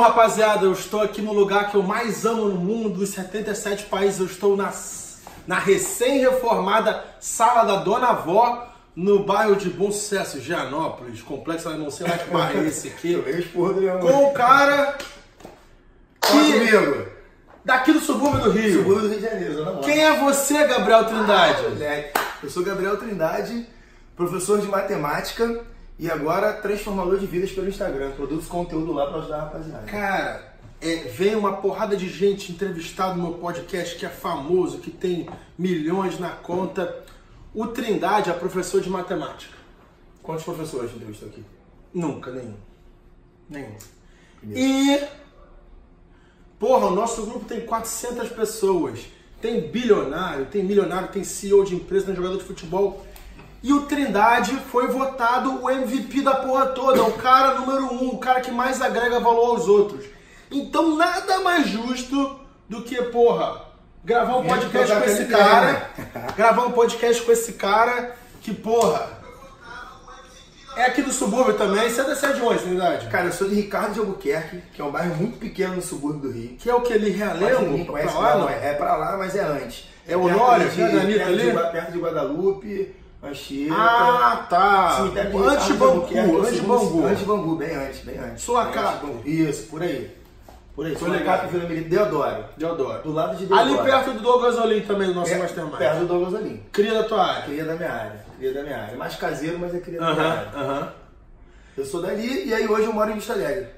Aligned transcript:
rapaziada, 0.00 0.64
eu 0.64 0.72
estou 0.72 1.00
aqui 1.00 1.22
no 1.22 1.32
lugar 1.32 1.70
que 1.70 1.76
eu 1.76 1.82
mais 1.82 2.24
amo 2.24 2.46
no 2.46 2.56
mundo, 2.56 2.98
dos 2.98 3.10
77 3.10 3.84
países. 3.84 4.20
Eu 4.20 4.26
estou 4.26 4.56
na, 4.56 4.72
na 5.46 5.58
recém-reformada 5.58 7.04
Sala 7.20 7.64
da 7.64 7.76
Dona 7.76 8.08
Avó, 8.08 8.68
no 8.94 9.24
bairro 9.24 9.56
de 9.56 9.70
Bom 9.70 9.90
Sucesso, 9.92 10.40
Gianópolis, 10.40 11.22
complexo, 11.22 11.70
não 11.70 11.90
sei 11.90 12.06
lá 12.06 12.18
que 12.18 12.30
bairro 12.30 12.64
é 12.64 12.68
esse 12.68 12.88
aqui. 12.88 13.16
Com 14.00 14.26
o 14.26 14.32
cara 14.32 14.98
que 16.20 16.28
comigo. 16.28 17.06
daqui 17.64 17.92
do 17.92 18.00
subúrbio 18.00 18.40
do 18.40 18.50
Rio. 18.50 18.78
Subúrbio 18.78 19.02
do 19.02 19.08
Rio 19.08 19.18
de 19.18 19.24
Janeiro, 19.24 19.64
Norte. 19.64 19.86
Quem 19.86 20.04
é 20.04 20.18
você, 20.18 20.66
Gabriel 20.66 21.04
Trindade? 21.04 21.64
Ah, 21.64 21.68
moleque. 21.70 22.20
Eu 22.42 22.50
sou 22.50 22.62
Gabriel 22.62 22.96
Trindade, 22.96 23.66
professor 24.16 24.60
de 24.60 24.66
matemática 24.66 25.64
e 26.00 26.10
agora 26.10 26.54
transformador 26.54 27.18
de 27.18 27.26
vidas 27.26 27.52
pelo 27.52 27.68
Instagram. 27.68 28.12
Produzo 28.12 28.48
conteúdo 28.48 28.90
lá 28.90 29.06
pra 29.06 29.18
ajudar 29.18 29.36
a 29.36 29.40
rapaziada. 29.42 29.84
Cara, 29.84 30.54
é, 30.80 30.94
vem 31.04 31.36
uma 31.36 31.58
porrada 31.58 31.94
de 31.94 32.08
gente 32.08 32.50
entrevistada 32.50 33.14
no 33.14 33.22
meu 33.24 33.32
podcast 33.34 33.96
que 33.96 34.06
é 34.06 34.08
famoso, 34.08 34.78
que 34.78 34.90
tem 34.90 35.28
milhões 35.58 36.18
na 36.18 36.30
conta. 36.30 37.04
O 37.54 37.66
Trindade 37.66 38.30
é 38.30 38.32
professor 38.32 38.80
de 38.80 38.88
matemática. 38.88 39.54
Quantos 40.22 40.42
professores 40.42 40.90
entrevistou 40.90 41.28
aqui? 41.28 41.44
Nunca, 41.92 42.30
nenhum. 42.30 42.56
Nenhum. 43.50 43.76
E. 44.42 45.04
Porra, 46.58 46.86
o 46.86 46.94
nosso 46.94 47.26
grupo 47.26 47.44
tem 47.44 47.60
400 47.60 48.30
pessoas. 48.30 49.00
Tem 49.38 49.68
bilionário, 49.68 50.46
tem 50.46 50.64
milionário, 50.64 51.08
tem 51.08 51.24
CEO 51.24 51.62
de 51.62 51.74
empresa, 51.74 52.06
tem 52.06 52.16
jogador 52.16 52.38
de 52.38 52.44
futebol. 52.44 53.04
E 53.62 53.72
o 53.72 53.82
Trindade 53.82 54.56
foi 54.72 54.86
votado 54.88 55.62
o 55.62 55.68
MVP 55.70 56.22
da 56.22 56.34
porra 56.36 56.66
toda, 56.68 57.02
o 57.04 57.12
cara 57.12 57.54
número 57.54 57.92
um, 57.92 58.08
o 58.14 58.18
cara 58.18 58.40
que 58.40 58.50
mais 58.50 58.80
agrega 58.80 59.20
valor 59.20 59.50
aos 59.56 59.68
outros. 59.68 60.06
Então 60.50 60.96
nada 60.96 61.40
mais 61.40 61.68
justo 61.68 62.40
do 62.68 62.82
que, 62.82 63.00
porra, 63.04 63.62
gravar 64.04 64.38
um 64.38 64.46
podcast 64.46 64.94
com 64.96 65.04
esse 65.04 65.24
cara. 65.26 65.90
gravar 66.36 66.62
um 66.66 66.72
podcast 66.72 67.22
com 67.22 67.32
esse 67.32 67.52
cara 67.54 68.16
que, 68.40 68.54
porra. 68.54 69.20
É 70.76 70.84
aqui 70.84 71.02
do 71.02 71.12
subúrbio 71.12 71.54
também. 71.54 71.90
Você 71.90 72.00
é 72.00 72.04
da 72.04 72.32
de 72.32 72.40
onde, 72.40 72.60
Trindade? 72.62 73.08
Cara, 73.08 73.26
eu 73.26 73.32
sou 73.32 73.48
de 73.48 73.54
Ricardo 73.56 73.92
de 73.92 73.98
Albuquerque, 74.00 74.62
que 74.72 74.80
é 74.80 74.84
um 74.84 74.90
bairro 74.90 75.16
muito 75.16 75.36
pequeno 75.38 75.74
no 75.76 75.82
subúrbio 75.82 76.20
do 76.20 76.30
Rio. 76.30 76.56
Que 76.58 76.70
é 76.70 76.74
o 76.74 76.80
que 76.80 76.92
ele 76.92 77.10
realengo? 77.10 77.84
Pra 77.86 78.04
lá, 78.14 78.34
não, 78.34 78.40
não? 78.42 78.48
é, 78.48 78.70
é 78.70 78.74
pra 78.74 78.96
lá, 78.96 79.16
mas 79.18 79.34
é 79.34 79.40
antes. 79.42 79.88
É 80.08 80.16
o 80.16 80.24
perto 80.24 80.40
Honório, 80.40 80.70
de- 80.70 80.80
né, 80.80 80.88
da 80.88 81.00
Anitta 81.02 81.24
perto 81.24 81.38
de 81.38 81.50
Gua- 81.50 81.62
perto 81.66 81.92
de 81.92 81.98
Guadalupe, 81.98 82.96
Ah, 83.70 84.46
tá. 84.48 84.96
Cemitério 84.96 85.30
de 85.30 85.36
Antes 85.46 85.66
de 85.66 85.72
Bangu, 85.74 86.02
antes 86.40 86.54
de 86.54 86.60
Bangu. 86.62 87.06
Antes 87.06 87.18
de 87.18 87.24
Bangu, 87.26 87.56
bem 87.56 87.74
antes, 87.76 88.00
bem 88.00 88.18
antes. 88.18 88.44
Bangu. 88.46 89.22
Isso, 89.28 89.66
por 89.68 89.82
aí. 89.82 90.10
Por 90.74 90.86
aí. 90.86 90.94
Ligado. 90.94 91.48
Vila 91.50 91.68
Militar, 91.68 91.90
Deodoro. 91.90 92.44
Deodoro. 92.56 93.02
Do 93.02 93.12
lado 93.12 93.36
de 93.36 93.44
Deodoro. 93.44 93.60
Ali 93.80 93.90
perto 93.90 94.12
do 94.12 94.20
Douglas 94.20 94.58
Olim 94.58 94.80
também, 94.80 95.08
do 95.08 95.14
nosso 95.14 95.32
É, 95.32 95.38
Mastermind. 95.38 95.76
Perto 95.76 95.98
do 96.00 96.06
Douglas 96.06 96.34
Olim. 96.34 96.62
Cria 96.72 96.94
da 96.94 97.04
tua 97.04 97.22
área. 97.22 97.42
Cria 97.42 97.64
da 97.64 97.74
minha 97.74 97.92
área. 97.92 98.24
Cria 98.38 98.54
da 98.54 98.62
minha 98.62 98.78
área. 98.78 98.96
Mais 98.96 99.14
caseiro, 99.16 99.58
mas 99.58 99.74
é 99.74 99.80
cria 99.80 100.00
da 100.00 100.14
minha 100.14 100.26
área. 100.26 100.48
aham. 100.54 100.92
Eu 101.76 101.84
sou 101.84 102.00
dali 102.02 102.48
e 102.48 102.54
aí 102.54 102.66
hoje 102.66 102.84
eu 102.84 102.92
moro 102.92 103.10
em 103.10 103.14
Vista 103.14 103.34
Alegre. 103.34 103.68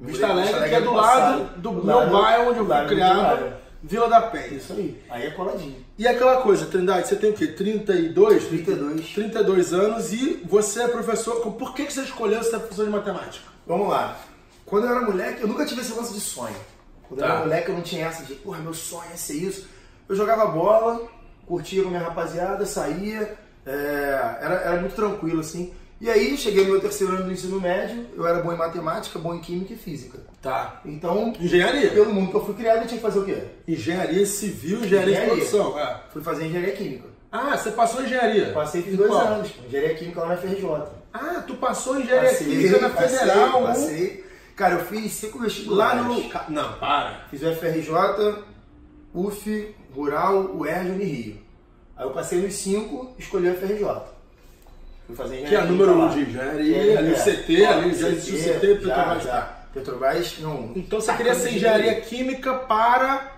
Vista 0.00 0.26
Alegre, 0.28 0.68
que 0.68 0.74
é 0.74 0.80
do 0.80 0.92
lado 0.94 1.44
do 1.56 1.72
meu 1.72 2.08
bairro 2.10 2.50
onde 2.50 2.58
eu 2.60 2.66
fui 2.66 2.86
criado. 2.86 3.52
Vila 3.82 4.08
da 4.08 4.20
Penha. 4.22 4.46
Isso 4.48 4.72
aí. 4.72 5.02
Aí 5.10 5.26
é 5.26 5.30
coladinho. 5.30 5.81
E 5.98 6.06
aquela 6.08 6.40
coisa, 6.42 6.66
Trindade, 6.66 7.06
você 7.06 7.16
tem 7.16 7.30
o 7.30 7.34
quê? 7.34 7.46
32? 7.46 8.46
32. 8.46 9.08
32 9.14 9.72
anos 9.74 10.12
e 10.12 10.42
você 10.44 10.82
é 10.82 10.88
professor. 10.88 11.36
Por 11.52 11.74
que 11.74 11.84
que 11.84 11.92
você 11.92 12.02
escolheu 12.02 12.42
ser 12.42 12.58
professor 12.58 12.86
de 12.86 12.90
matemática? 12.90 13.44
Vamos 13.66 13.88
lá. 13.88 14.16
Quando 14.64 14.86
eu 14.86 14.90
era 14.96 15.02
moleque, 15.06 15.42
eu 15.42 15.48
nunca 15.48 15.66
tive 15.66 15.82
esse 15.82 15.92
lance 15.92 16.14
de 16.14 16.20
sonho. 16.20 16.56
Quando 17.08 17.20
eu 17.20 17.26
Tá. 17.26 17.32
era 17.34 17.40
moleque, 17.42 17.68
eu 17.68 17.74
não 17.74 17.82
tinha 17.82 18.06
essa 18.06 18.24
de, 18.24 18.34
porra, 18.36 18.58
meu 18.60 18.72
sonho 18.72 19.10
é 19.12 19.16
ser 19.16 19.34
isso. 19.34 19.68
Eu 20.08 20.16
jogava 20.16 20.46
bola, 20.46 21.02
curtia 21.46 21.82
com 21.82 21.90
minha 21.90 22.00
rapaziada, 22.02 22.64
saía, 22.64 23.36
é, 23.66 24.38
era, 24.40 24.54
era 24.64 24.80
muito 24.80 24.94
tranquilo, 24.94 25.40
assim. 25.40 25.72
E 26.02 26.10
aí, 26.10 26.36
cheguei 26.36 26.64
no 26.64 26.72
meu 26.72 26.80
terceiro 26.80 27.12
ano 27.14 27.26
do 27.26 27.32
ensino 27.32 27.60
médio, 27.60 28.04
eu 28.16 28.26
era 28.26 28.42
bom 28.42 28.52
em 28.52 28.56
matemática, 28.56 29.20
bom 29.20 29.34
em 29.36 29.40
química 29.40 29.72
e 29.72 29.76
física. 29.76 30.18
Tá. 30.42 30.80
Então, 30.84 31.32
Engenharia. 31.38 31.90
pelo 31.92 32.12
mundo 32.12 32.30
que 32.30 32.36
eu 32.36 32.44
fui 32.44 32.54
criado, 32.54 32.78
eu 32.82 32.86
tinha 32.88 32.96
que 32.98 33.02
fazer 33.06 33.20
o 33.20 33.24
quê? 33.24 33.38
Engenharia 33.68 34.26
civil, 34.26 34.78
engenharia, 34.80 35.14
de 35.14 35.20
Engenharia. 35.22 35.44
produção. 35.46 35.78
É. 35.78 36.00
Fui 36.12 36.20
fazer 36.20 36.46
engenharia 36.46 36.74
química. 36.74 37.04
Ah, 37.30 37.56
você 37.56 37.70
passou 37.70 38.02
em 38.02 38.06
engenharia? 38.06 38.52
Passei 38.52 38.82
fiz 38.82 38.94
Em 38.94 38.96
dois 38.96 39.10
qual? 39.10 39.24
anos, 39.26 39.50
engenharia 39.64 39.94
química 39.94 40.20
lá 40.22 40.26
na 40.30 40.36
FRJ. 40.38 40.64
Ah, 41.14 41.44
tu 41.46 41.54
passou 41.54 41.96
em 41.96 42.02
engenharia 42.02 42.34
química 42.34 42.80
na 42.80 42.90
passei, 42.90 43.18
Federal. 43.18 43.62
Passei. 43.62 44.24
Cara, 44.56 44.74
eu 44.74 44.84
fiz 44.84 45.12
cinco 45.12 45.38
Lá 45.38 45.44
vestibulares. 45.44 46.04
no. 46.04 46.28
Ca- 46.28 46.46
Não, 46.48 46.72
para. 46.74 47.26
Fiz 47.30 47.40
o 47.42 47.46
FRJ, 47.54 48.42
UF, 49.14 49.74
Rural, 49.94 50.50
UERJ 50.56 50.88
e 50.88 50.92
Unirio. 50.92 51.38
Aí 51.96 52.04
eu 52.04 52.10
passei 52.10 52.40
nos 52.40 52.54
cinco, 52.54 53.14
escolhi 53.18 53.48
o 53.48 53.54
FRJ. 53.54 53.84
Fui 55.14 55.16
fazer 55.16 55.44
Que 55.44 55.54
é 55.54 55.58
a 55.58 55.64
número 55.64 55.92
um 55.92 56.08
de 56.08 56.20
engenharia, 56.20 56.98
ali 56.98 57.12
o 57.12 57.16
CT, 57.16 57.64
ali 57.66 57.94
já 57.94 58.08
existe 58.08 58.32
o 58.50 58.54
CT, 58.54 58.66
Petrobras. 58.66 59.22
já. 59.22 59.42
Petrobras, 59.74 60.38
não. 60.40 60.72
Então 60.76 61.00
você 61.00 61.12
queria 61.14 61.34
ser 61.34 61.50
engenharia 61.54 62.00
química 62.00 62.54
para 62.54 63.32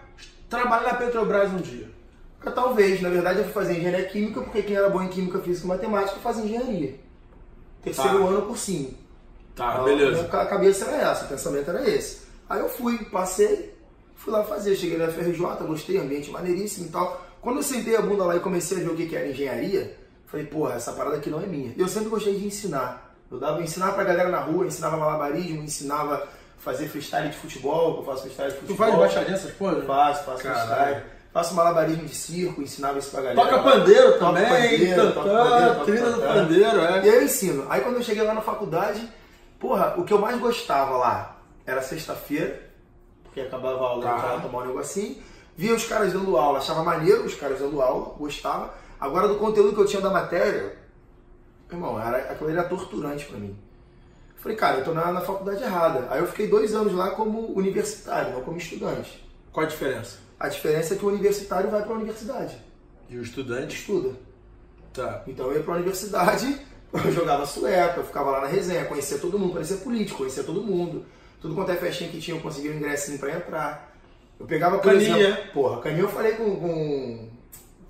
trabalhar 0.49 0.93
na 0.93 0.95
Petrobras 0.95 1.51
um 1.53 1.59
dia. 1.59 1.89
Talvez, 2.55 3.01
na 3.01 3.09
verdade 3.09 3.39
eu 3.39 3.45
fui 3.45 3.53
fazer 3.55 3.79
engenharia 3.79 4.05
química 4.07 4.41
porque 4.43 4.63
quem 4.63 4.77
era 4.77 4.91
bom 4.91 5.03
em 5.03 5.09
química, 5.09 5.39
física 5.41 5.65
e 5.67 5.69
matemática 5.69 6.19
fazia 6.21 6.45
engenharia. 6.45 6.95
Terceiro 7.83 8.19
Tá. 8.19 8.25
ano 8.27 8.43
cursinho. 8.43 8.95
Tá, 9.57 9.73
Então, 9.75 9.85
beleza. 9.85 10.21
A 10.27 10.47
cabeça 10.47 10.85
era 10.91 11.11
essa, 11.11 11.25
o 11.25 11.29
pensamento 11.29 11.71
era 11.71 11.89
esse. 11.89 12.19
Aí 12.49 12.61
eu 12.61 12.69
fui, 12.69 12.99
passei, 13.07 13.73
fui 14.17 14.33
lá 14.33 14.45
fazer. 14.45 14.77
Cheguei 14.77 14.99
na 14.99 15.09
FRJ, 15.09 15.39
gostei, 15.67 15.99
ambiente 15.99 16.31
maneiríssimo 16.31 16.87
e 16.87 16.91
tal. 16.91 17.25
Quando 17.41 17.57
eu 17.59 17.63
sentei 17.63 17.97
a 17.97 18.03
bunda 18.03 18.25
lá 18.25 18.37
e 18.37 18.41
comecei 18.41 18.79
a 18.79 18.81
ver 18.81 18.91
o 18.91 18.97
que 18.97 19.15
era 19.15 19.29
engenharia, 19.29 19.97
falei, 20.35 20.47
porra, 20.47 20.75
essa 20.75 20.93
parada 20.93 21.17
aqui 21.17 21.31
não 21.31 21.41
é 21.41 21.47
minha. 21.47 21.73
E 21.77 21.81
eu 21.81 21.89
sempre 21.89 22.09
gostei 22.09 22.35
de 22.39 22.47
ensinar. 22.47 23.15
Eu 23.31 23.39
dava, 23.39 23.63
ensinava 23.63 23.93
pra 23.93 24.05
galera 24.05 24.29
na 24.29 24.41
rua, 24.41 24.67
ensinava 24.67 24.97
malabarismo, 24.97 25.63
ensinava 25.63 26.27
fazer 26.59 26.89
freestyle 26.89 27.29
de 27.31 27.37
futebol, 27.37 27.95
que 27.95 28.01
eu 28.01 28.05
faço 28.05 28.23
freestyle 28.23 28.51
de 28.51 28.57
Tu 28.57 28.61
futebol. 28.67 28.87
faz 28.87 28.99
baixadinha 28.99 29.37
essas 29.37 29.53
coisas? 29.53 29.85
Faço, 29.87 30.25
faço 30.25 30.43
Caralho. 30.43 30.67
freestyle. 30.75 31.15
Faço 31.33 31.55
malabarismo 31.55 32.05
de 32.05 32.15
circo, 32.15 32.63
ensinava 32.63 32.99
isso 32.99 33.11
pra 33.11 33.23
galera. 33.23 33.41
Toca 33.41 33.63
pandeiro 33.63 34.19
também, 34.19 34.45
pandeiro, 34.45 35.13
pandeiro, 35.13 35.13
tantã, 35.15 35.85
trilha 35.85 36.11
do 36.13 36.23
pandeiro, 36.23 36.79
E 36.79 36.85
é. 36.85 36.89
aí 37.01 37.09
eu 37.09 37.23
ensino. 37.25 37.67
Aí 37.69 37.81
quando 37.81 37.97
eu 37.97 38.03
cheguei 38.03 38.23
lá 38.23 38.35
na 38.35 38.41
faculdade, 38.41 39.09
porra, 39.59 39.95
o 39.97 40.05
que 40.05 40.13
eu 40.13 40.19
mais 40.21 40.39
gostava 40.39 40.97
lá 40.97 41.37
era 41.67 41.83
sexta-feira, 41.83 42.61
porque 43.25 43.41
acabava 43.41 43.79
a 43.85 43.89
aula, 43.89 44.05
Tá. 44.05 44.35
eu 44.35 44.41
tomar 44.43 44.63
um 44.63 44.67
negocinho. 44.69 45.17
Via 45.57 45.75
os 45.75 45.85
caras 45.85 46.13
dando 46.13 46.37
aula, 46.37 46.59
achava 46.59 46.83
maneiro 46.85 47.25
os 47.25 47.35
caras 47.35 47.59
dando 47.59 47.81
aula, 47.83 48.15
gostava. 48.19 48.73
Agora 49.05 49.29
do 49.29 49.35
conteúdo 49.37 49.75
que 49.75 49.81
eu 49.83 49.85
tinha 49.85 50.01
da 50.01 50.09
matéria, 50.09 50.77
irmão, 51.71 52.01
era, 52.01 52.17
aquilo 52.33 52.49
era 52.49 52.65
torturante 52.65 53.27
pra 53.27 53.39
mim. 53.39 53.55
Falei, 54.37 54.57
cara, 54.57 54.79
eu 54.79 54.85
tô 54.85 54.95
na, 54.95 55.13
na 55.13 55.21
faculdade 55.21 55.63
errada. 55.63 56.07
Aí 56.09 56.21
eu 56.21 56.27
fiquei 56.27 56.49
dois 56.49 56.75
anos 56.75 56.95
lá 56.95 57.11
como 57.11 57.53
universitário, 57.55 58.33
não 58.33 58.41
como 58.41 58.57
estudante. 58.57 59.23
Qual 59.53 59.67
a 59.67 59.69
diferença? 59.69 60.17
A 60.41 60.49
diferença 60.49 60.95
é 60.95 60.97
que 60.97 61.05
o 61.05 61.09
universitário 61.09 61.71
vai 61.71 61.83
pra 61.83 61.93
universidade, 61.93 62.57
E 63.11 63.19
o 63.19 63.23
estudante? 63.23 63.77
estuda. 63.77 64.15
Tá. 64.95 65.23
Então 65.27 65.47
eu 65.49 65.59
ia 65.59 65.63
pra 65.63 65.75
universidade, 65.75 66.59
eu 67.05 67.13
jogava 67.13 67.45
sueca, 67.45 68.01
eu 68.01 68.05
ficava 68.05 68.31
lá 68.31 68.41
na 68.41 68.47
resenha, 68.47 68.87
conhecia 68.87 69.19
todo 69.19 69.39
mundo, 69.39 69.53
conhecia 69.53 69.77
político, 69.77 70.17
conhecia 70.19 70.45
todo 70.45 70.63
mundo. 70.63 71.05
Tudo 71.43 71.55
quanto 71.55 71.73
é 71.73 71.77
festinha 71.77 72.09
que 72.09 72.23
tinha, 72.23 72.39
eu 72.39 72.41
conseguia 72.41 72.71
um 72.71 72.77
ingressinho 72.77 73.19
pra 73.19 73.33
entrar. 73.33 73.95
Eu 74.41 74.47
pegava, 74.47 74.79
por 74.79 74.93
Caninha. 74.93 75.19
exemplo... 75.19 75.53
Porra, 75.53 75.83
Caninha 75.83 76.05
eu 76.05 76.09
falei 76.09 76.33
com, 76.33 76.57
com 76.57 77.34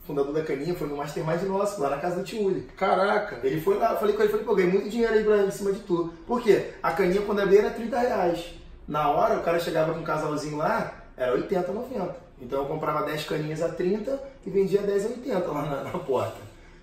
fundador 0.06 0.32
da 0.32 0.42
Caninha, 0.42 0.74
foi 0.74 0.86
no 0.88 0.96
Mastermind 0.96 1.42
nosso, 1.42 1.80
lá 1.80 1.90
na 1.90 1.96
casa 1.98 2.16
do 2.16 2.22
Tio 2.24 2.42
Uli. 2.42 2.68
Caraca. 2.76 3.38
Ele 3.42 3.60
foi 3.60 3.76
lá, 3.78 3.92
eu 3.92 3.98
falei 3.98 4.14
com 4.14 4.22
ele, 4.22 4.30
falei, 4.30 4.46
pô, 4.46 4.54
ganhei 4.54 4.72
muito 4.72 4.88
dinheiro 4.90 5.14
aí 5.14 5.24
pra, 5.24 5.38
em 5.38 5.50
cima 5.50 5.72
de 5.72 5.80
tudo. 5.80 6.12
Por 6.26 6.42
quê? 6.42 6.70
A 6.82 6.92
caninha 6.92 7.22
quando 7.22 7.40
abria 7.40 7.60
era 7.60 7.70
30 7.70 7.98
reais. 7.98 8.54
Na 8.86 9.08
hora, 9.10 9.38
o 9.38 9.42
cara 9.42 9.58
chegava 9.58 9.94
com 9.94 10.00
um 10.00 10.04
casalzinho 10.04 10.56
lá, 10.58 10.92
era 11.16 11.32
80, 11.32 11.72
90. 11.72 12.16
Então 12.40 12.60
eu 12.60 12.66
comprava 12.66 13.06
10 13.06 13.24
caninhas 13.24 13.62
a 13.62 13.68
30 13.68 14.20
e 14.46 14.50
vendia 14.50 14.82
10 14.82 15.04
a 15.06 15.08
80 15.08 15.52
lá 15.52 15.62
na, 15.62 15.84
na 15.84 15.98
porta. 15.98 16.36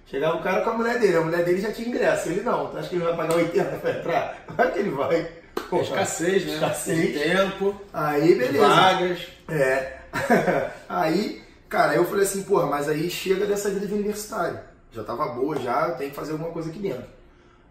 Chegava 0.07 0.37
o 0.37 0.41
cara 0.43 0.61
com 0.61 0.71
a 0.71 0.73
mulher 0.73 0.99
dele, 0.99 1.17
a 1.17 1.21
mulher 1.21 1.45
dele 1.45 1.61
já 1.61 1.71
tinha 1.71 1.87
ingresso. 1.87 2.29
Ele 2.29 2.41
não, 2.41 2.67
tu 2.67 2.77
acha 2.77 2.89
que 2.89 2.95
ele 2.95 3.03
vai 3.03 3.15
pagar 3.15 3.35
80 3.35 3.77
pra 3.77 3.91
entrar? 3.91 4.43
Claro 4.55 4.71
que 4.73 4.79
ele 4.79 4.89
vai. 4.89 5.31
Pô, 5.69 5.79
Escassez, 5.81 6.45
né? 6.45 6.53
Escassez. 6.53 7.21
Tempo, 7.21 7.75
Aí, 7.93 8.35
beleza. 8.35 8.67
vagas. 8.67 9.27
É. 9.47 9.93
aí, 10.89 11.41
cara, 11.71 11.95
eu 11.95 12.05
falei 12.05 12.25
assim, 12.25 12.43
porra, 12.43 12.67
mas 12.67 12.89
aí 12.89 13.09
chega 13.09 13.45
dessa 13.45 13.69
vida 13.69 13.87
de 13.87 13.93
universitário. 13.93 14.59
Já 14.91 15.03
tava 15.05 15.25
boa, 15.29 15.55
já, 15.57 15.91
tenho 15.91 16.09
que 16.09 16.15
fazer 16.15 16.33
alguma 16.33 16.51
coisa 16.51 16.69
aqui 16.69 16.79
dentro. 16.79 17.05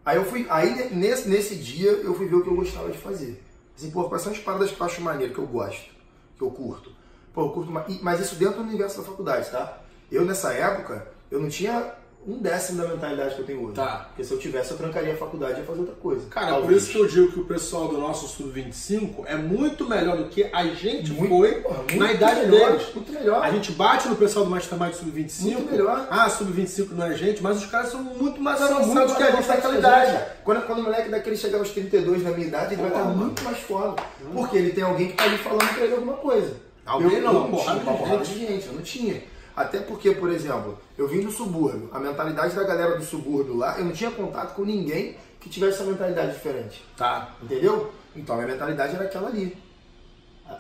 Aí 0.05 0.17
eu 0.17 0.25
fui, 0.25 0.47
aí 0.49 0.91
nesse, 0.95 1.29
nesse 1.29 1.55
dia 1.55 1.91
eu 1.91 2.15
fui 2.15 2.27
ver 2.27 2.37
o 2.37 2.43
que 2.43 2.49
eu 2.49 2.57
gostava 2.57 2.91
de 2.91 2.97
fazer. 2.97 3.45
Assim, 3.77 3.91
pô, 3.91 4.09
quais 4.09 4.23
são 4.23 4.33
as 4.33 4.39
paradas 4.39 4.71
que 4.71 4.81
eu 4.81 4.87
acho 4.87 5.03
maneiro, 5.03 5.35
que 5.35 5.39
eu 5.39 5.47
gosto, 5.47 5.91
que 6.37 6.43
eu 6.43 6.51
curto. 6.51 6.91
Pô, 7.35 7.43
eu 7.43 7.51
curto, 7.51 7.71
ma- 7.71 7.85
mas 8.01 8.21
isso 8.21 8.37
dentro 8.37 8.57
do 8.57 8.63
universo 8.63 8.99
da 8.99 9.05
faculdade, 9.05 9.51
tá? 9.51 9.81
Eu 10.11 10.25
nessa 10.25 10.53
época, 10.55 11.07
eu 11.31 11.39
não 11.39 11.51
tinha 11.51 11.95
um 12.27 12.39
décimo 12.39 12.83
da 12.83 12.89
mentalidade 12.89 13.35
que 13.35 13.41
eu 13.41 13.47
tenho 13.47 13.65
hoje. 13.65 13.75
Tá. 13.75 14.05
Porque 14.09 14.23
se 14.23 14.31
eu 14.33 14.39
tivesse, 14.39 14.71
eu 14.73 14.77
trancaria 14.77 15.15
a 15.15 15.17
faculdade 15.17 15.55
e 15.55 15.59
ia 15.61 15.65
fazer 15.65 15.81
outra 15.81 15.95
coisa. 15.95 16.27
Cara, 16.29 16.49
Talvez. 16.49 16.67
por 16.67 16.77
isso 16.77 16.91
que 16.93 16.99
eu 16.99 17.07
digo 17.09 17.33
que 17.33 17.41
o 17.41 17.45
pessoal 17.45 17.89
do 17.89 17.97
nosso 17.99 18.29
Sub-25 18.29 19.25
é 19.27 19.37
muito 19.37 19.89
melhor 19.89 20.17
do 20.19 20.25
que 20.27 20.45
a 20.53 20.67
gente 20.67 21.13
Muito- 21.13 21.29
foi 21.31 21.55
porra, 21.63 21.83
na 21.97 22.13
idade 22.13 22.47
melhor, 22.47 22.73
deles. 22.73 22.95
Muito 22.95 23.13
melhor. 23.13 23.43
A 23.43 23.51
gente 23.51 23.73
bate 23.73 24.07
no 24.09 24.17
pessoal 24.17 24.45
do 24.45 24.51
Mastermind 24.51 24.93
Sub-25. 24.93 25.43
Muito 25.53 25.71
melhor. 25.73 26.07
Ah, 26.11 26.29
Sub-25 26.29 26.91
não 26.93 27.07
é 27.07 27.15
gente, 27.17 27.43
mas 27.43 27.57
os 27.57 27.67
caras 27.71 27.91
são 27.91 28.03
muito 28.03 28.41
mais 28.41 28.59
São 28.59 28.69
avançados 28.79 29.15
que 29.17 29.23
a 29.23 29.31
gente 29.31 29.49
naquela 29.49 29.79
idade. 29.79 30.13
gente. 30.13 30.25
Quando, 30.45 30.67
quando 30.67 30.79
o 30.81 30.83
moleque 30.83 31.09
daquele 31.09 31.37
chegar 31.37 31.59
aos 31.59 31.71
32 31.71 32.23
na 32.23 32.31
minha 32.33 32.47
idade, 32.47 32.75
ele 32.75 32.83
vai 32.83 32.91
Porra, 32.91 33.03
estar 33.03 33.13
mano. 33.15 33.25
muito 33.27 33.43
mais 33.45 33.59
foda. 33.61 34.03
Porque 34.33 34.57
ele 34.59 34.71
tem 34.73 34.85
alguém 34.85 35.09
que 35.09 35.15
tá 35.15 35.25
ali 35.25 35.39
falando 35.39 35.75
pra 35.75 35.85
ele 35.85 35.95
alguma 35.95 36.15
coisa. 36.15 36.55
Alguém 36.85 37.19
eu, 37.19 37.23
não, 37.23 37.47
uma 37.47 37.59
porrada 37.59 38.25
tinha 38.25 38.49
gente, 38.49 38.67
eu 38.67 38.73
não 38.73 38.83
tinha. 38.83 39.23
Até 39.57 39.81
porque, 39.81 40.13
por 40.13 40.31
exemplo, 40.31 40.79
eu 40.97 41.07
vim 41.09 41.21
do 41.23 41.31
subúrbio. 41.31 41.89
A 41.93 41.99
mentalidade 41.99 42.55
da 42.55 42.65
galera 42.65 42.97
do 42.97 43.05
subúrbio 43.05 43.57
lá, 43.57 43.79
eu 43.79 43.85
não 43.85 43.93
tinha 43.93 44.11
contato 44.11 44.55
com 44.55 44.65
ninguém 44.65 45.17
que 45.41 45.49
tivesse 45.49 45.81
essa 45.81 45.91
mentalidade 45.91 46.33
diferente. 46.33 46.85
Tá. 46.97 47.35
Entendeu? 47.43 47.93
Então 48.15 48.35
a 48.35 48.39
minha 48.39 48.53
mentalidade 48.53 48.95
era 48.95 49.05
aquela 49.05 49.29
ali. 49.29 49.57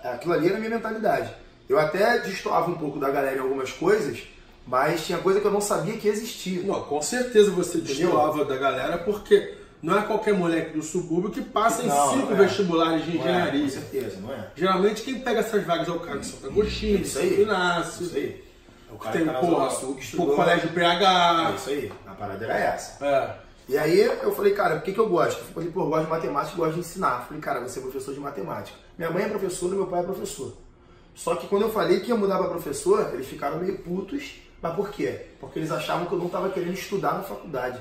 Aquilo 0.05 0.35
ali 0.35 0.47
era 0.47 0.57
a 0.57 0.59
minha 0.59 0.71
mentalidade. 0.71 1.33
Eu 1.69 1.79
até 1.79 2.19
destoava 2.19 2.71
um 2.71 2.75
pouco 2.79 2.99
da 2.99 3.11
galera 3.11 3.37
em 3.37 3.41
algumas 3.41 3.71
coisas, 3.73 4.23
mas 4.67 5.05
tinha 5.07 5.19
coisa 5.19 5.41
que 5.41 5.47
eu 5.47 5.51
não 5.53 5.61
sabia 5.61 5.97
que 5.97 6.09
existia. 6.09 6.63
Não, 6.63 6.83
com 6.83 7.01
certeza 7.03 7.51
você 7.51 7.79
destoava 7.79 8.45
da 8.45 8.57
galera, 8.57 8.99
porque 8.99 9.55
não 9.83 9.99
é 9.99 10.03
qualquer 10.03 10.35
moleque 10.35 10.77
do 10.77 10.83
subúrbio 10.83 11.31
que 11.31 11.41
passa 11.41 11.83
em 11.83 11.87
Não, 11.87 12.11
cinco 12.13 12.27
não 12.27 12.33
é. 12.35 12.47
vestibulares 12.47 13.05
de 13.05 13.17
Não 13.17 13.25
é, 13.27 13.31
engenharia. 13.31 13.63
com 13.63 13.69
certeza, 13.69 14.21
não 14.21 14.33
é? 14.33 14.51
Geralmente 14.55 15.03
quem 15.03 15.21
pega 15.21 15.41
essas 15.41 15.65
vagas 15.65 15.89
é 15.89 15.91
o 15.93 16.01
cara 16.01 16.19
de 16.19 16.27
Santo 16.27 16.47
Agostinho, 16.49 16.99
de 16.99 17.09
São. 17.09 17.23
Inácio, 17.25 18.05
Isso 18.07 18.17
aí. 18.17 18.45
É 18.91 18.95
o 18.95 18.99
cara 18.99 19.17
tem 19.17 19.27
porra, 19.27 19.71
Sul 19.71 19.95
que 19.95 20.03
estudou. 20.03 20.35
colégio 20.35 20.69
PH. 20.71 21.51
É 21.51 21.55
isso 21.55 21.71
aí. 21.71 21.93
A 22.07 22.15
parada 22.15 22.45
era 22.45 22.59
essa. 22.59 23.05
É. 23.05 23.35
E 23.69 23.79
aí 23.79 24.01
eu 24.01 24.33
falei, 24.33 24.53
cara, 24.53 24.77
o 24.77 24.81
que, 24.81 24.93
que 24.93 24.99
eu 24.99 25.09
gosto? 25.09 25.39
Eu 25.41 25.55
falei, 25.55 25.71
pô, 25.71 25.83
eu 25.83 25.89
gosto 25.89 26.05
de 26.05 26.11
matemática 26.11 26.55
e 26.55 26.59
gosto 26.59 26.75
de 26.75 26.81
ensinar. 26.81 27.21
Eu 27.21 27.27
falei, 27.27 27.41
cara, 27.41 27.61
você 27.61 27.79
é 27.79 27.83
professor 27.83 28.13
de 28.13 28.21
matemática. 28.21 28.77
Minha 28.99 29.11
mãe 29.11 29.25
é 29.25 29.29
professora 29.29 29.75
meu 29.75 29.87
pai 29.87 30.01
é 30.01 30.03
professor. 30.03 30.53
Só 31.15 31.37
que 31.37 31.47
quando 31.47 31.63
eu 31.63 31.71
falei 31.71 32.01
que 32.01 32.09
ia 32.09 32.17
mudar 32.17 32.39
para 32.39 32.49
professor, 32.49 33.11
eles 33.13 33.27
ficaram 33.27 33.59
meio 33.59 33.79
putos. 33.79 34.41
Mas 34.61 34.75
por 34.75 34.91
quê? 34.91 35.27
Porque 35.39 35.59
eles 35.59 35.71
achavam 35.71 36.07
que 36.07 36.13
eu 36.13 36.19
não 36.19 36.27
estava 36.27 36.51
querendo 36.51 36.75
estudar 36.75 37.15
na 37.15 37.23
faculdade. 37.23 37.81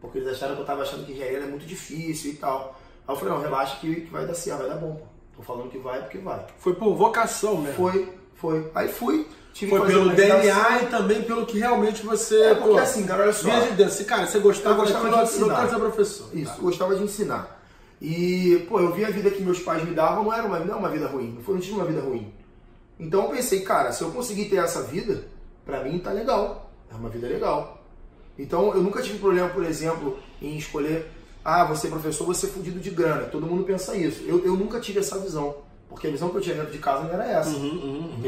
Porque 0.00 0.18
eles 0.18 0.30
acharam 0.30 0.54
que 0.54 0.60
eu 0.60 0.64
estava 0.64 0.82
achando 0.82 1.04
que 1.04 1.12
engenharia 1.12 1.38
era 1.38 1.46
muito 1.46 1.66
difícil 1.66 2.32
e 2.32 2.36
tal. 2.36 2.80
Aí 3.06 3.14
eu 3.14 3.18
falei, 3.18 3.34
não, 3.34 3.40
relaxa 3.40 3.76
que, 3.80 4.02
que 4.02 4.10
vai 4.10 4.26
dar 4.26 4.34
certo, 4.34 4.60
vai 4.60 4.68
dar 4.68 4.76
bom. 4.76 4.94
Pô. 4.94 5.18
Tô 5.38 5.42
falando 5.42 5.70
que 5.70 5.78
vai 5.78 6.00
porque 6.00 6.18
vai. 6.18 6.44
Foi 6.58 6.74
por 6.74 6.94
vocação 6.96 7.58
mesmo. 7.58 7.76
Foi, 7.76 8.12
foi. 8.34 8.70
Aí 8.74 8.88
fui. 8.88 9.28
Tive 9.52 9.70
Foi 9.70 9.86
pelo. 9.86 10.10
DNA 10.10 10.82
e 10.82 10.86
também 10.86 11.22
pelo 11.22 11.44
que 11.44 11.58
realmente 11.58 12.04
você. 12.04 12.42
É, 12.42 12.54
porque 12.54 12.70
pô, 12.70 12.78
assim, 12.78 13.06
cara, 13.06 13.22
olha 13.24 13.32
só. 13.32 13.48
De 13.60 13.70
dentro. 13.72 13.92
Se, 13.92 14.04
Cara, 14.04 14.26
você 14.26 14.38
gostava, 14.38 14.74
Eu 14.76 14.80
gostava 14.82 15.04
daquilo, 15.10 15.26
de 15.26 15.38
não 15.38 15.46
ensinar. 15.46 15.56
quero 15.56 15.70
ser 15.70 15.78
professor. 15.78 16.28
Isso, 16.32 16.50
Tá. 16.52 16.56
eu 16.58 16.62
gostava 16.62 16.94
de 16.96 17.02
ensinar. 17.02 17.58
E, 18.00 18.64
pô, 18.68 18.78
eu 18.78 18.92
vi 18.92 19.04
a 19.04 19.10
vida 19.10 19.30
que 19.30 19.42
meus 19.42 19.58
pais 19.58 19.82
me 19.84 19.92
davam, 19.92 20.22
não 20.24 20.32
era 20.32 20.46
uma, 20.46 20.60
não 20.60 20.74
é 20.74 20.76
uma 20.76 20.88
vida 20.88 21.08
ruim, 21.08 21.32
não, 21.34 21.42
foi, 21.42 21.54
não 21.54 21.60
tinha 21.60 21.74
uma 21.76 21.84
vida 21.84 22.00
ruim. 22.00 22.32
Então 23.00 23.24
eu 23.24 23.30
pensei, 23.30 23.60
cara, 23.62 23.90
se 23.92 24.02
eu 24.02 24.10
conseguir 24.10 24.44
ter 24.44 24.56
essa 24.56 24.82
vida, 24.82 25.24
pra 25.66 25.82
mim 25.82 25.98
tá 25.98 26.12
legal. 26.12 26.70
É 26.92 26.94
uma 26.94 27.08
vida 27.08 27.26
legal. 27.26 27.82
Então 28.38 28.72
eu 28.72 28.80
nunca 28.82 29.02
tive 29.02 29.18
problema, 29.18 29.48
por 29.48 29.64
exemplo, 29.64 30.16
em 30.40 30.56
escolher, 30.56 31.10
ah, 31.44 31.64
você 31.64 31.88
é 31.88 31.90
professor, 31.90 32.24
você 32.24 32.46
é 32.46 32.48
fudido 32.48 32.78
de 32.78 32.90
grana. 32.90 33.22
Todo 33.24 33.46
mundo 33.46 33.64
pensa 33.64 33.96
isso. 33.96 34.22
Eu, 34.26 34.44
eu 34.44 34.54
nunca 34.54 34.78
tive 34.78 35.00
essa 35.00 35.18
visão. 35.18 35.56
Porque 35.88 36.06
a 36.06 36.10
visão 36.10 36.28
que 36.28 36.36
eu 36.36 36.40
tinha 36.40 36.54
dentro 36.54 36.70
de 36.70 36.78
casa 36.78 37.02
não 37.04 37.12
era 37.14 37.24
essa. 37.24 37.48
Uhum, 37.50 37.68
uhum, 37.68 38.10
uhum. 38.14 38.20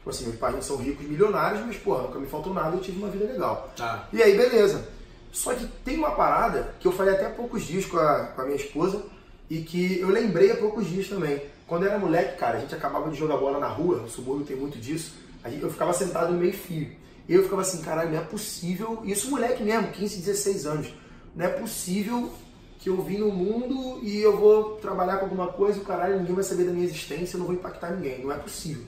Tipo 0.00 0.10
assim, 0.10 0.24
meus 0.24 0.36
pais 0.36 0.54
não 0.54 0.62
são 0.62 0.76
ricos, 0.76 1.06
milionários, 1.06 1.62
mas, 1.66 1.76
porra, 1.76 2.02
nunca 2.02 2.18
me 2.18 2.26
faltou 2.26 2.52
nada, 2.54 2.74
eu 2.76 2.80
tive 2.80 2.98
uma 2.98 3.08
vida 3.08 3.24
legal. 3.26 3.70
Tá. 3.76 4.08
E 4.12 4.22
aí, 4.22 4.36
beleza. 4.36 4.88
Só 5.30 5.54
que 5.54 5.66
tem 5.84 5.96
uma 5.98 6.12
parada 6.12 6.74
que 6.80 6.88
eu 6.88 6.92
falei 6.92 7.14
até 7.14 7.26
há 7.26 7.30
poucos 7.30 7.62
dias 7.64 7.84
com 7.84 7.98
a, 7.98 8.24
com 8.34 8.40
a 8.40 8.44
minha 8.44 8.56
esposa 8.56 9.02
e 9.48 9.58
que 9.60 10.00
eu 10.00 10.08
lembrei 10.08 10.50
há 10.50 10.56
poucos 10.56 10.86
dias 10.88 11.06
também. 11.08 11.42
Quando 11.66 11.84
eu 11.84 11.90
era 11.90 11.98
moleque, 11.98 12.36
cara, 12.38 12.56
a 12.58 12.60
gente 12.60 12.74
acabava 12.74 13.10
de 13.10 13.16
jogar 13.16 13.36
bola 13.36 13.60
na 13.60 13.68
rua, 13.68 13.98
no 13.98 14.08
subúrbio 14.08 14.44
tem 14.44 14.56
muito 14.56 14.78
disso, 14.78 15.12
gente- 15.46 15.62
eu 15.62 15.70
ficava 15.70 15.92
sentado 15.92 16.32
no 16.32 16.38
meio 16.38 16.52
fio. 16.52 16.90
E 17.28 17.34
eu 17.34 17.44
ficava 17.44 17.62
assim, 17.62 17.80
caralho, 17.82 18.10
não 18.10 18.18
é 18.18 18.22
possível, 18.24 19.02
isso 19.04 19.30
moleque 19.30 19.62
mesmo, 19.62 19.88
15, 19.92 20.16
16 20.16 20.66
anos, 20.66 20.92
não 21.36 21.44
é 21.44 21.48
possível 21.48 22.32
que 22.80 22.88
eu 22.88 23.00
vim 23.02 23.18
no 23.18 23.30
mundo 23.30 24.00
e 24.02 24.18
eu 24.20 24.36
vou 24.36 24.76
trabalhar 24.76 25.18
com 25.18 25.26
alguma 25.26 25.46
coisa 25.48 25.78
e 25.78 25.82
o 25.82 25.84
caralho, 25.84 26.18
ninguém 26.18 26.34
vai 26.34 26.42
saber 26.42 26.64
da 26.64 26.72
minha 26.72 26.86
existência, 26.86 27.36
eu 27.36 27.40
não 27.40 27.46
vou 27.46 27.54
impactar 27.54 27.90
ninguém, 27.90 28.24
não 28.24 28.32
é 28.32 28.36
possível. 28.36 28.82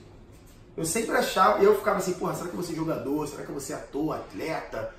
Eu 0.75 0.85
sempre 0.85 1.15
achava, 1.15 1.61
e 1.61 1.65
eu 1.65 1.75
ficava 1.77 1.97
assim, 1.99 2.13
porra, 2.13 2.33
será 2.33 2.45
que 2.47 2.53
eu 2.53 2.59
vou 2.59 2.63
ser 2.63 2.75
jogador? 2.75 3.27
Será 3.27 3.43
que 3.43 3.49
eu 3.49 3.53
vou 3.53 3.61
ser 3.61 3.73
ator, 3.73 4.15
atleta? 4.15 4.89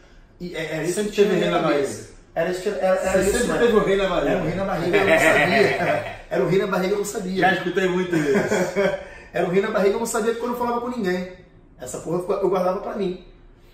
E 0.41 0.55
é, 0.55 0.75
era 0.77 0.85
isso 0.85 0.95
Sempre 0.95 1.13
teve 1.17 1.35
rei 1.37 1.51
na 1.51 1.59
barriga. 1.61 1.89
Era, 2.35 2.51
isso 2.51 2.63
que- 2.63 2.69
era, 2.69 2.87
era 2.87 3.13
Você 3.13 3.29
isso, 3.31 3.39
sempre 3.39 3.53
né? 3.53 3.59
teve 3.59 3.77
o 3.77 3.85
rei 3.85 3.97
na 3.97 4.09
barriga. 4.09 4.31
Era 4.31 4.41
o 4.43 4.47
rei 4.47 4.55
na 4.57 4.65
barriga, 4.65 4.97
eu 4.97 5.07
não 5.07 5.19
sabia. 5.19 6.19
Era 6.31 6.45
o 6.45 6.49
rei 6.49 6.59
na 6.59 6.67
barriga, 6.67 6.93
eu 6.95 6.99
não 6.99 7.05
sabia. 7.05 7.41
Já 7.41 7.55
escutei 7.55 7.89
muito 7.89 8.17
isso. 8.17 8.35
Era 9.33 9.47
o 9.49 9.51
rei 9.51 9.63
na 9.63 9.71
barriga, 9.71 9.95
eu 9.97 9.99
não 9.99 10.07
sabia 10.07 10.31
porque 10.33 10.45
eu 10.47 10.51
não 10.51 10.57
falava 10.59 10.81
com 10.81 10.89
ninguém. 10.91 11.33
Essa 11.81 11.99
porra 11.99 12.25
eu 12.41 12.49
guardava 12.49 12.81
pra 12.81 12.95
mim. 12.95 13.25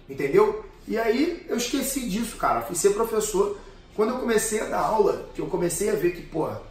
Entendeu? 0.08 0.64
E 0.88 0.98
aí 0.98 1.44
eu 1.48 1.56
esqueci 1.58 2.08
disso, 2.08 2.36
cara. 2.38 2.62
Fui 2.62 2.74
ser 2.74 2.90
professor. 2.90 3.58
Quando 3.94 4.14
eu 4.14 4.18
comecei 4.20 4.60
a 4.60 4.64
dar 4.64 4.78
aula, 4.80 5.28
que 5.34 5.40
eu 5.40 5.46
comecei 5.46 5.90
a 5.90 5.94
ver 5.94 6.12
que, 6.12 6.22
porra, 6.22 6.62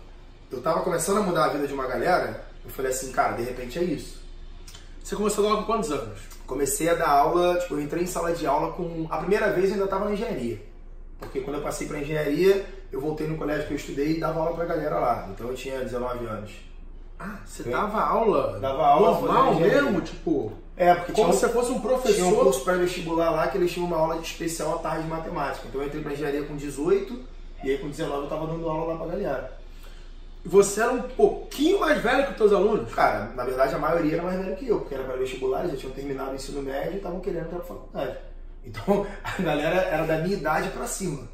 eu 0.51 0.59
tava 0.61 0.81
começando 0.81 1.17
a 1.19 1.21
mudar 1.21 1.45
a 1.45 1.49
vida 1.49 1.67
de 1.67 1.73
uma 1.73 1.85
galera, 1.85 2.43
eu 2.65 2.71
falei 2.71 2.89
assim, 2.91 3.11
cara, 3.11 3.33
de 3.33 3.43
repente 3.43 3.77
é 3.77 3.83
isso. 3.83 4.19
Você 5.09 5.15
começou 5.15 5.43
a 5.43 5.47
dar 5.47 5.53
aula 5.55 5.65
com 5.65 5.73
quantos 5.73 5.91
anos? 5.91 6.19
Comecei 6.45 6.87
a 6.87 6.93
dar 6.93 7.09
aula, 7.09 7.57
tipo, 7.57 7.73
eu 7.73 7.81
entrei 7.81 8.03
em 8.03 8.05
sala 8.05 8.31
de 8.31 8.45
aula 8.45 8.73
com. 8.73 9.07
A 9.09 9.17
primeira 9.17 9.51
vez 9.51 9.69
eu 9.69 9.73
ainda 9.73 9.87
tava 9.87 10.05
na 10.05 10.11
engenharia. 10.13 10.61
Porque 11.17 11.39
quando 11.41 11.55
eu 11.55 11.63
passei 11.63 11.87
pra 11.87 11.99
engenharia, 11.99 12.63
eu 12.91 13.01
voltei 13.01 13.25
no 13.27 13.35
colégio 13.35 13.65
que 13.65 13.73
eu 13.73 13.77
estudei 13.77 14.17
e 14.17 14.19
dava 14.19 14.39
aula 14.39 14.53
pra 14.53 14.65
galera 14.65 14.99
lá. 14.99 15.27
Então 15.31 15.47
eu 15.47 15.55
tinha 15.55 15.79
19 15.79 16.27
anos. 16.27 16.51
Ah, 17.17 17.39
você 17.43 17.63
Foi. 17.63 17.71
dava 17.71 17.99
aula? 17.99 18.59
Dava 18.59 18.85
aula, 18.85 19.19
Normal 19.19 19.55
mesmo? 19.55 19.99
Tipo, 20.01 20.53
É, 20.77 20.93
porque 20.93 21.13
como 21.13 21.33
se 21.33 21.37
um, 21.37 21.39
você 21.39 21.49
fosse 21.49 21.71
um 21.71 21.79
tinha 21.79 21.87
um 21.87 21.97
professor. 21.97 22.43
curso 22.43 22.63
pré-vestibular 22.63 23.31
lá 23.31 23.47
que 23.47 23.57
eles 23.57 23.71
tinham 23.71 23.87
uma 23.87 23.97
aula 23.97 24.19
de 24.19 24.27
especial 24.27 24.75
à 24.75 24.77
tarde 24.77 25.05
de 25.05 25.09
matemática. 25.09 25.67
Então 25.67 25.81
eu 25.81 25.87
entrei 25.87 26.03
pra 26.03 26.13
engenharia 26.13 26.43
com 26.43 26.55
18 26.55 27.19
e 27.63 27.71
aí 27.71 27.79
com 27.79 27.89
19 27.89 28.25
eu 28.25 28.29
tava 28.29 28.45
dando 28.45 28.69
aula 28.69 28.93
lá 28.93 28.99
pra 28.99 29.07
galera. 29.07 29.58
Você 30.45 30.81
era 30.81 30.91
um 30.93 31.01
pouquinho 31.01 31.79
mais 31.81 32.01
velho 32.01 32.25
que 32.25 32.31
os 32.31 32.37
teus 32.37 32.53
alunos? 32.53 32.93
Cara, 32.93 33.31
na 33.35 33.43
verdade 33.43 33.75
a 33.75 33.77
maioria 33.77 34.13
era 34.15 34.23
mais 34.23 34.39
velho 34.39 34.55
que 34.55 34.67
eu, 34.67 34.79
porque 34.79 34.95
era 34.95 35.03
pré-vestibular, 35.03 35.59
eles 35.61 35.73
já 35.73 35.77
tinham 35.79 35.93
terminado 35.93 36.31
o 36.31 36.35
ensino 36.35 36.61
médio 36.61 36.93
e 36.93 36.97
estavam 36.97 37.19
querendo 37.19 37.45
entrar 37.45 37.57
pra 37.59 37.67
faculdade. 37.67 38.17
Então 38.65 39.05
a 39.23 39.41
galera 39.41 39.75
era 39.81 40.05
da 40.05 40.17
minha 40.19 40.35
idade 40.37 40.69
pra 40.69 40.87
cima. 40.87 41.27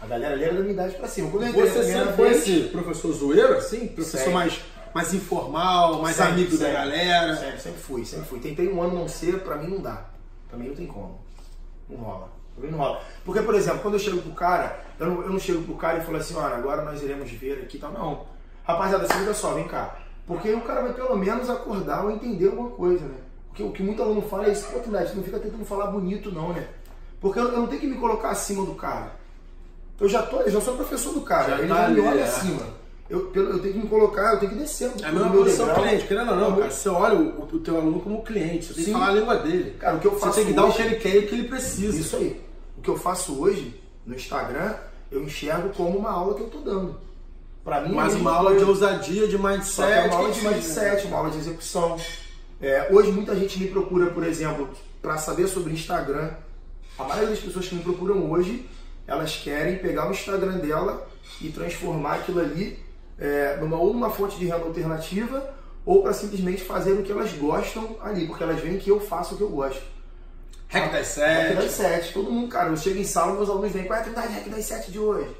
A 0.00 0.06
galera 0.06 0.34
ali 0.34 0.44
era 0.44 0.52
da 0.54 0.60
minha 0.60 0.72
idade 0.74 0.94
pra 0.96 1.08
cima. 1.08 1.30
Quando 1.30 1.44
eu 1.44 1.48
entrei 1.48 1.66
Você 1.66 1.82
sempre 1.84 2.12
foi 2.12 2.28
vez- 2.28 2.42
esse 2.48 2.60
professor 2.68 3.12
zoeiro, 3.12 3.54
assim? 3.56 3.86
Professor 3.88 4.18
Sempre. 4.18 4.32
mais, 4.34 4.60
mais 4.94 5.14
informal, 5.14 6.02
mais 6.02 6.16
Sempre, 6.16 6.32
amigo 6.32 6.50
da 6.50 6.56
sempre. 6.58 6.72
galera? 6.72 7.36
Sempre, 7.36 7.60
sempre 7.60 7.80
fui, 7.80 8.04
sempre 8.04 8.26
fui. 8.26 8.38
Tentei 8.38 8.68
um 8.68 8.82
ano 8.82 8.94
não 8.94 9.08
ser, 9.08 9.40
pra 9.40 9.56
mim 9.56 9.68
não 9.68 9.80
dá. 9.80 10.04
Pra 10.50 10.58
mim 10.58 10.68
não 10.68 10.74
tem 10.74 10.86
como. 10.86 11.18
Não 11.88 11.96
rola. 11.96 12.28
Pra 12.54 12.64
mim 12.66 12.70
não 12.70 12.78
rola. 12.78 13.00
Porque, 13.24 13.40
por 13.40 13.54
exemplo, 13.54 13.78
quando 13.80 13.94
eu 13.94 14.00
chego 14.00 14.18
pro 14.20 14.32
cara, 14.32 14.78
eu 14.98 15.06
não, 15.06 15.22
eu 15.22 15.30
não 15.30 15.38
chego 15.38 15.62
pro 15.62 15.74
cara 15.74 15.98
e 15.98 16.04
falo 16.04 16.16
assim, 16.18 16.34
olha, 16.34 16.54
agora 16.56 16.82
nós 16.84 17.02
iremos 17.02 17.30
ver 17.30 17.60
aqui 17.62 17.76
e 17.76 17.80
tal. 17.80 17.92
Não. 17.92 18.26
Rapaziada, 18.64 19.06
se 19.06 19.18
liga 19.18 19.34
só, 19.34 19.52
vem 19.52 19.68
cá. 19.68 19.96
Porque 20.26 20.52
o 20.52 20.60
cara 20.62 20.82
vai 20.82 20.92
pelo 20.92 21.16
menos 21.16 21.48
acordar 21.48 22.04
ou 22.04 22.10
entender 22.10 22.46
alguma 22.46 22.70
coisa, 22.70 23.04
né? 23.04 23.14
Porque 23.48 23.62
o 23.62 23.70
que 23.72 23.82
muito 23.82 24.02
aluno 24.02 24.22
fala 24.22 24.46
é 24.46 24.52
isso, 24.52 24.66
pô, 24.72 24.80
Tundete, 24.80 25.14
não 25.16 25.22
fica 25.22 25.38
tentando 25.38 25.64
falar 25.64 25.86
bonito 25.86 26.30
não, 26.32 26.52
né? 26.52 26.66
Porque 27.20 27.38
eu, 27.38 27.44
eu 27.44 27.58
não 27.60 27.66
tenho 27.66 27.80
que 27.80 27.86
me 27.86 27.96
colocar 27.96 28.30
acima 28.30 28.64
do 28.66 28.74
cara. 28.74 29.12
Eu 29.98 30.08
já 30.08 30.22
tô, 30.22 30.40
eu 30.40 30.50
já 30.50 30.60
sou 30.60 30.74
professor 30.76 31.14
do 31.14 31.22
cara, 31.22 31.56
Já 31.56 31.58
ele 31.60 31.68
tá 31.68 31.82
já 31.84 31.88
me 31.88 32.00
olha 32.00 32.20
é. 32.20 32.24
acima. 32.24 32.62
Eu, 33.08 33.32
eu 33.34 33.58
tenho 33.60 33.74
que 33.74 33.78
me 33.80 33.88
colocar, 33.88 34.34
eu 34.34 34.40
tenho 34.40 34.50
que 34.52 34.58
descer. 34.58 34.90
É 35.00 35.06
a 35.06 35.12
mesma 35.12 35.30
posição 35.30 35.66
degrau. 35.66 35.84
cliente, 35.84 36.06
querendo 36.08 36.30
ou 36.32 36.36
não, 36.36 36.56
cara. 36.56 36.70
Você 36.70 36.88
olha 36.88 37.14
o, 37.16 37.42
o 37.44 37.58
teu 37.60 37.76
aluno 37.76 38.00
como 38.00 38.22
cliente, 38.24 38.66
você 38.66 38.74
tem 38.74 38.84
que 38.84 38.90
Sim. 38.90 38.92
falar 38.92 39.06
a 39.08 39.12
língua 39.12 39.36
dele. 39.36 39.76
Cara, 39.78 39.96
o 39.96 40.00
que 40.00 40.06
eu 40.06 40.10
Você 40.12 40.20
faço 40.20 40.34
tem 40.38 40.46
que 40.46 40.52
dar 40.52 40.64
o 40.64 40.66
hoje- 40.68 40.76
que 40.76 40.82
ele 40.82 40.96
quer 40.96 41.14
e 41.14 41.18
o 41.20 41.28
que 41.28 41.34
ele 41.36 41.48
precisa. 41.48 41.96
Isso 41.98 42.16
aí. 42.16 42.44
O 42.76 42.82
que 42.82 42.90
eu 42.90 42.98
faço 42.98 43.40
hoje 43.40 43.80
no 44.04 44.14
Instagram, 44.14 44.74
eu 45.10 45.22
enxergo 45.22 45.70
como 45.70 45.98
uma 45.98 46.10
aula 46.10 46.34
que 46.34 46.42
eu 46.42 46.48
tô 46.48 46.58
dando. 46.58 46.98
Pra 47.64 47.80
mim, 47.80 47.92
é 47.92 47.94
Mas 47.94 48.14
mesma 48.14 48.30
uma 48.30 48.38
aula 48.38 48.56
de 48.56 48.64
ousadia, 48.64 49.26
de 49.26 49.36
mindset. 49.36 49.92
é 49.92 50.04
uma 50.04 50.16
aula 50.16 50.30
de 50.30 50.40
mindset, 50.40 51.06
uma 51.06 51.16
aula 51.18 51.30
de 51.30 51.38
execução. 51.38 51.96
É, 52.60 52.88
hoje 52.92 53.10
muita 53.10 53.34
gente 53.34 53.58
me 53.58 53.68
procura, 53.68 54.10
por 54.10 54.24
exemplo, 54.24 54.70
para 55.02 55.18
saber 55.18 55.48
sobre 55.48 55.72
Instagram. 55.72 56.30
A 56.98 57.04
maioria 57.04 57.30
das 57.30 57.40
pessoas 57.40 57.68
que 57.68 57.74
me 57.74 57.82
procuram 57.82 58.30
hoje, 58.30 58.68
elas 59.06 59.36
querem 59.36 59.78
pegar 59.78 60.08
o 60.08 60.12
Instagram 60.12 60.58
dela 60.58 61.06
e 61.40 61.48
transformar 61.50 62.14
aquilo 62.16 62.40
ali 62.40 62.78
é, 63.18 63.56
numa 63.56 63.76
ou 63.78 63.92
numa 63.92 64.10
fonte 64.10 64.38
de 64.38 64.44
renda 64.46 64.64
alternativa 64.64 65.54
ou 65.84 66.02
para 66.02 66.12
simplesmente 66.12 66.62
fazer 66.62 66.92
o 66.92 67.02
que 67.02 67.12
elas 67.12 67.32
gostam 67.32 67.96
ali, 68.00 68.26
porque 68.26 68.42
elas 68.42 68.60
veem 68.60 68.78
que 68.78 68.90
eu 68.90 69.00
faço 69.00 69.34
o 69.34 69.36
que 69.36 69.42
eu 69.42 69.50
gosto. 69.50 69.82
Hack 70.68 70.92
das 70.92 71.16
Hack 71.16 71.54
das 71.54 71.70
sete. 71.70 71.70
sete. 71.70 72.12
Todo 72.12 72.30
mundo, 72.30 72.48
cara, 72.48 72.68
eu 72.70 72.76
chego 72.76 72.98
em 72.98 73.04
sala 73.04 73.34
meus 73.34 73.48
alunos 73.48 73.72
vêm, 73.72 73.84
qual 73.84 73.96
é 73.96 73.98
a 73.98 74.02
atividade 74.02 74.32
Hack 74.32 74.48
das 74.48 74.64
sete 74.64 74.90
de 74.90 74.98
hoje? 74.98 75.34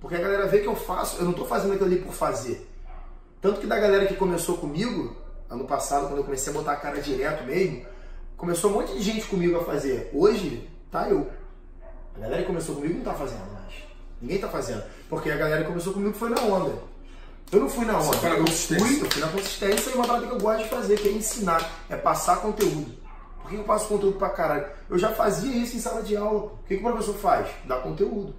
Porque 0.00 0.14
a 0.14 0.20
galera 0.20 0.46
vê 0.46 0.60
que 0.60 0.68
eu 0.68 0.76
faço, 0.76 1.18
eu 1.18 1.24
não 1.24 1.32
tô 1.32 1.44
fazendo 1.44 1.72
aquilo 1.72 1.86
ali 1.86 2.00
por 2.00 2.12
fazer. 2.12 2.68
Tanto 3.40 3.60
que 3.60 3.66
da 3.66 3.78
galera 3.78 4.06
que 4.06 4.14
começou 4.14 4.58
comigo, 4.58 5.16
ano 5.48 5.64
passado, 5.64 6.06
quando 6.06 6.18
eu 6.18 6.24
comecei 6.24 6.52
a 6.52 6.56
botar 6.56 6.72
a 6.72 6.76
cara 6.76 7.00
direto 7.00 7.44
mesmo, 7.44 7.84
começou 8.36 8.70
um 8.70 8.74
monte 8.74 8.92
de 8.92 9.02
gente 9.02 9.26
comigo 9.26 9.56
a 9.58 9.64
fazer. 9.64 10.10
Hoje, 10.12 10.68
tá 10.90 11.08
eu. 11.08 11.28
A 12.16 12.20
galera 12.20 12.42
que 12.42 12.46
começou 12.46 12.74
comigo 12.74 12.94
não 12.94 13.04
tá 13.04 13.14
fazendo 13.14 13.52
mais. 13.52 13.74
Ninguém 14.20 14.38
tá 14.38 14.48
fazendo. 14.48 14.82
Porque 15.08 15.30
a 15.30 15.36
galera 15.36 15.62
que 15.62 15.68
começou 15.68 15.92
comigo 15.92 16.14
foi 16.14 16.28
na 16.30 16.40
onda. 16.42 16.72
Eu 17.50 17.60
não 17.60 17.68
fui 17.68 17.84
na 17.84 17.98
onda. 17.98 18.28
eu 18.28 18.44
consistência. 18.44 18.86
fui, 18.86 19.00
eu 19.00 19.10
fui 19.10 19.22
na 19.22 19.28
consistência 19.28 19.90
e 19.90 19.94
uma 19.94 20.06
parada 20.06 20.26
que 20.26 20.32
eu 20.32 20.38
gosto 20.38 20.64
de 20.64 20.68
fazer, 20.68 20.98
que 20.98 21.08
é 21.08 21.12
ensinar, 21.12 21.70
é 21.88 21.96
passar 21.96 22.42
conteúdo. 22.42 22.97
Por 23.48 23.54
que 23.54 23.60
eu 23.62 23.64
passo 23.64 23.88
conteúdo 23.88 24.18
pra 24.18 24.28
caralho? 24.28 24.66
Eu 24.90 24.98
já 24.98 25.08
fazia 25.08 25.56
isso 25.56 25.74
em 25.76 25.80
sala 25.80 26.02
de 26.02 26.14
aula. 26.14 26.38
O 26.52 26.58
que, 26.66 26.76
que 26.76 26.84
o 26.84 26.86
professor 26.86 27.14
faz? 27.14 27.48
Dá 27.64 27.76
conteúdo. 27.78 28.34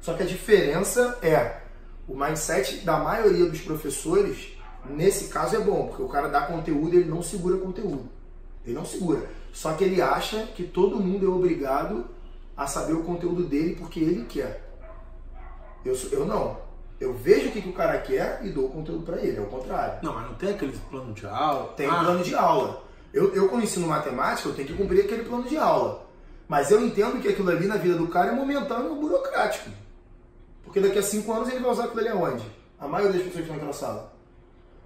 Só 0.00 0.14
que 0.14 0.22
a 0.22 0.26
diferença 0.26 1.18
é 1.20 1.60
o 2.06 2.14
mindset 2.16 2.76
da 2.84 2.98
maioria 2.98 3.46
dos 3.46 3.60
professores, 3.62 4.56
nesse 4.88 5.24
caso 5.28 5.56
é 5.56 5.58
bom, 5.60 5.88
porque 5.88 6.02
o 6.02 6.08
cara 6.08 6.28
dá 6.28 6.42
conteúdo 6.42 6.94
e 6.94 6.98
ele 6.98 7.10
não 7.10 7.20
segura 7.22 7.56
conteúdo. 7.56 8.08
Ele 8.64 8.76
não 8.76 8.84
segura. 8.84 9.26
Só 9.52 9.72
que 9.72 9.82
ele 9.82 10.00
acha 10.00 10.44
que 10.54 10.62
todo 10.62 11.00
mundo 11.00 11.26
é 11.26 11.28
obrigado 11.28 12.06
a 12.56 12.66
saber 12.68 12.92
o 12.92 13.02
conteúdo 13.02 13.42
dele 13.42 13.74
porque 13.74 13.98
ele 13.98 14.24
quer. 14.26 14.62
Eu, 15.84 15.96
eu 16.12 16.24
não. 16.24 16.62
Eu 17.00 17.12
vejo 17.12 17.48
o 17.48 17.52
que, 17.52 17.60
que 17.60 17.68
o 17.68 17.72
cara 17.72 17.98
quer 17.98 18.40
e 18.44 18.50
dou 18.50 18.66
o 18.66 18.70
conteúdo 18.70 19.04
pra 19.04 19.16
ele, 19.18 19.36
é 19.36 19.40
o 19.40 19.46
contrário. 19.46 19.98
Não, 20.02 20.14
mas 20.14 20.26
não 20.26 20.34
tem 20.34 20.50
aquele 20.50 20.72
plano 20.88 21.12
de 21.12 21.26
aula. 21.26 21.72
Tem 21.76 21.88
um 21.88 21.92
Ah, 21.92 22.04
plano 22.04 22.22
de 22.22 22.34
aula. 22.36 22.83
Eu, 23.14 23.32
eu, 23.32 23.48
quando 23.48 23.62
ensino 23.62 23.86
matemática, 23.86 24.48
eu 24.48 24.54
tenho 24.54 24.66
que 24.66 24.74
cumprir 24.74 25.04
aquele 25.04 25.22
plano 25.22 25.44
de 25.44 25.56
aula. 25.56 26.04
Mas 26.48 26.72
eu 26.72 26.84
entendo 26.84 27.22
que 27.22 27.28
aquilo 27.28 27.48
ali 27.48 27.66
na 27.66 27.76
vida 27.76 27.94
do 27.94 28.08
cara 28.08 28.32
é 28.32 28.34
momentâneo 28.34 28.96
e 28.96 29.00
burocrático. 29.00 29.70
Porque 30.64 30.80
daqui 30.80 30.98
a 30.98 31.02
cinco 31.02 31.32
anos 31.32 31.48
ele 31.48 31.60
vai 31.60 31.70
usar 31.70 31.84
aquilo 31.84 32.00
ali 32.00 32.08
aonde? 32.08 32.44
A 32.78 32.88
maioria 32.88 33.12
das 33.12 33.22
pessoas 33.22 33.34
que 33.34 33.40
estão 33.52 33.54
naquela 33.54 33.72
sala. 33.72 34.12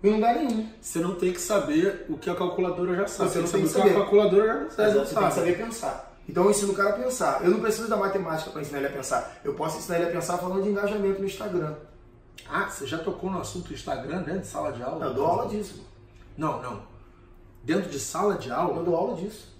Em 0.04 0.10
lugar 0.10 0.34
nenhum. 0.34 0.68
Você 0.78 1.00
não 1.00 1.14
tem 1.14 1.32
que 1.32 1.40
saber 1.40 2.04
o 2.08 2.18
que 2.18 2.28
a 2.28 2.34
calculadora 2.34 2.94
já 2.94 3.08
sabe. 3.08 3.30
Você 3.30 3.38
não 3.40 3.48
tem 3.48 3.62
que 3.62 3.68
saber 3.68 3.80
o 3.80 3.92
que 3.92 3.96
a 3.96 4.00
calculadora 4.00 4.46
já 4.46 4.70
sabe. 4.70 4.92
você 4.92 5.14
tem 5.14 5.28
que 5.28 5.34
saber 5.34 5.56
pensar. 5.56 6.14
Então 6.28 6.44
eu 6.44 6.50
ensino 6.50 6.72
o 6.72 6.76
cara 6.76 6.90
a 6.90 6.92
pensar. 6.92 7.42
Eu 7.42 7.50
não 7.50 7.60
preciso 7.60 7.88
da 7.88 7.96
matemática 7.96 8.50
para 8.50 8.60
ensinar 8.60 8.78
ele 8.78 8.88
a 8.88 8.92
pensar. 8.92 9.40
Eu 9.42 9.54
posso 9.54 9.78
ensinar 9.78 9.96
ele 9.96 10.10
a 10.10 10.12
pensar 10.12 10.36
falando 10.36 10.62
de 10.62 10.68
engajamento 10.68 11.18
no 11.18 11.26
Instagram. 11.26 11.74
Ah, 12.46 12.68
você 12.68 12.86
já 12.86 12.98
tocou 12.98 13.30
no 13.30 13.40
assunto 13.40 13.72
Instagram, 13.72 14.20
né? 14.20 14.36
De 14.36 14.46
sala 14.46 14.70
de 14.70 14.82
aula? 14.82 15.06
Eu 15.06 15.14
dou 15.14 15.26
aula 15.26 15.48
disso. 15.48 15.82
Não, 16.36 16.62
não. 16.62 16.82
Dentro 17.68 17.90
de 17.90 18.00
sala 18.00 18.34
de 18.36 18.48
Eu 18.48 18.54
aula? 18.56 18.82
dou 18.82 18.96
aula 18.96 19.14
disso. 19.16 19.54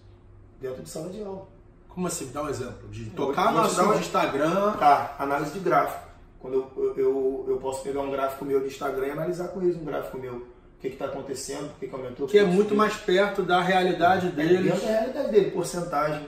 Dentro 0.61 0.83
de 0.83 0.89
sala 0.89 1.11
de 1.11 1.23
aula. 1.23 1.47
Como 1.89 2.07
assim? 2.07 2.25
Me 2.27 2.33
dá 2.33 2.43
um 2.43 2.49
exemplo. 2.49 2.89
De 2.91 3.05
tocar 3.11 3.53
no 3.53 3.61
assunto 3.61 3.93
de 3.95 4.01
Instagram. 4.01 4.73
Tá, 4.79 5.15
análise 5.19 5.53
de 5.53 5.59
gráfico. 5.61 6.09
Quando 6.41 6.55
eu, 6.55 6.73
eu, 6.77 6.97
eu, 6.97 7.45
eu 7.49 7.57
posso 7.59 7.83
pegar 7.83 8.01
um 8.01 8.11
gráfico 8.11 8.45
meu 8.47 8.61
de 8.61 8.69
Instagram 8.69 9.07
e 9.09 9.11
analisar 9.11 9.49
com 9.49 9.61
eles 9.61 9.77
um 9.77 9.85
gráfico 9.85 10.17
meu. 10.19 10.35
O 10.37 10.81
que 10.81 10.89
está 10.89 11.05
acontecendo, 11.07 11.69
por 11.71 11.81
que, 11.81 11.89
que 11.89 11.95
aumentou. 11.95 12.27
Que 12.29 12.39
é 12.39 12.45
que 12.45 12.47
muito 12.51 12.69
subiu. 12.69 12.79
mais 12.79 12.97
perto 12.97 13.43
da 13.43 13.61
realidade 13.61 14.29
É 14.29 14.31
deles. 14.31 14.63
dentro 14.65 14.81
da 14.81 14.87
realidade 14.93 15.31
dele, 15.33 15.51
porcentagem. 15.51 16.27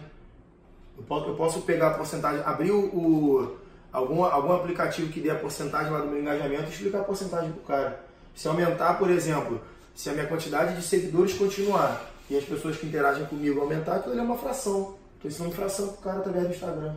Eu 0.98 1.04
posso, 1.04 1.26
eu 1.28 1.34
posso 1.36 1.60
pegar 1.62 1.88
a 1.88 1.94
porcentagem, 1.94 2.42
abrir 2.44 2.72
o, 2.72 2.80
o- 2.84 3.56
algum, 3.92 4.22
algum 4.24 4.52
aplicativo 4.52 5.10
que 5.10 5.20
dê 5.20 5.30
a 5.30 5.36
porcentagem 5.36 5.90
lá 5.92 6.00
do 6.00 6.08
meu 6.08 6.20
engajamento 6.20 6.64
e 6.64 6.68
explicar 6.68 7.00
a 7.00 7.04
porcentagem 7.04 7.52
pro 7.52 7.62
cara. 7.62 8.04
Se 8.34 8.46
aumentar, 8.48 8.98
por 8.98 9.08
exemplo, 9.08 9.60
se 9.94 10.08
a 10.08 10.12
minha 10.12 10.26
quantidade 10.26 10.76
de 10.76 10.82
seguidores 10.82 11.34
continuar 11.34 12.06
e 12.28 12.36
as 12.36 12.44
pessoas 12.44 12.76
que 12.76 12.86
interagem 12.86 13.26
comigo 13.26 13.60
aumentar, 13.60 13.96
aquilo 13.96 14.18
é 14.18 14.22
uma 14.22 14.38
fração. 14.38 14.96
Estou 15.16 15.30
ensinando 15.30 15.54
fração 15.54 15.88
pro 15.88 16.02
cara 16.02 16.18
através 16.20 16.46
do 16.46 16.54
Instagram. 16.54 16.94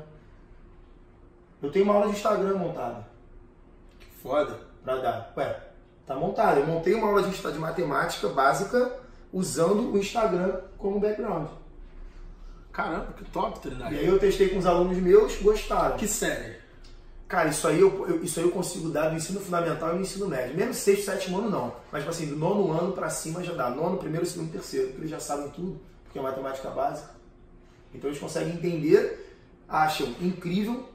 Eu 1.61 1.71
tenho 1.71 1.85
uma 1.85 1.93
aula 1.95 2.07
de 2.07 2.13
Instagram 2.13 2.55
montada 2.55 3.05
Foda. 4.21 4.59
para 4.83 4.97
dar. 5.01 5.33
Ué, 5.35 5.59
tá 6.05 6.15
montado. 6.15 6.59
Eu 6.59 6.67
montei 6.67 6.93
uma 6.93 7.07
aula 7.07 7.23
de, 7.23 7.29
de 7.35 7.59
matemática 7.59 8.27
básica 8.29 8.91
usando 9.31 9.91
o 9.91 9.97
Instagram 9.97 10.61
como 10.77 10.99
background. 10.99 11.47
Caramba, 12.71 13.13
que 13.17 13.25
top, 13.25 13.57
E 13.57 13.61
Trindade. 13.61 13.95
aí 13.97 14.07
eu 14.07 14.17
testei 14.19 14.49
com 14.49 14.57
os 14.57 14.65
alunos 14.65 14.97
meus, 14.97 15.35
gostaram. 15.41 15.95
Que 15.97 16.07
série? 16.07 16.55
Cara, 17.33 17.49
isso 17.49 17.67
aí 17.67 17.79
eu, 17.79 18.05
eu- 18.07 18.23
isso 18.23 18.39
aí 18.39 18.45
eu 18.45 18.51
consigo 18.51 18.89
dar 18.89 19.09
do 19.09 19.15
ensino 19.15 19.39
fundamental 19.39 19.89
e 19.89 19.95
do 19.95 20.01
ensino 20.01 20.27
médio. 20.27 20.55
Mesmo 20.55 20.71
sexto, 20.71 21.05
sétimo 21.05 21.39
ano 21.39 21.49
não. 21.49 21.75
Mas 21.91 22.01
tipo 22.03 22.11
assim, 22.11 22.27
do 22.27 22.35
nono 22.35 22.71
ano 22.71 22.91
pra 22.91 23.09
cima 23.09 23.43
já 23.43 23.53
dá. 23.53 23.71
Nono, 23.71 23.97
primeiro, 23.97 24.23
segundo, 24.23 24.51
terceiro. 24.51 24.89
Porque 24.89 25.01
eles 25.01 25.09
já 25.09 25.19
sabem 25.19 25.49
tudo, 25.49 25.81
porque 26.03 26.19
é 26.19 26.21
matemática 26.21 26.69
básica. 26.69 27.09
Então 27.91 28.07
eles 28.07 28.19
conseguem 28.19 28.53
entender, 28.53 29.35
acham 29.67 30.13
incrível, 30.21 30.87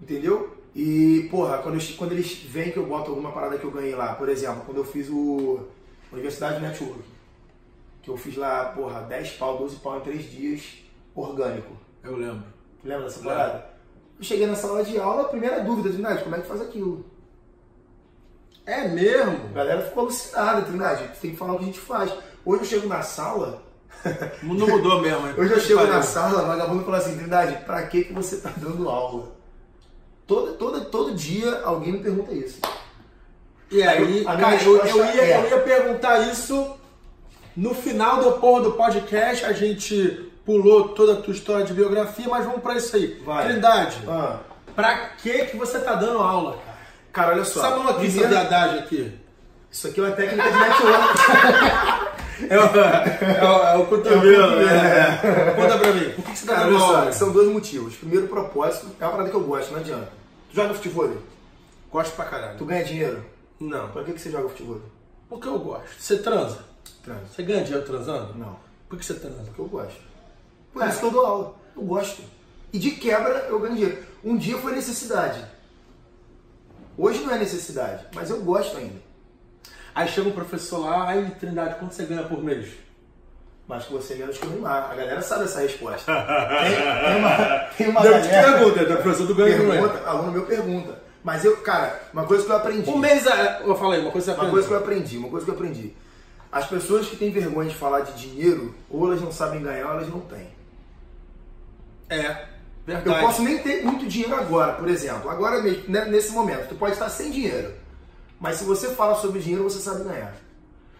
entendeu? 0.00 0.56
E, 0.74 1.28
porra, 1.30 1.58
quando, 1.58 1.74
eu- 1.78 1.96
quando 1.98 2.12
eles 2.12 2.32
veem 2.44 2.72
que 2.72 2.78
eu 2.78 2.86
boto 2.86 3.10
alguma 3.10 3.30
parada 3.30 3.58
que 3.58 3.64
eu 3.64 3.70
ganhei 3.70 3.94
lá, 3.94 4.14
por 4.14 4.30
exemplo, 4.30 4.62
quando 4.64 4.78
eu 4.78 4.84
fiz 4.84 5.10
o 5.10 5.60
Universidade 6.10 6.62
Network, 6.62 7.02
que 8.00 8.08
eu 8.08 8.16
fiz 8.16 8.38
lá, 8.38 8.72
porra, 8.74 9.02
10 9.02 9.32
pau, 9.32 9.58
12 9.58 9.76
pau 9.76 9.98
em 9.98 10.00
3 10.00 10.30
dias, 10.30 10.78
orgânico. 11.14 11.76
Eu 12.02 12.16
lembro. 12.16 12.44
Lembra 12.82 13.04
dessa 13.04 13.20
parada? 13.22 13.71
Eu 14.22 14.26
cheguei 14.26 14.46
na 14.46 14.54
sala 14.54 14.84
de 14.84 14.96
aula, 15.00 15.22
a 15.22 15.28
primeira 15.28 15.58
dúvida, 15.64 15.88
Trindade, 15.90 16.22
como 16.22 16.36
é 16.36 16.40
que 16.40 16.46
faz 16.46 16.60
aquilo? 16.60 17.04
É 18.64 18.86
mesmo? 18.86 19.48
A 19.50 19.52
galera 19.52 19.82
ficou 19.82 20.04
alucinada, 20.04 20.62
Trindade, 20.62 21.10
tem 21.20 21.32
que 21.32 21.36
falar 21.36 21.54
o 21.54 21.58
que 21.58 21.64
a 21.64 21.66
gente 21.66 21.80
faz. 21.80 22.12
Hoje 22.44 22.60
eu 22.62 22.66
chego 22.66 22.86
na 22.86 23.02
sala, 23.02 23.64
Não 24.44 24.54
mudou 24.68 25.00
mesmo, 25.02 25.26
hein? 25.26 25.34
hoje 25.36 25.52
eu 25.52 25.58
chego 25.58 25.84
na 25.88 26.02
sala, 26.02 26.44
o 26.44 26.46
vagabundo 26.46 26.84
fala 26.84 26.98
assim, 26.98 27.16
Trindade, 27.16 27.64
pra 27.64 27.82
que, 27.88 28.04
que 28.04 28.12
você 28.12 28.36
tá 28.36 28.52
dando 28.56 28.88
aula? 28.88 29.32
Todo, 30.24 30.52
todo, 30.52 30.84
todo 30.84 31.14
dia 31.16 31.60
alguém 31.64 31.94
me 31.94 31.98
pergunta 31.98 32.32
isso. 32.32 32.60
E 33.72 33.82
aí, 33.82 34.06
minha 34.06 34.36
cara, 34.36 34.62
eu, 34.62 34.76
eu 34.86 34.96
ia, 35.04 35.20
é- 35.20 35.46
eu 35.46 35.50
ia 35.50 35.60
perguntar 35.64 36.20
isso 36.30 36.76
no 37.56 37.74
final 37.74 38.22
do 38.22 38.38
porra 38.38 38.62
do 38.62 38.72
podcast. 38.74 39.44
A 39.44 39.52
gente 39.52 40.31
pulou 40.44 40.88
toda 40.90 41.14
a 41.14 41.16
tua 41.16 41.32
história 41.34 41.64
de 41.64 41.72
biografia, 41.72 42.28
mas 42.28 42.44
vamos 42.44 42.60
pra 42.62 42.74
isso 42.74 42.94
aí. 42.96 43.20
Vai. 43.24 43.46
Trindade, 43.48 43.98
Ah, 44.08 44.38
pra 44.74 45.08
que 45.18 45.46
que 45.46 45.56
você 45.56 45.78
tá 45.80 45.94
dando 45.94 46.18
aula, 46.18 46.52
cara? 46.58 46.76
cara, 47.12 47.32
olha 47.34 47.44
só. 47.44 47.60
Sabe 47.60 47.78
uma 47.80 47.90
essa 47.90 48.26
viadagem 48.28 48.78
aqui? 48.80 49.18
Isso 49.70 49.88
aqui 49.88 50.00
é 50.00 50.02
uma 50.04 50.12
técnica 50.12 50.50
de 50.50 50.58
network. 50.58 52.12
É 52.50 52.58
o, 52.58 52.62
é 52.62 53.42
o, 53.44 53.62
é 53.62 53.76
o 53.76 53.86
cotovelo, 53.86 54.56
né? 54.56 55.52
Conta 55.54 55.78
pra 55.78 55.92
mim, 55.92 56.10
por 56.10 56.24
que, 56.24 56.32
que 56.32 56.38
você 56.38 56.46
tá 56.46 56.64
dando 56.64 56.76
aula? 56.76 57.12
são 57.12 57.30
dois 57.30 57.46
motivos. 57.48 57.94
Primeiro, 57.94 58.26
propósito, 58.26 58.88
é 58.98 59.04
uma 59.04 59.12
parada 59.12 59.30
que 59.30 59.36
eu 59.36 59.42
gosto, 59.42 59.70
não 59.70 59.78
adianta. 59.78 60.08
Tu 60.50 60.56
joga 60.56 60.74
futebol? 60.74 61.10
Gosto 61.92 62.16
pra 62.16 62.24
caralho. 62.24 62.58
Tu 62.58 62.64
ganha 62.64 62.82
dinheiro? 62.84 63.24
Não, 63.60 63.88
Pra 63.90 64.02
que, 64.02 64.12
que 64.14 64.20
você 64.20 64.30
joga 64.30 64.48
futebol? 64.48 64.80
porque 65.28 65.46
eu 65.46 65.56
gosto. 65.58 65.86
Você 66.00 66.18
transa? 66.18 66.58
Trans. 67.04 67.30
Você 67.32 67.42
ganha 67.44 67.62
dinheiro 67.62 67.86
transando? 67.86 68.34
Não. 68.34 68.56
Por 68.88 68.98
que 68.98 69.04
você 69.04 69.14
transa? 69.14 69.44
Porque 69.44 69.60
eu 69.60 69.66
gosto. 69.66 70.00
Por 70.72 70.86
isso 70.86 70.98
que 71.00 71.04
eu 71.06 71.10
dou 71.10 71.26
aula. 71.26 71.54
Eu 71.76 71.82
gosto. 71.82 72.22
E 72.72 72.78
de 72.78 72.92
quebra 72.92 73.46
eu 73.48 73.58
ganho 73.60 73.74
dinheiro. 73.74 73.98
Um 74.24 74.36
dia 74.36 74.56
foi 74.58 74.72
necessidade. 74.72 75.44
Hoje 76.96 77.20
não 77.20 77.34
é 77.34 77.38
necessidade, 77.38 78.06
mas 78.14 78.30
eu 78.30 78.42
gosto 78.42 78.76
ainda. 78.76 79.00
Aí 79.94 80.08
chega 80.08 80.28
um 80.28 80.32
professor 80.32 80.78
lá, 80.78 81.08
aí 81.08 81.30
Trindade, 81.38 81.76
quanto 81.78 81.94
você 81.94 82.04
ganha 82.04 82.22
por 82.22 82.42
mês? 82.42 82.68
Mas 83.66 83.84
que 83.84 83.92
você 83.92 84.14
menos 84.14 84.36
que 84.38 84.46
o 84.46 84.50
Neymar. 84.50 84.90
A 84.90 84.94
galera 84.94 85.22
sabe 85.22 85.44
essa 85.44 85.60
resposta. 85.60 86.12
Tem, 86.12 86.76
tem 86.76 87.16
uma, 87.18 87.58
tem 87.76 87.88
uma 87.88 88.02
galera. 88.02 88.58
pergunta, 88.58 88.84
da 88.84 88.96
professor 88.96 89.26
do 89.26 89.34
ganho. 89.34 89.70
Pergunta, 89.70 90.02
aluno 90.06 90.32
meu 90.32 90.44
pergunta. 90.46 90.98
Mas 91.22 91.44
eu, 91.44 91.56
cara, 91.58 92.00
uma 92.12 92.24
coisa 92.26 92.44
que 92.44 92.50
eu 92.50 92.56
aprendi. 92.56 92.90
Um 92.90 92.98
mês, 92.98 93.26
é- 93.26 93.62
eu 93.64 93.74
falei, 93.76 94.00
uma 94.00 94.10
coisa 94.10 94.32
que 94.32 94.38
você 94.38 94.44
Uma 94.44 94.50
coisa 94.50 94.66
que 94.66 94.74
eu 94.74 94.78
aprendi, 94.78 95.18
uma 95.18 95.28
coisa 95.28 95.44
que 95.46 95.50
eu 95.50 95.54
aprendi. 95.54 95.94
As 96.50 96.66
pessoas 96.66 97.06
que 97.06 97.16
têm 97.16 97.30
vergonha 97.30 97.68
de 97.68 97.74
falar 97.76 98.00
de 98.00 98.12
dinheiro, 98.14 98.74
ou 98.90 99.06
elas 99.06 99.22
não 99.22 99.30
sabem 99.32 99.62
ganhar, 99.62 99.86
ou 99.86 99.92
elas 99.92 100.08
não 100.08 100.20
têm. 100.20 100.48
É, 102.12 102.46
Eu 102.86 102.94
verdade. 102.96 103.20
posso 103.26 103.42
nem 103.42 103.58
ter 103.58 103.82
muito 103.84 104.06
dinheiro 104.06 104.34
agora, 104.34 104.72
por 104.74 104.88
exemplo. 104.88 105.30
Agora 105.30 105.62
mesmo, 105.62 105.84
nesse 105.88 106.32
momento, 106.32 106.68
tu 106.68 106.74
pode 106.74 106.92
estar 106.92 107.08
sem 107.08 107.30
dinheiro. 107.30 107.72
Mas 108.40 108.56
se 108.56 108.64
você 108.64 108.90
fala 108.90 109.14
sobre 109.14 109.40
dinheiro, 109.40 109.64
você 109.64 109.78
sabe 109.78 110.04
ganhar. 110.04 110.34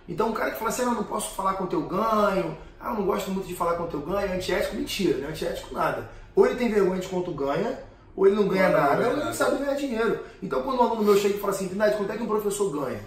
Então 0.09 0.29
um 0.29 0.33
cara 0.33 0.51
que 0.53 0.59
fala 0.59 0.71
assim, 0.71 0.83
ah, 0.83 0.87
eu 0.87 0.95
não 0.95 1.05
posso 1.05 1.35
falar 1.35 1.55
quanto 1.55 1.75
eu 1.75 1.83
ganho, 1.83 2.57
ah, 2.81 2.91
eu 2.91 2.95
não 2.95 3.07
gosto 3.07 3.31
muito 3.31 3.47
de 3.47 3.55
falar 3.55 3.75
quanto 3.75 3.97
eu 3.97 4.01
ganho, 4.01 4.33
é 4.33 4.37
antiético, 4.37 4.77
mentira, 4.77 5.19
não 5.19 5.29
é 5.29 5.31
antiético 5.31 5.75
nada. 5.75 6.11
Ou 6.35 6.47
ele 6.47 6.57
tem 6.57 6.69
vergonha 6.69 7.01
de 7.01 7.09
quanto 7.09 7.31
ganha, 7.33 7.79
ou 8.17 8.27
ele 8.27 8.37
não 8.37 8.49
ganha 8.49 8.69
não 8.69 8.81
nada, 8.81 9.07
ou 9.07 9.13
ele 9.13 9.25
não 9.25 9.33
sabe 9.33 9.59
ganhar 9.59 9.75
dinheiro. 9.75 10.21
Então 10.43 10.63
quando 10.63 10.81
um 10.81 10.83
aluno 10.83 11.05
meu 11.05 11.17
chega 11.17 11.37
e 11.37 11.41
fala 11.41 11.53
assim, 11.53 11.69
Trindade, 11.69 11.97
quanto 11.97 12.13
é 12.13 12.17
que 12.17 12.23
um 12.23 12.27
professor 12.29 12.71
ganha? 12.71 13.01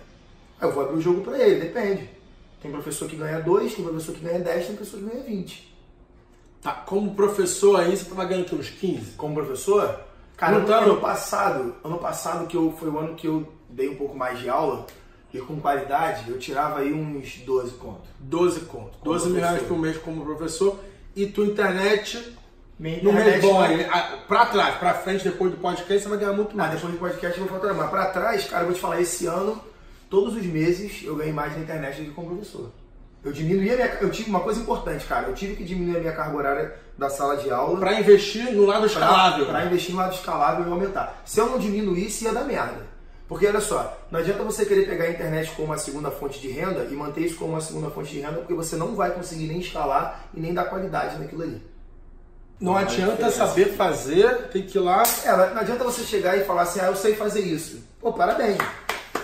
Aí 0.60 0.68
eu 0.68 0.72
vou 0.72 0.84
abrir 0.84 0.98
o 0.98 1.02
jogo 1.02 1.22
pra 1.22 1.38
ele, 1.38 1.62
depende. 1.62 2.10
Tem 2.62 2.72
professor 2.72 3.08
que 3.08 3.16
ganha 3.16 3.40
2, 3.42 3.74
tem 3.74 3.84
professor 3.84 4.16
que 4.16 4.22
ganha 4.22 4.40
10, 4.40 4.68
tem 4.68 4.76
professor 4.76 5.00
que 5.00 5.06
ganha 5.06 5.24
20. 5.24 5.75
Tá, 6.62 6.72
como 6.72 7.14
professor 7.16 7.80
aí, 7.80 7.96
você 7.96 8.06
tava 8.06 8.26
ganhando 8.26 8.46
aqui 8.46 8.56
uns 8.56 8.70
15? 8.70 9.12
como 9.18 9.36
professor, 9.36 10.00
cara, 10.36 10.58
ano, 10.58 10.66
tá, 10.68 10.78
ano 10.80 10.98
passado, 10.98 11.76
ano 11.84 11.98
passado 12.00 12.48
que 12.48 12.58
eu, 12.58 12.74
foi 12.80 12.90
o 12.90 12.98
ano 12.98 13.16
que 13.16 13.28
eu 13.28 13.48
dei 13.70 13.88
um 13.90 13.96
pouco 13.96 14.18
mais 14.18 14.40
de 14.40 14.50
aula 14.50 14.86
e 15.34 15.40
com 15.40 15.60
qualidade, 15.60 16.30
eu 16.30 16.40
tirava 16.40 16.80
aí 16.80 16.94
uns 16.94 17.38
12 17.46 17.72
contos. 17.72 18.08
12 18.20 18.62
conto. 18.62 18.98
Como 19.00 19.04
12 19.14 19.30
mil 19.30 19.42
reais 19.42 19.62
por 19.64 19.78
mês 19.78 19.98
como 19.98 20.24
professor. 20.24 20.80
E 21.14 21.26
tua 21.28 21.46
internet, 21.46 22.34
Minha 22.80 22.98
internet 22.98 23.46
não- 23.46 23.62
aí, 23.62 23.84
a- 23.86 24.18
pra 24.28 24.46
trás, 24.46 24.76
pra 24.78 24.94
frente, 24.94 25.24
depois 25.26 25.52
do 25.52 25.58
podcast, 25.58 26.04
você 26.04 26.10
vai 26.10 26.18
ganhar 26.18 26.32
muito 26.34 26.52
Ah, 26.54 26.58
mais. 26.58 26.72
depois 26.76 26.94
do 26.94 27.00
podcast 27.00 27.38
eu 27.40 27.46
vou 27.46 27.54
faturar. 27.54 27.76
Mas 27.76 27.90
pra 27.90 28.06
trás, 28.08 28.46
cara, 28.46 28.64
eu 28.64 28.68
vou 28.68 28.76
te 28.76 28.80
falar, 28.82 29.02
esse 29.02 29.26
ano, 29.28 29.62
todos 30.10 30.36
os 30.36 30.46
meses, 30.46 31.04
eu 31.04 31.16
ganhei 31.18 31.34
mais 31.34 31.54
na 31.54 31.60
internet 31.60 31.98
do 32.02 32.06
que 32.06 32.12
como 32.12 32.30
professor. 32.30 32.72
Eu 33.26 33.32
diminuí 33.32 33.72
a 33.72 33.76
minha. 33.76 33.98
Eu 34.00 34.12
tive 34.12 34.30
uma 34.30 34.42
coisa 34.42 34.62
importante, 34.62 35.04
cara. 35.08 35.28
Eu 35.28 35.34
tive 35.34 35.56
que 35.56 35.64
diminuir 35.64 35.98
a 35.98 36.00
minha 36.00 36.14
carga 36.14 36.38
horária 36.38 36.76
da 36.96 37.10
sala 37.10 37.36
de 37.36 37.50
aula. 37.50 37.80
Pra 37.80 38.00
investir 38.00 38.54
no 38.54 38.68
lado 38.68 38.86
escalável. 38.86 39.46
Pra, 39.46 39.56
pra 39.56 39.66
investir 39.66 39.96
no 39.96 39.98
lado 39.98 40.14
escalável 40.14 40.68
e 40.68 40.72
aumentar. 40.72 41.24
Se 41.26 41.40
eu 41.40 41.50
não 41.50 41.58
diminuísse, 41.58 42.26
ia 42.26 42.32
dar 42.32 42.44
merda. 42.44 42.86
Porque 43.28 43.48
olha 43.48 43.60
só, 43.60 43.98
não 44.12 44.20
adianta 44.20 44.44
você 44.44 44.64
querer 44.64 44.88
pegar 44.88 45.06
a 45.06 45.10
internet 45.10 45.52
como 45.56 45.70
uma 45.70 45.80
segunda 45.80 46.12
fonte 46.12 46.40
de 46.40 46.50
renda 46.50 46.84
e 46.84 46.94
manter 46.94 47.22
isso 47.22 47.38
como 47.38 47.54
uma 47.54 47.62
segunda 47.62 47.90
fonte 47.90 48.12
de 48.12 48.20
renda, 48.20 48.34
porque 48.34 48.54
você 48.54 48.76
não 48.76 48.96
vai 48.96 49.10
conseguir 49.10 49.48
nem 49.48 49.60
escalar 49.60 50.28
e 50.32 50.40
nem 50.40 50.54
dar 50.54 50.66
qualidade 50.66 51.18
naquilo 51.18 51.42
ali. 51.42 51.60
Não, 52.60 52.74
não 52.74 52.78
adianta 52.78 53.32
saber 53.32 53.74
fazer, 53.74 54.50
tem 54.50 54.62
que 54.62 54.78
ir 54.78 54.82
lá. 54.82 55.02
É, 55.24 55.32
não 55.32 55.62
adianta 55.62 55.84
você 55.84 56.04
chegar 56.04 56.38
e 56.38 56.46
falar 56.46 56.62
assim, 56.62 56.80
ah, 56.80 56.86
eu 56.86 56.96
sei 56.96 57.16
fazer 57.16 57.42
isso. 57.42 57.82
Pô, 58.00 58.14
parabéns. 58.14 58.60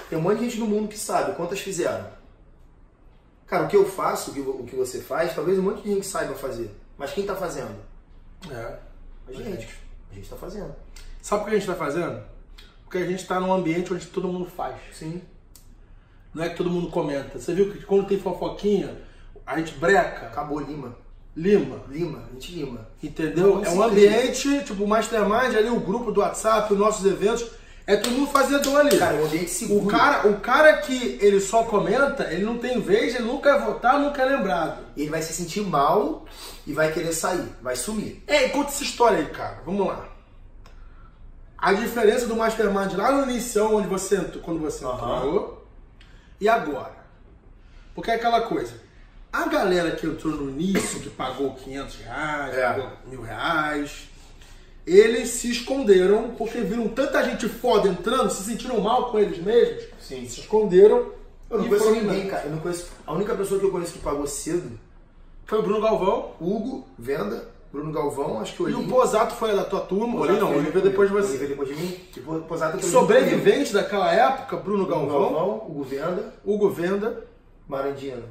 Tem 0.09 0.17
um 0.17 0.21
monte 0.23 0.39
de 0.39 0.45
gente 0.45 0.59
no 0.59 0.65
mundo 0.65 0.87
que 0.87 0.97
sabe. 0.97 1.35
Quantas 1.35 1.59
fizeram? 1.59 2.03
Cara, 3.51 3.65
o 3.65 3.67
que 3.67 3.75
eu 3.75 3.85
faço, 3.85 4.31
o 4.31 4.63
que 4.63 4.77
você 4.77 5.01
faz, 5.01 5.35
talvez 5.35 5.59
um 5.59 5.63
monte 5.63 5.83
de 5.83 5.93
gente 5.93 6.05
saiba 6.05 6.33
fazer. 6.35 6.73
Mas 6.97 7.11
quem 7.11 7.23
está 7.25 7.35
fazendo? 7.35 7.75
É. 8.49 8.77
A 9.27 9.33
gente. 9.33 9.67
A 10.09 10.13
gente 10.13 10.23
está 10.23 10.37
fazendo. 10.37 10.73
Sabe 11.21 11.41
o 11.41 11.43
que 11.43 11.49
a 11.49 11.53
gente 11.55 11.69
está 11.69 11.75
fazendo? 11.75 12.23
Porque 12.83 12.97
a 12.97 13.05
gente 13.05 13.19
está 13.19 13.41
num 13.41 13.51
ambiente 13.51 13.93
onde 13.93 14.05
todo 14.05 14.29
mundo 14.29 14.45
faz. 14.49 14.77
Sim. 14.93 15.21
Não 16.33 16.45
é 16.45 16.49
que 16.49 16.55
todo 16.55 16.69
mundo 16.69 16.89
comenta. 16.89 17.37
Você 17.37 17.53
viu 17.53 17.73
que 17.73 17.83
quando 17.83 18.07
tem 18.07 18.17
fofoquinha, 18.17 18.97
a 19.45 19.57
gente 19.57 19.73
breca. 19.73 20.27
Acabou 20.27 20.61
Lima. 20.61 20.95
Lima. 21.35 21.81
Lima, 21.89 22.23
a 22.29 22.33
gente 22.33 22.53
lima. 22.53 22.87
Entendeu? 23.03 23.61
É 23.65 23.69
um 23.69 23.83
ambiente, 23.83 24.63
tipo, 24.63 24.85
o 24.85 24.87
Mastermind 24.87 25.57
ali, 25.57 25.69
o 25.69 25.81
grupo 25.81 26.09
do 26.09 26.21
WhatsApp, 26.21 26.71
os 26.71 26.79
nossos 26.79 27.05
eventos 27.05 27.51
é 27.93 27.97
todo 27.97 28.13
mundo 28.13 28.31
fazedor 28.31 28.79
ali. 28.79 28.97
Cara, 28.97 29.15
o 29.15 29.25
ambiente 29.25 29.49
seguro. 29.49 29.85
O 29.85 29.87
cara, 29.87 30.27
o 30.27 30.39
cara 30.39 30.77
que 30.77 31.17
ele 31.21 31.41
só 31.41 31.63
comenta, 31.63 32.31
ele 32.31 32.45
não 32.45 32.57
tem 32.57 32.79
vez, 32.79 33.15
ele 33.15 33.25
nunca 33.25 33.49
é 33.49 33.59
votado, 33.59 33.99
nunca 33.99 34.21
é 34.21 34.25
lembrado. 34.25 34.85
Ele 34.95 35.09
vai 35.09 35.21
se 35.21 35.33
sentir 35.33 35.61
mal 35.61 36.25
e 36.65 36.73
vai 36.73 36.91
querer 36.91 37.11
sair, 37.11 37.47
vai 37.61 37.75
sumir. 37.75 38.23
É, 38.27 38.49
conta 38.49 38.69
essa 38.69 38.83
história 38.83 39.19
aí, 39.19 39.25
cara. 39.25 39.61
Vamos 39.65 39.87
lá. 39.87 40.07
A 41.57 41.73
diferença 41.73 42.25
do 42.25 42.35
Mastermind 42.35 42.93
lá 42.93 43.11
no 43.11 43.29
início, 43.29 43.75
onde 43.75 43.87
você 43.87 44.15
entrou, 44.15 44.41
quando 44.41 44.59
você 44.59 44.83
uhum. 44.85 44.93
entrou, 44.93 45.67
e 46.39 46.47
agora. 46.47 46.95
Porque 47.93 48.09
é 48.09 48.15
aquela 48.15 48.41
coisa. 48.41 48.73
A 49.31 49.47
galera 49.47 49.91
que 49.91 50.07
entrou 50.07 50.33
no 50.33 50.49
início, 50.49 50.99
que 50.99 51.09
pagou 51.09 51.53
500 51.55 51.95
reais, 51.97 52.57
é. 52.57 52.67
pagou 52.67 52.91
mil 53.05 53.21
reais, 53.21 54.09
eles 54.85 55.29
se 55.29 55.51
esconderam 55.51 56.31
porque 56.37 56.59
viram 56.61 56.87
tanta 56.87 57.23
gente 57.23 57.47
foda 57.47 57.87
entrando, 57.87 58.29
se 58.29 58.43
sentiram 58.43 58.79
mal 58.81 59.11
com 59.11 59.19
eles 59.19 59.37
mesmos, 59.39 59.83
Sim. 59.99 60.27
se 60.27 60.41
esconderam. 60.41 61.11
Eu 61.49 61.59
não 61.59 61.67
conheço 61.67 61.91
ninguém, 61.91 62.27
cara. 62.27 62.45
Eu 62.45 62.51
não 62.51 62.59
conheço. 62.59 62.87
A 63.05 63.13
única 63.13 63.35
pessoa 63.35 63.59
que 63.59 63.65
eu 63.65 63.71
conheço 63.71 63.93
que 63.93 63.99
pagou 63.99 64.25
cedo 64.25 64.71
foi 65.45 65.59
o 65.59 65.61
Bruno 65.61 65.81
Galvão. 65.81 66.31
Hugo, 66.39 66.87
venda. 66.97 67.49
Bruno 67.71 67.91
Galvão, 67.93 68.41
acho 68.41 68.53
que 68.53 68.63
o 68.63 68.69
E 68.69 68.73
o 68.73 68.85
Posato 68.87 69.33
foi 69.35 69.55
da 69.55 69.63
tua 69.63 69.79
turma. 69.79 70.19
Oli 70.19 70.37
não, 70.37 70.53
ele 70.55 70.71
veio 70.71 70.83
depois 70.83 71.09
de 71.09 71.15
você. 71.15 71.35
Ele 71.35 71.47
depois 71.47 71.69
de 71.69 71.75
mim. 71.75 71.97
Tipo, 72.11 72.39
Posato 72.41 72.85
Sobrevivente 72.85 73.71
daquela 73.71 74.13
época, 74.13 74.57
Bruno, 74.57 74.85
Bruno 74.85 75.07
Galvão. 75.07 75.33
Galvão. 75.33 75.67
Hugo 75.69 75.83
Venda. 75.83 76.33
Hugo 76.45 76.69
Venda. 76.69 77.23
Marandino. 77.67 78.23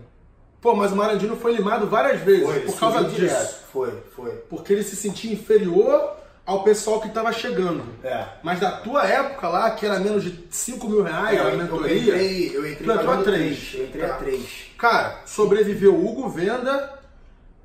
Pô, 0.61 0.75
mas 0.75 0.92
o 0.92 0.97
Marandino 0.97 1.37
foi 1.37 1.54
limado 1.54 1.87
várias 1.87 2.21
vezes 2.21 2.45
foi, 2.45 2.61
por 2.61 2.78
causa 2.78 3.04
disso. 3.04 3.16
Direto. 3.16 3.54
Foi, 3.73 3.92
foi. 4.14 4.30
Porque 4.50 4.75
ele 4.75 4.83
se 4.83 4.95
sentia 4.95 5.33
inferior 5.33 6.16
ao 6.50 6.64
pessoal 6.64 7.00
que 7.00 7.07
estava 7.07 7.33
chegando. 7.33 7.85
É. 8.02 8.26
Mas 8.42 8.59
da 8.59 8.73
tua 8.73 9.07
época 9.07 9.49
lá, 9.49 9.71
que 9.71 9.87
era 9.87 10.00
menos 10.00 10.25
de 10.25 10.49
5 10.50 10.88
mil 10.88 11.04
reais 11.04 11.38
é, 11.38 11.40
a 11.40 11.57
mentoria. 11.57 11.97
Eu 11.97 12.16
entrei, 12.16 12.57
eu 12.57 12.73
entrei 12.73 12.90
a 12.90 13.23
3. 13.23 13.75
Eu 13.75 13.85
entrei 13.85 14.07
tá. 14.09 14.14
a 14.14 14.19
3. 14.19 14.66
Cara, 14.76 15.23
sobreviveu 15.26 15.95
Hugo 15.95 16.28
Venda 16.28 16.99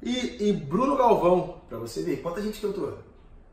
e, 0.03 0.49
e 0.49 0.53
Bruno 0.53 0.95
Galvão. 0.95 1.61
Pra 1.67 1.79
você 1.79 2.03
ver, 2.03 2.17
quanta 2.17 2.39
gente 2.43 2.59
que 2.59 2.67
entrou. 2.67 2.99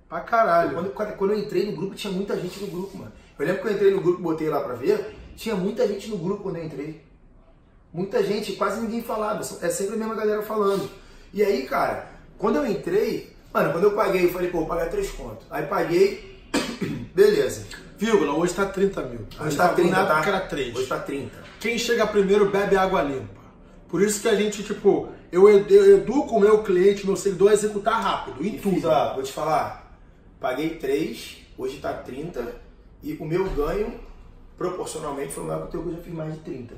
Pra 0.07 0.21
caralho. 0.21 0.75
Quando, 0.93 1.17
quando 1.17 1.31
eu 1.31 1.39
entrei 1.39 1.65
no 1.65 1.77
grupo, 1.77 1.95
tinha 1.95 2.13
muita 2.13 2.39
gente 2.39 2.61
no 2.61 2.67
grupo, 2.67 2.99
mano. 2.99 3.13
Eu 3.39 3.47
lembro 3.47 3.63
que 3.63 3.69
eu 3.69 3.73
entrei 3.73 3.91
no 3.91 4.03
grupo, 4.03 4.23
botei 4.23 4.51
lá 4.51 4.61
pra 4.61 4.75
ver, 4.75 5.17
tinha 5.35 5.57
muita 5.57 5.89
gente 5.89 6.11
no 6.11 6.19
grupo 6.19 6.43
quando 6.43 6.57
eu 6.57 6.65
entrei. 6.65 7.03
Muita 7.91 8.23
gente, 8.23 8.53
quase 8.53 8.83
ninguém 8.83 9.03
falava. 9.03 9.41
É 9.41 9.71
sempre 9.71 9.95
a 9.95 9.99
mesma 9.99 10.15
galera 10.15 10.43
falando. 10.43 10.91
E 11.33 11.43
aí, 11.43 11.63
cara, 11.63 12.13
quando 12.37 12.57
eu 12.57 12.67
entrei, 12.67 13.35
Mano, 13.53 13.73
quando 13.73 13.85
eu 13.85 13.93
paguei, 13.93 14.25
eu 14.25 14.33
falei, 14.33 14.51
pô, 14.51 14.59
vou 14.59 14.67
pagar 14.67 14.89
três 14.89 15.11
contos. 15.11 15.47
Aí 15.51 15.67
paguei, 15.67 16.41
beleza. 17.15 17.67
Vírgula, 17.99 18.35
hoje 18.35 18.55
tá 18.55 18.67
30 18.67 19.03
mil. 19.03 19.27
Hoje 19.39 19.57
tá 19.57 19.69
30, 19.69 19.91
na 19.91 20.07
tá? 20.07 20.23
era 20.27 20.41
3. 20.41 20.75
Hoje 20.75 20.87
tá 20.87 20.99
30. 20.99 21.39
Quem 21.61 21.79
chega 21.79 22.07
primeiro 22.07 22.51
bebe 22.51 22.77
água 22.77 23.03
limpa. 23.03 23.43
Por 23.89 24.01
isso 24.01 24.23
que 24.23 24.29
a 24.29 24.35
gente, 24.35 24.63
tipo, 24.63 25.09
eu, 25.31 25.49
eu 25.49 25.99
educo 25.99 26.37
o 26.37 26.41
meu 26.41 26.63
cliente, 26.63 27.07
meu 27.07 27.15
seguidor 27.15 27.51
a 27.51 27.53
executar 27.53 28.03
rápido, 28.03 28.43
em 28.43 28.55
e 28.55 28.59
tudo. 28.59 28.75
Fiz, 28.77 28.85
ó, 28.87 29.15
vou 29.15 29.23
te 29.23 29.33
falar, 29.33 29.99
paguei 30.41 30.77
3, 30.77 31.47
hoje 31.59 31.79
tá 31.79 31.93
30, 31.93 32.55
e 33.03 33.13
o 33.21 33.25
meu 33.27 33.45
ganho, 33.51 34.01
proporcionalmente, 34.57 35.33
foi 35.33 35.45
maior 35.45 35.63
que 35.63 35.69
o 35.69 35.71
teu, 35.71 35.83
que 35.83 35.89
eu 35.91 35.93
já 35.93 36.03
fiz 36.03 36.15
mais 36.15 36.33
de 36.33 36.41
30. 36.41 36.75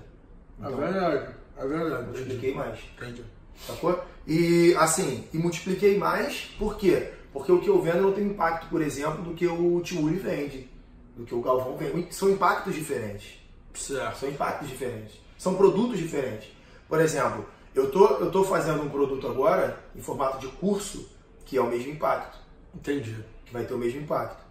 Então, 0.58 0.72
é 0.72 0.90
verdade, 0.90 1.34
é 1.56 1.66
verdade. 1.66 2.06
Multipliquei 2.06 2.54
mais. 2.54 2.78
Entendi. 2.96 3.24
Sacou? 3.66 4.02
E 4.26 4.74
assim, 4.78 5.26
e 5.32 5.38
multipliquei 5.38 5.98
mais, 5.98 6.46
por 6.58 6.76
quê? 6.76 7.10
Porque 7.32 7.50
o 7.50 7.60
que 7.60 7.68
eu 7.68 7.80
vendo 7.82 8.02
não 8.02 8.12
tem 8.12 8.24
impacto, 8.26 8.68
por 8.68 8.80
exemplo, 8.80 9.22
do 9.22 9.34
que 9.34 9.46
o 9.46 9.80
Tiuri 9.80 10.16
vende, 10.16 10.68
do 11.16 11.24
que 11.24 11.34
o 11.34 11.40
Galvão 11.40 11.76
vende. 11.76 12.14
São 12.14 12.30
impactos 12.30 12.74
diferentes. 12.74 13.40
Certo. 13.74 14.18
São 14.18 14.28
impactos 14.28 14.68
diferentes. 14.68 15.20
São 15.36 15.54
produtos 15.54 15.98
diferentes. 15.98 16.48
Por 16.88 17.00
exemplo, 17.00 17.44
eu 17.74 17.90
tô, 17.90 18.06
eu 18.18 18.30
tô 18.30 18.44
fazendo 18.44 18.82
um 18.82 18.88
produto 18.88 19.26
agora 19.26 19.80
em 19.96 20.00
formato 20.00 20.38
de 20.38 20.46
curso 20.46 21.08
que 21.44 21.56
é 21.56 21.60
o 21.60 21.66
mesmo 21.66 21.92
impacto. 21.92 22.38
Entendi. 22.74 23.16
Que 23.44 23.52
vai 23.52 23.64
ter 23.64 23.74
o 23.74 23.78
mesmo 23.78 24.00
impacto. 24.00 24.42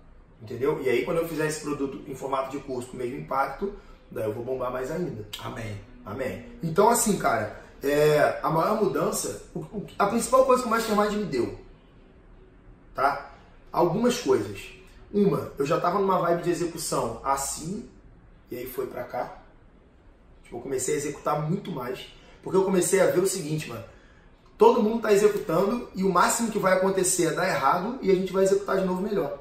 Entendeu? 0.42 0.82
E 0.84 0.90
aí 0.90 1.06
quando 1.06 1.18
eu 1.18 1.28
fizer 1.28 1.48
esse 1.48 1.62
produto 1.62 2.02
em 2.06 2.16
formato 2.16 2.52
de 2.52 2.60
curso 2.64 2.90
com 2.90 2.98
o 2.98 3.00
mesmo 3.00 3.18
impacto, 3.18 3.74
daí 4.12 4.26
eu 4.26 4.34
vou 4.34 4.44
bombar 4.44 4.72
mais 4.72 4.92
ainda. 4.92 5.26
Amém. 5.40 5.80
Amém. 6.06 6.46
Então 6.62 6.90
assim, 6.90 7.18
cara, 7.18 7.63
é, 7.84 8.40
a 8.42 8.50
maior 8.50 8.82
mudança, 8.82 9.44
a 10.00 10.08
principal 10.08 10.46
coisa 10.46 10.64
que 10.64 10.68
o 10.68 10.72
Mastermind 10.72 11.14
me 11.14 11.26
deu, 11.26 11.60
tá? 12.96 13.32
Algumas 13.72 14.20
coisas. 14.20 14.70
Uma, 15.14 15.52
eu 15.60 15.66
já 15.66 15.76
estava 15.76 16.00
numa 16.00 16.18
vibe 16.20 16.44
de 16.44 16.50
execução 16.50 17.22
assim, 17.24 17.88
e 18.50 18.58
aí 18.58 18.66
foi 18.66 18.88
para 18.88 19.04
cá. 19.04 19.38
Tipo, 20.44 20.58
eu 20.58 20.62
comecei 20.62 20.96
a 20.96 20.98
executar 20.98 21.42
muito 21.48 21.72
mais, 21.72 22.08
porque 22.42 22.58
eu 22.58 22.64
comecei 22.64 23.02
a 23.02 23.08
ver 23.08 23.20
o 23.20 23.28
seguinte, 23.28 23.70
mano. 23.70 23.84
Todo 24.58 24.82
mundo 24.82 24.98
está 24.98 25.12
executando 25.12 25.90
e 25.94 26.04
o 26.04 26.12
máximo 26.12 26.52
que 26.52 26.60
vai 26.60 26.74
acontecer 26.74 27.26
é 27.26 27.32
dar 27.32 27.48
errado 27.48 28.00
e 28.02 28.10
a 28.12 28.16
gente 28.16 28.32
vai 28.32 28.44
executar 28.44 28.80
de 28.80 28.86
novo 28.86 29.02
melhor. 29.02 29.40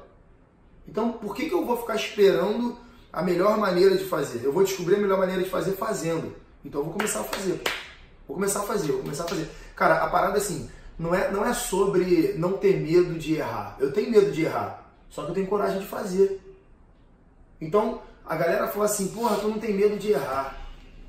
Então, 0.87 1.13
por 1.13 1.33
que, 1.33 1.47
que 1.47 1.53
eu 1.53 1.65
vou 1.65 1.77
ficar 1.77 1.95
esperando 1.95 2.77
a 3.11 3.21
melhor 3.21 3.57
maneira 3.57 3.95
de 3.95 4.03
fazer? 4.03 4.43
Eu 4.43 4.51
vou 4.51 4.63
descobrir 4.63 4.95
a 4.95 4.99
melhor 4.99 5.17
maneira 5.17 5.41
de 5.41 5.49
fazer 5.49 5.73
fazendo. 5.73 6.35
Então, 6.65 6.81
eu 6.81 6.85
vou 6.85 6.93
começar 6.93 7.21
a 7.21 7.23
fazer. 7.23 7.61
Vou 8.33 8.39
começar 8.39 8.61
a 8.61 8.63
fazer, 8.63 8.91
vou 8.91 9.01
começar 9.01 9.25
a 9.25 9.27
fazer. 9.27 9.47
Cara, 9.75 10.03
a 10.03 10.09
parada 10.09 10.39
assim, 10.39 10.67
não 10.97 11.13
é, 11.13 11.29
não 11.29 11.45
é 11.45 11.53
sobre 11.53 12.33
não 12.35 12.53
ter 12.53 12.79
medo 12.79 13.13
de 13.13 13.35
errar. 13.35 13.77
Eu 13.79 13.93
tenho 13.93 14.09
medo 14.09 14.31
de 14.31 14.41
errar, 14.41 14.91
só 15.07 15.23
que 15.23 15.29
eu 15.29 15.35
tenho 15.35 15.45
coragem 15.45 15.77
de 15.77 15.85
fazer. 15.85 16.41
Então, 17.61 18.01
a 18.25 18.35
galera 18.35 18.67
fala 18.67 18.85
assim, 18.85 19.09
porra, 19.09 19.35
tu 19.35 19.47
não 19.47 19.59
tem 19.59 19.75
medo 19.75 19.97
de 19.97 20.13
errar. 20.13 20.57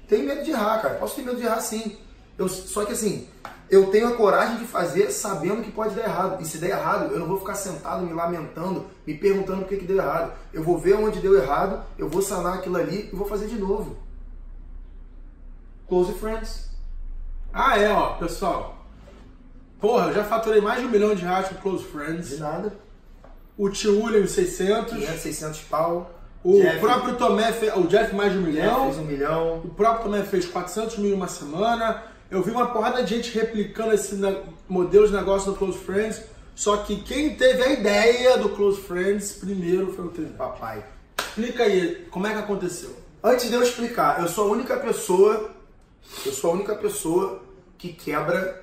Tenho 0.06 0.26
medo 0.26 0.44
de 0.44 0.50
errar, 0.50 0.82
cara. 0.82 0.96
Posso 0.96 1.16
ter 1.16 1.22
medo 1.22 1.38
de 1.38 1.46
errar 1.46 1.62
sim. 1.62 1.96
Eu, 2.36 2.46
só 2.46 2.84
que 2.84 2.92
assim, 2.92 3.26
eu 3.70 3.86
tenho 3.86 4.08
a 4.08 4.16
coragem 4.16 4.58
de 4.58 4.66
fazer 4.66 5.10
sabendo 5.10 5.62
que 5.62 5.72
pode 5.72 5.94
dar 5.94 6.02
errado. 6.02 6.42
E 6.42 6.44
se 6.44 6.58
der 6.58 6.72
errado, 6.72 7.10
eu 7.10 7.18
não 7.18 7.26
vou 7.26 7.38
ficar 7.38 7.54
sentado 7.54 8.04
me 8.04 8.12
lamentando, 8.12 8.84
me 9.06 9.14
perguntando 9.14 9.62
o 9.62 9.64
que, 9.64 9.78
que 9.78 9.86
deu 9.86 9.96
errado. 9.96 10.34
Eu 10.52 10.62
vou 10.62 10.76
ver 10.76 10.92
onde 10.96 11.20
deu 11.20 11.38
errado, 11.38 11.82
eu 11.96 12.06
vou 12.06 12.20
sanar 12.20 12.58
aquilo 12.58 12.76
ali 12.76 13.08
e 13.10 13.16
vou 13.16 13.26
fazer 13.26 13.46
de 13.46 13.56
novo. 13.56 13.96
Close 15.88 16.12
friends. 16.12 16.73
Ah, 17.54 17.78
é, 17.78 17.88
ó, 17.88 18.14
pessoal. 18.14 18.84
Porra, 19.80 20.08
eu 20.08 20.14
já 20.14 20.24
faturei 20.24 20.60
mais 20.60 20.80
de 20.80 20.86
um 20.86 20.90
milhão 20.90 21.14
de 21.14 21.22
reais 21.22 21.46
com 21.46 21.54
Close 21.54 21.84
Friends. 21.84 22.30
De 22.30 22.38
nada. 22.38 22.74
O 23.56 23.70
Tio 23.70 24.02
William, 24.02 24.26
600. 24.26 24.92
500, 24.92 25.20
600 25.20 25.60
pau. 25.60 26.10
O 26.42 26.60
Jeff, 26.60 26.80
próprio 26.80 27.14
Tomé, 27.14 27.52
fez, 27.52 27.72
o 27.76 27.82
Jeff 27.82 28.12
mais 28.12 28.32
de 28.32 28.38
um 28.38 28.42
milhão. 28.42 28.86
fez 28.86 28.98
um 28.98 29.04
milhão. 29.04 29.62
O 29.64 29.68
próprio 29.68 30.06
Tomé 30.06 30.24
fez 30.24 30.46
400 30.46 30.98
mil 30.98 31.12
em 31.12 31.14
uma 31.14 31.28
semana. 31.28 32.02
Eu 32.28 32.42
vi 32.42 32.50
uma 32.50 32.66
porrada 32.66 33.04
de 33.04 33.14
gente 33.14 33.32
replicando 33.38 33.94
esse 33.94 34.18
modelo 34.68 35.06
de 35.06 35.12
negócio 35.12 35.52
do 35.52 35.56
Close 35.56 35.78
Friends. 35.78 36.22
Só 36.56 36.78
que 36.78 36.96
quem 37.02 37.36
teve 37.36 37.62
a 37.62 37.72
ideia 37.72 38.36
do 38.36 38.48
Close 38.48 38.80
Friends 38.80 39.32
primeiro 39.34 39.92
foi 39.92 40.06
o 40.06 40.08
teu 40.08 40.24
papai. 40.30 40.84
Explica 41.18 41.62
aí, 41.62 42.06
como 42.10 42.26
é 42.26 42.32
que 42.32 42.40
aconteceu? 42.40 42.96
Antes 43.22 43.48
de 43.48 43.54
eu 43.54 43.62
explicar, 43.62 44.20
eu 44.20 44.28
sou 44.28 44.48
a 44.48 44.52
única 44.52 44.76
pessoa, 44.76 45.50
eu 46.26 46.32
sou 46.32 46.50
a 46.50 46.54
única 46.54 46.74
pessoa 46.74 47.43
que 47.84 47.92
quebra 47.92 48.62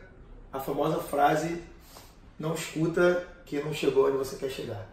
a 0.52 0.60
famosa 0.60 0.98
frase 1.00 1.62
não 2.40 2.56
escuta 2.56 3.24
que 3.46 3.60
não 3.62 3.72
chegou 3.72 4.08
onde 4.08 4.18
você 4.18 4.36
quer 4.36 4.50
chegar. 4.50 4.88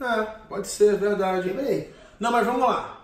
É, 0.00 0.22
pode 0.48 0.66
ser, 0.66 0.96
verdade. 0.96 1.48
Quebrei. 1.50 1.94
Não, 2.18 2.32
mas 2.32 2.46
vamos 2.46 2.62
lá. 2.62 3.00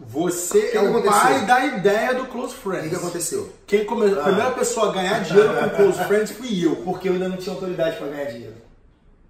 Você 0.00 0.60
que 0.68 0.76
é 0.76 0.80
o 0.82 0.88
aconteceu? 0.90 1.12
pai 1.20 1.44
da 1.46 1.64
ideia 1.66 2.14
do 2.14 2.26
Close 2.26 2.54
O 2.54 2.56
Friends. 2.56 2.84
que, 2.84 2.90
que 2.90 2.96
aconteceu? 2.96 3.52
Quem 3.66 3.84
come... 3.84 4.06
A 4.12 4.18
Ah. 4.20 4.22
primeira 4.24 4.50
pessoa 4.52 4.88
a 4.88 4.92
ganhar 4.92 5.20
dinheiro 5.22 5.54
com 5.54 5.68
Close 5.76 6.04
Friends 6.04 6.30
fui 6.32 6.66
eu. 6.66 6.76
Porque 6.76 7.08
eu 7.08 7.12
ainda 7.12 7.28
não 7.28 7.36
tinha 7.36 7.54
autoridade 7.54 7.96
para 7.96 8.08
ganhar 8.08 8.24
dinheiro. 8.24 8.56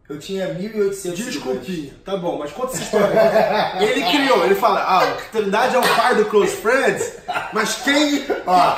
Eu 0.09 0.19
tinha 0.19 0.55
1.800 0.55 0.93
seguidores. 0.95 1.35
Desculpinha, 1.35 1.95
tá 2.05 2.17
bom, 2.17 2.39
mas 2.39 2.51
conta 2.53 2.73
essa 2.75 2.83
história. 2.83 3.15
ele 3.85 4.03
criou, 4.11 4.45
ele 4.45 4.55
fala, 4.57 4.81
ah, 4.83 5.05
o 5.05 5.31
Trindade 5.31 5.77
é 5.77 5.79
o 5.79 5.97
pai 5.97 6.15
do 6.17 6.25
Close 6.27 6.57
Friends, 6.57 7.19
mas 7.53 7.77
quem. 7.83 8.27
Ó, 8.47 8.77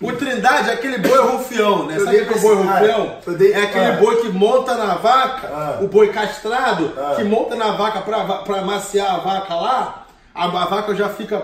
o 0.00 0.12
Trindade 0.12 0.70
é 0.70 0.72
aquele 0.74 0.98
boi 0.98 1.18
rufião, 1.18 1.86
né? 1.86 1.96
Eu 1.96 2.04
Sabe 2.04 2.16
o 2.20 2.26
que 2.26 2.34
é 2.34 2.36
o 2.36 2.40
boi 2.40 2.54
rufião? 2.56 3.16
É 3.52 3.62
aquele 3.62 3.84
ah. 3.86 3.96
boi 4.00 4.16
que 4.16 4.28
monta 4.28 4.74
na 4.74 4.94
vaca, 4.94 5.48
Ah. 5.48 5.78
o 5.80 5.88
boi 5.88 6.08
castrado, 6.12 6.92
Ah. 6.96 7.14
que 7.16 7.24
monta 7.24 7.56
na 7.56 7.72
vaca 7.72 8.00
pra, 8.02 8.24
pra 8.24 8.58
amaciar 8.60 9.14
a 9.14 9.18
vaca 9.18 9.54
lá, 9.54 10.06
a, 10.34 10.44
a 10.44 10.66
vaca 10.66 10.94
já 10.94 11.08
fica 11.08 11.42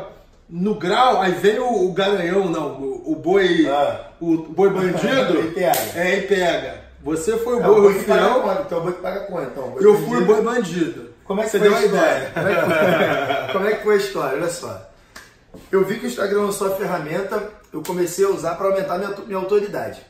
no 0.49 0.75
grau, 0.77 1.21
aí 1.21 1.33
vem 1.33 1.59
o, 1.59 1.87
o 1.89 1.93
garanhão, 1.93 2.45
não, 2.49 2.67
o, 2.75 3.13
o 3.13 3.17
boi. 3.17 3.67
Ah. 3.69 4.01
O 4.21 4.37
boi 4.37 4.71
bandido. 4.71 5.41
E 5.41 5.51
pega. 5.53 5.79
É, 5.97 6.19
e 6.19 6.21
pega. 6.23 6.85
Você 7.03 7.37
foi 7.39 7.57
o 7.57 7.63
É 7.63 7.69
o 7.69 7.73
boi 7.75 7.81
boi 7.83 7.95
que 7.99 8.05
paga 8.05 8.23
rufião. 8.29 8.63
então 8.67 8.79
o 8.79 8.81
boi 8.83 8.93
que 8.93 9.01
paga 9.03 9.21
conta. 9.21 9.43
Então, 9.43 9.65
o 9.65 9.71
boi 9.73 9.85
Eu 9.85 9.93
bandido- 9.95 10.09
fui 10.11 10.25
boi 10.25 10.43
bandido. 10.43 11.15
Como 11.25 11.41
é 11.41 11.45
que 11.45 11.51
Você 11.51 11.59
foi 11.59 11.69
deu 11.69 11.77
a 11.77 11.83
história? 11.83 12.07
ideia. 12.07 12.33
Como 12.35 12.49
é, 12.49 12.55
que 12.55 12.65
foi? 12.65 13.53
Como 13.53 13.67
é 13.69 13.73
que 13.73 13.83
foi 13.83 13.95
a 13.95 13.99
história? 13.99 14.39
Olha 14.39 14.49
só. 14.51 14.91
Eu 15.73 15.85
vi 15.85 15.99
que 15.99 16.07
o 16.07 16.09
Instagram 16.09 16.43
lançou 16.43 16.69
a 16.73 16.77
ferramenta, 16.77 17.43
eu 17.75 17.83
comecei 17.83 18.25
a 18.25 18.29
usar 18.31 18.55
para 18.55 18.69
aumentar 18.69 18.97
minha, 18.99 19.11
minha 19.27 19.39
autoridade 19.39 20.01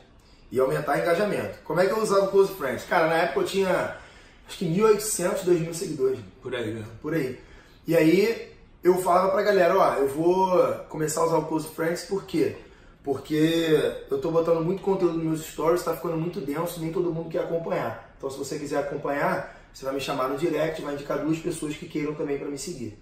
e 0.52 0.60
aumentar 0.60 0.98
engajamento. 1.00 1.58
Como 1.64 1.80
é 1.80 1.86
que 1.86 1.92
eu 1.92 2.00
usava 2.00 2.26
o 2.26 2.28
Close 2.28 2.52
Friends? 2.54 2.84
Cara, 2.84 3.08
na 3.08 3.14
época 3.16 3.40
eu 3.40 3.44
tinha 3.44 3.96
acho 4.46 4.58
que 4.58 4.66
1.800, 4.66 5.44
2.000 5.44 5.72
seguidores, 5.74 6.20
Por 6.42 6.54
aí, 6.54 6.72
né? 6.74 6.84
por 7.00 7.14
aí. 7.14 7.40
E 7.86 7.96
aí 7.96 8.52
eu 8.82 8.98
falava 8.98 9.30
pra 9.32 9.42
galera, 9.42 9.76
ó, 9.76 9.94
eu 9.94 10.06
vou 10.08 10.58
começar 10.90 11.22
a 11.22 11.26
usar 11.26 11.38
o 11.38 11.46
Close 11.46 11.68
Friends 11.74 12.02
por 12.04 12.24
quê? 12.24 12.56
Porque 13.02 13.94
eu 14.10 14.18
tô 14.20 14.30
botando 14.30 14.62
muito 14.64 14.82
conteúdo 14.82 15.14
nos 15.18 15.24
meus 15.24 15.40
stories, 15.46 15.82
tá 15.82 15.94
ficando 15.96 16.16
muito 16.16 16.40
denso, 16.40 16.80
nem 16.80 16.92
todo 16.92 17.12
mundo 17.12 17.28
quer 17.30 17.40
acompanhar. 17.40 18.14
Então 18.16 18.30
se 18.30 18.38
você 18.38 18.58
quiser 18.58 18.78
acompanhar, 18.78 19.58
você 19.72 19.84
vai 19.84 19.94
me 19.94 20.00
chamar 20.00 20.28
no 20.28 20.38
direct, 20.38 20.80
vai 20.82 20.94
indicar 20.94 21.18
duas 21.18 21.38
pessoas 21.38 21.74
que 21.76 21.86
queiram 21.86 22.14
também 22.14 22.38
pra 22.38 22.48
me 22.48 22.58
seguir. 22.58 22.98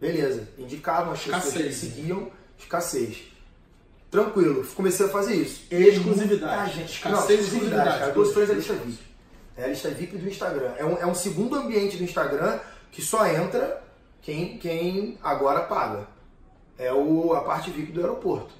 Beleza, 0.00 0.48
indicavam 0.58 1.12
as 1.12 1.22
pessoas 1.22 1.52
que 1.52 1.62
me 1.62 1.68
Escassez. 1.68 1.94
seguiam, 1.94 2.30
escassez. 2.58 3.18
Tranquilo, 4.16 4.66
comecei 4.74 5.04
a 5.04 5.08
fazer 5.10 5.34
isso. 5.34 5.66
Exclusividade. 5.70 6.56
Muita 6.56 6.72
gente. 6.72 6.92
Escassez 6.94 7.28
Não, 7.28 7.36
e 7.36 7.40
exclusividade. 7.40 7.88
exclusividade. 7.88 7.98
Cara, 7.98 8.40
é 8.40 8.50
a 8.50 8.54
lista 8.54 8.72
VIP. 8.72 8.98
É 9.58 9.64
a 9.64 9.66
lista 9.68 9.90
VIP 9.90 10.16
do 10.16 10.28
Instagram. 10.28 10.72
É 10.78 10.84
um, 10.86 10.96
é 10.98 11.06
um 11.06 11.14
segundo 11.14 11.54
ambiente 11.56 11.98
do 11.98 12.04
Instagram 12.04 12.58
que 12.90 13.02
só 13.02 13.26
entra 13.26 13.82
quem, 14.22 14.56
quem 14.56 15.18
agora 15.22 15.60
paga. 15.64 16.08
É 16.78 16.90
o, 16.94 17.34
a 17.34 17.42
parte 17.42 17.70
VIP 17.70 17.92
do 17.92 18.00
aeroporto. 18.00 18.54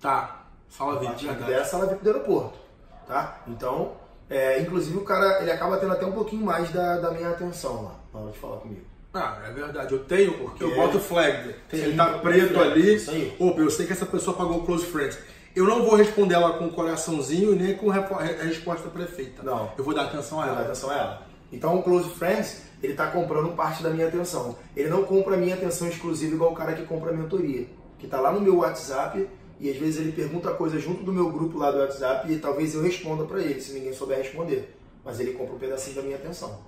Tá. 0.00 0.46
Sala 0.70 0.96
A 0.96 0.98
20, 1.00 1.06
parte 1.08 1.20
VIP 1.26 1.34
verdade. 1.34 1.52
dessa 1.52 1.60
é 1.60 1.66
a 1.66 1.68
sala 1.68 1.86
VIP 1.86 2.04
do 2.04 2.10
aeroporto. 2.10 2.58
Tá? 3.06 3.42
Então, 3.46 3.92
é, 4.30 4.58
inclusive 4.60 4.96
o 4.96 5.04
cara 5.04 5.42
ele 5.42 5.50
acaba 5.50 5.76
tendo 5.76 5.92
até 5.92 6.06
um 6.06 6.12
pouquinho 6.12 6.46
mais 6.46 6.70
da, 6.70 6.96
da 6.98 7.10
minha 7.10 7.28
atenção 7.28 7.84
lá, 7.84 7.94
na 8.14 8.20
hora 8.20 8.32
de 8.32 8.38
falar 8.38 8.56
comigo. 8.56 8.86
Ah, 9.14 9.42
é 9.46 9.50
verdade. 9.50 9.92
Eu 9.94 10.00
tenho, 10.04 10.34
porque 10.34 10.62
eu 10.62 10.74
boto 10.74 10.98
flag. 11.00 11.54
Tem, 11.68 11.80
Sim, 11.80 11.86
ele 11.86 11.96
tá 11.96 12.18
preto 12.18 12.52
flag. 12.54 12.70
ali. 12.72 13.36
Opa, 13.38 13.60
eu 13.60 13.70
sei 13.70 13.86
que 13.86 13.92
essa 13.92 14.06
pessoa 14.06 14.36
pagou 14.36 14.64
Close 14.64 14.84
Friends. 14.86 15.18
Eu 15.56 15.64
não 15.64 15.82
vou 15.82 15.94
responder 15.96 16.34
ela 16.34 16.52
com 16.58 16.66
um 16.66 16.70
coraçãozinho 16.70 17.56
nem 17.56 17.74
com 17.74 17.88
re- 17.88 18.02
resposta 18.42 18.88
perfeita. 18.90 19.42
Não. 19.42 19.72
Eu 19.76 19.82
vou 19.82 19.94
dar 19.94 20.04
atenção 20.04 20.40
a 20.40 20.46
ela. 20.46 20.60
atenção 20.60 20.90
a 20.90 20.94
ela. 20.94 21.26
Então 21.50 21.76
o 21.78 21.82
Close 21.82 22.10
Friends, 22.10 22.62
ele 22.82 22.92
tá 22.94 23.06
comprando 23.10 23.54
parte 23.56 23.82
da 23.82 23.90
minha 23.90 24.06
atenção. 24.06 24.56
Ele 24.76 24.88
não 24.90 25.02
compra 25.04 25.34
a 25.34 25.38
minha 25.38 25.54
atenção 25.54 25.88
exclusiva 25.88 26.34
igual 26.34 26.52
o 26.52 26.54
cara 26.54 26.74
que 26.74 26.84
compra 26.84 27.10
a 27.10 27.14
mentoria. 27.14 27.66
Que 27.98 28.06
tá 28.06 28.20
lá 28.20 28.30
no 28.30 28.40
meu 28.40 28.58
WhatsApp 28.58 29.26
e 29.58 29.70
às 29.70 29.76
vezes 29.76 29.98
ele 30.00 30.12
pergunta 30.12 30.52
coisa 30.52 30.78
junto 30.78 31.02
do 31.02 31.12
meu 31.12 31.32
grupo 31.32 31.58
lá 31.58 31.70
do 31.72 31.78
WhatsApp 31.78 32.30
e 32.30 32.38
talvez 32.38 32.74
eu 32.74 32.82
responda 32.82 33.24
pra 33.24 33.40
ele, 33.40 33.60
se 33.60 33.72
ninguém 33.72 33.92
souber 33.92 34.18
responder. 34.18 34.76
Mas 35.04 35.18
ele 35.18 35.32
compra 35.32 35.54
um 35.54 35.58
pedacinho 35.58 35.96
da 35.96 36.02
minha 36.02 36.16
atenção. 36.16 36.60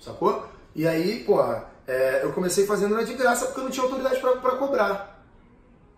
Sacou? 0.00 0.46
E 0.74 0.86
aí, 0.86 1.22
porra, 1.24 1.66
é, 1.86 2.20
eu 2.22 2.32
comecei 2.32 2.66
fazendo 2.66 2.94
ela 2.94 3.04
de 3.04 3.14
graça 3.14 3.46
porque 3.46 3.60
eu 3.60 3.64
não 3.64 3.70
tinha 3.70 3.84
autoridade 3.84 4.20
pra 4.20 4.56
cobrar. 4.56 5.12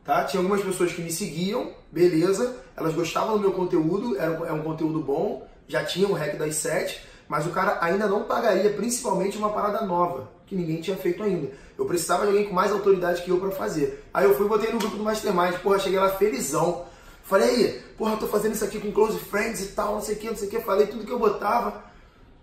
Tá? 0.05 0.25
Tinha 0.25 0.41
algumas 0.41 0.63
pessoas 0.63 0.93
que 0.93 1.01
me 1.01 1.11
seguiam, 1.11 1.73
beleza, 1.91 2.57
elas 2.77 2.95
gostavam 2.95 3.37
do 3.37 3.41
meu 3.41 3.53
conteúdo, 3.53 4.19
era 4.19 4.31
um, 4.33 4.45
é 4.45 4.53
um 4.53 4.63
conteúdo 4.63 5.01
bom, 5.01 5.47
já 5.67 5.83
tinha 5.83 6.07
o 6.07 6.13
REC 6.13 6.37
das 6.37 6.57
7, 6.57 7.03
mas 7.27 7.47
o 7.47 7.51
cara 7.51 7.79
ainda 7.81 8.07
não 8.07 8.25
pagaria, 8.25 8.71
principalmente 8.71 9.39
uma 9.39 9.51
parada 9.51 9.87
nova, 9.87 10.29
que 10.47 10.55
ninguém 10.55 10.83
tinha 10.83 10.97
feito 10.97 11.23
ainda. 11.23 11.51
Eu 11.79 11.87
precisava 11.87 12.27
de 12.27 12.33
alguém 12.33 12.45
com 12.47 12.55
mais 12.55 12.71
autoridade 12.71 13.23
que 13.23 13.31
eu 13.31 13.41
pra 13.41 13.51
fazer. 13.51 14.05
Aí 14.13 14.25
eu 14.25 14.37
fui 14.37 14.47
botei 14.47 14.71
no 14.71 14.79
grupo 14.79 14.97
do 14.97 15.03
Mastermind, 15.03 15.55
porra, 15.61 15.79
cheguei 15.79 15.99
lá 15.99 16.11
felizão. 16.11 16.85
Falei, 17.23 17.49
aí, 17.49 17.83
porra, 17.97 18.19
tô 18.19 18.27
fazendo 18.27 18.53
isso 18.53 18.65
aqui 18.65 18.79
com 18.79 18.93
close 18.93 19.19
friends 19.19 19.63
e 19.63 19.69
tal, 19.69 19.95
não 19.95 20.03
sei 20.03 20.17
o 20.17 20.19
que, 20.19 20.29
não 20.29 20.37
sei 20.37 20.49
o 20.49 20.51
que. 20.51 20.61
Falei 20.61 20.87
tudo 20.87 21.07
que 21.07 21.11
eu 21.11 21.19
botava, 21.19 21.83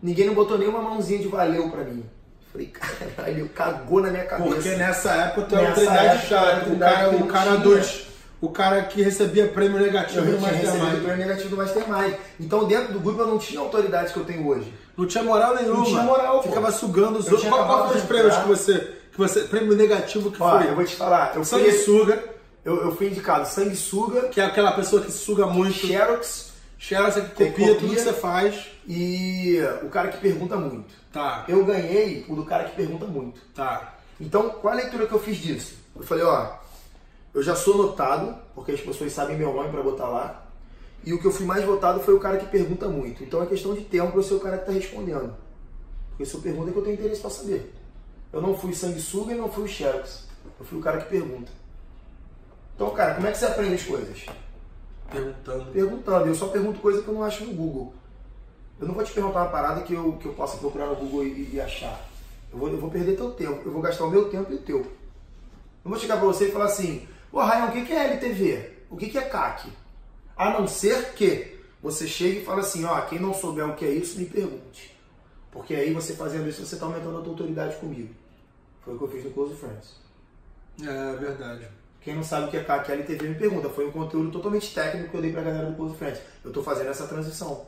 ninguém 0.01 0.25
não 0.25 0.33
botou 0.33 0.57
nenhuma 0.57 0.81
mãozinha 0.81 1.19
de 1.19 1.27
valeu 1.27 1.69
pra 1.69 1.83
mim. 1.83 2.03
Falei, 2.51 2.67
caralho, 2.67 3.49
cagou 3.49 4.01
na 4.01 4.09
minha 4.09 4.25
cabeça. 4.25 4.49
Porque 4.55 4.69
nessa 4.75 5.11
época 5.11 5.47
tu 5.47 5.55
era 5.55 5.69
Nessa 5.69 5.81
Trindade 5.81 6.27
chato. 6.27 6.69
o 6.73 6.79
cara, 6.79 7.09
que 7.09 7.15
o 7.23 7.27
cara 7.27 7.55
dos. 7.57 8.11
O 8.41 8.49
cara 8.49 8.81
que 8.83 9.03
recebia 9.03 9.47
prêmio 9.49 9.79
negativo 9.79 10.25
Eu 10.25 10.31
no 10.33 10.37
tinha 10.39 10.49
recebido 10.51 10.73
o 10.73 10.79
Mastermind. 10.79 11.03
prêmio 11.05 11.27
negativo 11.27 11.49
do 11.49 11.57
Mastermind. 11.57 12.13
Então, 12.39 12.67
dentro 12.67 12.93
do 12.93 12.99
grupo, 12.99 13.21
eu 13.21 13.27
não 13.27 13.37
tinha 13.37 13.59
a 13.59 13.63
autoridade 13.63 14.11
que 14.11 14.17
eu 14.17 14.25
tenho 14.25 14.47
hoje. 14.47 14.73
Não 14.97 15.05
tinha 15.05 15.23
moral 15.23 15.55
nenhuma. 15.55 15.75
Não 15.77 15.83
tinha 15.85 16.01
moral, 16.01 16.37
pô. 16.41 16.49
Ficava 16.49 16.71
sugando 16.71 17.19
os 17.19 17.27
Eu 17.27 17.33
outros. 17.33 17.49
Qual, 17.51 17.87
foi 17.89 17.97
os 17.97 18.03
prêmios 18.03 18.35
que 18.35 18.47
você, 18.47 18.79
que 19.11 19.17
você. 19.17 19.41
Prêmio 19.41 19.75
negativo 19.75 20.31
que 20.31 20.41
Ó, 20.41 20.57
foi? 20.57 20.69
eu 20.69 20.75
vou 20.75 20.83
te 20.83 20.95
falar. 20.95 21.27
Eu 21.35 21.45
fui, 21.45 21.59
Sanguessuga, 21.59 22.23
eu, 22.65 22.81
eu 22.83 22.95
fui 22.95 23.07
indicado 23.07 23.47
sanguessuga, 23.47 24.21
que 24.29 24.41
é 24.41 24.45
aquela 24.45 24.71
pessoa 24.71 25.03
que 25.03 25.11
suga 25.11 25.45
muito. 25.45 25.73
xerox 25.75 26.51
Xerox 26.79 27.17
é 27.17 27.21
que 27.21 27.27
Que 27.27 27.45
copia 27.45 27.67
copia. 27.67 27.75
tudo 27.79 27.93
que 27.95 28.01
você 28.01 28.13
faz. 28.13 28.55
e 28.87 29.61
o 29.83 29.87
cara 29.89 30.07
que 30.07 30.17
pergunta 30.17 30.55
muito. 30.57 31.00
Tá, 31.11 31.45
Eu 31.47 31.65
ganhei 31.65 32.25
o 32.29 32.35
do 32.35 32.45
cara 32.45 32.63
que 32.65 32.75
pergunta 32.75 33.05
muito. 33.05 33.41
tá. 33.53 33.95
Então, 34.19 34.51
qual 34.51 34.73
a 34.73 34.77
leitura 34.77 35.07
que 35.07 35.13
eu 35.13 35.19
fiz 35.19 35.37
disso? 35.37 35.75
Eu 35.95 36.03
falei, 36.03 36.23
ó, 36.23 36.53
eu 37.33 37.41
já 37.41 37.55
sou 37.55 37.75
notado, 37.75 38.37
porque 38.53 38.71
as 38.71 38.79
pessoas 38.79 39.11
sabem 39.11 39.35
meu 39.35 39.51
nome 39.51 39.69
pra 39.69 39.81
botar 39.81 40.07
lá. 40.07 40.45
E 41.03 41.11
o 41.11 41.19
que 41.19 41.25
eu 41.25 41.31
fui 41.31 41.45
mais 41.45 41.65
votado 41.65 41.99
foi 42.01 42.13
o 42.13 42.19
cara 42.19 42.37
que 42.37 42.45
pergunta 42.45 42.87
muito. 42.87 43.23
Então 43.23 43.41
é 43.41 43.47
questão 43.47 43.73
de 43.73 43.81
tempo 43.81 44.15
eu 44.15 44.21
ser 44.21 44.35
o 44.35 44.39
cara 44.39 44.59
que 44.59 44.67
tá 44.67 44.71
respondendo. 44.71 45.33
Porque 46.09 46.25
se 46.25 46.35
eu 46.35 46.41
pergunto 46.41 46.69
é 46.69 46.71
que 46.71 46.77
eu 46.77 46.83
tenho 46.83 46.93
interesse 46.93 47.21
pra 47.21 47.31
saber. 47.31 47.73
Eu 48.31 48.41
não 48.41 48.55
fui 48.55 48.73
sanguessuga 48.75 49.33
e 49.33 49.37
não 49.37 49.51
fui 49.51 49.63
o 49.63 49.67
Xerox. 49.67 50.27
Eu 50.59 50.65
fui 50.65 50.77
o 50.77 50.81
cara 50.81 50.99
que 50.99 51.09
pergunta. 51.09 51.51
Então, 52.75 52.91
cara, 52.91 53.15
como 53.15 53.25
é 53.25 53.31
que 53.31 53.39
você 53.39 53.45
aprende 53.45 53.73
as 53.73 53.83
coisas? 53.83 54.25
Perguntando. 55.11 55.71
Perguntando. 55.71 56.27
Eu 56.27 56.35
só 56.35 56.47
pergunto 56.47 56.79
coisa 56.79 57.01
que 57.01 57.07
eu 57.07 57.13
não 57.13 57.23
acho 57.23 57.43
no 57.43 57.53
Google. 57.53 57.93
Eu 58.81 58.87
não 58.87 58.95
vou 58.95 59.03
te 59.03 59.13
perguntar 59.13 59.43
uma 59.43 59.51
parada 59.51 59.81
que 59.83 59.93
eu, 59.93 60.13
que 60.13 60.25
eu 60.25 60.33
possa 60.33 60.57
procurar 60.57 60.87
no 60.87 60.95
Google 60.95 61.23
e, 61.23 61.53
e 61.53 61.61
achar. 61.61 62.03
Eu 62.51 62.57
vou, 62.57 62.67
eu 62.67 62.79
vou 62.79 62.89
perder 62.89 63.15
teu 63.15 63.29
tempo. 63.29 63.61
Eu 63.63 63.71
vou 63.71 63.81
gastar 63.81 64.05
o 64.05 64.09
meu 64.09 64.27
tempo 64.27 64.51
e 64.51 64.55
o 64.55 64.61
teu. 64.61 64.79
Não 65.85 65.91
vou 65.91 65.99
chegar 65.99 66.17
pra 66.17 66.25
você 66.25 66.47
e 66.47 66.51
falar 66.51 66.65
assim, 66.65 67.07
ô 67.31 67.39
Ryan, 67.39 67.67
o 67.67 67.71
que 67.71 67.93
é 67.93 68.11
LTV? 68.11 68.71
O 68.89 68.97
que 68.97 69.15
é 69.15 69.21
CAC? 69.21 69.69
A 70.35 70.49
não 70.49 70.67
ser 70.67 71.13
que 71.13 71.59
você 71.81 72.07
chegue 72.07 72.39
e 72.39 72.43
fale 72.43 72.61
assim, 72.61 72.83
ó, 72.83 72.99
quem 73.01 73.19
não 73.19 73.35
souber 73.35 73.69
o 73.69 73.75
que 73.75 73.85
é 73.85 73.91
isso, 73.91 74.17
me 74.17 74.25
pergunte. 74.25 74.97
Porque 75.51 75.75
aí 75.75 75.93
você 75.93 76.13
fazendo 76.13 76.49
isso, 76.49 76.65
você 76.65 76.73
está 76.73 76.87
aumentando 76.87 77.19
a 77.19 77.21
tua 77.21 77.33
autoridade 77.33 77.75
comigo. 77.77 78.09
Foi 78.83 78.95
o 78.95 78.97
que 78.97 79.03
eu 79.03 79.07
fiz 79.09 79.23
no 79.23 79.31
Close 79.31 79.55
Friends. 79.55 79.95
É 80.81 81.15
verdade. 81.17 81.67
Quem 82.01 82.15
não 82.15 82.23
sabe 82.23 82.47
o 82.47 82.49
que 82.49 82.57
é 82.57 82.63
CAC 82.63 82.91
LTV 82.91 83.29
me 83.29 83.35
pergunta. 83.35 83.69
Foi 83.69 83.87
um 83.87 83.91
conteúdo 83.91 84.31
totalmente 84.31 84.73
técnico 84.73 85.09
que 85.09 85.17
eu 85.17 85.21
dei 85.21 85.31
pra 85.31 85.43
galera 85.43 85.67
do 85.67 85.75
Close 85.75 85.95
Friends. 85.95 86.19
Eu 86.43 86.49
estou 86.49 86.63
fazendo 86.63 86.89
essa 86.89 87.05
transição. 87.05 87.67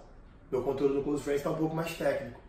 Meu 0.53 0.61
conteúdo 0.61 0.93
do 0.93 1.01
Close 1.01 1.23
Friends 1.23 1.39
está 1.39 1.49
um 1.49 1.55
pouco 1.55 1.75
mais 1.75 1.93
técnico. 1.97 2.39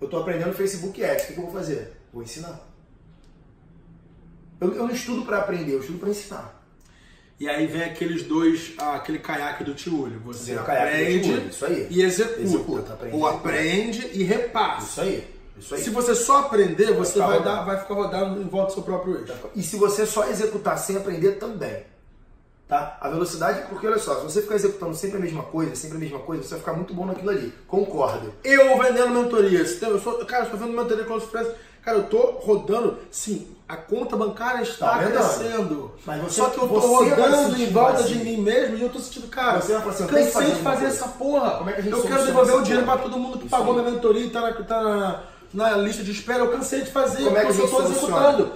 Eu 0.00 0.06
estou 0.06 0.20
aprendendo 0.22 0.52
Facebook 0.52 1.04
Ads. 1.04 1.22
O 1.22 1.26
que, 1.28 1.32
que 1.34 1.38
eu 1.38 1.44
vou 1.44 1.52
fazer? 1.52 1.92
Vou 2.12 2.20
ensinar. 2.20 2.68
Eu, 4.60 4.74
eu 4.74 4.82
não 4.88 4.90
estudo 4.90 5.24
para 5.24 5.38
aprender, 5.38 5.74
eu 5.74 5.78
estudo 5.78 6.00
para 6.00 6.08
ensinar. 6.08 6.60
E 7.38 7.48
aí 7.48 7.68
vem 7.68 7.84
aqueles 7.84 8.24
dois, 8.24 8.74
ah, 8.76 8.96
aquele 8.96 9.20
caiaque 9.20 9.62
do 9.62 9.72
tiolho. 9.72 10.18
Você 10.24 10.52
Vem 10.52 10.62
o 10.62 10.66
caiaque 10.66 11.20
do 11.20 11.28
aprende 11.28 11.48
isso 11.48 11.64
aí. 11.64 11.86
e 11.88 12.02
executa. 12.02 12.40
Executa, 12.40 12.92
aprende 12.94 13.16
Ou 13.16 13.22
e 13.22 13.34
aprende 13.36 14.10
e 14.14 14.22
repassa. 14.24 14.84
Isso 14.84 15.00
aí. 15.00 15.34
Isso 15.56 15.74
aí. 15.76 15.80
Se 15.80 15.90
você 15.90 16.16
só 16.16 16.38
aprender, 16.38 16.92
você 16.92 17.12
ficar 17.12 17.26
vai, 17.28 17.38
rodando. 17.38 17.56
dar, 17.56 17.64
vai 17.64 17.80
ficar 17.80 17.94
rodando 17.94 18.42
em 18.42 18.48
volta 18.48 18.72
do 18.72 18.74
seu 18.74 18.82
próprio 18.82 19.16
eixo. 19.20 19.32
E 19.54 19.62
se 19.62 19.76
você 19.76 20.04
só 20.04 20.28
executar 20.28 20.76
sem 20.76 20.96
aprender 20.96 21.34
também. 21.38 21.84
Tá? 22.68 22.98
A 23.00 23.08
velocidade, 23.08 23.62
porque 23.70 23.86
olha 23.86 23.98
só, 23.98 24.16
se 24.16 24.24
você 24.24 24.42
ficar 24.42 24.56
executando 24.56 24.94
sempre 24.94 25.16
a 25.16 25.20
mesma 25.20 25.42
coisa, 25.42 25.74
sempre 25.74 25.96
a 25.96 26.00
mesma 26.00 26.18
coisa, 26.18 26.42
você 26.42 26.50
vai 26.50 26.58
ficar 26.58 26.72
muito 26.74 26.92
bom 26.92 27.06
naquilo 27.06 27.30
ali. 27.30 27.54
Concordo. 27.66 28.34
Eu 28.44 28.76
vendendo 28.78 29.08
mentorias. 29.08 29.80
Eu 29.80 29.98
sou, 29.98 30.22
cara, 30.26 30.42
eu 30.42 30.52
estou 30.52 30.60
vendo 30.60 30.76
mentoria 30.76 31.04
com 31.04 31.14
os 31.14 31.24
preços. 31.24 31.54
Cara, 31.82 31.96
eu 31.96 32.04
tô 32.04 32.18
rodando. 32.18 32.98
Sim, 33.10 33.46
a 33.66 33.74
conta 33.74 34.14
bancária 34.14 34.62
está 34.62 34.98
Tá 34.98 35.04
crescendo. 35.06 35.92
Mas 36.04 36.22
você- 36.22 36.42
Só 36.42 36.50
que 36.50 36.58
eu 36.58 36.68
tô 36.68 36.78
rodando 36.78 37.56
em 37.56 37.70
volta 37.70 38.02
vazio. 38.02 38.18
de 38.18 38.24
mim 38.24 38.36
mesmo 38.42 38.76
e 38.76 38.82
eu 38.82 38.90
tô 38.90 38.98
sentindo, 38.98 39.28
cara, 39.28 39.62
Você 39.62 39.72
vai 39.72 39.88
assim, 39.88 40.06
cansei 40.06 40.50
de 40.52 40.60
fazer 40.60 40.84
essa 40.86 41.08
porra. 41.08 41.52
Como 41.52 41.70
é 41.70 41.72
que 41.72 41.80
a 41.80 41.82
gente 41.84 41.92
eu 41.94 42.02
quero 42.02 42.26
devolver 42.26 42.56
o 42.56 42.62
dinheiro 42.62 42.84
para 42.84 43.00
todo 43.00 43.18
mundo 43.18 43.38
que 43.38 43.46
Isso 43.46 43.56
pagou 43.56 43.74
aí. 43.74 43.80
minha 43.80 43.92
mentoria 43.92 44.26
e 44.26 44.30
tá 44.30 44.40
na, 44.42 44.52
tá 44.52 44.82
na, 44.82 45.24
na 45.54 45.76
lista 45.78 46.04
de 46.04 46.10
espera. 46.10 46.40
Eu 46.40 46.50
cansei 46.50 46.82
de 46.82 46.90
fazer, 46.90 47.24
Como 47.24 47.38
é 47.38 47.46
que 47.46 47.50
eu 47.50 47.54
só 47.54 47.76
tô 47.78 47.82
executando. 47.84 48.52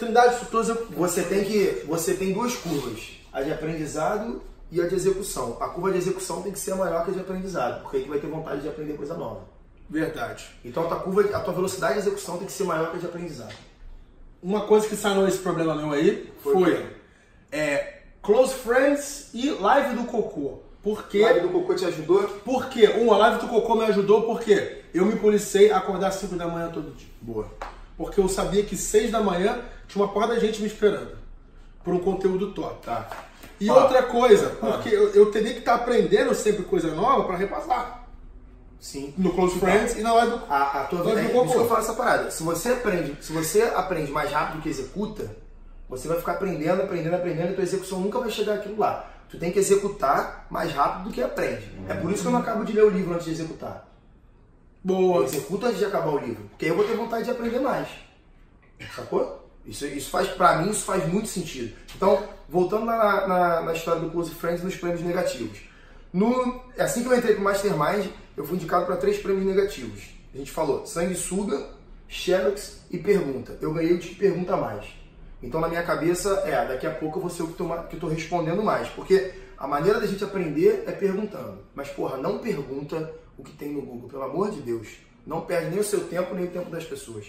Trindade 0.00 0.34
Instrutores, 0.34 0.68
eu... 0.70 0.86
você 0.96 1.22
tem 1.22 1.44
que. 1.44 1.84
Você 1.86 2.14
tem 2.14 2.32
duas 2.32 2.56
curvas. 2.56 3.15
A 3.36 3.42
de 3.42 3.52
aprendizado 3.52 4.42
e 4.70 4.80
a 4.80 4.86
de 4.86 4.94
execução. 4.94 5.58
A 5.60 5.68
curva 5.68 5.92
de 5.92 5.98
execução 5.98 6.40
tem 6.40 6.52
que 6.52 6.58
ser 6.58 6.74
maior 6.74 7.04
que 7.04 7.10
a 7.10 7.14
de 7.14 7.20
aprendizado, 7.20 7.82
porque 7.82 7.98
aí 7.98 8.04
tu 8.04 8.08
vai 8.08 8.18
ter 8.18 8.28
vontade 8.28 8.62
de 8.62 8.68
aprender 8.68 8.94
coisa 8.94 9.14
nova. 9.14 9.42
Verdade. 9.90 10.48
Então 10.64 10.84
a 10.84 10.86
tua 10.88 11.00
curva, 11.00 11.36
a 11.36 11.40
tua 11.40 11.52
velocidade 11.52 11.94
de 11.94 12.00
execução 12.00 12.38
tem 12.38 12.46
que 12.46 12.52
ser 12.52 12.64
maior 12.64 12.90
que 12.90 12.96
a 12.96 13.00
de 13.00 13.06
aprendizado. 13.06 13.54
Uma 14.42 14.62
coisa 14.62 14.88
que 14.88 14.96
sanou 14.96 15.28
esse 15.28 15.38
problema 15.38 15.74
meu 15.74 15.92
aí 15.92 16.32
foi, 16.42 16.52
foi 16.54 16.96
é, 17.52 17.98
Close 18.22 18.54
Friends 18.54 19.28
e 19.34 19.50
Live 19.50 19.96
do 19.96 20.04
Cocô. 20.04 20.60
Porque. 20.82 21.20
Live 21.20 21.40
do 21.40 21.48
Cocô 21.50 21.74
te 21.74 21.84
ajudou? 21.84 22.22
Porque, 22.44 22.88
um, 22.88 23.12
a 23.12 23.18
live 23.18 23.40
do 23.40 23.48
Cocô 23.48 23.74
me 23.74 23.84
ajudou 23.84 24.22
porque 24.22 24.82
eu 24.94 25.04
me 25.04 25.16
policei 25.16 25.70
a 25.70 25.78
acordar 25.78 26.08
às 26.08 26.14
5 26.14 26.36
da 26.36 26.46
manhã 26.46 26.70
todo 26.70 26.96
dia. 26.96 27.08
Boa. 27.20 27.50
Porque 27.98 28.18
eu 28.18 28.28
sabia 28.28 28.62
que 28.62 28.76
6 28.76 29.10
da 29.10 29.20
manhã 29.20 29.60
tinha 29.86 30.02
uma 30.02 30.12
porra 30.12 30.28
da 30.28 30.38
gente 30.38 30.60
me 30.60 30.66
esperando. 30.66 31.18
Por 31.84 31.92
um 31.92 31.98
conteúdo 31.98 32.52
top. 32.52 32.84
Tá. 32.84 33.25
E 33.58 33.70
outra 33.70 34.02
coisa, 34.02 34.50
porque 34.60 34.88
eu, 34.88 35.10
eu 35.14 35.30
teria 35.30 35.52
que 35.52 35.60
estar 35.60 35.76
aprendendo 35.76 36.34
sempre 36.34 36.62
coisa 36.64 36.94
nova 36.94 37.24
para 37.24 37.36
repassar. 37.36 38.06
Sim. 38.78 39.14
No 39.16 39.32
Close 39.32 39.56
então, 39.56 39.68
Friends 39.68 39.96
e 39.96 40.02
na 40.02 40.12
live 40.12 40.32
do 40.32 40.42
A, 40.48 40.82
a 40.82 40.84
tua 40.84 41.02
vida. 41.02 41.20
É, 41.20 41.24
isso 41.24 41.52
que 41.52 41.56
eu 41.56 41.66
falo 41.66 41.80
essa 41.80 41.94
parada. 41.94 42.30
Se 42.30 42.42
você 42.42 42.70
aprende, 42.70 43.16
se 43.20 43.32
você 43.32 43.62
aprende 43.62 44.12
mais 44.12 44.30
rápido 44.30 44.62
que 44.62 44.68
executa, 44.68 45.34
você 45.88 46.06
vai 46.06 46.18
ficar 46.18 46.32
aprendendo, 46.32 46.82
aprendendo, 46.82 47.14
aprendendo, 47.14 47.52
e 47.52 47.54
tua 47.54 47.64
execução 47.64 48.00
nunca 48.00 48.18
vai 48.18 48.30
chegar 48.30 48.54
aquilo 48.54 48.78
lá. 48.78 49.10
Tu 49.28 49.38
tem 49.38 49.50
que 49.50 49.58
executar 49.58 50.46
mais 50.50 50.72
rápido 50.72 51.04
do 51.04 51.10
que 51.10 51.22
aprende. 51.22 51.72
É 51.88 51.94
por 51.94 52.12
isso 52.12 52.22
que 52.22 52.28
eu 52.28 52.32
não 52.32 52.40
acabo 52.40 52.64
de 52.64 52.72
ler 52.72 52.84
o 52.84 52.90
livro 52.90 53.14
antes 53.14 53.24
de 53.24 53.32
executar. 53.32 53.88
Boa. 54.84 55.22
Eu 55.22 55.24
executo 55.24 55.66
antes 55.66 55.78
de 55.78 55.84
acabar 55.84 56.10
o 56.10 56.18
livro. 56.18 56.44
Porque 56.50 56.66
aí 56.66 56.70
eu 56.70 56.76
vou 56.76 56.84
ter 56.84 56.94
vontade 56.94 57.24
de 57.24 57.30
aprender 57.30 57.58
mais. 57.58 57.88
Sacou? 58.94 59.45
Isso, 59.66 59.86
isso 59.86 60.10
faz, 60.10 60.28
pra 60.28 60.58
mim, 60.58 60.70
isso 60.70 60.84
faz 60.84 61.06
muito 61.12 61.28
sentido. 61.28 61.74
Então, 61.96 62.22
voltando 62.48 62.84
na, 62.84 63.26
na, 63.26 63.60
na 63.62 63.72
história 63.72 64.00
do 64.00 64.10
Close 64.10 64.32
Friends 64.32 64.62
nos 64.62 64.76
prêmios 64.76 65.02
negativos. 65.02 65.58
No, 66.12 66.62
assim 66.78 67.02
que 67.02 67.08
eu 67.08 67.16
entrei 67.16 67.34
pro 67.34 67.44
Mastermind, 67.44 68.06
eu 68.36 68.44
fui 68.46 68.56
indicado 68.56 68.86
para 68.86 68.96
três 68.96 69.18
prêmios 69.18 69.44
negativos. 69.44 70.14
A 70.32 70.38
gente 70.38 70.50
falou 70.50 70.86
sanguessuga, 70.86 71.66
xerox 72.08 72.84
e 72.90 72.98
pergunta. 72.98 73.58
Eu 73.60 73.72
ganhei 73.72 73.94
o 73.94 73.98
de 73.98 74.14
pergunta 74.14 74.56
mais. 74.56 74.86
Então, 75.42 75.60
na 75.60 75.68
minha 75.68 75.82
cabeça, 75.82 76.30
é, 76.46 76.66
daqui 76.66 76.86
a 76.86 76.90
pouco 76.90 77.18
eu 77.18 77.22
vou 77.22 77.30
ser 77.30 77.42
o 77.42 77.48
que 77.48 77.94
estou 77.94 78.08
respondendo 78.08 78.62
mais. 78.62 78.88
Porque 78.88 79.34
a 79.58 79.66
maneira 79.66 80.00
da 80.00 80.06
gente 80.06 80.22
aprender 80.22 80.84
é 80.86 80.92
perguntando. 80.92 81.58
Mas, 81.74 81.88
porra, 81.88 82.16
não 82.16 82.38
pergunta 82.38 83.12
o 83.36 83.42
que 83.42 83.52
tem 83.52 83.72
no 83.72 83.82
Google, 83.82 84.08
pelo 84.08 84.22
amor 84.22 84.50
de 84.50 84.60
Deus. 84.60 84.88
Não 85.26 85.42
perde 85.42 85.70
nem 85.70 85.80
o 85.80 85.84
seu 85.84 86.04
tempo, 86.04 86.34
nem 86.34 86.44
o 86.44 86.50
tempo 86.50 86.70
das 86.70 86.84
pessoas. 86.84 87.26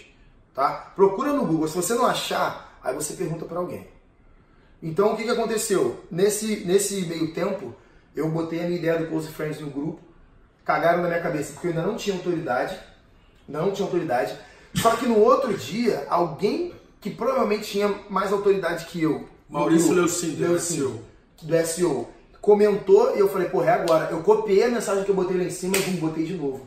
Tá? 0.54 0.92
Procura 0.94 1.32
no 1.32 1.44
Google. 1.44 1.68
Se 1.68 1.76
você 1.76 1.94
não 1.94 2.06
achar, 2.06 2.78
aí 2.82 2.94
você 2.94 3.14
pergunta 3.14 3.44
para 3.44 3.58
alguém. 3.58 3.86
Então, 4.82 5.12
o 5.12 5.16
que, 5.16 5.24
que 5.24 5.30
aconteceu? 5.30 6.04
Nesse, 6.10 6.64
nesse 6.64 7.02
meio 7.02 7.32
tempo, 7.32 7.74
eu 8.14 8.28
botei 8.28 8.60
a 8.60 8.64
minha 8.64 8.78
ideia 8.78 8.98
do 8.98 9.06
Close 9.06 9.28
Friends 9.28 9.60
no 9.60 9.70
grupo. 9.70 10.00
Cagaram 10.64 11.02
na 11.02 11.08
minha 11.08 11.20
cabeça, 11.20 11.52
porque 11.52 11.68
eu 11.68 11.70
ainda 11.72 11.86
não 11.86 11.96
tinha 11.96 12.16
autoridade. 12.16 12.78
Não 13.48 13.72
tinha 13.72 13.86
autoridade. 13.86 14.36
Só 14.74 14.94
que 14.96 15.06
no 15.06 15.18
outro 15.18 15.56
dia, 15.56 16.06
alguém 16.08 16.74
que 17.00 17.10
provavelmente 17.10 17.70
tinha 17.70 17.94
mais 18.08 18.32
autoridade 18.32 18.86
que 18.86 19.02
eu. 19.02 19.28
Maurício 19.48 19.94
Leucin, 19.94 20.34
do 20.34 20.58
SEO. 20.58 21.00
Do 21.42 21.66
SEO. 21.66 22.08
Comentou 22.40 23.16
e 23.16 23.18
eu 23.18 23.28
falei, 23.28 23.48
porra, 23.48 23.70
é 23.70 23.74
agora. 23.74 24.10
Eu 24.10 24.22
copiei 24.22 24.64
a 24.64 24.68
mensagem 24.68 25.04
que 25.04 25.10
eu 25.10 25.14
botei 25.14 25.36
lá 25.36 25.44
em 25.44 25.50
cima 25.50 25.76
e 25.76 25.90
botei 25.92 26.24
de 26.24 26.34
novo. 26.34 26.66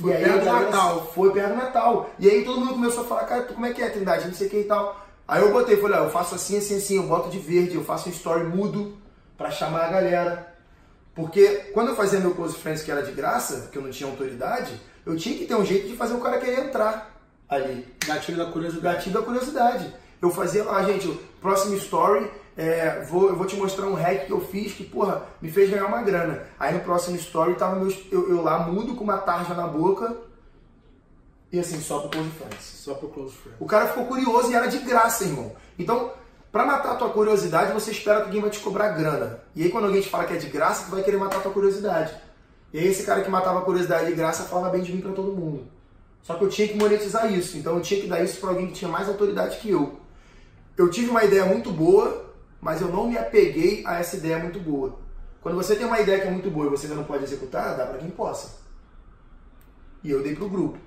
Foi 0.00 0.12
e 0.12 0.16
perto 0.16 0.38
do 0.38 0.44
Natal. 0.44 1.12
Foi 1.14 1.32
perto 1.32 1.48
do 1.50 1.56
Natal. 1.56 2.10
E 2.18 2.30
aí 2.30 2.44
todo 2.44 2.60
mundo 2.60 2.74
começou 2.74 3.02
a 3.02 3.06
falar, 3.06 3.24
cara, 3.24 3.42
como 3.42 3.66
é 3.66 3.72
que 3.72 3.82
é, 3.82 3.88
Trindade? 3.88 4.26
Não 4.26 4.34
sei 4.34 4.46
o 4.46 4.50
que 4.50 4.60
e 4.60 4.64
tal. 4.64 5.04
Aí 5.26 5.42
eu 5.42 5.52
botei, 5.52 5.76
falei, 5.76 5.98
ah, 5.98 6.04
eu 6.04 6.10
faço 6.10 6.34
assim, 6.36 6.56
assim, 6.56 6.76
assim, 6.76 6.96
eu 6.96 7.02
boto 7.02 7.28
de 7.28 7.38
verde, 7.38 7.74
eu 7.74 7.84
faço 7.84 8.08
um 8.08 8.12
story 8.12 8.44
mudo 8.44 8.96
para 9.36 9.50
chamar 9.50 9.86
a 9.86 9.90
galera. 9.90 10.54
Porque 11.14 11.70
quando 11.74 11.88
eu 11.88 11.96
fazia 11.96 12.20
meu 12.20 12.34
Close 12.34 12.56
Friends 12.56 12.82
que 12.82 12.90
era 12.90 13.02
de 13.02 13.12
graça, 13.12 13.68
que 13.70 13.76
eu 13.76 13.82
não 13.82 13.90
tinha 13.90 14.08
autoridade, 14.08 14.80
eu 15.04 15.16
tinha 15.16 15.36
que 15.36 15.46
ter 15.46 15.54
um 15.54 15.64
jeito 15.64 15.88
de 15.88 15.96
fazer 15.96 16.14
o 16.14 16.20
cara 16.20 16.38
querer 16.38 16.66
entrar 16.66 17.14
ali. 17.48 17.86
Gatilho 18.06 18.38
da 18.38 18.46
curiosidade. 18.46 18.96
Gatilho 18.96 19.14
da 19.18 19.22
curiosidade. 19.22 19.94
Eu 20.22 20.30
fazia 20.30 20.64
lá, 20.64 20.82
gente, 20.84 21.08
próximo 21.40 21.76
story, 21.76 22.30
é, 22.58 23.04
vou, 23.08 23.28
eu 23.28 23.36
vou 23.36 23.46
te 23.46 23.54
mostrar 23.54 23.86
um 23.86 23.94
hack 23.94 24.26
que 24.26 24.32
eu 24.32 24.40
fiz 24.40 24.72
que, 24.72 24.82
porra, 24.82 25.22
me 25.40 25.48
fez 25.48 25.70
ganhar 25.70 25.86
uma 25.86 26.02
grana. 26.02 26.42
Aí 26.58 26.74
no 26.74 26.80
próximo 26.80 27.14
story 27.16 27.54
tava 27.54 27.76
meu, 27.76 27.88
eu, 28.10 28.28
eu 28.30 28.42
lá 28.42 28.58
mudo 28.58 28.96
com 28.96 29.04
uma 29.04 29.18
tarja 29.18 29.54
na 29.54 29.68
boca 29.68 30.16
e 31.52 31.60
assim, 31.60 31.80
só 31.80 32.00
pro 32.00 32.10
Close 32.10 32.30
Friends. 32.30 32.64
Só 32.64 32.94
pro 32.94 33.08
Close 33.10 33.36
Friends. 33.36 33.60
O 33.60 33.64
cara 33.64 33.86
ficou 33.86 34.06
curioso 34.06 34.50
e 34.50 34.54
era 34.56 34.66
de 34.66 34.78
graça, 34.78 35.22
irmão. 35.22 35.52
Então, 35.78 36.10
para 36.50 36.66
matar 36.66 36.92
a 36.92 36.96
tua 36.96 37.10
curiosidade, 37.10 37.72
você 37.72 37.92
espera 37.92 38.22
que 38.22 38.26
alguém 38.26 38.40
vai 38.40 38.50
te 38.50 38.58
cobrar 38.58 38.88
grana. 38.88 39.40
E 39.54 39.62
aí 39.62 39.70
quando 39.70 39.84
alguém 39.84 40.02
te 40.02 40.08
fala 40.08 40.24
que 40.24 40.34
é 40.34 40.36
de 40.36 40.48
graça, 40.48 40.86
tu 40.86 40.90
vai 40.90 41.04
querer 41.04 41.16
matar 41.16 41.38
a 41.38 41.42
tua 41.42 41.52
curiosidade. 41.52 42.12
E 42.72 42.78
aí 42.80 42.88
esse 42.88 43.04
cara 43.04 43.22
que 43.22 43.30
matava 43.30 43.60
a 43.60 43.62
curiosidade 43.62 44.06
de 44.06 44.14
graça 44.14 44.42
falava 44.42 44.70
bem 44.70 44.82
de 44.82 44.92
mim 44.92 45.00
para 45.00 45.12
todo 45.12 45.32
mundo. 45.32 45.68
Só 46.24 46.34
que 46.34 46.42
eu 46.42 46.48
tinha 46.48 46.66
que 46.66 46.76
monetizar 46.76 47.32
isso, 47.32 47.56
então 47.56 47.76
eu 47.76 47.82
tinha 47.82 48.00
que 48.00 48.08
dar 48.08 48.20
isso 48.20 48.40
para 48.40 48.50
alguém 48.50 48.66
que 48.66 48.72
tinha 48.72 48.90
mais 48.90 49.08
autoridade 49.08 49.58
que 49.58 49.70
eu. 49.70 50.00
Eu 50.76 50.90
tive 50.90 51.08
uma 51.08 51.22
ideia 51.22 51.46
muito 51.46 51.70
boa, 51.70 52.27
mas 52.60 52.80
eu 52.80 52.88
não 52.88 53.08
me 53.08 53.16
apeguei 53.16 53.82
a 53.86 53.98
essa 53.98 54.16
ideia 54.16 54.38
muito 54.38 54.58
boa. 54.58 54.98
Quando 55.40 55.56
você 55.56 55.76
tem 55.76 55.86
uma 55.86 56.00
ideia 56.00 56.20
que 56.20 56.26
é 56.26 56.30
muito 56.30 56.50
boa 56.50 56.66
e 56.66 56.70
você 56.70 56.86
ainda 56.86 56.96
não 56.96 57.04
pode 57.04 57.24
executar, 57.24 57.76
dá 57.76 57.86
para 57.86 57.98
quem 57.98 58.10
possa. 58.10 58.58
E 60.02 60.10
eu 60.10 60.22
dei 60.22 60.34
pro 60.34 60.48
grupo. 60.48 60.78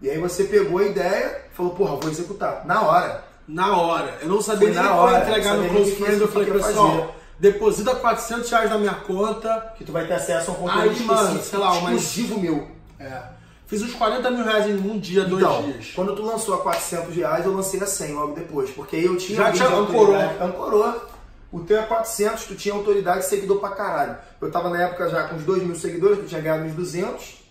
E 0.00 0.10
aí 0.10 0.18
você 0.18 0.44
pegou 0.44 0.78
a 0.78 0.84
ideia, 0.84 1.46
falou, 1.52 1.74
porra, 1.74 1.96
vou 1.96 2.10
executar. 2.10 2.66
Na 2.66 2.82
hora. 2.82 3.24
Na 3.48 3.76
hora. 3.76 4.18
Eu 4.20 4.28
não 4.28 4.42
sabia 4.42 4.68
Foi 4.68 4.76
nem 4.76 4.84
na 4.84 4.94
hora. 4.94 5.22
entregar 5.22 5.56
no 5.56 5.68
Close 5.68 5.92
Friends. 5.92 6.20
Eu 6.20 6.28
falei, 6.28 6.50
pessoal, 6.50 7.14
deposita 7.38 7.94
400 7.94 8.50
reais 8.50 8.70
na 8.70 8.78
minha 8.78 8.94
conta. 8.94 9.72
Que 9.76 9.84
tu 9.84 9.92
vai 9.92 10.06
ter 10.06 10.14
acesso 10.14 10.50
a 10.50 10.54
um 10.54 10.56
conteúdo 10.56 10.90
aí, 10.90 11.02
mano, 11.02 11.42
sei 11.42 11.58
lá, 11.58 11.74
exclusivo 11.74 12.38
meu. 12.38 12.68
É. 12.98 13.22
Fiz 13.66 13.82
uns 13.82 13.94
40 13.94 14.30
mil 14.30 14.44
reais 14.44 14.66
em 14.66 14.76
um 14.76 14.98
dia, 14.98 15.24
dois 15.24 15.42
então, 15.42 15.62
dias. 15.62 15.92
Quando 15.94 16.14
tu 16.14 16.22
lançou 16.22 16.54
a 16.54 16.58
400 16.58 17.14
reais, 17.16 17.46
eu 17.46 17.54
lancei 17.54 17.80
a 17.80 17.86
100 17.86 18.12
logo 18.12 18.34
depois. 18.34 18.70
Porque 18.70 18.96
aí 18.96 19.04
eu 19.06 19.16
tinha... 19.16 19.38
Já 19.38 19.52
tinha 19.52 19.68
ancorou. 19.68 20.14
Ancorou. 20.40 21.13
O 21.54 21.60
teu 21.60 21.78
é 21.78 21.82
400, 21.86 22.46
tu 22.46 22.56
tinha 22.56 22.74
autoridade 22.74 23.26
seguidor 23.26 23.60
pra 23.60 23.68
caralho. 23.68 24.18
Eu 24.40 24.50
tava 24.50 24.68
na 24.70 24.82
época 24.82 25.08
já 25.08 25.28
com 25.28 25.36
uns 25.36 25.44
2 25.44 25.62
mil 25.62 25.76
seguidores, 25.76 26.18
eu 26.18 26.26
tinha 26.26 26.40
ganhado 26.40 26.64
uns 26.64 26.74
200. 26.74 27.44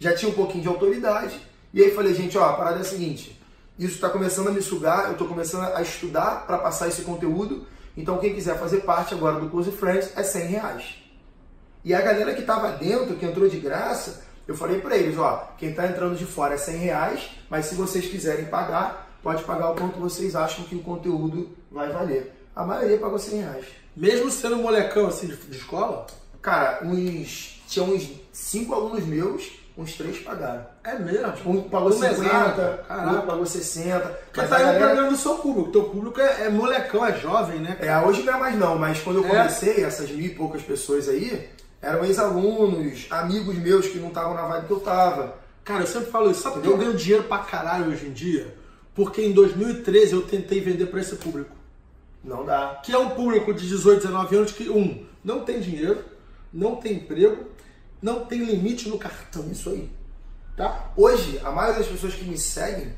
Já 0.00 0.12
tinha 0.16 0.32
um 0.32 0.34
pouquinho 0.34 0.62
de 0.62 0.68
autoridade. 0.68 1.40
E 1.72 1.80
aí 1.80 1.94
falei, 1.94 2.12
gente, 2.12 2.36
ó, 2.36 2.44
a 2.46 2.54
parada 2.54 2.78
é 2.78 2.80
a 2.80 2.84
seguinte. 2.84 3.40
Isso 3.78 3.94
está 3.94 4.10
começando 4.10 4.48
a 4.48 4.50
me 4.50 4.60
sugar, 4.60 5.04
eu 5.04 5.12
estou 5.12 5.28
começando 5.28 5.72
a 5.72 5.80
estudar 5.80 6.44
para 6.44 6.58
passar 6.58 6.88
esse 6.88 7.02
conteúdo. 7.02 7.68
Então 7.96 8.18
quem 8.18 8.34
quiser 8.34 8.58
fazer 8.58 8.78
parte 8.78 9.14
agora 9.14 9.38
do 9.38 9.48
Close 9.48 9.70
Friends 9.70 10.10
é 10.16 10.24
100 10.24 10.46
reais. 10.46 10.96
E 11.84 11.94
a 11.94 12.00
galera 12.00 12.34
que 12.34 12.40
estava 12.40 12.72
dentro, 12.72 13.14
que 13.14 13.24
entrou 13.24 13.48
de 13.48 13.60
graça, 13.60 14.24
eu 14.48 14.56
falei 14.56 14.80
para 14.80 14.96
eles, 14.96 15.16
ó, 15.16 15.52
quem 15.56 15.70
está 15.70 15.86
entrando 15.86 16.16
de 16.16 16.26
fora 16.26 16.54
é 16.54 16.58
100 16.58 16.76
reais, 16.78 17.30
mas 17.48 17.66
se 17.66 17.76
vocês 17.76 18.06
quiserem 18.06 18.46
pagar, 18.46 19.08
pode 19.22 19.44
pagar 19.44 19.70
o 19.70 19.76
quanto 19.76 20.00
vocês 20.00 20.34
acham 20.34 20.64
que 20.64 20.74
o 20.74 20.82
conteúdo 20.82 21.56
vai 21.70 21.92
valer. 21.92 22.39
A 22.54 22.64
maioria 22.64 22.98
pagou 22.98 23.18
100 23.18 23.40
reais. 23.40 23.66
Mesmo 23.96 24.30
sendo 24.30 24.56
um 24.56 24.62
molecão 24.62 25.06
assim 25.06 25.26
de 25.26 25.56
escola? 25.56 26.06
Cara, 26.40 26.80
uns, 26.84 27.62
tinha 27.68 27.84
uns 27.84 28.10
5 28.32 28.74
alunos 28.74 29.04
meus 29.04 29.60
uns 29.80 29.94
três 29.94 30.18
pagaram. 30.18 30.66
É 30.84 30.98
mesmo? 30.98 31.32
Um 31.46 31.62
pagou 31.62 31.92
50, 31.92 32.84
outro 33.06 33.22
pagou 33.22 33.46
60. 33.46 34.00
Porque 34.00 34.46
tá 34.46 34.56
aí 34.56 34.62
galera... 34.62 34.76
o 34.76 34.86
problema 34.86 35.10
do 35.10 35.16
seu 35.16 35.34
público. 35.36 35.68
O 35.68 35.72
teu 35.72 35.84
público 35.84 36.20
é, 36.20 36.46
é, 36.46 36.48
molecão, 36.50 37.06
é 37.06 37.18
jovem, 37.18 37.60
né? 37.60 37.76
É, 37.80 37.98
hoje 37.98 38.22
não 38.22 38.34
é 38.34 38.38
mais 38.38 38.58
não, 38.58 38.78
mas 38.78 39.00
quando 39.00 39.16
eu 39.16 39.24
é. 39.24 39.28
comecei, 39.28 39.76
é. 39.76 39.82
essas 39.82 40.10
mil 40.10 40.26
e 40.26 40.30
poucas 40.30 40.62
pessoas 40.62 41.08
aí, 41.08 41.48
eram 41.80 42.04
ex-alunos, 42.04 43.06
amigos 43.10 43.56
meus 43.56 43.86
que 43.86 43.98
não 43.98 44.08
estavam 44.08 44.34
na 44.34 44.42
vibe 44.42 44.66
que 44.66 44.72
eu 44.72 44.80
tava. 44.80 45.34
Cara, 45.64 45.82
eu 45.82 45.86
sempre 45.86 46.10
falo 46.10 46.30
isso. 46.30 46.42
Sabe 46.42 46.56
por 46.56 46.62
que 46.62 46.68
eu 46.68 46.76
ganho 46.76 46.94
dinheiro 46.94 47.24
pra 47.24 47.38
caralho 47.38 47.90
hoje 47.90 48.06
em 48.06 48.12
dia? 48.12 48.54
Porque 48.94 49.22
em 49.22 49.32
2013 49.32 50.12
eu 50.12 50.22
tentei 50.22 50.60
vender 50.60 50.86
para 50.86 51.00
esse 51.00 51.16
público. 51.16 51.59
Não 52.22 52.44
dá. 52.44 52.80
Que 52.84 52.92
é 52.92 52.98
um 52.98 53.10
público 53.10 53.52
de 53.52 53.66
18, 53.66 54.02
19 54.02 54.36
anos 54.36 54.52
que, 54.52 54.68
um, 54.68 55.04
não 55.24 55.44
tem 55.44 55.60
dinheiro, 55.60 56.04
não 56.52 56.76
tem 56.76 56.94
emprego, 56.94 57.46
não 58.00 58.24
tem 58.24 58.44
limite 58.44 58.88
no 58.88 58.98
cartão. 58.98 59.50
Isso 59.50 59.70
aí. 59.70 59.90
Tá? 60.56 60.90
Hoje, 60.96 61.40
a 61.42 61.50
maioria 61.50 61.78
das 61.78 61.88
pessoas 61.88 62.14
que 62.14 62.24
me 62.24 62.36
seguem, 62.36 62.92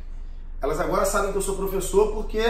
elas 0.61 0.81
agora 0.81 1.05
sabem 1.05 1.31
que 1.31 1.39
eu 1.39 1.43
sou 1.43 1.57
professor 1.57 2.13
porque 2.13 2.41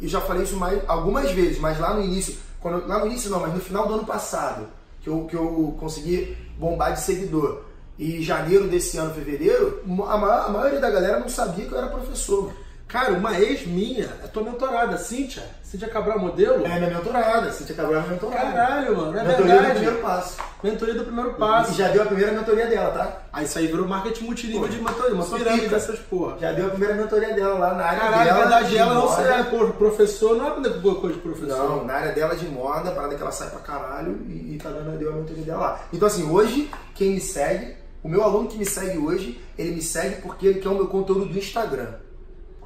eu 0.00 0.08
já 0.08 0.20
falei 0.20 0.42
isso 0.42 0.56
mais, 0.56 0.82
algumas 0.88 1.30
vezes, 1.32 1.58
mas 1.58 1.78
lá 1.78 1.94
no 1.94 2.02
início, 2.02 2.36
quando, 2.60 2.86
lá 2.86 2.98
no 2.98 3.06
início 3.06 3.30
não, 3.30 3.40
mas 3.40 3.54
no 3.54 3.60
final 3.60 3.86
do 3.86 3.94
ano 3.94 4.04
passado, 4.04 4.68
que 5.00 5.08
eu, 5.08 5.24
que 5.24 5.34
eu 5.34 5.76
consegui 5.78 6.36
bombar 6.58 6.92
de 6.92 7.00
seguidor. 7.00 7.62
E 7.98 8.22
janeiro 8.22 8.68
desse 8.68 8.96
ano, 8.96 9.12
fevereiro, 9.12 9.82
a, 9.84 10.16
maior, 10.16 10.46
a 10.46 10.48
maioria 10.50 10.80
da 10.80 10.90
galera 10.90 11.18
não 11.18 11.28
sabia 11.28 11.66
que 11.66 11.72
eu 11.72 11.78
era 11.78 11.88
professor. 11.88 12.52
Cara, 12.88 13.12
uma 13.12 13.38
ex 13.38 13.66
minha, 13.66 14.08
é 14.24 14.26
tua 14.28 14.42
mentorada, 14.42 14.96
Cíntia. 14.96 15.42
Cíntia 15.62 15.88
Cabral 15.88 16.18
Modelo. 16.18 16.64
É 16.64 16.78
minha 16.78 16.88
mentorada, 16.88 17.52
Cintia 17.52 17.76
Cabral 17.76 17.96
é 17.96 17.98
minha 18.00 18.12
mentorada. 18.14 18.50
Caralho, 18.52 18.96
mano, 18.96 19.18
é 19.18 19.24
mentoria 19.24 19.44
verdade. 19.52 19.68
do 19.68 19.74
primeiro 19.74 19.98
passo. 20.00 20.36
Mentoria 20.62 20.94
do 20.94 21.04
primeiro 21.04 21.30
E 21.30 21.34
passo. 21.34 21.74
já 21.74 21.88
deu 21.88 22.02
a 22.02 22.06
primeira 22.06 22.32
mentoria 22.32 22.66
dela, 22.66 22.90
tá? 22.92 23.18
Aí 23.30 23.44
isso 23.44 23.58
aí 23.58 23.66
virou 23.66 23.86
marketing 23.86 24.24
multinível 24.24 24.62
Pô, 24.62 24.68
de 24.68 24.78
mentoria, 24.80 25.14
uma 25.14 25.24
pirâmide 25.26 25.68
dessas 25.68 25.98
porra. 25.98 26.38
Já 26.40 26.52
deu 26.52 26.66
a 26.66 26.70
primeira 26.70 26.94
mentoria 26.94 27.34
dela 27.34 27.58
lá 27.58 27.74
na 27.74 27.84
área 27.84 28.00
Caralho, 28.00 28.24
dela. 28.24 28.36
a 28.38 28.40
verdade, 28.40 28.68
de 28.70 28.78
ela 28.78 28.94
não 28.94 29.02
moda. 29.06 29.22
é 29.22 29.42
professor, 29.74 30.36
não 30.36 30.46
é 30.64 30.68
boa 30.70 30.94
coisa 30.98 31.16
de 31.16 31.20
professor. 31.20 31.48
Não, 31.68 31.84
na 31.84 31.92
área 31.92 32.12
dela 32.12 32.34
de 32.34 32.46
moda, 32.46 32.90
parada 32.92 33.14
que 33.14 33.20
ela 33.20 33.30
sai 33.30 33.50
pra 33.50 33.60
caralho 33.60 34.18
e, 34.26 34.54
e 34.54 34.58
tá 34.58 34.70
dando 34.70 34.98
deu 34.98 35.10
a 35.12 35.16
mentoria 35.16 35.44
dela 35.44 35.60
lá. 35.60 35.80
Então 35.92 36.08
assim, 36.08 36.30
hoje, 36.30 36.70
quem 36.94 37.10
me 37.10 37.20
segue, 37.20 37.76
o 38.02 38.08
meu 38.08 38.22
aluno 38.22 38.48
que 38.48 38.56
me 38.56 38.64
segue 38.64 38.96
hoje, 38.96 39.38
ele 39.58 39.72
me 39.72 39.82
segue 39.82 40.22
porque 40.22 40.46
ele 40.46 40.60
quer 40.60 40.70
o 40.70 40.74
meu 40.74 40.86
conteúdo 40.86 41.26
do 41.26 41.36
Instagram. 41.38 41.88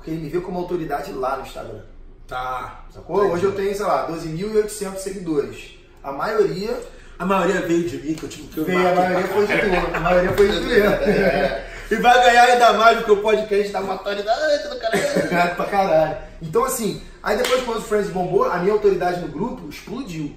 Porque 0.03 0.11
ele 0.11 0.21
me 0.21 0.29
vê 0.29 0.41
como 0.41 0.59
autoridade 0.59 1.13
lá 1.13 1.37
no 1.37 1.45
Instagram. 1.45 1.83
Tá. 2.27 2.87
Sacou? 2.93 3.31
Hoje 3.31 3.45
eu 3.45 3.53
tenho, 3.53 3.73
sei 3.73 3.87
lá, 3.87 4.11
12.800 4.11 4.97
seguidores. 4.97 5.79
A 6.03 6.11
maioria 6.11 6.77
A 7.17 7.25
maioria 7.25 7.61
veio 7.61 7.89
de 7.89 7.99
mim, 7.99 8.15
que 8.15 8.25
eu 8.25 8.29
tive 8.29 8.49
que 8.49 8.59
eu 8.59 8.65
veio, 8.65 8.81
a 8.81 8.95
maioria 8.97 9.29
foi 9.29 9.47
de 9.47 9.53
tu. 9.53 9.97
A 9.97 10.01
maioria 10.01 10.33
foi 10.33 10.49
de 10.49 10.59
tu 10.59 10.65
mesmo. 10.65 10.97
E 11.93 11.97
vai 11.97 12.25
ganhar 12.25 12.45
ainda 12.45 12.73
mais 12.73 12.97
porque 12.97 13.13
o 13.13 13.19
podcast 13.19 13.71
tá 13.71 13.81
uma 13.81 13.93
autoridade 13.93 14.69
do 14.71 14.79
caralho. 14.79 15.29
Pra 15.57 15.67
caralho. 15.67 16.17
Então, 16.41 16.65
assim, 16.65 17.03
aí 17.23 17.37
depois 17.37 17.63
quando 17.65 17.79
o 17.79 17.83
Friends 17.83 18.11
bombou, 18.11 18.45
a 18.45 18.59
minha 18.61 18.73
autoridade 18.73 19.21
no 19.21 19.29
grupo 19.29 19.69
explodiu. 19.69 20.35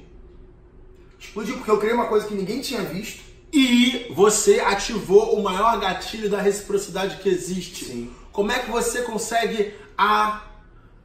Explodiu 1.18 1.56
porque 1.56 1.72
eu 1.72 1.78
criei 1.78 1.94
uma 1.94 2.08
coisa 2.08 2.28
que 2.28 2.34
ninguém 2.34 2.60
tinha 2.60 2.82
visto. 2.82 3.24
E 3.54 4.12
você 4.14 4.60
ativou 4.60 5.34
o 5.40 5.42
maior 5.42 5.80
gatilho 5.80 6.30
da 6.30 6.42
reciprocidade 6.42 7.18
que 7.18 7.30
existe. 7.30 7.86
Sim. 7.86 8.12
Como 8.36 8.52
é 8.52 8.60
que 8.60 8.70
você 8.70 9.02
consegue 9.04 9.74
a, 9.98 10.42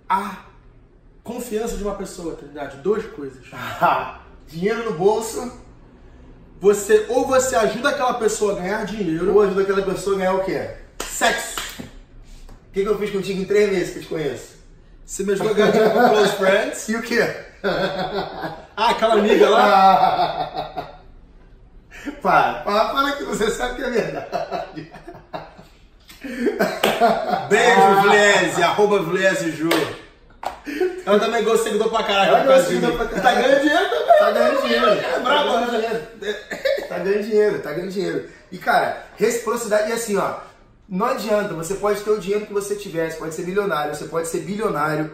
a 0.09 0.39
confiança 1.23 1.77
de 1.77 1.85
uma 1.85 1.95
pessoa, 1.95 2.35
Trindade? 2.35 2.79
Duas 2.79 3.07
coisas. 3.07 3.47
Dinheiro 4.49 4.91
no 4.91 4.99
bolso, 4.99 5.53
Você 6.61 7.07
ou 7.09 7.29
você 7.29 7.55
ajuda 7.55 7.91
aquela 7.91 8.15
pessoa 8.15 8.55
a 8.55 8.57
ganhar 8.57 8.85
dinheiro, 8.85 9.33
ou 9.33 9.43
ajuda 9.43 9.63
aquela 9.63 9.81
pessoa 9.81 10.17
a 10.17 10.19
ganhar 10.19 10.35
o 10.35 10.45
quê? 10.45 10.71
sexo. 11.05 11.61
O 11.79 12.73
que, 12.73 12.83
que 12.83 12.89
eu 12.89 12.99
fiz 12.99 13.11
contigo 13.11 13.41
em 13.41 13.45
três 13.45 13.71
meses 13.71 13.93
que 13.93 13.99
eu 13.99 14.03
te 14.03 14.09
conheço? 14.09 14.57
Você 15.07 15.23
me 15.23 15.33
ajudou 15.35 15.53
a 15.53 15.55
ganhar 15.55 15.71
dinheiro 15.71 15.93
com 15.93 16.09
close 16.09 16.33
friends. 16.37 16.89
E 16.91 16.97
o 16.97 17.03
quê? 17.03 17.37
Ah, 17.63 18.91
aquela 18.91 19.15
amiga 19.15 19.49
lá. 19.51 21.01
para, 22.21 22.55
para, 22.63 22.89
para 22.89 23.13
que 23.13 23.23
você 23.23 23.51
sabe 23.53 23.77
que 23.77 23.83
é 23.85 23.91
verdade. 23.91 24.93
Beijo, 27.49 28.03
Vlese, 28.03 28.63
arroba 28.63 28.99
Vlese 29.01 29.53
Ju. 29.53 29.69
Ela 31.07 31.19
também 31.19 31.43
ganhou 31.43 31.59
seguidor 31.59 31.89
pra 31.91 32.03
caralho. 32.03 32.35
Ela 32.35 32.45
ganhou 32.45 32.65
seguidor 32.65 32.97
pra 32.97 33.07
caralho. 33.07 33.23
Tá 33.23 33.35
ganhando 33.35 33.61
dinheiro 33.61 33.91
também. 33.91 34.19
Tá 34.19 34.31
ganhando 34.31 34.63
dinheiro. 34.63 34.87
É 34.87 35.21
brabo, 35.21 35.53
tá 35.53 35.61
ganhando 35.61 35.73
né? 35.73 35.79
dinheiro. 36.19 36.39
Tá 36.89 36.99
ganhando 36.99 37.23
dinheiro, 37.23 37.59
tá 37.61 37.73
ganhando 37.73 37.91
dinheiro. 37.91 38.29
E 38.53 38.59
cara, 38.59 39.05
reciprocidade 39.17 39.91
é 39.91 39.95
assim, 39.95 40.17
ó. 40.17 40.35
Não 40.89 41.07
adianta, 41.07 41.55
você 41.55 41.75
pode 41.75 42.01
ter 42.01 42.11
o 42.11 42.19
dinheiro 42.19 42.47
que 42.47 42.53
você 42.53 42.75
tiver, 42.75 43.11
você 43.11 43.17
pode 43.17 43.35
ser 43.35 43.47
milionário, 43.47 43.95
você 43.95 44.07
pode 44.07 44.29
ser 44.29 44.41
bilionário. 44.41 45.13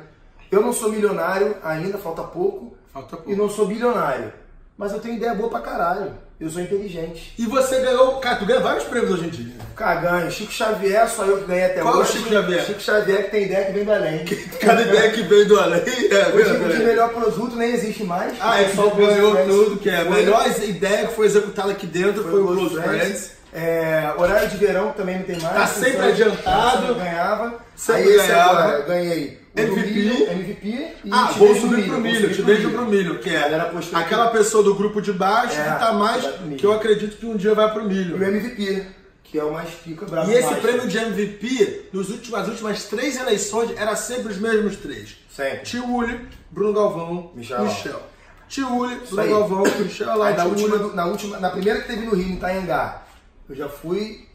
Eu 0.50 0.62
não 0.62 0.72
sou 0.72 0.90
milionário 0.90 1.56
ainda, 1.62 1.98
falta 1.98 2.22
pouco. 2.22 2.76
Falta 2.92 3.16
pouco. 3.16 3.30
E 3.30 3.36
não 3.36 3.48
sou 3.48 3.66
bilionário. 3.66 4.32
Mas 4.76 4.92
eu 4.92 5.00
tenho 5.00 5.16
ideia 5.16 5.34
boa 5.34 5.50
pra 5.50 5.60
caralho. 5.60 6.14
Eu 6.38 6.50
sou 6.50 6.60
inteligente. 6.60 7.32
E 7.38 7.46
você 7.46 7.80
ganhou. 7.80 8.16
Cara, 8.16 8.36
tu 8.36 8.44
ganha 8.44 8.60
vários 8.60 8.84
prêmios 8.84 9.12
hoje 9.12 9.24
em 9.24 9.28
dia. 9.30 9.54
Cara, 9.74 10.00
ganho. 10.02 10.30
Chico 10.30 10.52
Xavier, 10.52 11.08
só 11.08 11.24
eu 11.24 11.38
que 11.38 11.46
ganhei 11.46 11.64
até 11.64 11.80
Qual 11.80 11.94
é 11.94 11.96
o 11.96 12.00
hoje. 12.00 12.12
Chico 12.12 12.28
Xavier? 12.28 12.64
Chico 12.66 12.80
Xavier 12.82 13.24
que 13.24 13.30
tem 13.30 13.44
ideia 13.44 13.64
que 13.64 13.72
vem 13.72 13.84
do 13.84 13.92
além. 13.92 14.24
Cada 14.60 14.82
ideia 14.82 15.10
que 15.12 15.22
veio 15.22 15.48
do 15.48 15.58
além. 15.58 15.80
É, 15.80 16.28
O 16.34 16.44
tipo 16.44 16.68
de 16.68 16.78
melhor 16.84 17.08
produto 17.08 17.56
nem 17.56 17.72
existe 17.72 18.04
mais. 18.04 18.34
Ah, 18.38 18.60
é 18.60 18.66
Foi 18.68 18.74
só 18.74 18.86
o 18.88 18.90
Close 18.90 19.14
Friends. 19.14 19.46
tudo, 19.54 19.76
que 19.78 19.88
é 19.88 19.96
a 19.96 20.04
Foi- 20.04 20.14
melhor 20.14 20.46
ideia 20.62 21.06
que 21.06 21.14
foi 21.14 21.26
executada 21.26 21.72
aqui 21.72 21.86
dentro 21.86 22.22
foi, 22.22 22.40
o 22.42 22.46
Close 22.46 22.74
Friends. 22.82 23.30
É, 23.58 24.12
horário 24.18 24.50
de 24.50 24.56
verão 24.58 24.92
também 24.92 25.16
não 25.16 25.24
tem 25.24 25.40
mais. 25.40 25.54
Tá 25.54 25.66
sempre 25.66 25.90
Então, 25.96 26.08
adiantado. 26.08 26.94
ganhava. 26.94 27.54
Sempre 27.74 28.02
Aí 28.02 28.08
esse 28.10 28.26
ganhava. 28.26 28.58
agora, 28.60 28.76
eu 28.80 28.86
ganhei 28.86 29.40
MVP. 29.56 29.90
milho, 29.92 30.30
MVP 30.30 30.68
e 31.04 31.10
Ah, 31.10 31.30
vou 31.38 31.54
subir 31.56 31.86
pro 31.88 31.98
milho, 31.98 32.34
te 32.34 32.42
vejo 32.42 32.70
pro 32.70 32.84
milho, 32.84 33.18
que 33.18 33.30
é 33.30 33.58
aquela 33.94 34.26
pessoa 34.28 34.62
do 34.62 34.74
grupo 34.74 35.00
de 35.00 35.10
baixo 35.14 35.58
É, 35.58 35.72
que 35.72 35.78
tá 35.78 35.92
mais, 35.94 36.40
milho. 36.42 36.56
que 36.58 36.66
eu 36.66 36.72
acredito 36.72 37.16
que 37.16 37.24
um 37.24 37.34
dia 37.36 37.54
vai 37.54 37.72
pro 37.72 37.80
E 37.82 37.84
o 37.86 37.88
milho. 37.88 38.22
MVP, 38.22 38.86
que 39.24 39.38
é 39.38 39.44
o 39.44 39.50
mais 39.54 39.70
pica, 39.70 40.04
bravo 40.04 40.30
E 40.30 40.34
esse 40.34 40.46
mais. 40.50 40.58
prêmio 40.58 40.86
de 40.86 40.98
MVP, 40.98 41.88
nas 41.94 42.48
últimas 42.48 42.84
três 42.84 43.16
eleições, 43.16 43.70
era 43.78 43.96
sempre 43.96 44.32
os 44.32 44.38
mesmos 44.38 44.76
três. 44.76 45.16
Sempre. 45.34 45.60
Tiuli, 45.60 46.28
Bruno 46.50 46.74
Galvão, 46.74 47.30
Michel. 47.34 47.62
Michel. 47.64 48.02
Tiuli, 48.50 48.96
Bruno. 49.10 49.28
Galvão, 49.30 49.62
Michel 49.78 50.18
lá, 50.18 50.30
na 50.32 50.44
última, 50.44 50.76
na 50.92 51.06
última, 51.06 51.38
na 51.40 51.48
primeira 51.48 51.80
que 51.80 51.88
teve 51.88 52.04
no 52.04 52.14
Rio, 52.14 52.26
em 52.28 52.34
Itaiangá, 52.34 53.02
eu 53.48 53.54
já 53.54 53.68
fui 53.68 54.26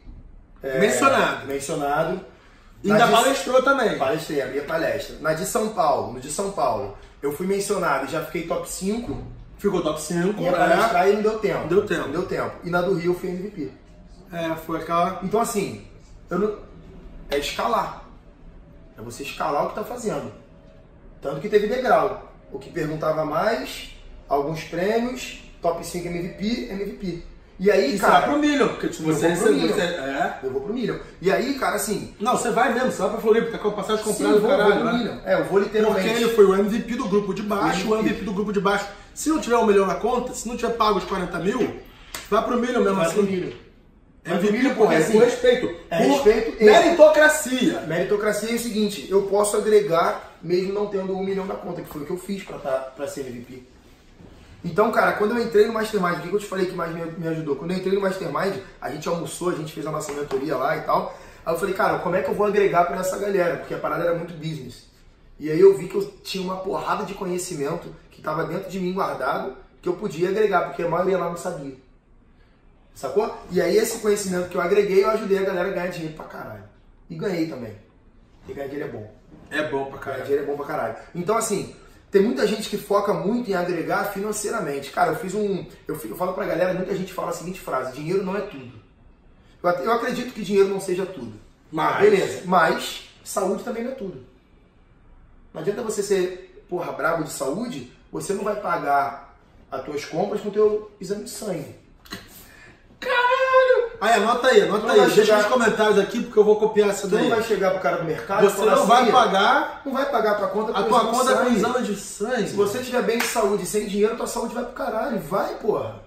é, 0.63 0.80
Mencionado. 0.80 1.47
mencionado. 1.47 2.26
E 2.84 2.91
ainda 2.91 3.06
de- 3.06 3.12
palestrou 3.12 3.62
também. 3.63 3.97
Palestrei, 3.97 4.41
a 4.41 4.47
minha 4.47 4.63
palestra. 4.63 5.17
Na 5.19 5.34
de 5.34 5.45
São 5.45 5.69
Paulo, 5.69 6.13
no 6.13 6.19
de 6.19 6.32
São 6.32 6.52
Paulo, 6.52 6.97
eu 7.21 7.32
fui 7.32 7.45
mencionado 7.47 8.06
e 8.06 8.10
já 8.12 8.24
fiquei 8.26 8.47
top 8.47 8.67
5. 8.69 9.21
Ficou 9.58 9.82
top 9.84 10.02
5, 10.02 10.41
Ia 10.41 10.52
né? 10.52 10.58
palestrar 10.58 11.08
e 11.10 11.13
não 11.13 11.21
deu 11.21 11.39
tempo. 11.39 11.67
Deu 11.67 11.86
tempo. 11.86 12.02
Não 12.06 12.12
deu 12.12 12.26
tempo. 12.26 12.52
E 12.63 12.69
na 12.69 12.82
do 12.82 12.95
Rio 12.95 13.12
eu 13.13 13.19
fui 13.19 13.30
MVP. 13.30 13.71
É, 14.32 14.56
foi 14.56 14.80
aquela... 14.82 15.19
Então 15.24 15.39
assim, 15.39 15.86
eu 16.30 16.39
não... 16.39 16.58
é 17.30 17.38
escalar. 17.38 18.04
É 18.97 19.02
você 19.02 19.21
escalar 19.24 19.65
o 19.65 19.69
que 19.69 19.76
tá 19.76 19.84
fazendo. 19.84 20.32
Tanto 21.21 21.39
que 21.41 21.50
teve 21.50 21.67
degrau. 21.67 22.32
O 22.52 22.58
que 22.58 22.69
perguntava 22.71 23.24
mais, 23.24 23.91
alguns 24.28 24.63
prêmios, 24.63 25.43
top 25.62 25.86
5 25.86 26.08
MVP, 26.08 26.69
MVP. 26.71 27.24
E 27.59 27.69
aí, 27.69 27.89
E 27.93 27.97
você 27.97 28.01
vai 28.01 28.11
cara, 28.11 28.27
pro 28.27 28.39
milho, 28.39 28.69
porque 28.69 28.87
Eu 28.87 28.93
você 28.93 29.27
vou 29.29 29.37
pro 29.43 29.53
milho. 29.53 29.73
você- 29.73 29.81
É. 29.81 30.33
eu 30.43 30.49
vou 30.51 30.61
pro 30.61 30.73
milhão. 30.73 30.99
E 31.21 31.31
aí, 31.31 31.53
cara, 31.59 31.75
assim, 31.75 32.13
Não, 32.19 32.35
você 32.35 32.49
vai 32.49 32.73
mesmo, 32.73 32.91
você 32.91 33.01
vai 33.03 33.11
pra 33.11 33.19
Floripa, 33.21 33.51
tá 33.51 33.57
com 33.59 33.67
a 33.67 33.71
passagem 33.71 34.03
comprada 34.03 34.33
eu 34.35 34.39
do 34.41 34.47
caralho, 34.47 34.73
vou 34.73 34.81
pro 34.83 34.93
né? 34.93 35.21
É, 35.25 35.33
eu 35.35 35.43
vou 35.45 35.59
Porque 35.61 35.77
literalmente. 35.77 36.07
ele 36.23 36.29
foi 36.29 36.45
o 36.45 36.55
MVP 36.55 36.95
do 36.95 37.07
grupo 37.07 37.33
de 37.35 37.43
baixo, 37.43 37.87
o 37.87 37.93
MVP. 37.95 38.09
MVP 38.09 38.25
do 38.25 38.33
grupo 38.33 38.51
de 38.51 38.59
baixo. 38.59 38.87
Se 39.13 39.29
não 39.29 39.39
tiver 39.39 39.57
um 39.57 39.65
milhão 39.67 39.85
na 39.85 39.95
conta, 39.95 40.33
se 40.33 40.47
não 40.47 40.57
tiver 40.57 40.71
pago 40.73 40.97
os 40.97 41.03
40 41.03 41.37
mil, 41.39 41.75
vai 42.29 42.43
pro 42.43 42.57
milho 42.59 42.79
mesmo 42.81 42.95
Vai 42.95 43.05
assim. 43.05 43.13
pro 43.15 43.23
milho. 43.23 43.53
MVP, 44.23 44.51
milho 44.53 44.75
porra, 44.75 44.87
porque, 44.89 44.95
é 44.95 44.97
assim, 45.05 45.11
com 45.13 45.19
respeito. 45.19 45.75
é 45.89 45.97
Por 46.05 46.13
respeito 46.13 46.63
e- 46.63 46.65
meritocracia. 46.65 47.79
Meritocracia 47.81 48.51
é 48.51 48.55
o 48.55 48.59
seguinte, 48.59 49.07
eu 49.09 49.23
posso 49.23 49.57
agregar 49.57 50.31
mesmo 50.41 50.73
não 50.73 50.87
tendo 50.87 51.15
um 51.15 51.23
milhão 51.23 51.45
na 51.45 51.55
conta, 51.55 51.81
que 51.81 51.89
foi 51.89 52.01
o 52.01 52.05
que 52.05 52.11
eu 52.11 52.17
fiz 52.17 52.43
pra, 52.43 52.57
tá, 52.57 52.71
pra 52.95 53.07
ser 53.07 53.21
MVP. 53.21 53.63
Então, 54.63 54.91
cara, 54.91 55.13
quando 55.13 55.36
eu 55.38 55.43
entrei 55.43 55.65
no 55.65 55.74
Mastermind, 55.74 56.19
o 56.19 56.21
que 56.30 56.34
eu 56.36 56.39
te 56.39 56.45
falei 56.45 56.67
que 56.67 56.76
mais 56.76 56.93
me, 56.93 57.04
me 57.04 57.28
ajudou? 57.30 57.56
Quando 57.56 57.71
eu 57.71 57.78
entrei 57.78 57.93
no 57.95 58.02
Mastermind, 58.02 58.58
a 58.80 58.91
gente 58.91 59.08
almoçou, 59.10 59.50
a 59.50 59.56
gente 59.56 59.74
fez 59.74 59.86
a 59.88 59.91
nossa 59.91 60.12
mentoria 60.13 60.56
lá 60.56 60.78
e 60.78 60.82
tal. 60.82 61.17
Aí 61.43 61.54
eu 61.54 61.58
falei, 61.60 61.74
cara, 61.74 61.97
como 62.00 62.15
é 62.15 62.21
que 62.21 62.30
eu 62.30 62.36
vou 62.36 62.45
agregar 62.45 62.86
pra 62.86 62.97
essa 62.97 63.17
galera? 63.17 63.58
Porque 63.58 63.74
a 63.74 63.80
parada 63.80 64.04
era 64.04 64.13
muito 64.15 64.34
business. 64.36 64.86
E 65.39 65.50
aí 65.50 65.60
eu 65.60 65.76
vi 65.76 65.88
que 65.88 65.95
eu 65.95 66.06
tinha 66.24 66.43
uma 66.43 66.58
porrada 66.58 67.04
de 67.06 67.15
conhecimento 67.15 67.88
que 68.12 68.19
estava 68.19 68.43
dentro 68.43 68.69
de 68.69 68.80
mim 68.80 68.93
guardado, 68.93 69.56
que 69.82 69.89
eu 69.89 69.93
podia 69.93 70.30
agregar, 70.30 70.65
porque 70.67 70.84
a 70.84 70.88
maioria 70.88 71.17
lá 71.17 71.30
não 71.30 71.38
sabia. 71.38 71.76
Sacou? 72.93 73.36
E 73.50 73.60
aí 73.60 73.76
esse 73.76 73.97
conhecimento 74.00 74.50
que 74.50 74.56
eu 74.56 74.62
agreguei, 74.62 75.04
eu 75.04 75.10
ajudei 75.10 75.39
a 75.39 75.43
galera 75.43 75.69
a 75.69 75.71
ganhar 75.74 75.88
dinheiro 75.88 76.13
pra 76.15 76.26
caralho. 76.26 76.63
E 77.10 77.15
ganhei 77.15 77.47
também. 77.47 77.76
E 78.47 78.54
ganhar 78.54 78.67
dinheiro 78.67 78.89
é 78.89 78.91
bom. 78.91 79.12
É 79.50 79.63
bom 79.69 79.86
pra 79.86 79.91
Ganhar 79.97 80.00
caralho. 80.04 80.24
dinheiro 80.26 80.43
é 80.43 80.47
bom 80.47 80.58
pra 80.58 80.65
caralho. 80.67 80.95
Então, 81.15 81.36
assim, 81.38 81.76
tem 82.12 82.21
muita 82.21 82.45
gente 82.45 82.69
que 82.69 82.78
foca 82.78 83.13
muito 83.13 83.50
em 83.50 83.54
agregar 83.54 84.06
financeiramente. 84.12 84.91
Cara, 84.91 85.12
eu 85.12 85.15
fiz 85.15 85.34
um. 85.34 85.65
Eu, 85.88 85.95
eu 86.04 86.15
falo 86.15 86.34
pra 86.34 86.45
galera, 86.45 86.74
muita 86.74 86.93
gente 86.95 87.13
fala 87.13 87.30
a 87.30 87.34
seguinte 87.34 87.60
frase: 87.60 87.93
dinheiro 87.93 88.24
não 88.24 88.36
é 88.38 88.41
tudo. 88.41 88.71
Eu, 89.63 89.69
eu 89.69 89.91
acredito 89.93 90.34
que 90.34 90.43
dinheiro 90.43 90.69
não 90.69 90.80
seja 90.82 91.06
tudo. 91.06 91.34
Mas- 91.71 92.02
Beleza, 92.02 92.41
mas 92.45 93.10
saúde 93.24 93.63
também 93.63 93.84
não 93.84 93.91
é 93.91 93.95
tudo. 93.95 94.24
Não 95.54 95.62
adianta 95.62 95.82
você 95.82 96.04
ser, 96.04 96.65
porra, 96.69 96.91
brabo 96.91 97.24
de 97.24 97.32
saúde, 97.32 97.91
você 98.12 98.34
não 98.34 98.43
vai 98.43 98.60
pagar 98.60 99.38
as 99.71 99.84
tuas 99.86 100.04
compras 100.04 100.41
com 100.41 100.50
o 100.50 100.52
teu 100.52 100.91
exame 101.00 101.24
de 101.24 101.30
sangue. 101.30 101.76
Caralho! 103.00 103.40
Aí, 104.01 104.13
anota 104.15 104.47
aí, 104.47 104.63
anota 104.63 104.87
Não 104.87 104.93
aí. 104.95 105.01
Deixa 105.01 105.23
chegar- 105.25 105.37
nos 105.43 105.45
comentários 105.45 105.99
aqui, 105.99 106.23
porque 106.23 106.39
eu 106.39 106.43
vou 106.43 106.55
copiar 106.59 106.89
essa 106.89 107.07
Você 107.07 107.15
daí. 107.15 107.29
não 107.29 107.35
vai 107.35 107.43
chegar 107.43 107.69
pro 107.69 107.79
cara 107.81 107.97
do 107.97 108.03
mercado 108.03 108.49
Você 108.49 108.65
não 108.65 108.85
vai 108.87 109.03
assim, 109.03 109.11
pagar 109.11 109.81
Não 109.85 109.93
vai 109.93 110.09
pagar 110.09 110.37
tua 110.37 110.47
conta 110.47 110.71
a 110.75 110.83
tua 110.83 111.05
conta 111.05 111.35
com 111.35 111.49
exame 111.51 111.83
de 111.85 111.95
sangue. 111.95 112.47
Se 112.49 112.55
você 112.55 112.80
estiver 112.80 113.03
bem 113.03 113.19
de 113.19 113.28
saúde 113.28 113.61
e 113.63 113.67
sem 113.67 113.86
dinheiro, 113.86 114.17
tua 114.17 114.26
saúde 114.26 114.55
vai 114.55 114.63
pro 114.63 114.73
caralho. 114.73 115.19
Vai, 115.19 115.53
porra. 115.59 116.01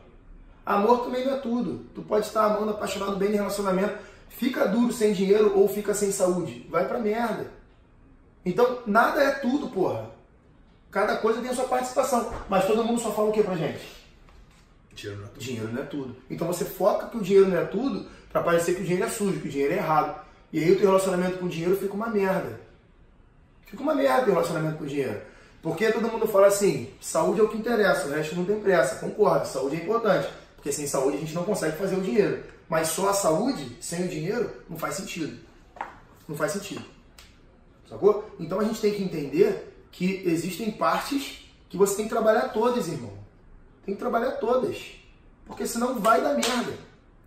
Amor 0.67 1.05
também 1.05 1.25
não 1.25 1.35
é 1.35 1.37
tudo. 1.37 1.87
Tu 1.95 2.03
pode 2.03 2.27
estar 2.27 2.47
amando, 2.47 2.71
apaixonado, 2.73 3.15
bem 3.17 3.29
no 3.29 3.37
relacionamento. 3.37 3.95
Fica 4.29 4.67
duro 4.67 4.93
sem 4.93 5.13
dinheiro 5.13 5.53
ou 5.55 5.69
fica 5.69 5.95
sem 5.95 6.11
saúde. 6.11 6.67
Vai 6.69 6.89
pra 6.89 6.99
merda. 6.99 7.47
Então, 8.45 8.79
nada 8.87 9.23
é 9.23 9.31
tudo, 9.31 9.69
porra. 9.69 10.07
Cada 10.91 11.17
coisa 11.19 11.41
tem 11.41 11.51
a 11.51 11.55
sua 11.55 11.65
participação. 11.67 12.29
Mas 12.49 12.67
todo 12.67 12.83
mundo 12.83 13.01
só 13.01 13.13
fala 13.13 13.29
o 13.29 13.33
que 13.33 13.43
pra 13.43 13.55
gente? 13.55 13.94
Dinheiro 15.39 15.73
não 15.73 15.83
é 15.83 15.85
tudo. 15.85 16.17
Então 16.31 16.47
você 16.47 16.65
foca 16.65 17.09
que 17.09 17.17
o 17.17 17.21
dinheiro 17.21 17.49
não 17.49 17.59
é 17.59 17.65
tudo 17.65 18.07
pra 18.31 18.43
parecer 18.43 18.75
que 18.75 18.83
o 18.83 18.85
dinheiro 18.85 19.05
é 19.05 19.11
sujo, 19.11 19.41
que 19.41 19.49
o 19.49 19.51
dinheiro 19.51 19.75
é 19.75 19.77
errado. 19.77 20.25
E 20.53 20.59
aí 20.59 20.71
o 20.73 20.77
teu 20.77 20.87
relacionamento 20.87 21.39
com 21.39 21.47
o 21.47 21.49
dinheiro 21.49 21.77
fica 21.77 21.95
uma 21.95 22.09
merda. 22.09 22.61
Fica 23.67 23.83
uma 23.83 23.95
merda 23.95 24.31
o 24.31 24.35
relacionamento 24.35 24.79
com 24.79 24.85
o 24.85 24.87
dinheiro. 24.87 25.21
Porque 25.61 25.91
todo 25.91 26.09
mundo 26.09 26.27
fala 26.27 26.47
assim, 26.47 26.91
saúde 27.01 27.41
é 27.41 27.43
o 27.43 27.49
que 27.49 27.57
interessa, 27.57 28.07
o 28.07 28.11
resto 28.11 28.37
não 28.37 28.45
tem 28.45 28.61
pressa. 28.61 28.97
Concordo, 28.97 29.49
saúde 29.49 29.77
é 29.77 29.79
importante. 29.81 30.29
Porque 30.55 30.71
sem 30.71 30.87
saúde 30.87 31.17
a 31.17 31.21
gente 31.21 31.35
não 31.35 31.45
consegue 31.45 31.77
fazer 31.77 31.97
o 31.97 32.03
dinheiro. 32.03 32.43
Mas 32.69 32.89
só 32.89 33.09
a 33.09 33.15
saúde, 33.15 33.77
sem 33.81 34.05
o 34.05 34.09
dinheiro, 34.09 34.51
não 34.69 34.79
faz 34.79 34.95
sentido. 34.95 35.39
Não 36.29 36.37
faz 36.37 36.53
sentido. 36.53 36.85
Sacou? 37.89 38.31
Então 38.39 38.61
a 38.61 38.65
gente 38.65 38.81
tem 38.81 38.95
que 38.95 39.03
entender 39.03 39.75
que 39.91 40.23
existem 40.27 40.71
partes 40.71 41.49
que 41.69 41.77
você 41.77 41.97
tem 41.97 42.05
que 42.05 42.11
trabalhar 42.11 42.49
todas, 42.51 42.89
irmão. 42.89 43.24
Tem 43.85 43.95
que 43.95 44.01
trabalhar 44.01 44.33
todas. 44.33 44.97
Porque 45.47 45.67
senão 45.67 45.99
vai 46.01 46.21
dar 46.21 46.35
merda. 46.35 46.73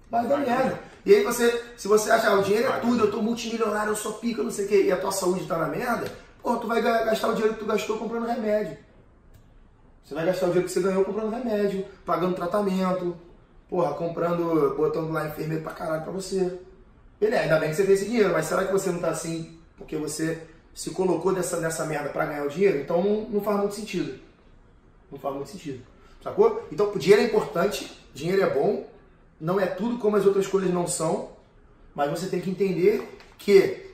Vai, 0.10 0.26
dar 0.28 0.38
merda. 0.40 0.80
E 1.06 1.14
aí 1.14 1.24
você, 1.24 1.64
se 1.78 1.88
você 1.88 2.10
acha, 2.12 2.30
ah, 2.30 2.40
o 2.40 2.44
dinheiro 2.44 2.68
é 2.68 2.80
tudo, 2.80 3.06
eu 3.06 3.12
tô 3.12 3.22
multimilionário, 3.22 3.92
eu 3.92 3.96
sou 3.96 4.14
pica, 4.14 4.44
não 4.44 4.52
sei 4.52 4.66
o 4.66 4.68
quê, 4.68 4.84
e 4.84 4.92
a 4.92 4.98
tua 4.98 5.12
saúde 5.12 5.46
tá 5.46 5.58
na 5.58 5.68
merda, 5.68 6.12
pô, 6.42 6.58
tu 6.58 6.68
vai 6.68 6.82
gastar 6.82 7.30
o 7.30 7.34
dinheiro 7.34 7.54
que 7.54 7.62
tu 7.62 7.66
gastou 7.66 7.98
comprando 7.98 8.26
remédio. 8.26 8.78
Você 10.04 10.14
vai 10.14 10.26
gastar 10.26 10.48
o 10.48 10.50
dinheiro 10.50 10.68
que 10.68 10.74
você 10.74 10.82
ganhou 10.82 11.06
comprando 11.06 11.32
remédio, 11.32 11.86
pagando 12.06 12.36
tratamento, 12.36 13.16
porra, 13.70 13.94
comprando, 13.94 14.76
botando 14.76 15.12
lá 15.12 15.28
enfermeiro 15.28 15.64
pra 15.64 15.74
caralho 15.74 16.04
pra 16.04 16.12
você. 16.12 16.60
Beleza, 17.20 17.44
ainda 17.44 17.60
bem 17.60 17.70
que 17.70 17.76
você 17.76 17.84
tem 17.84 17.94
esse 17.94 18.06
dinheiro, 18.06 18.32
mas 18.32 18.46
será 18.46 18.66
que 18.66 18.72
você 18.72 18.90
não 18.90 19.00
tá 19.00 19.10
assim 19.10 19.60
porque 19.78 19.98
você 19.98 20.42
se 20.74 20.92
colocou 20.92 21.32
nessa, 21.32 21.60
nessa 21.60 21.86
merda 21.86 22.10
para 22.10 22.26
ganhar 22.26 22.46
o 22.46 22.50
dinheiro? 22.50 22.80
Então 22.80 23.04
não, 23.04 23.22
não 23.30 23.42
faz 23.42 23.58
muito 23.58 23.76
sentido. 23.76 24.20
Não 25.12 25.20
faz 25.20 25.36
muito 25.36 25.50
sentido. 25.50 25.84
Sacou? 26.28 26.68
Então, 26.72 26.92
o 26.94 27.00
dinheiro 27.00 27.22
é 27.22 27.26
importante, 27.26 27.92
dinheiro 28.14 28.42
é 28.42 28.50
bom, 28.50 28.86
não 29.40 29.60
é 29.60 29.66
tudo 29.66 29.98
como 29.98 30.18
as 30.18 30.26
outras 30.26 30.46
coisas 30.46 30.74
não 30.74 30.86
são, 30.86 31.30
mas 31.96 32.10
você 32.10 32.28
tem 32.28 32.42
que 32.42 32.50
entender 32.50 33.18
que 33.38 33.86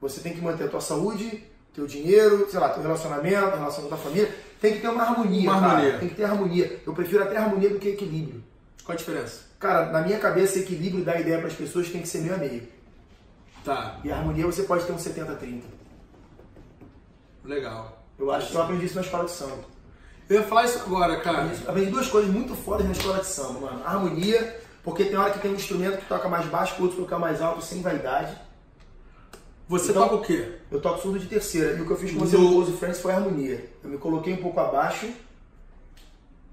você 0.00 0.20
tem 0.20 0.32
que 0.32 0.40
manter 0.40 0.64
a 0.64 0.68
tua 0.68 0.80
saúde, 0.80 1.44
teu 1.72 1.86
dinheiro, 1.86 2.48
sei 2.50 2.58
lá, 2.58 2.70
teu 2.70 2.82
relacionamento, 2.82 3.56
relação 3.56 3.82
com 3.82 3.94
a 3.94 3.96
tua 3.96 3.98
família, 3.98 4.34
tem 4.60 4.74
que 4.74 4.80
ter 4.80 4.88
uma 4.88 5.02
harmonia, 5.02 5.50
uma 5.50 5.70
harmonia. 5.70 5.98
Tem 5.98 6.08
que 6.08 6.14
ter 6.16 6.24
harmonia. 6.24 6.82
Eu 6.84 6.92
prefiro 6.92 7.22
até 7.22 7.36
harmonia 7.36 7.70
do 7.70 7.78
que 7.78 7.90
equilíbrio. 7.90 8.42
Qual 8.84 8.94
a 8.94 8.98
diferença? 8.98 9.42
Cara, 9.60 9.92
na 9.92 10.00
minha 10.00 10.18
cabeça, 10.18 10.58
equilíbrio 10.58 11.04
dá 11.04 11.20
ideia 11.20 11.38
para 11.38 11.48
as 11.48 11.54
pessoas 11.54 11.86
que 11.86 11.92
tem 11.92 12.02
que 12.02 12.08
ser 12.08 12.22
meio 12.22 12.34
a 12.34 12.38
meio. 12.38 12.66
Tá. 13.64 14.00
E 14.02 14.10
a 14.10 14.16
harmonia 14.16 14.46
você 14.46 14.62
pode 14.62 14.84
ter 14.84 14.92
um 14.92 14.96
70-30. 14.96 15.62
Legal. 17.44 18.02
Eu 18.18 18.30
acho 18.32 18.50
que 18.50 18.56
eu 18.56 18.62
aprendi 18.62 18.86
isso 18.86 18.96
na 18.96 19.02
escola 19.02 19.24
de 19.24 19.30
samba. 19.30 19.64
Eu 20.28 20.40
ia 20.40 20.42
falar 20.42 20.64
isso 20.64 20.78
agora, 20.78 21.20
cara. 21.20 21.50
Eu 21.64 21.70
aprendi 21.70 21.90
duas 21.90 22.08
coisas 22.08 22.30
muito 22.30 22.54
fodas 22.54 22.84
na 22.86 22.92
escola 22.92 23.18
de 23.18 23.26
samba, 23.26 23.60
mano. 23.60 23.82
Harmonia, 23.84 24.60
porque 24.84 25.04
tem 25.04 25.16
hora 25.16 25.30
que 25.30 25.38
tem 25.38 25.50
um 25.50 25.54
instrumento 25.54 25.98
que 25.98 26.06
toca 26.06 26.28
mais 26.28 26.46
baixo, 26.46 26.74
que 26.74 26.82
o 26.82 26.84
outro 26.84 27.00
toca 27.00 27.18
mais 27.18 27.40
alto, 27.40 27.62
sem 27.62 27.80
vaidade. 27.80 28.36
Você 29.68 29.90
então, 29.90 30.02
toca 30.02 30.14
o 30.16 30.22
quê? 30.22 30.56
Eu 30.70 30.80
toco 30.80 31.00
surdo 31.00 31.18
de 31.18 31.26
terceira. 31.26 31.72
E 31.72 31.80
o 31.80 31.86
que 31.86 31.90
eu 31.90 31.96
fiz 31.96 32.12
com 32.12 32.20
você 32.20 32.36
no 32.36 32.48
Close 32.48 32.72
Friends 32.72 33.00
foi 33.00 33.12
harmonia. 33.12 33.70
Eu 33.82 33.90
me 33.90 33.98
coloquei 33.98 34.32
um 34.32 34.38
pouco 34.38 34.58
abaixo. 34.60 35.08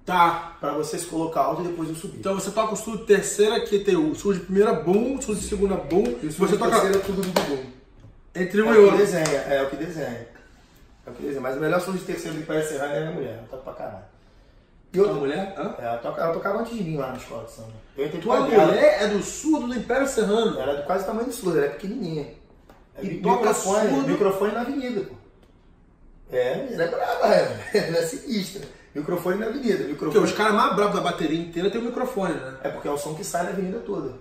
Tá. 0.05 0.57
Pra 0.59 0.73
você 0.73 0.99
se 0.99 1.05
colocar 1.05 1.41
alto 1.41 1.63
e 1.63 1.67
depois 1.67 1.89
eu 1.89 1.95
subir. 1.95 2.19
Então 2.19 2.35
você 2.35 2.51
toca 2.51 2.73
o 2.73 2.77
surdo 2.77 2.99
de 2.99 3.05
terceira, 3.05 3.59
que 3.61 3.79
tem 3.79 3.95
o 3.95 4.13
surdo 4.15 4.39
de 4.39 4.45
primeira 4.45 4.73
boom, 4.73 5.15
o 5.15 5.21
surdo 5.21 5.39
de 5.39 5.47
segunda 5.47 5.75
boom. 5.75 6.03
E 6.21 6.27
o 6.27 6.31
surdo 6.31 6.47
você 6.47 6.53
de 6.53 6.57
toca... 6.57 6.71
terceira 6.71 6.97
é 6.97 6.99
tudo 7.01 7.21
do 7.21 7.41
boom. 7.41 7.63
Entre 8.35 8.61
um 8.61 8.73
é 8.73 8.75
e 8.75 8.77
outro. 8.79 8.91
É 8.91 8.93
o 8.93 8.97
que 8.97 9.05
desenha, 9.05 9.37
é 9.39 9.63
o 9.63 9.69
que 9.69 9.75
desenha. 9.77 10.34
É 11.05 11.09
o 11.09 11.13
que 11.13 11.23
desenha. 11.23 11.41
Mas 11.41 11.57
o 11.57 11.59
melhor 11.59 11.79
surdo 11.79 11.99
de 11.99 12.05
terceira 12.05 12.37
que 12.37 12.43
parece 12.43 12.69
ser 12.69 12.81
é 12.81 12.97
a 12.97 13.01
minha 13.01 13.11
mulher. 13.11 13.37
Ela 13.37 13.47
toca 13.49 13.63
pra 13.63 13.73
caralho. 13.73 14.05
E 14.93 14.99
outra 14.99 15.15
mulher? 15.15 15.53
Hã? 15.57 15.75
É, 15.77 15.85
ela, 15.85 15.97
toca, 15.97 16.21
ela 16.21 16.33
tocava 16.33 16.59
antes 16.59 16.77
de 16.77 16.83
mim 16.83 16.97
lá 16.97 17.09
na 17.09 17.17
escola 17.17 17.43
de 17.43 17.51
samba. 17.51 17.73
Eu 17.97 18.21
Tua 18.21 18.41
mulher 18.41 19.03
é 19.03 19.07
do 19.09 19.21
surdo 19.21 19.67
do 19.67 19.75
Império 19.75 20.07
Serrano. 20.07 20.59
Ela 20.59 20.73
é 20.73 20.75
do 20.77 20.83
quase 20.83 21.03
o 21.03 21.07
tamanho 21.07 21.27
do 21.27 21.33
surdo, 21.33 21.57
ela 21.57 21.67
é 21.67 21.69
pequenininha. 21.69 22.33
É 22.97 23.03
e 23.03 23.19
toca 23.19 23.37
microfone, 23.37 23.89
surdo. 23.89 24.07
microfone 24.07 24.51
na 24.53 24.61
avenida, 24.61 25.01
pô. 25.01 25.15
É, 26.31 26.73
ela 26.73 26.83
é 26.83 26.87
brava, 26.87 27.27
ela 27.77 27.97
é 27.97 28.05
sinistra. 28.05 28.65
Microfone 28.95 29.37
na 29.37 29.47
avenida. 29.47 29.83
Microfone... 29.83 30.11
Porque 30.13 30.17
os 30.17 30.31
caras 30.31 30.53
mais 30.53 30.75
bravos 30.75 30.95
da 30.95 31.01
bateria 31.01 31.41
inteira 31.41 31.69
tem 31.69 31.81
o 31.81 31.83
microfone, 31.83 32.33
né? 32.33 32.57
É 32.63 32.69
porque 32.69 32.87
é 32.87 32.91
o 32.91 32.97
som 32.97 33.13
que 33.13 33.23
sai 33.23 33.43
da 33.43 33.49
avenida 33.49 33.79
toda. 33.79 34.13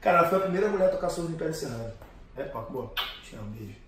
Cara, 0.00 0.18
ela 0.18 0.28
foi 0.28 0.38
a 0.38 0.42
primeira 0.42 0.68
mulher 0.68 0.86
a 0.86 0.92
tocar 0.92 1.08
surdo 1.08 1.30
no 1.30 1.34
Império 1.34 1.54
Serrano. 1.54 1.92
É, 2.36 2.44
pô, 2.44 2.62
pô, 2.62 2.90
te 3.24 3.34
amo, 3.34 3.50
beijo. 3.50 3.83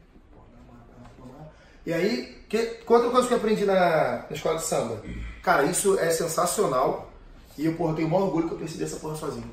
E 1.86 1.92
aí, 1.92 2.44
que, 2.48 2.80
outra 2.84 3.10
coisa 3.10 3.28
que 3.28 3.34
eu 3.34 3.38
aprendi 3.38 3.64
na, 3.64 4.24
na 4.28 4.32
escola 4.32 4.56
de 4.56 4.64
samba? 4.64 5.00
Cara, 5.40 5.62
isso 5.62 5.96
é 6.00 6.10
sensacional. 6.10 7.12
E 7.56 7.64
eu, 7.64 7.74
porra, 7.74 7.94
tenho 7.94 8.08
o 8.08 8.10
maior 8.10 8.24
orgulho 8.24 8.48
que 8.48 8.54
eu 8.54 8.58
percebi 8.58 8.82
essa 8.82 8.96
porra 8.96 9.14
sozinho. 9.14 9.48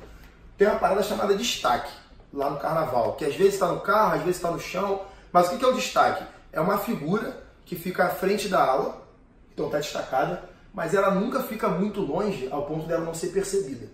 Tem 0.58 0.66
uma 0.66 0.80
parada 0.80 1.02
chamada 1.04 1.36
destaque 1.36 1.92
lá 2.32 2.50
no 2.50 2.58
carnaval, 2.58 3.14
que 3.14 3.24
às 3.24 3.36
vezes 3.36 3.54
está 3.54 3.68
no 3.68 3.80
carro, 3.80 4.16
às 4.16 4.22
vezes 4.22 4.36
está 4.36 4.50
no 4.50 4.58
chão. 4.58 5.02
Mas 5.32 5.46
o 5.46 5.56
que 5.56 5.64
é 5.64 5.68
o 5.68 5.74
destaque? 5.74 6.24
É 6.52 6.60
uma 6.60 6.76
figura 6.76 7.40
que 7.64 7.76
fica 7.76 8.06
à 8.06 8.10
frente 8.10 8.48
da 8.48 8.62
aula, 8.64 9.06
então 9.52 9.66
está 9.66 9.78
destacada, 9.78 10.42
mas 10.72 10.92
ela 10.92 11.12
nunca 11.12 11.40
fica 11.44 11.68
muito 11.68 12.00
longe 12.00 12.48
ao 12.50 12.66
ponto 12.66 12.86
dela 12.86 13.04
não 13.04 13.14
ser 13.14 13.28
percebida. 13.28 13.86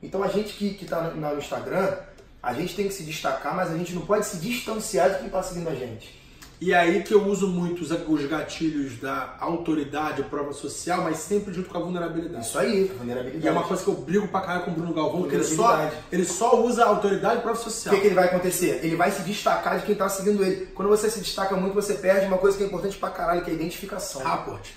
Então 0.00 0.22
a 0.22 0.28
gente 0.28 0.52
que 0.54 0.78
está 0.84 1.02
no, 1.02 1.16
no 1.16 1.38
Instagram, 1.38 1.96
a 2.40 2.54
gente 2.54 2.76
tem 2.76 2.86
que 2.86 2.94
se 2.94 3.02
destacar, 3.02 3.56
mas 3.56 3.72
a 3.72 3.76
gente 3.76 3.92
não 3.92 4.02
pode 4.02 4.24
se 4.24 4.38
distanciar 4.38 5.10
de 5.10 5.18
quem 5.18 5.26
está 5.26 5.42
seguindo 5.42 5.68
a 5.68 5.74
gente. 5.74 6.19
E 6.60 6.74
aí 6.74 7.02
que 7.02 7.14
eu 7.14 7.26
uso 7.26 7.48
muito 7.48 7.80
os, 7.80 7.90
os 7.90 8.26
gatilhos 8.26 8.98
da 8.98 9.34
autoridade, 9.40 10.22
prova 10.24 10.52
social, 10.52 11.02
mas 11.02 11.16
sempre 11.16 11.54
junto 11.54 11.70
com 11.70 11.78
a 11.78 11.80
vulnerabilidade. 11.80 12.44
Isso 12.44 12.58
aí, 12.58 12.84
vulnerabilidade. 12.98 13.46
E 13.46 13.48
é 13.48 13.50
uma 13.50 13.62
coisa 13.62 13.82
que 13.82 13.88
eu 13.88 13.94
brigo 13.94 14.28
pra 14.28 14.42
caralho 14.42 14.64
com 14.66 14.70
o 14.72 14.74
Bruno 14.74 14.92
Galvão, 14.92 15.22
porque 15.22 15.36
ele 15.36 15.44
só, 15.44 15.90
ele 16.12 16.24
só 16.26 16.62
usa 16.62 16.84
autoridade 16.84 17.38
e 17.38 17.42
prova 17.42 17.58
social. 17.58 17.94
O 17.94 17.96
que, 17.96 18.02
que 18.02 18.08
ele 18.08 18.14
vai 18.14 18.26
acontecer? 18.26 18.80
Ele 18.82 18.94
vai 18.94 19.10
se 19.10 19.22
destacar 19.22 19.78
de 19.78 19.86
quem 19.86 19.94
tá 19.94 20.06
seguindo 20.10 20.44
ele. 20.44 20.66
Quando 20.66 20.88
você 20.88 21.08
se 21.08 21.20
destaca 21.20 21.56
muito, 21.56 21.72
você 21.72 21.94
perde 21.94 22.26
uma 22.26 22.36
coisa 22.36 22.58
que 22.58 22.62
é 22.62 22.66
importante 22.66 22.98
pra 22.98 23.08
caralho, 23.08 23.42
que 23.42 23.50
é 23.50 23.54
a 23.54 23.56
identificação. 23.56 24.22
Rapport. 24.22 24.68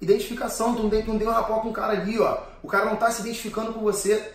Identificação, 0.00 0.74
tu 0.74 0.82
não 0.82 0.88
tem, 0.88 1.02
tu 1.02 1.10
não 1.10 1.18
tem 1.18 1.28
um 1.28 1.32
rapport 1.32 1.60
com 1.60 1.68
o 1.68 1.74
cara 1.74 1.92
ali, 1.92 2.18
ó. 2.18 2.38
O 2.62 2.68
cara 2.68 2.86
não 2.86 2.96
tá 2.96 3.10
se 3.10 3.20
identificando 3.20 3.74
com 3.74 3.80
você. 3.80 4.32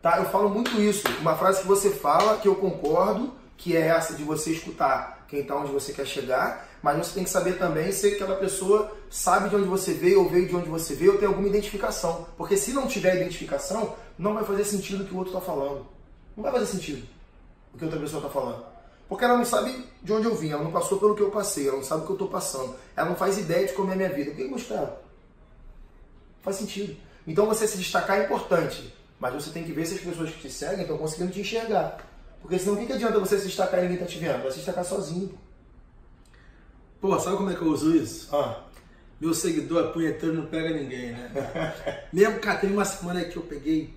Tá? 0.00 0.16
Eu 0.16 0.24
falo 0.24 0.48
muito 0.48 0.80
isso. 0.80 1.06
Uma 1.20 1.36
frase 1.36 1.60
que 1.60 1.68
você 1.68 1.90
fala, 1.90 2.38
que 2.38 2.48
eu 2.48 2.54
concordo, 2.54 3.34
que 3.60 3.76
é 3.76 3.88
essa 3.88 4.14
de 4.14 4.24
você 4.24 4.52
escutar 4.52 5.26
quem 5.28 5.40
está 5.40 5.54
onde 5.54 5.70
você 5.70 5.92
quer 5.92 6.06
chegar, 6.06 6.66
mas 6.82 6.96
você 6.96 7.12
tem 7.12 7.24
que 7.24 7.30
saber 7.30 7.58
também 7.58 7.92
se 7.92 8.06
aquela 8.06 8.36
pessoa 8.36 8.90
sabe 9.10 9.50
de 9.50 9.56
onde 9.56 9.68
você 9.68 9.92
veio 9.92 10.22
ou 10.22 10.30
veio 10.30 10.48
de 10.48 10.56
onde 10.56 10.68
você 10.68 10.94
veio 10.94 11.12
ou 11.12 11.18
tem 11.18 11.28
alguma 11.28 11.46
identificação. 11.46 12.26
Porque 12.38 12.56
se 12.56 12.72
não 12.72 12.86
tiver 12.86 13.16
identificação, 13.16 13.94
não 14.18 14.32
vai 14.32 14.44
fazer 14.44 14.64
sentido 14.64 15.04
o 15.04 15.06
que 15.06 15.12
o 15.12 15.18
outro 15.18 15.34
está 15.34 15.44
falando. 15.44 15.86
Não 16.34 16.42
vai 16.42 16.50
fazer 16.50 16.66
sentido 16.66 17.06
o 17.74 17.76
que 17.78 17.84
outra 17.84 18.00
pessoa 18.00 18.22
está 18.24 18.32
falando. 18.32 18.64
Porque 19.06 19.24
ela 19.24 19.36
não 19.36 19.44
sabe 19.44 19.86
de 20.02 20.10
onde 20.10 20.26
eu 20.26 20.34
vim, 20.34 20.52
ela 20.52 20.64
não 20.64 20.72
passou 20.72 20.98
pelo 20.98 21.14
que 21.14 21.22
eu 21.22 21.30
passei, 21.30 21.68
ela 21.68 21.76
não 21.76 21.84
sabe 21.84 22.02
o 22.02 22.06
que 22.06 22.12
eu 22.12 22.14
estou 22.14 22.28
passando, 22.28 22.74
ela 22.96 23.10
não 23.10 23.16
faz 23.16 23.36
ideia 23.36 23.66
de 23.66 23.74
como 23.74 23.90
é 23.90 23.92
a 23.92 23.96
minha 23.96 24.08
vida. 24.08 24.30
O 24.30 24.34
que 24.34 24.40
eu 24.40 24.48
mostrar? 24.48 24.80
Não 24.80 24.96
faz 26.42 26.56
sentido. 26.56 26.96
Então 27.26 27.44
você 27.44 27.68
se 27.68 27.76
destacar 27.76 28.18
é 28.20 28.24
importante, 28.24 28.94
mas 29.18 29.34
você 29.34 29.50
tem 29.50 29.64
que 29.64 29.72
ver 29.72 29.84
se 29.84 29.96
as 29.96 30.00
pessoas 30.00 30.30
que 30.30 30.40
te 30.40 30.50
seguem 30.50 30.80
estão 30.80 30.96
conseguindo 30.96 31.30
te 31.30 31.40
enxergar. 31.40 32.09
Porque 32.40 32.58
senão 32.58 32.74
o 32.74 32.78
que, 32.78 32.86
que 32.86 32.92
adianta 32.92 33.18
você 33.18 33.38
se 33.38 33.46
destacar 33.46 33.80
e 33.80 33.82
ninguém 33.82 33.98
tá 33.98 34.06
te 34.06 34.18
vendo? 34.18 34.42
Vai 34.42 34.50
se 34.50 34.58
destacar 34.58 34.84
sozinho. 34.84 35.38
Pô, 37.00 37.18
sabe 37.18 37.36
como 37.36 37.50
é 37.50 37.54
que 37.54 37.62
eu 37.62 37.68
uso 37.68 37.94
isso? 37.94 38.34
Ah. 38.34 38.64
Meu 39.20 39.34
seguidor 39.34 39.84
é 39.84 39.92
punheteiro 39.92 40.34
não 40.34 40.46
pega 40.46 40.70
ninguém, 40.70 41.12
né? 41.12 41.30
Mesmo, 42.12 42.38
cara, 42.40 42.58
tem 42.58 42.72
uma 42.72 42.84
semana 42.84 43.24
que 43.24 43.36
eu 43.36 43.42
peguei 43.42 43.94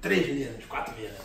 três 0.00 0.26
meninas, 0.26 0.64
quatro 0.66 0.94
meninas. 0.94 1.18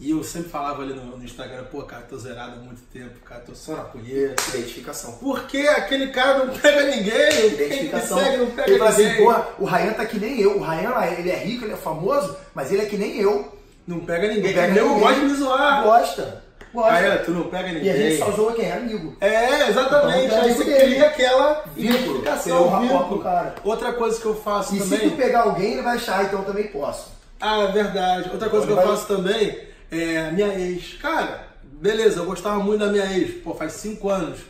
E 0.00 0.10
eu 0.10 0.22
sempre 0.22 0.48
falava 0.48 0.82
ali 0.82 0.94
no, 0.94 1.16
no, 1.16 1.24
Instagram, 1.24 1.64
pô, 1.64 1.82
cara, 1.82 2.02
tô 2.02 2.16
zerado 2.16 2.60
há 2.60 2.62
muito 2.62 2.82
tempo, 2.92 3.18
cara, 3.20 3.40
tô 3.40 3.52
só 3.52 3.74
na 3.76 3.84
punheta. 3.84 4.42
Identificação. 4.50 5.14
Porque 5.14 5.58
aquele 5.58 6.08
cara 6.08 6.44
não 6.44 6.56
pega 6.56 6.84
ninguém. 6.84 7.46
Identificação. 7.48 8.16
Quem 8.18 8.26
segue 8.26 8.36
não 8.44 8.50
pega 8.52 8.70
ele 8.70 8.82
assim, 8.84 9.02
ninguém. 9.02 9.28
assim, 9.28 9.54
pô, 9.56 9.64
o 9.64 9.66
Ryan 9.66 9.92
tá 9.94 10.06
que 10.06 10.18
nem 10.20 10.40
eu. 10.40 10.56
O 10.56 10.62
Ryan, 10.62 11.04
ele 11.18 11.30
é 11.30 11.36
rico, 11.36 11.64
ele 11.64 11.72
é 11.72 11.76
famoso, 11.76 12.36
mas 12.54 12.70
ele 12.70 12.82
é 12.82 12.86
que 12.86 12.96
nem 12.96 13.18
eu. 13.18 13.57
Não 13.88 14.00
pega 14.00 14.28
ninguém. 14.28 14.54
Não 14.54 14.60
pega 14.60 14.82
ninguém. 14.82 15.00
gosta 15.00 15.20
de 15.20 15.26
me 15.26 15.34
zoar. 15.34 15.82
Gosta. 15.82 16.42
Gosta. 16.74 16.92
Aí, 16.92 17.18
tu 17.20 17.30
não 17.30 17.44
pega 17.44 17.68
ninguém. 17.68 17.84
E 17.84 17.90
a 17.90 17.96
gente 17.96 18.18
só 18.18 18.30
zoa 18.32 18.52
quem 18.52 18.66
é 18.66 18.72
amigo. 18.74 19.16
É, 19.18 19.68
exatamente. 19.70 20.26
Então, 20.26 20.42
aí 20.42 20.52
você 20.52 20.64
cria 20.64 21.06
aquela 21.06 21.64
identificação, 21.74 22.80
vínculo. 22.82 23.22
Cara. 23.22 23.54
Outra 23.64 23.94
coisa 23.94 24.20
que 24.20 24.26
eu 24.26 24.34
faço 24.34 24.76
e 24.76 24.78
também... 24.78 24.98
E 24.98 25.02
se 25.04 25.10
tu 25.10 25.16
pegar 25.16 25.40
alguém, 25.40 25.72
ele 25.72 25.82
vai 25.82 25.96
achar, 25.96 26.22
então 26.22 26.40
eu 26.40 26.44
também 26.44 26.66
posso. 26.66 27.10
Ah, 27.40 27.62
é 27.62 27.72
verdade. 27.72 28.28
Outra 28.30 28.50
coisa 28.50 28.66
que 28.66 28.72
eu 28.72 28.76
vai... 28.76 28.86
faço 28.86 29.06
também 29.06 29.58
é 29.90 30.30
minha 30.32 30.48
ex. 30.48 30.98
Cara, 31.00 31.46
beleza, 31.62 32.20
eu 32.20 32.26
gostava 32.26 32.62
muito 32.62 32.84
da 32.84 32.92
minha 32.92 33.06
ex. 33.06 33.42
Pô, 33.42 33.54
faz 33.54 33.72
cinco 33.72 34.10
anos 34.10 34.40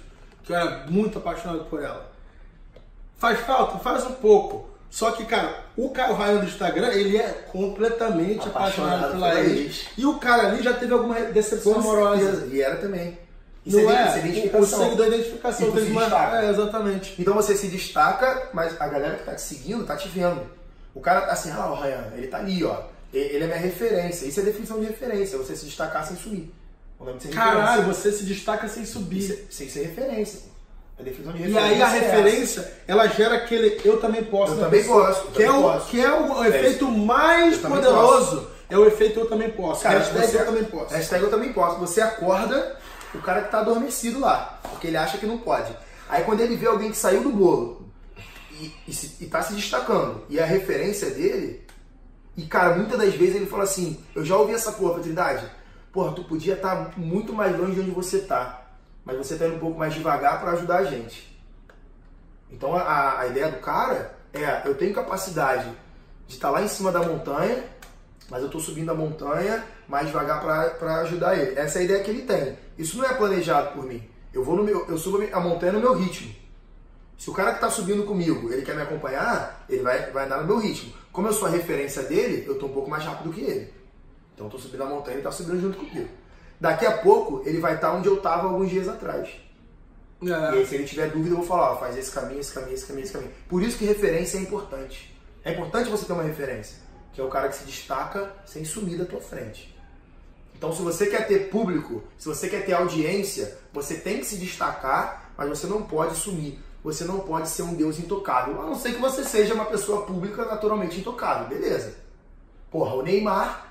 que 0.42 0.52
eu 0.52 0.56
era 0.56 0.84
muito 0.88 1.18
apaixonado 1.18 1.66
por 1.66 1.80
ela. 1.80 2.10
Faz 3.16 3.38
falta? 3.38 3.78
Faz 3.78 4.04
um 4.04 4.14
pouco. 4.14 4.67
Só 4.90 5.10
que, 5.10 5.24
cara, 5.24 5.64
o 5.76 5.90
Caio 5.90 6.14
Ryan 6.14 6.36
do 6.38 6.46
Instagram, 6.46 6.88
ele 6.92 7.16
é 7.16 7.28
completamente 7.52 8.48
apaixonado, 8.48 9.04
apaixonado 9.04 9.12
pela 9.12 9.40
ex. 9.40 9.58
ex. 9.58 9.86
E 9.96 10.06
o 10.06 10.18
cara 10.18 10.48
ali 10.48 10.62
já 10.62 10.72
teve 10.72 10.92
alguma 10.92 11.20
decepção 11.20 11.74
Com 11.74 11.80
amorosa. 11.80 12.22
Certeza. 12.22 12.54
E 12.54 12.62
era 12.62 12.76
também. 12.76 13.18
Isso 13.66 13.82
não 13.82 13.90
é? 13.90 14.14
é? 14.14 14.18
Identificação. 14.18 14.78
O 14.78 14.82
seguidor 14.84 15.10
da 15.10 15.16
identificação. 15.16 15.78
E 15.78 15.90
uma... 15.90 16.40
É, 16.40 16.50
exatamente. 16.50 17.14
Então 17.18 17.34
você 17.34 17.54
se 17.54 17.68
destaca, 17.68 18.48
mas 18.54 18.80
a 18.80 18.88
galera 18.88 19.16
que 19.16 19.24
tá 19.24 19.34
te 19.34 19.42
seguindo 19.42 19.84
tá 19.84 19.94
te 19.94 20.08
vendo. 20.08 20.40
O 20.94 21.00
cara 21.00 21.20
tá 21.20 21.32
assim, 21.32 21.50
ah, 21.50 21.70
o 21.70 21.74
Ryan, 21.74 22.12
ele 22.16 22.28
tá 22.28 22.38
ali, 22.38 22.64
ó. 22.64 22.82
Ele 23.12 23.44
é 23.44 23.46
minha 23.46 23.58
referência. 23.58 24.26
Isso 24.26 24.40
é 24.40 24.42
definição 24.42 24.80
de 24.80 24.86
referência, 24.86 25.38
você 25.38 25.54
se 25.54 25.66
destacar 25.66 26.06
sem 26.06 26.16
sumir. 26.16 26.50
Caralho, 27.32 27.82
referência. 27.82 27.94
você 27.94 28.12
se 28.12 28.24
destaca 28.24 28.68
sem 28.68 28.84
subir. 28.84 29.22
Sem, 29.22 29.46
sem 29.50 29.68
ser 29.68 29.82
referência. 29.86 30.40
A 30.98 31.02
definição 31.02 31.32
de 31.32 31.38
E 31.38 31.46
referência. 31.46 31.64
aí 31.70 31.82
a 31.82 31.94
é 31.94 31.98
essa. 31.98 32.16
referência, 32.16 32.72
ela 32.88 33.06
gera 33.06 33.36
aquele 33.36 33.80
eu 33.84 34.00
também 34.00 34.24
posso. 34.24 34.52
Eu 34.54 34.58
também 34.58 34.80
pessoa, 34.80 35.06
posso, 35.06 35.20
eu 35.26 35.30
Que 35.32 35.42
é, 35.44 35.50
o, 35.52 35.62
posso. 35.62 35.86
que 35.90 36.00
é 36.00 36.12
o 36.12 36.44
É 36.44 36.48
efeito 36.48 36.88
mais 36.90 37.56
poderoso. 37.58 38.48
É 38.70 38.76
o 38.76 38.84
efeito 38.86 39.20
eu 39.20 39.26
também 39.28 39.50
posso. 39.50 39.82
Cara, 39.82 39.98
Hashtag 40.00 40.26
você- 40.26 40.36
eu 40.40 40.44
também 40.46 40.64
posso. 40.64 40.94
Hashtag 40.94 41.24
eu 41.24 41.30
também 41.30 41.52
posso. 41.52 41.78
Você 41.80 42.00
acorda 42.00 42.76
o 43.14 43.18
cara 43.18 43.42
que 43.42 43.50
tá 43.50 43.60
adormecido 43.60 44.18
lá, 44.20 44.60
porque 44.70 44.88
ele 44.88 44.96
acha 44.96 45.16
que 45.18 45.24
não 45.26 45.38
pode. 45.38 45.72
Aí 46.08 46.24
quando 46.24 46.40
ele 46.40 46.56
vê 46.56 46.66
alguém 46.66 46.90
que 46.90 46.96
saiu 46.96 47.22
do 47.22 47.30
bolo 47.30 47.88
e, 48.60 48.72
e, 48.88 48.92
se- 48.92 49.16
e 49.22 49.26
tá 49.26 49.40
se 49.40 49.54
destacando, 49.54 50.22
e 50.28 50.38
a 50.40 50.44
referência 50.44 51.10
dele, 51.10 51.64
e 52.36 52.42
cara, 52.42 52.74
muitas 52.76 52.98
das 52.98 53.14
vezes 53.14 53.36
ele 53.36 53.46
fala 53.46 53.62
assim, 53.64 53.98
eu 54.14 54.24
já 54.24 54.36
ouvi 54.36 54.52
essa 54.52 54.72
porra, 54.72 55.00
Trindade, 55.00 55.46
porra, 55.92 56.12
tu 56.12 56.24
podia 56.24 56.54
estar 56.54 56.92
muito 56.96 57.32
mais 57.32 57.56
longe 57.58 57.72
de 57.74 57.80
onde 57.80 57.90
você 57.90 58.18
tá, 58.18 58.62
mas 59.08 59.16
você 59.16 59.36
tá 59.36 59.46
indo 59.46 59.56
um 59.56 59.58
pouco 59.58 59.78
mais 59.78 59.94
devagar 59.94 60.38
para 60.38 60.50
ajudar 60.50 60.80
a 60.80 60.84
gente. 60.84 61.34
Então 62.50 62.76
a, 62.76 63.20
a 63.20 63.26
ideia 63.26 63.50
do 63.50 63.58
cara 63.58 64.14
é, 64.34 64.68
eu 64.68 64.74
tenho 64.74 64.92
capacidade 64.92 65.66
de 66.26 66.34
estar 66.34 66.50
lá 66.50 66.60
em 66.60 66.68
cima 66.68 66.92
da 66.92 67.00
montanha, 67.00 67.64
mas 68.28 68.40
eu 68.40 68.46
estou 68.46 68.60
subindo 68.60 68.90
a 68.90 68.94
montanha 68.94 69.64
mais 69.88 70.08
devagar 70.08 70.42
para 70.78 71.00
ajudar 71.00 71.38
ele. 71.38 71.58
Essa 71.58 71.78
é 71.78 71.80
a 71.80 71.84
ideia 71.86 72.04
que 72.04 72.10
ele 72.10 72.22
tem. 72.22 72.58
Isso 72.76 72.98
não 72.98 73.06
é 73.06 73.14
planejado 73.14 73.72
por 73.72 73.86
mim. 73.86 74.06
Eu 74.30 74.44
vou 74.44 74.54
no 74.54 74.62
meu, 74.62 74.86
eu 74.86 74.98
subo 74.98 75.26
a 75.32 75.40
montanha 75.40 75.72
no 75.72 75.80
meu 75.80 75.94
ritmo. 75.94 76.30
Se 77.16 77.30
o 77.30 77.32
cara 77.32 77.52
que 77.52 77.56
está 77.56 77.70
subindo 77.70 78.04
comigo, 78.04 78.52
ele 78.52 78.60
quer 78.60 78.76
me 78.76 78.82
acompanhar, 78.82 79.64
ele 79.70 79.82
vai, 79.82 80.10
vai 80.10 80.26
andar 80.26 80.42
no 80.42 80.46
meu 80.46 80.58
ritmo. 80.58 80.92
Como 81.10 81.28
eu 81.28 81.32
sou 81.32 81.48
a 81.48 81.50
referência 81.50 82.02
dele, 82.02 82.44
eu 82.46 82.52
estou 82.52 82.68
um 82.68 82.72
pouco 82.74 82.90
mais 82.90 83.02
rápido 83.04 83.32
que 83.32 83.40
ele. 83.40 83.72
Então 84.34 84.44
eu 84.44 84.48
estou 84.48 84.60
subindo 84.60 84.82
a 84.82 84.86
montanha 84.86 85.16
e 85.16 85.20
ele 85.20 85.26
está 85.26 85.32
subindo 85.32 85.58
junto 85.62 85.78
comigo. 85.78 86.10
Daqui 86.60 86.84
a 86.84 86.98
pouco, 86.98 87.42
ele 87.46 87.60
vai 87.60 87.74
estar 87.76 87.92
onde 87.92 88.08
eu 88.08 88.16
estava 88.16 88.48
alguns 88.48 88.70
dias 88.70 88.88
atrás. 88.88 89.28
E 90.20 90.32
aí, 90.32 90.62
É. 90.62 90.66
se 90.66 90.74
ele 90.74 90.84
tiver 90.84 91.10
dúvida, 91.10 91.30
eu 91.30 91.38
vou 91.38 91.46
falar, 91.46 91.72
ó, 91.72 91.76
faz 91.76 91.96
esse 91.96 92.10
caminho, 92.10 92.40
esse 92.40 92.52
caminho, 92.52 92.74
esse 92.74 92.86
caminho, 92.86 93.04
esse 93.04 93.12
caminho. 93.12 93.30
Por 93.48 93.62
isso 93.62 93.78
que 93.78 93.84
referência 93.84 94.38
é 94.38 94.40
importante. 94.40 95.16
É 95.44 95.52
importante 95.52 95.88
você 95.88 96.04
ter 96.04 96.12
uma 96.12 96.24
referência, 96.24 96.76
que 97.12 97.20
é 97.20 97.24
o 97.24 97.28
cara 97.28 97.48
que 97.48 97.56
se 97.56 97.64
destaca 97.64 98.32
sem 98.44 98.64
sumir 98.64 98.98
da 98.98 99.04
tua 99.04 99.20
frente. 99.20 99.76
Então, 100.56 100.72
se 100.72 100.82
você 100.82 101.06
quer 101.06 101.28
ter 101.28 101.50
público, 101.50 102.02
se 102.18 102.26
você 102.28 102.48
quer 102.48 102.66
ter 102.66 102.72
audiência, 102.72 103.56
você 103.72 103.94
tem 103.94 104.18
que 104.18 104.26
se 104.26 104.36
destacar, 104.36 105.30
mas 105.36 105.48
você 105.48 105.68
não 105.68 105.82
pode 105.82 106.16
sumir. 106.16 106.58
Você 106.82 107.04
não 107.04 107.20
pode 107.20 107.48
ser 107.48 107.62
um 107.62 107.74
Deus 107.74 107.98
intocável. 108.00 108.60
A 108.60 108.64
não 108.66 108.74
ser 108.74 108.94
que 108.94 109.00
você 109.00 109.22
seja 109.24 109.54
uma 109.54 109.66
pessoa 109.66 110.04
pública 110.04 110.44
naturalmente 110.44 110.98
intocável, 110.98 111.46
beleza. 111.46 111.94
Porra, 112.70 112.94
o 112.94 113.02
Neymar 113.02 113.67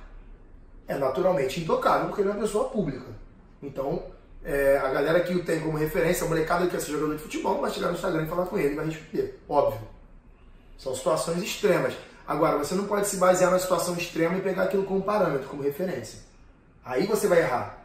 é 0.88 0.96
naturalmente 0.98 1.60
intocável 1.62 2.08
porque 2.08 2.22
ele 2.22 2.30
é 2.30 2.34
uma 2.34 2.42
pessoa 2.42 2.70
pública. 2.70 3.06
Então, 3.62 4.04
é, 4.44 4.78
a 4.78 4.90
galera 4.90 5.20
que 5.22 5.34
o 5.34 5.44
tem 5.44 5.60
como 5.60 5.78
referência, 5.78 6.26
a 6.26 6.30
molecada 6.30 6.66
que 6.66 6.72
quer 6.72 6.80
ser 6.82 6.92
jogador 6.92 7.16
de 7.16 7.22
futebol, 7.24 7.60
vai 7.60 7.72
chegar 7.72 7.88
no 7.88 7.94
Instagram 7.96 8.24
e 8.24 8.28
falar 8.28 8.46
com 8.46 8.58
ele, 8.58 8.76
vai 8.76 8.86
responder. 8.86 9.40
Óbvio. 9.50 9.82
São 10.78 10.96
situações 10.96 11.42
extremas. 11.42 11.94
Agora, 12.26 12.58
você 12.58 12.76
não 12.76 12.86
pode 12.86 13.08
se 13.08 13.18
basear 13.18 13.52
na 13.52 13.60
situação 13.60 13.96
extrema 13.96 14.38
e 14.38 14.42
pegar 14.42 14.64
aquilo 14.64 14.84
como 14.84 15.02
parâmetro, 15.02 15.48
como 15.50 15.64
referência. 15.64 16.20
Aí 16.86 17.06
você 17.08 17.28
vai 17.28 17.40
errar. 17.40 17.84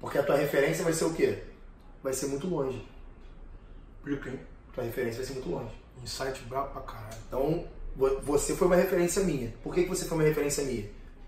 Porque 0.00 0.18
a 0.18 0.22
tua 0.22 0.36
referência 0.36 0.82
vai 0.84 0.92
ser 0.92 1.04
o 1.04 1.12
quê? 1.14 1.42
Vai 2.02 2.12
ser 2.12 2.26
muito 2.26 2.46
longe. 2.46 2.86
Explica, 3.98 4.30
hein? 4.30 4.40
Tua 4.72 4.84
referência 4.84 5.18
vai 5.18 5.26
ser 5.26 5.32
muito 5.34 5.50
longe. 5.50 5.72
Insight 6.02 6.40
brabo 6.44 6.68
pra 6.70 6.82
caralho. 6.82 7.16
Então, 7.28 7.64
vo- 7.96 8.20
você 8.20 8.54
foi 8.54 8.66
uma 8.66 8.76
referência 8.76 9.22
minha. 9.24 9.52
Por 9.62 9.74
que 9.74 9.82
que 9.84 9.88
você 9.88 10.04
foi 10.04 10.18
uma 10.18 10.24
referência 10.24 10.64
minha? 10.64 10.84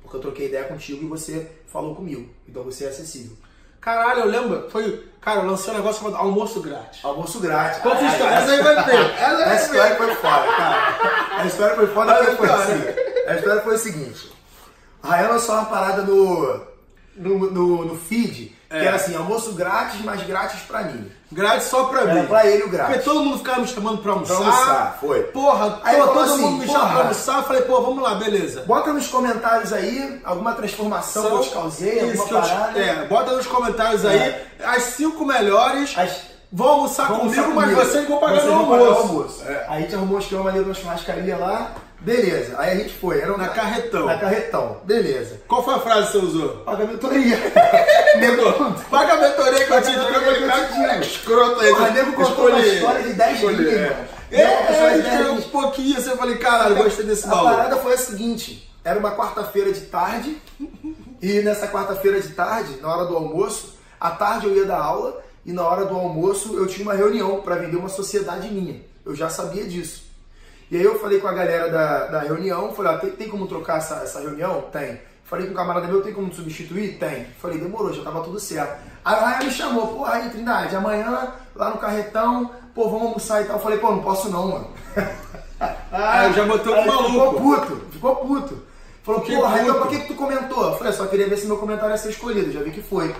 Porque 0.09 0.17
eu 0.17 0.21
troquei 0.23 0.47
ideia 0.47 0.65
contigo 0.65 1.05
e 1.05 1.07
você 1.07 1.51
falou 1.67 1.95
comigo. 1.95 2.27
Então 2.49 2.63
você 2.63 2.87
é 2.87 2.89
acessível. 2.89 3.37
Caralho, 3.79 4.21
eu 4.21 4.27
lembro. 4.27 4.71
Foi. 4.71 5.07
Cara, 5.21 5.41
eu 5.41 5.47
lancei 5.47 5.73
um 5.73 5.77
negócio 5.77 6.03
chamado 6.03 6.17
almoço 6.17 6.63
grátis. 6.63 7.05
Almoço 7.05 7.39
grátis. 7.41 7.81
Conta 7.83 7.97
Ai, 7.99 8.07
história. 8.07 8.37
ai, 8.37 8.43
Essa 8.43 8.53
aí 8.53 8.63
vai 8.63 8.85
ter. 8.85 9.01
Essa 9.21 9.27
aí 9.27 9.37
vai 9.37 9.53
A 9.53 9.57
história 9.57 9.97
foi 9.97 10.15
foda, 10.15 10.47
cara. 10.57 10.99
A 11.39 11.47
história 11.47 11.77
foi 11.77 11.87
foda 11.89 12.15
porque 12.15 12.37
foi 12.37 12.51
assim. 12.51 12.83
A 13.27 13.35
história 13.35 13.61
foi 13.63 13.75
o 13.75 13.79
seguinte. 13.79 14.33
A 15.03 15.09
Rayan 15.09 15.29
lançou 15.29 15.55
uma 15.55 15.67
parada 15.67 16.03
no, 16.03 16.61
no, 17.19 17.51
no, 17.51 17.85
no 17.85 17.95
feed, 17.97 18.57
que 18.71 18.77
É. 18.77 18.85
era 18.87 18.97
assim, 18.97 19.15
almoço 19.17 19.53
grátis, 19.53 20.01
mas 20.05 20.23
grátis 20.27 20.61
pra 20.61 20.83
mim. 20.85 21.11
Grátis 21.31 21.69
só 21.69 21.85
pra 21.85 22.03
Era 22.03 22.15
mim. 22.15 22.27
pra 22.27 22.47
ele 22.47 22.59
o 22.59 22.61
Porque 22.71 22.77
grátis. 22.77 23.05
todo 23.05 23.21
mundo 23.23 23.39
ficava 23.39 23.61
me 23.61 23.67
chamando 23.69 23.99
pra 23.99 24.13
almoçar. 24.13 24.37
Pra 24.37 24.47
almoçar, 24.47 24.99
foi. 25.01 25.23
Porra, 25.25 25.81
Aí 25.85 25.97
falou 25.99 26.15
todo 26.15 26.25
assim, 26.33 26.41
mundo 26.43 26.59
me 26.61 26.67
chamou 26.67 26.81
porra. 26.81 26.93
pra 26.95 27.01
almoçar. 27.03 27.37
Eu 27.39 27.43
falei, 27.45 27.63
pô, 27.63 27.83
vamos 27.83 28.03
lá, 28.03 28.15
beleza. 28.15 28.63
Bota 28.67 28.93
nos 28.93 29.07
comentários 29.09 29.73
aí 29.73 30.21
alguma 30.25 30.53
transformação 30.53 31.27
que 31.27 31.33
eu 31.33 31.41
te 31.43 31.51
causei, 31.51 31.99
Isso 31.99 32.23
alguma 32.23 32.25
que 32.29 32.35
eu 32.35 32.43
te- 32.43 32.49
parada. 32.49 32.79
É, 32.81 33.07
bota 33.07 33.33
nos 33.37 33.47
comentários 33.47 34.05
aí 34.07 34.19
É. 34.19 34.47
as 34.65 34.83
cinco 34.85 35.25
melhores. 35.27 35.93
As- 35.97 36.29
Vão 36.51 36.67
almoçar 36.67 37.09
Vamos 37.09 37.25
comigo, 37.25 37.43
almoçar 37.43 37.55
mas 37.67 37.75
comigo. 37.75 37.93
vocês 37.93 38.09
vão 38.09 38.19
pagar 38.21 38.33
Vocês 38.37 38.47
meu 38.47 38.55
almoço. 38.59 39.01
almoço. 39.03 39.45
É. 39.47 39.67
Aí 39.69 39.77
a 39.77 39.81
gente 39.83 39.95
arrumou 39.95 40.17
um 40.17 40.19
esquema 40.19 40.45
maneiro 40.45 40.67
na 40.67 40.73
churrascaria 40.73 41.37
lá. 41.37 41.73
Beleza. 42.01 42.55
Aí 42.59 42.71
a 42.71 42.75
gente 42.77 42.95
foi. 42.95 43.21
Era 43.21 43.35
um- 43.35 43.37
Na 43.37 43.49
Carretão. 43.49 44.07
Na 44.07 44.19
carretão. 44.19 44.81
Beleza. 44.85 45.41
Qual 45.49 45.65
foi 45.65 45.75
a 45.75 45.81
frase 45.81 46.07
que 46.07 46.13
você 46.13 46.19
usou? 46.19 46.49
Paga 46.59 46.85
a 46.85 46.87
mentoria. 46.87 47.37
Nego, 48.21 48.73
paga 48.91 49.15
a 49.15 49.17
mentoria 49.17 49.65
que 49.67 49.73
eu 49.73 49.83
te 49.83 49.91
digo. 49.91 50.01
Eu 50.03 50.21
falei, 50.21 50.45
a 50.45 50.67
cara, 50.69 51.01
escroto 51.01 51.61
aí. 51.61 51.71
Porra, 51.71 51.91
nego 51.91 52.13
contou 52.13 52.49
uma 52.51 52.61
história 52.61 53.03
de 53.03 53.13
10 53.15 53.35
escolhi, 53.37 53.57
mil, 53.57 53.69
é. 53.71 53.73
irmão. 53.75 54.05
É, 54.31 54.43
é, 54.43 54.71
história 54.73 54.91
de 54.91 54.95
ele 54.95 55.03
10 55.03 55.17
tirou 55.19 55.35
mil. 55.35 55.43
um 55.43 55.49
pouquinho 55.51 55.99
assim, 55.99 56.11
eu 56.11 56.17
falei, 56.17 56.37
caralho, 56.39 56.77
gostei 56.77 57.05
desse 57.05 57.27
A 57.27 57.31
valor. 57.31 57.51
parada 57.51 57.77
foi 57.79 57.95
a 57.95 57.99
seguinte: 57.99 58.71
era 58.85 58.99
uma 58.99 59.17
quarta-feira 59.17 59.73
de 59.73 59.81
tarde, 59.83 60.41
e 61.21 61.41
nessa 61.41 61.67
quarta-feira 61.67 62.21
de 62.21 62.29
tarde, 62.29 62.79
na 62.81 62.95
hora 62.95 63.07
do 63.07 63.17
almoço, 63.17 63.75
à 64.01 64.11
tarde 64.11 64.47
eu 64.47 64.55
ia 64.57 64.65
dar 64.67 64.79
aula, 64.79 65.21
e 65.45 65.53
na 65.53 65.63
hora 65.67 65.85
do 65.85 65.95
almoço 65.97 66.55
eu 66.57 66.67
tinha 66.67 66.85
uma 66.87 66.95
reunião 66.95 67.41
para 67.41 67.57
vender 67.57 67.77
uma 67.77 67.89
sociedade 67.89 68.49
minha. 68.49 68.81
Eu 69.05 69.15
já 69.17 69.29
sabia 69.29 69.65
disso. 69.65 70.07
E 70.71 70.77
aí 70.77 70.83
eu 70.83 70.99
falei 70.99 71.19
com 71.19 71.29
a 71.29 71.33
galera 71.33 71.71
da, 71.71 72.07
da 72.07 72.21
reunião, 72.21 72.75
falei, 72.75 72.93
ah, 72.93 72.99
tem, 72.99 73.11
tem 73.11 73.29
como 73.29 73.47
trocar 73.47 73.79
essa, 73.79 73.97
essa 73.97 74.21
reunião? 74.21 74.63
Tem. 74.73 75.01
Falei 75.25 75.47
com 75.47 75.53
o 75.53 75.57
camarada 75.57 75.87
meu, 75.87 76.03
tem 76.03 76.13
como 76.13 76.33
substituir? 76.33 76.99
Tem. 76.99 77.27
Falei, 77.41 77.59
demorou, 77.59 77.93
já 77.93 78.03
tava 78.03 78.23
tudo 78.23 78.39
certo. 78.41 78.79
Aí 79.05 79.15
o 79.15 79.21
Raia 79.21 79.45
me 79.45 79.51
chamou, 79.51 79.89
pô, 79.89 80.05
aí 80.05 80.29
Trindade, 80.31 80.77
amanhã 80.77 81.33
lá 81.55 81.71
no 81.71 81.79
carretão, 81.79 82.51
pô, 82.75 82.89
vamos 82.89 83.07
almoçar 83.07 83.43
e 83.43 83.45
tal. 83.45 83.57
Eu 83.57 83.63
falei, 83.63 83.79
pô, 83.79 83.91
não 83.91 84.03
posso 84.03 84.29
não, 84.31 84.49
mano. 84.49 84.71
Ah, 85.91 86.31
já 86.31 86.45
botou 86.45 86.73
Aí 86.73 86.83
ele 86.83 86.91
maluco. 86.91 87.11
Ficou 87.11 87.35
puto, 87.35 87.83
ficou 87.91 88.17
puto. 88.17 88.63
Falou, 89.03 89.21
porra, 89.23 89.63
então 89.63 89.75
por 89.79 89.89
que, 89.89 90.01
que 90.01 90.07
tu 90.09 90.15
comentou? 90.15 90.65
Eu 90.65 90.77
falei, 90.77 90.93
só 90.93 91.07
queria 91.07 91.29
ver 91.29 91.37
se 91.37 91.47
meu 91.47 91.57
comentário 91.57 91.91
ia 91.93 91.99
ser 91.99 92.11
escolhido, 92.11 92.53
já 92.53 92.63
vi 92.63 92.71
que 92.71 92.83
foi. 92.83 93.13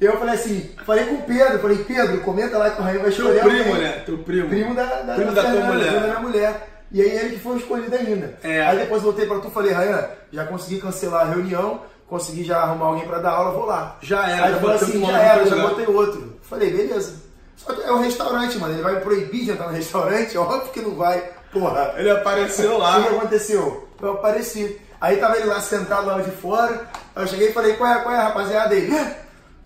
Eu 0.00 0.16
falei 0.18 0.34
assim, 0.34 0.70
falei 0.86 1.06
com 1.06 1.14
o 1.16 1.22
Pedro, 1.22 1.58
falei, 1.58 1.78
Pedro, 1.78 2.20
comenta 2.20 2.56
lá 2.56 2.70
que 2.70 2.80
o 2.80 2.84
Rainha 2.84 3.00
vai 3.00 3.10
Teu 3.10 3.26
escolher. 3.32 3.40
primo, 3.40 3.68
alguém. 3.74 3.82
né? 3.82 4.02
Teu 4.06 4.18
primo. 4.18 4.48
Primo 4.48 4.74
da, 4.74 4.84
da, 4.84 5.14
Primo 5.14 5.32
da 5.32 5.42
tua 5.42 5.50
Fernanda, 5.50 5.72
mulher. 5.72 5.88
primo 5.88 6.00
da 6.00 6.06
minha 6.08 6.20
mulher. 6.20 6.68
E 6.92 7.02
aí 7.02 7.10
ele 7.10 7.30
que 7.34 7.40
foi 7.40 7.52
o 7.54 7.58
escolhido 7.58 7.94
ainda. 7.94 8.38
É. 8.42 8.62
Aí 8.66 8.78
depois 8.78 9.02
voltei 9.02 9.26
pra 9.26 9.38
tu 9.40 9.48
e 9.48 9.50
falei, 9.50 9.72
Rayan, 9.72 10.08
já 10.32 10.44
consegui 10.46 10.80
cancelar 10.80 11.22
a 11.22 11.30
reunião, 11.30 11.82
consegui 12.08 12.44
já 12.44 12.58
arrumar 12.60 12.86
alguém 12.86 13.06
pra 13.06 13.18
dar 13.18 13.30
aula, 13.32 13.50
vou 13.50 13.66
lá. 13.66 13.96
Já 14.00 14.28
era, 14.28 14.44
Aí 14.46 14.52
já 14.52 14.58
falou 14.60 14.72
botei 14.78 14.88
assim, 14.88 15.02
um 15.02 15.06
já 15.06 15.18
era, 15.18 15.46
já 15.46 15.56
botei 15.56 15.86
outro. 15.86 16.38
Falei, 16.42 16.70
beleza. 16.70 17.14
Só 17.56 17.72
que 17.74 17.82
é 17.82 17.92
um 17.92 18.00
restaurante, 18.00 18.56
mano. 18.56 18.72
Ele 18.74 18.82
vai 18.82 18.94
me 18.94 19.00
proibir 19.00 19.44
de 19.44 19.50
entrar 19.50 19.66
no 19.66 19.74
restaurante? 19.74 20.38
Óbvio 20.38 20.72
que 20.72 20.80
não 20.80 20.94
vai. 20.94 21.22
Porra. 21.52 21.94
Ele 21.96 22.08
apareceu 22.10 22.74
O 22.74 22.78
lá. 22.78 23.02
que 23.02 23.08
que 23.08 23.14
aconteceu? 23.16 23.88
Eu 24.00 24.12
apareci. 24.12 24.80
Aí 25.00 25.16
tava 25.16 25.36
ele 25.36 25.46
lá 25.46 25.60
sentado 25.60 26.06
lá 26.06 26.20
de 26.20 26.30
fora. 26.30 26.86
Aí 27.16 27.22
eu 27.24 27.26
cheguei 27.26 27.48
e 27.48 27.52
falei, 27.52 27.74
qual 27.74 27.90
é, 27.92 27.98
qual 28.00 28.14
é, 28.14 28.18
rapaziada? 28.18 28.74
Ele, 28.74 28.96
"Ah, 28.96 29.12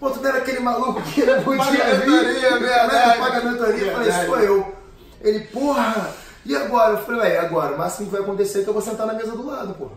pô, 0.02 0.10
tu 0.10 0.20
não 0.20 0.28
era 0.30 0.38
aquele 0.38 0.58
maluco 0.58 1.00
que 1.02 1.24
não 1.24 1.40
podia 1.44 1.84
vir? 2.00 2.44
é 2.44 2.58
verdade. 2.58 3.18
paga 3.20 3.38
a 3.38 3.44
mentoria? 3.44 3.84
Eu 3.86 3.92
falei, 3.92 4.10
Verdade. 4.10 4.26
sou 4.26 4.40
eu. 4.40 4.74
Ele, 5.20 5.40
porra, 5.46 6.10
e 6.44 6.56
agora? 6.56 6.94
Eu 6.94 6.98
falei, 7.04 7.20
ué, 7.20 7.38
agora? 7.38 7.74
O 7.76 7.78
máximo 7.78 8.06
que 8.06 8.12
vai 8.12 8.22
acontecer 8.22 8.60
é 8.60 8.62
que 8.64 8.68
eu 8.68 8.74
vou 8.74 8.82
sentar 8.82 9.06
na 9.06 9.12
mesa 9.12 9.30
do 9.30 9.46
lado, 9.46 9.74
porra. 9.74 9.92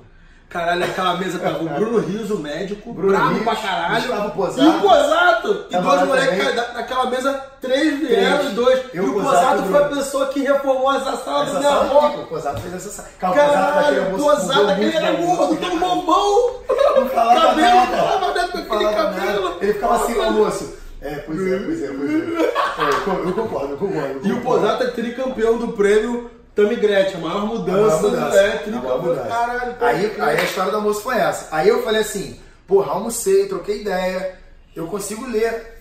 Caralho, 0.56 0.86
aquela 0.86 1.18
mesa 1.18 1.38
tava 1.38 1.64
o 1.64 1.68
Bruno 1.76 1.98
Rios, 2.00 2.32
o 2.32 2.38
médico, 2.40 2.94
Bruno 2.94 3.10
bravo 3.10 3.34
Rios, 3.34 3.44
pra 3.44 3.56
caralho. 3.58 4.08
Gustavo 4.08 4.32
Posato. 4.32 4.62
E 4.64 4.68
o 4.70 4.80
Posato. 4.82 5.66
E 5.70 5.72
Tava 5.74 5.90
dois 5.98 6.08
moleques, 6.08 6.56
naquela 6.74 7.06
mesa, 7.10 7.44
três 7.60 8.00
vieram 8.00 8.46
e 8.46 8.50
dois. 8.54 8.80
Eu, 8.94 9.04
e 9.04 9.10
o 9.10 9.14
Posato 9.22 9.64
foi 9.64 9.82
a 9.84 9.86
pessoa 9.90 10.26
que 10.28 10.40
reformou 10.44 10.94
essa 10.94 11.18
sala 11.18 11.44
do 11.44 11.50
Essa 11.52 11.60
minha 11.60 11.72
avó. 11.72 12.08
o 12.08 12.26
Posato 12.28 12.62
fez 12.62 12.74
essa 12.74 12.90
sala. 12.90 13.10
Caralho, 13.20 14.16
o 14.16 14.18
Posato, 14.18 14.70
aquele 14.70 14.96
era 14.96 15.12
gordo, 15.12 15.56
todo 15.58 15.78
bombão. 15.78 16.52
Não 16.96 17.10
falava 17.10 17.42
Cabelo, 17.48 17.76
nada. 17.76 17.98
falava 17.98 18.28
nada 18.34 18.48
com 18.48 18.58
aquele 18.58 18.94
cabelo. 18.94 19.58
Ele 19.60 19.74
ficava 19.74 19.96
assim 19.96 20.22
almoço. 20.24 20.74
É, 21.02 21.16
pois 21.18 21.40
é, 21.52 21.60
pois 21.60 21.84
é, 21.84 21.88
pois 21.88 22.12
é. 22.12 22.56
É, 22.78 22.90
Eu 22.90 23.02
concordo, 23.34 23.72
eu 23.72 23.78
concordo. 23.78 24.20
eu 24.24 24.26
E 24.26 24.32
o 24.32 24.36
concordo. 24.38 24.42
Posato 24.62 24.84
é 24.84 24.88
tricampeão 24.88 25.58
do 25.58 25.70
prêmio 25.74 26.32
Tammy 26.56 26.76
Gretchen, 26.78 27.16
a 27.18 27.20
maior 27.20 27.42
A 27.42 27.46
mudança. 27.46 27.78
maior 27.78 28.02
mudança. 28.02 28.38
É, 28.38 28.64
A 28.66 28.72
maior 28.82 29.02
mudança. 29.02 29.28
Caralho. 29.28 29.76
Aí, 29.82 30.22
aí 30.22 30.40
a 30.40 30.44
história 30.44 30.72
do 30.72 30.78
almoço 30.78 31.02
foi 31.02 31.18
essa. 31.18 31.48
Aí 31.52 31.68
eu 31.68 31.84
falei 31.84 32.02
assim, 32.02 32.40
porra, 32.66 32.94
almocei, 32.94 33.48
troquei 33.48 33.82
ideia, 33.82 34.40
eu 34.76 34.88
consigo 34.88 35.28
ler 35.28 35.74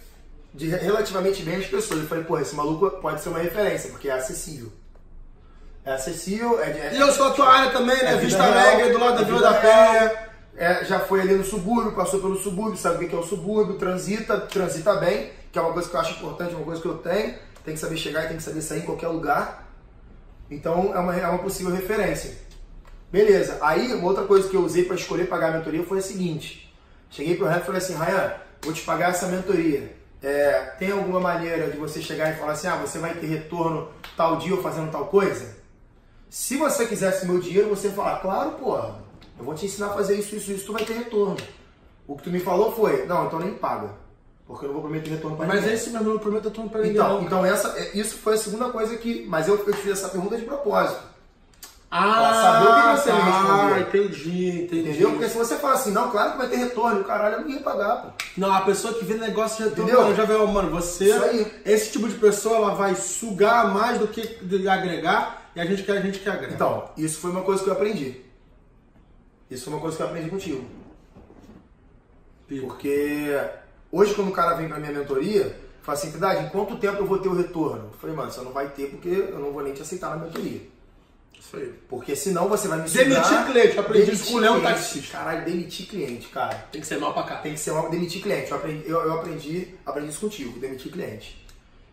de 0.53 0.69
relativamente 0.69 1.43
bem 1.43 1.57
as 1.57 1.67
pessoas. 1.67 2.01
Eu 2.01 2.07
falei, 2.09 2.25
porra, 2.25 2.43
esse 2.43 2.55
maluco 2.55 2.91
pode 3.01 3.21
ser 3.21 3.29
uma 3.29 3.39
referência, 3.39 3.91
porque 3.91 4.09
é 4.09 4.13
acessível. 4.13 4.73
É 5.85 5.93
acessível, 5.93 6.61
é, 6.61 6.71
é, 6.71 6.91
E 6.95 6.99
eu 7.01 7.13
sou 7.13 7.27
a 7.29 7.31
tua 7.33 7.47
área 7.47 7.71
também, 7.71 7.97
né? 8.03 8.15
é 8.15 8.17
Vista 8.17 8.43
Alegre, 8.43 8.91
do 8.93 8.99
lado 8.99 9.17
da 9.17 9.23
é 9.23 9.25
Vila 9.25 9.39
vida 9.39 9.51
da. 9.51 9.61
Penha. 9.61 10.13
é, 10.57 10.85
já 10.85 10.99
foi 11.01 11.21
ali 11.21 11.35
no 11.35 11.45
subúrbio, 11.45 11.93
passou 11.93 12.21
pelo 12.21 12.37
subúrbio, 12.37 12.77
sabe 12.79 13.05
o 13.05 13.09
que 13.09 13.15
é 13.15 13.19
o 13.19 13.23
subúrbio, 13.23 13.77
transita, 13.77 14.39
transita 14.41 14.95
bem, 14.95 15.31
que 15.53 15.59
é 15.59 15.63
uma 15.63 15.73
coisa 15.73 15.89
que 15.89 15.95
eu 15.95 16.01
acho 16.01 16.13
importante, 16.15 16.55
uma 16.55 16.65
coisa 16.65 16.81
que 16.81 16.89
eu 16.89 16.99
tenho. 16.99 17.35
Tem 17.65 17.75
que 17.75 17.81
saber 17.81 17.97
chegar 17.99 18.25
e 18.25 18.29
tem 18.29 18.37
que 18.39 18.43
saber 18.43 18.63
sair 18.63 18.79
em 18.81 18.87
qualquer 18.87 19.09
lugar. 19.09 19.64
Então 20.51 20.95
é 20.95 20.99
uma, 20.99 21.17
é 21.17 21.27
uma 21.27 21.39
possível 21.39 21.73
referência. 21.73 22.37
Beleza. 23.11 23.59
Aí, 23.61 23.93
uma 23.95 24.09
outra 24.09 24.25
coisa 24.25 24.49
que 24.49 24.57
eu 24.57 24.65
usei 24.65 24.85
para 24.85 24.97
escolher 24.97 25.29
pagar 25.29 25.51
a 25.51 25.59
mentoria 25.59 25.85
foi 25.85 25.99
a 25.99 26.03
seguinte. 26.03 26.75
Cheguei 27.11 27.37
pro 27.37 27.47
Ryan 27.47 27.59
e 27.59 27.63
falei 27.63 27.81
assim, 27.81 27.95
Ryan, 27.95 28.35
vou 28.61 28.73
te 28.73 28.83
pagar 28.83 29.11
essa 29.11 29.29
mentoria. 29.29 29.97
É, 30.21 30.75
tem 30.79 30.91
alguma 30.91 31.21
maneira 31.21 31.71
de 31.71 31.77
você 31.77 32.03
chegar 32.03 32.33
e 32.33 32.37
falar 32.37 32.53
assim, 32.53 32.67
ah, 32.67 32.77
você 32.77 32.99
vai 32.99 33.15
ter 33.15 33.27
retorno 33.27 33.89
tal 34.17 34.37
dia 34.39 34.55
ou 34.55 34.63
fazendo 34.63 34.91
tal 34.91 35.07
coisa? 35.07 35.57
Se 36.29 36.57
você 36.57 36.87
quisesse 36.87 37.25
meu 37.27 37.39
dinheiro, 37.39 37.69
você 37.69 37.91
falar, 37.91 38.19
claro, 38.19 38.53
porra, 38.53 38.97
eu 39.39 39.45
vou 39.45 39.55
te 39.55 39.67
ensinar 39.67 39.89
a 39.89 39.95
fazer 39.95 40.19
isso, 40.19 40.35
isso, 40.35 40.51
isso, 40.51 40.67
tu 40.67 40.73
vai 40.73 40.85
ter 40.85 40.95
retorno. 40.95 41.37
O 42.09 42.17
que 42.17 42.25
tu 42.25 42.31
me 42.31 42.41
falou 42.41 42.73
foi, 42.75 43.07
não, 43.07 43.27
então 43.27 43.39
nem 43.39 43.55
paga. 43.55 43.91
Porque 44.47 44.65
eu 44.65 44.69
não 44.69 44.75
vou 44.75 44.83
prometer 44.83 45.11
retorno 45.11 45.37
para 45.37 45.47
Mas 45.47 45.61
ninguém. 45.61 45.75
esse 45.75 45.91
mesmo 45.91 46.11
não 46.13 46.19
prometo 46.19 46.45
retorno 46.45 46.71
pra 46.71 46.81
ninguém. 46.81 46.97
Então, 46.97 47.15
não, 47.19 47.23
então 47.23 47.47
essa, 47.47 47.69
é- 47.79 47.97
isso 47.97 48.19
foi 48.19 48.35
a 48.35 48.39
segunda 48.39 48.69
coisa 48.71 48.97
que. 48.97 49.25
Mas 49.27 49.49
eu, 49.49 49.57
eu 49.67 49.75
fiz 49.75 49.93
essa 49.93 50.09
pergunta 50.11 50.37
de 50.37 50.45
propósito. 50.45 51.01
Ah, 51.97 52.35
saber 52.35 52.67
o 52.69 52.97
que 52.97 53.01
você 53.03 53.13
me 53.13 53.19
tá, 53.21 53.25
respondeu. 53.77 53.81
entendi, 54.09 54.49
entendi. 54.65 54.89
Entendeu? 54.91 55.11
Porque 55.13 55.29
se 55.29 55.39
você 55.39 55.57
fala 55.57 55.75
assim, 55.75 55.93
não, 55.93 56.11
claro 56.11 56.33
que 56.33 56.39
vai 56.39 56.49
ter 56.49 56.57
retorno, 56.57 57.05
caralho, 57.05 57.37
eu 57.37 57.41
não 57.43 57.49
ia 57.51 57.61
pagar, 57.61 57.97
pô. 58.03 58.09
Não, 58.37 58.53
a 58.53 58.63
pessoa 58.63 58.93
que 58.95 59.05
vê 59.05 59.15
negócio 59.15 59.63
de 59.63 59.71
retorno, 59.71 59.93
mano, 60.03 60.15
já 60.17 60.25
vê, 60.25 60.35
ó, 60.35 60.45
mano, 60.45 60.71
você, 60.71 61.05
Isso 61.05 61.23
aí. 61.25 61.53
esse 61.65 61.93
tipo 61.93 62.09
de 62.09 62.17
pessoa, 62.17 62.57
ela 62.57 62.75
vai 62.75 62.97
sugar 62.97 63.73
mais 63.73 63.99
do 64.01 64.09
que 64.09 64.23
agregar, 64.69 65.49
e 65.55 65.61
a 65.61 65.65
gente 65.65 65.85
quer, 65.85 65.99
a 65.99 66.01
gente 66.01 66.19
quer 66.19 66.31
agregar. 66.33 66.55
Então, 66.55 66.89
isso 66.97 67.21
foi 67.21 67.31
uma 67.31 67.43
coisa 67.43 67.63
que 67.63 67.71
eu 67.71 67.75
aprendi. 67.75 68.21
Isso 69.49 69.65
foi 69.67 69.75
uma 69.75 69.81
coisa 69.81 69.97
que 69.97 70.03
eu 70.03 70.07
aprendi 70.09 70.29
contigo. 70.31 70.65
Pico. 72.49 72.67
Porque 72.67 73.41
hoje, 73.97 74.15
quando 74.15 74.29
o 74.29 74.33
cara 74.33 74.55
vem 74.55 74.69
pra 74.69 74.79
minha 74.79 74.93
mentoria, 74.93 75.57
fala 75.83 75.99
assim, 75.99 76.11
Verdade, 76.11 76.45
em 76.45 76.49
quanto 76.49 76.77
tempo 76.77 76.99
eu 76.99 77.07
vou 77.07 77.19
ter 77.19 77.29
o 77.29 77.35
retorno? 77.35 77.91
Eu 77.93 77.99
falei, 77.99 78.17
mano, 78.17 78.31
você 78.31 78.41
não 78.41 78.53
vai 78.53 78.69
ter 78.69 78.91
porque 78.91 79.09
eu 79.09 79.39
não 79.39 79.53
vou 79.53 79.63
nem 79.63 79.73
te 79.73 79.83
aceitar 79.83 80.11
na 80.11 80.25
mentoria. 80.25 80.61
Isso 81.39 81.57
aí. 81.57 81.75
Porque 81.89 82.17
senão 82.17 82.49
você 82.49 82.67
vai 82.69 82.81
me 82.81 82.89
sugar... 82.89 83.05
Demitir 83.05 83.47
cliente, 83.47 83.77
eu 83.77 83.83
aprendi 83.83 84.11
isso 84.13 84.31
com 84.31 84.37
o 84.37 84.41
Leão 84.41 84.61
cliente. 84.61 84.75
Taxista. 84.75 85.19
Caralho, 85.19 85.45
demitir 85.45 85.87
cliente, 85.87 86.29
cara. 86.29 86.55
Tem 86.73 86.81
que 86.81 86.87
ser 86.87 86.99
mal 86.99 87.13
pra 87.13 87.23
cá. 87.23 87.37
Tem 87.37 87.53
que 87.53 87.61
ser 87.61 87.71
uma, 87.71 87.89
demitir 87.91 88.23
cliente. 88.23 88.51
Eu 88.51 88.57
aprendi, 88.57 88.89
eu, 88.89 89.01
eu 89.01 89.13
aprendi, 89.13 89.75
aprendi 89.85 90.09
isso 90.09 90.21
contigo, 90.21 90.59
demitir 90.59 90.91
cliente. 90.91 91.45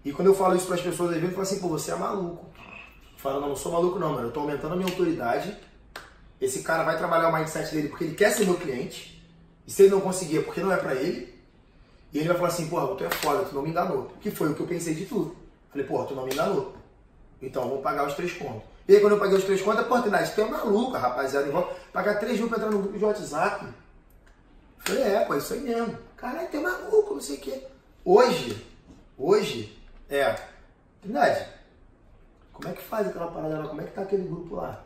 E 0.04 0.12
quando 0.12 0.28
eu 0.28 0.34
falo 0.34 0.56
isso 0.56 0.66
para 0.66 0.76
as 0.76 0.82
pessoas, 0.82 1.10
às 1.10 1.16
vezes, 1.16 1.30
eu 1.30 1.36
falo 1.36 1.43
assim, 1.43 1.60
pô, 1.60 1.68
você 1.68 1.91
é 1.91 1.95
maluco. 1.95 2.45
Eu 3.14 3.20
falo, 3.20 3.41
não, 3.41 3.49
não 3.49 3.56
sou 3.56 3.72
maluco 3.72 3.99
não, 3.99 4.14
mano. 4.14 4.28
Eu 4.28 4.32
tô 4.32 4.39
aumentando 4.39 4.74
a 4.74 4.78
minha 4.78 4.89
autoridade. 4.89 5.56
Esse 6.39 6.64
cara 6.64 6.84
vai 6.84 6.97
trabalhar 6.97 7.30
o 7.30 7.34
mindset 7.34 7.76
dele 7.76 7.89
porque 7.89 8.06
ele 8.06 8.16
quer 8.16 8.32
ser 8.32 8.45
meu 8.45 8.56
cliente. 8.56 9.22
E 9.68 9.72
se 9.72 9.84
ele 9.84 9.91
não 9.91 10.02
conseguir 10.02 10.39
é 10.39 10.41
porque 10.41 10.62
não 10.62 10.72
é 10.72 10.78
pra 10.78 10.95
ele. 10.95 11.31
E 12.14 12.20
ele 12.20 12.28
vai 12.28 12.38
falar 12.38 12.49
assim, 12.49 12.68
porra, 12.68 12.95
tu 12.95 13.03
é 13.03 13.09
foda, 13.09 13.45
tu 13.45 13.55
não 13.55 13.62
me 13.62 13.70
enganou. 13.70 14.12
Que 14.20 14.32
foi 14.32 14.49
o 14.49 14.55
que 14.55 14.62
eu 14.62 14.68
pensei 14.68 14.93
de 14.93 15.05
tudo. 15.05 15.36
Falei, 15.70 15.88
porra, 15.88 16.07
tu 16.07 16.16
não 16.16 16.26
me 16.26 16.34
enganou. 16.34 16.74
Então, 17.41 17.70
vou 17.70 17.82
pagar 17.82 18.07
os 18.07 18.14
três 18.14 18.34
contos. 18.34 18.64
E 18.88 18.95
aí, 18.95 19.01
quando 19.01 19.14
eu 19.14 19.20
paguei 19.20 19.38
os 19.38 19.43
três 19.43 19.62
contos, 19.62 19.80
a 19.80 19.84
oportunidade, 19.84 20.34
tu 20.34 20.41
é 20.41 20.45
maluca, 20.45 20.97
rapaziada. 20.97 21.47
Eu 21.47 21.70
pagar 21.93 22.20
três 22.20 22.38
mil 22.38 22.49
pra 22.49 22.57
entrar 22.57 22.72
no 22.72 22.80
grupo 22.80 22.97
de 22.97 23.05
WhatsApp. 23.05 23.66
Falei, 24.80 25.03
é, 25.03 25.26
pô, 25.26 25.34
é 25.34 25.38
isso 25.38 25.53
aí 25.53 25.62
mesmo. 25.62 25.97
Caralho, 26.18 26.49
tem 26.49 26.62
maluco, 26.62 27.14
não 27.14 27.22
sei 27.22 27.38
o 27.38 27.39
quê. 27.39 27.64
Hoje, 28.03 28.68
hoje, 29.18 29.80
é, 30.09 30.36
Trindade, 31.01 31.47
como 32.51 32.68
é 32.68 32.74
que 32.74 32.84
faz 32.84 33.07
aquela 33.07 33.32
parada 33.32 33.59
lá? 33.59 33.68
Como 33.68 33.82
é 33.82 33.86
que 33.86 33.91
tá 33.91 34.03
aquele 34.03 34.28
grupo 34.28 34.55
lá? 34.55 34.84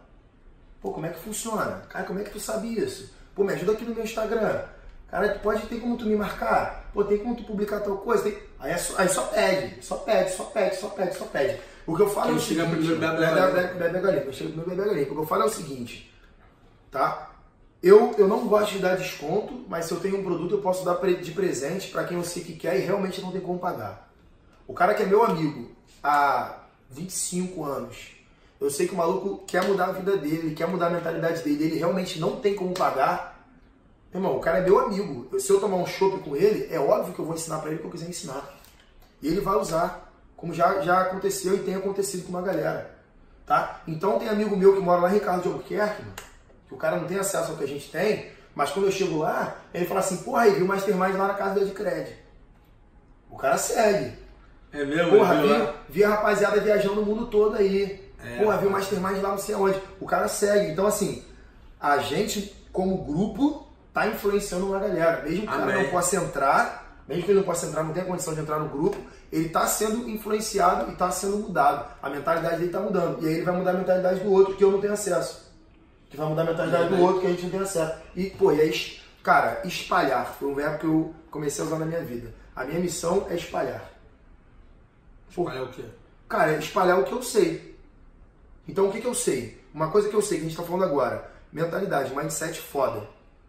Pô, 0.81 0.91
como 0.91 1.05
é 1.05 1.09
que 1.09 1.19
funciona? 1.19 1.81
Cara, 1.89 2.05
como 2.05 2.19
é 2.19 2.23
que 2.23 2.31
tu 2.31 2.39
sabe 2.39 2.77
isso? 2.77 3.13
Pô, 3.33 3.43
me 3.43 3.51
ajuda 3.53 3.73
aqui 3.73 3.83
no 3.83 3.93
meu 3.93 4.03
Instagram. 4.03 4.63
Cara, 5.15 5.29
tu 5.29 5.39
pode 5.39 5.65
ter 5.67 5.79
como 5.79 5.95
tu 5.95 6.05
me 6.05 6.15
marcar? 6.17 6.89
Pô, 6.93 7.01
tem 7.01 7.19
como 7.19 7.37
tu 7.37 7.43
publicar 7.45 7.79
tal 7.79 7.95
coisa? 7.99 8.23
Tem... 8.23 8.37
Aí, 8.59 8.73
é 8.73 8.77
só, 8.77 8.95
aí 8.97 9.07
só 9.07 9.21
pede, 9.27 9.81
só 9.81 9.95
pede, 9.95 10.31
só 10.33 10.43
pede, 10.43 10.75
só 10.75 10.89
pede, 10.89 11.15
só 11.15 11.23
pede. 11.23 11.57
O 11.87 11.95
que 11.95 12.01
eu 12.01 12.09
falo 12.09 12.25
Quem 12.25 12.35
é 12.35 12.37
o 12.37 12.41
seguinte... 12.41 12.69
primeiro 12.69 12.99
bebe 12.99 13.23
a 13.23 14.01
galinha. 14.01 14.33
chega 14.33 14.49
primeiro 14.49 14.75
bebe 14.75 14.99
a. 14.99 15.03
O 15.03 15.15
que 15.15 15.21
eu 15.21 15.25
falo 15.25 15.43
é 15.43 15.45
o 15.45 15.49
seguinte, 15.49 16.13
tá? 16.91 17.31
Eu, 17.81 18.13
eu 18.17 18.27
não 18.27 18.45
gosto 18.45 18.73
de 18.73 18.79
dar 18.79 18.97
desconto, 18.97 19.63
mas 19.69 19.85
se 19.85 19.93
eu 19.93 20.01
tenho 20.01 20.19
um 20.19 20.23
produto 20.23 20.55
eu 20.55 20.61
posso 20.61 20.83
dar 20.83 20.95
de 20.95 21.31
presente 21.31 21.91
para 21.91 22.03
quem 22.03 22.17
eu 22.17 22.23
sei 22.25 22.43
que 22.43 22.57
quer 22.57 22.77
e 22.77 22.81
realmente 22.81 23.21
não 23.21 23.31
tem 23.31 23.39
como 23.39 23.57
pagar. 23.57 24.11
O 24.67 24.73
cara 24.73 24.93
que 24.93 25.03
é 25.03 25.05
meu 25.05 25.23
amigo 25.23 25.71
há 26.03 26.57
25 26.89 27.63
anos, 27.63 28.11
eu 28.59 28.69
sei 28.69 28.85
que 28.85 28.93
o 28.93 28.97
maluco 28.97 29.45
quer 29.47 29.63
mudar 29.63 29.85
a 29.85 29.91
vida 29.93 30.17
dele, 30.17 30.47
ele 30.47 30.55
quer 30.55 30.67
mudar 30.67 30.87
a 30.87 30.89
mentalidade 30.89 31.41
dele, 31.41 31.63
ele 31.63 31.77
realmente 31.77 32.19
não 32.19 32.35
tem 32.35 32.53
como 32.53 32.73
pagar. 32.73 33.34
Irmão, 34.15 34.37
o 34.37 34.39
cara 34.39 34.59
é 34.59 34.61
meu 34.61 34.79
amigo. 34.79 35.39
Se 35.39 35.51
eu 35.51 35.59
tomar 35.59 35.77
um 35.77 35.85
chopp 35.85 36.19
com 36.19 36.35
ele, 36.35 36.67
é 36.73 36.79
óbvio 36.79 37.13
que 37.13 37.19
eu 37.19 37.25
vou 37.25 37.35
ensinar 37.35 37.59
para 37.59 37.69
ele 37.69 37.77
o 37.77 37.81
que 37.81 37.87
eu 37.87 37.91
quiser 37.91 38.09
ensinar. 38.09 38.49
E 39.21 39.27
ele 39.27 39.41
vai 39.41 39.55
usar, 39.55 40.11
como 40.37 40.53
já, 40.53 40.81
já 40.81 41.01
aconteceu 41.01 41.55
e 41.55 41.59
tem 41.59 41.75
acontecido 41.75 42.23
com 42.23 42.29
uma 42.29 42.41
galera. 42.41 42.95
Tá? 43.45 43.81
Então 43.87 44.17
tem 44.17 44.29
amigo 44.29 44.55
meu 44.55 44.73
que 44.73 44.79
mora 44.79 45.01
lá 45.01 45.09
em 45.09 45.15
Ricardo 45.15 45.43
de 45.43 45.47
Albuquerque, 45.49 46.01
mano, 46.01 46.15
que 46.67 46.73
o 46.73 46.77
cara 46.77 46.97
não 46.97 47.07
tem 47.07 47.19
acesso 47.19 47.51
ao 47.51 47.57
que 47.57 47.63
a 47.63 47.67
gente 47.67 47.91
tem, 47.91 48.31
mas 48.55 48.71
quando 48.71 48.85
eu 48.85 48.91
chego 48.91 49.19
lá, 49.19 49.57
ele 49.73 49.85
fala 49.85 49.99
assim, 49.99 50.17
porra, 50.17 50.43
aí, 50.43 50.51
viu 50.53 50.65
o 50.65 50.67
Mastermind 50.67 51.15
lá 51.15 51.27
na 51.27 51.33
casa 51.33 51.55
do 51.55 51.65
Edcred. 51.65 52.15
O 53.29 53.35
cara 53.35 53.57
segue. 53.57 54.17
É 54.71 54.85
mesmo? 54.85 55.17
Porra, 55.17 55.41
vi, 55.41 55.73
vi 55.89 56.03
a 56.03 56.09
rapaziada 56.09 56.61
viajando 56.61 56.95
no 56.95 57.05
mundo 57.05 57.27
todo 57.27 57.57
aí. 57.57 58.09
É, 58.23 58.37
Porra, 58.37 58.57
vi 58.57 58.67
o. 58.67 58.71
Mastermind 58.71 59.21
lá 59.21 59.29
não 59.29 59.37
sei 59.37 59.55
aonde. 59.55 59.81
O 59.99 60.05
cara 60.05 60.27
segue. 60.27 60.71
Então, 60.71 60.87
assim, 60.87 61.23
a 61.79 61.97
gente, 61.97 62.55
como 62.71 63.03
grupo, 63.03 63.64
tá 63.95 64.07
influenciando 64.07 64.67
uma 64.67 64.77
galera. 64.79 65.23
Mesmo 65.23 65.41
que 65.41 65.47
o 65.47 65.49
cara 65.51 65.65
não 65.83 65.89
possa 65.89 66.15
entrar, 66.17 67.01
mesmo 67.07 67.23
que 67.23 67.31
ele 67.31 67.39
não 67.39 67.45
possa 67.45 67.65
entrar, 67.65 67.83
não 67.83 67.93
tenha 67.93 68.05
condição 68.05 68.33
de 68.35 68.41
entrar 68.41 68.59
no 68.59 68.69
grupo, 68.69 68.97
ele 69.31 69.49
tá 69.49 69.65
sendo 69.67 70.07
influenciado 70.09 70.91
e 70.91 70.95
tá 70.95 71.09
sendo 71.09 71.37
mudado. 71.37 71.89
A 72.01 72.09
mentalidade 72.09 72.57
dele 72.59 72.71
tá 72.71 72.79
mudando. 72.79 73.23
E 73.23 73.27
aí 73.27 73.33
ele 73.35 73.43
vai 73.45 73.55
mudar 73.55 73.71
a 73.71 73.75
mentalidade 73.75 74.19
do 74.19 74.31
outro 74.31 74.55
que 74.55 74.63
eu 74.63 74.71
não 74.71 74.81
tenho 74.81 74.93
acesso. 74.93 75.51
Que 76.09 76.17
vai 76.17 76.27
mudar 76.27 76.43
a 76.43 76.45
mentalidade 76.45 76.89
do 76.89 77.01
outro 77.01 77.21
que 77.21 77.27
a 77.27 77.29
gente 77.31 77.43
não 77.43 77.49
tem 77.51 77.59
acesso. 77.61 77.93
E, 78.15 78.29
pô, 78.29 78.51
e 78.51 78.61
aí, 78.61 78.69
es- 78.69 79.01
cara, 79.23 79.61
espalhar 79.65 80.25
foi 80.37 80.47
um 80.49 80.53
verbo 80.55 80.77
que 80.77 80.85
eu 80.85 81.15
comecei 81.31 81.63
a 81.63 81.67
usar 81.67 81.79
na 81.79 81.85
minha 81.85 82.01
vida. 82.03 82.31
A 82.55 82.63
minha 82.65 82.79
missão 82.79 83.25
é 83.29 83.35
espalhar. 83.35 83.81
Olha 85.51 85.63
o 85.63 85.69
quê? 85.69 85.83
Cara, 86.29 86.53
é 86.53 86.59
espalhar 86.59 86.99
o 86.99 87.03
que 87.03 87.11
eu 87.11 87.21
sei. 87.23 87.75
Então, 88.67 88.87
o 88.87 88.91
que, 88.91 89.01
que 89.01 89.07
eu 89.07 89.13
sei? 89.13 89.61
Uma 89.73 89.89
coisa 89.91 90.09
que 90.09 90.15
eu 90.15 90.21
sei, 90.21 90.37
que 90.37 90.45
a 90.45 90.49
gente 90.49 90.57
está 90.57 90.63
falando 90.63 90.85
agora. 90.85 91.29
Mentalidade, 91.51 92.15
mindset 92.15 92.59
foda. 92.59 93.07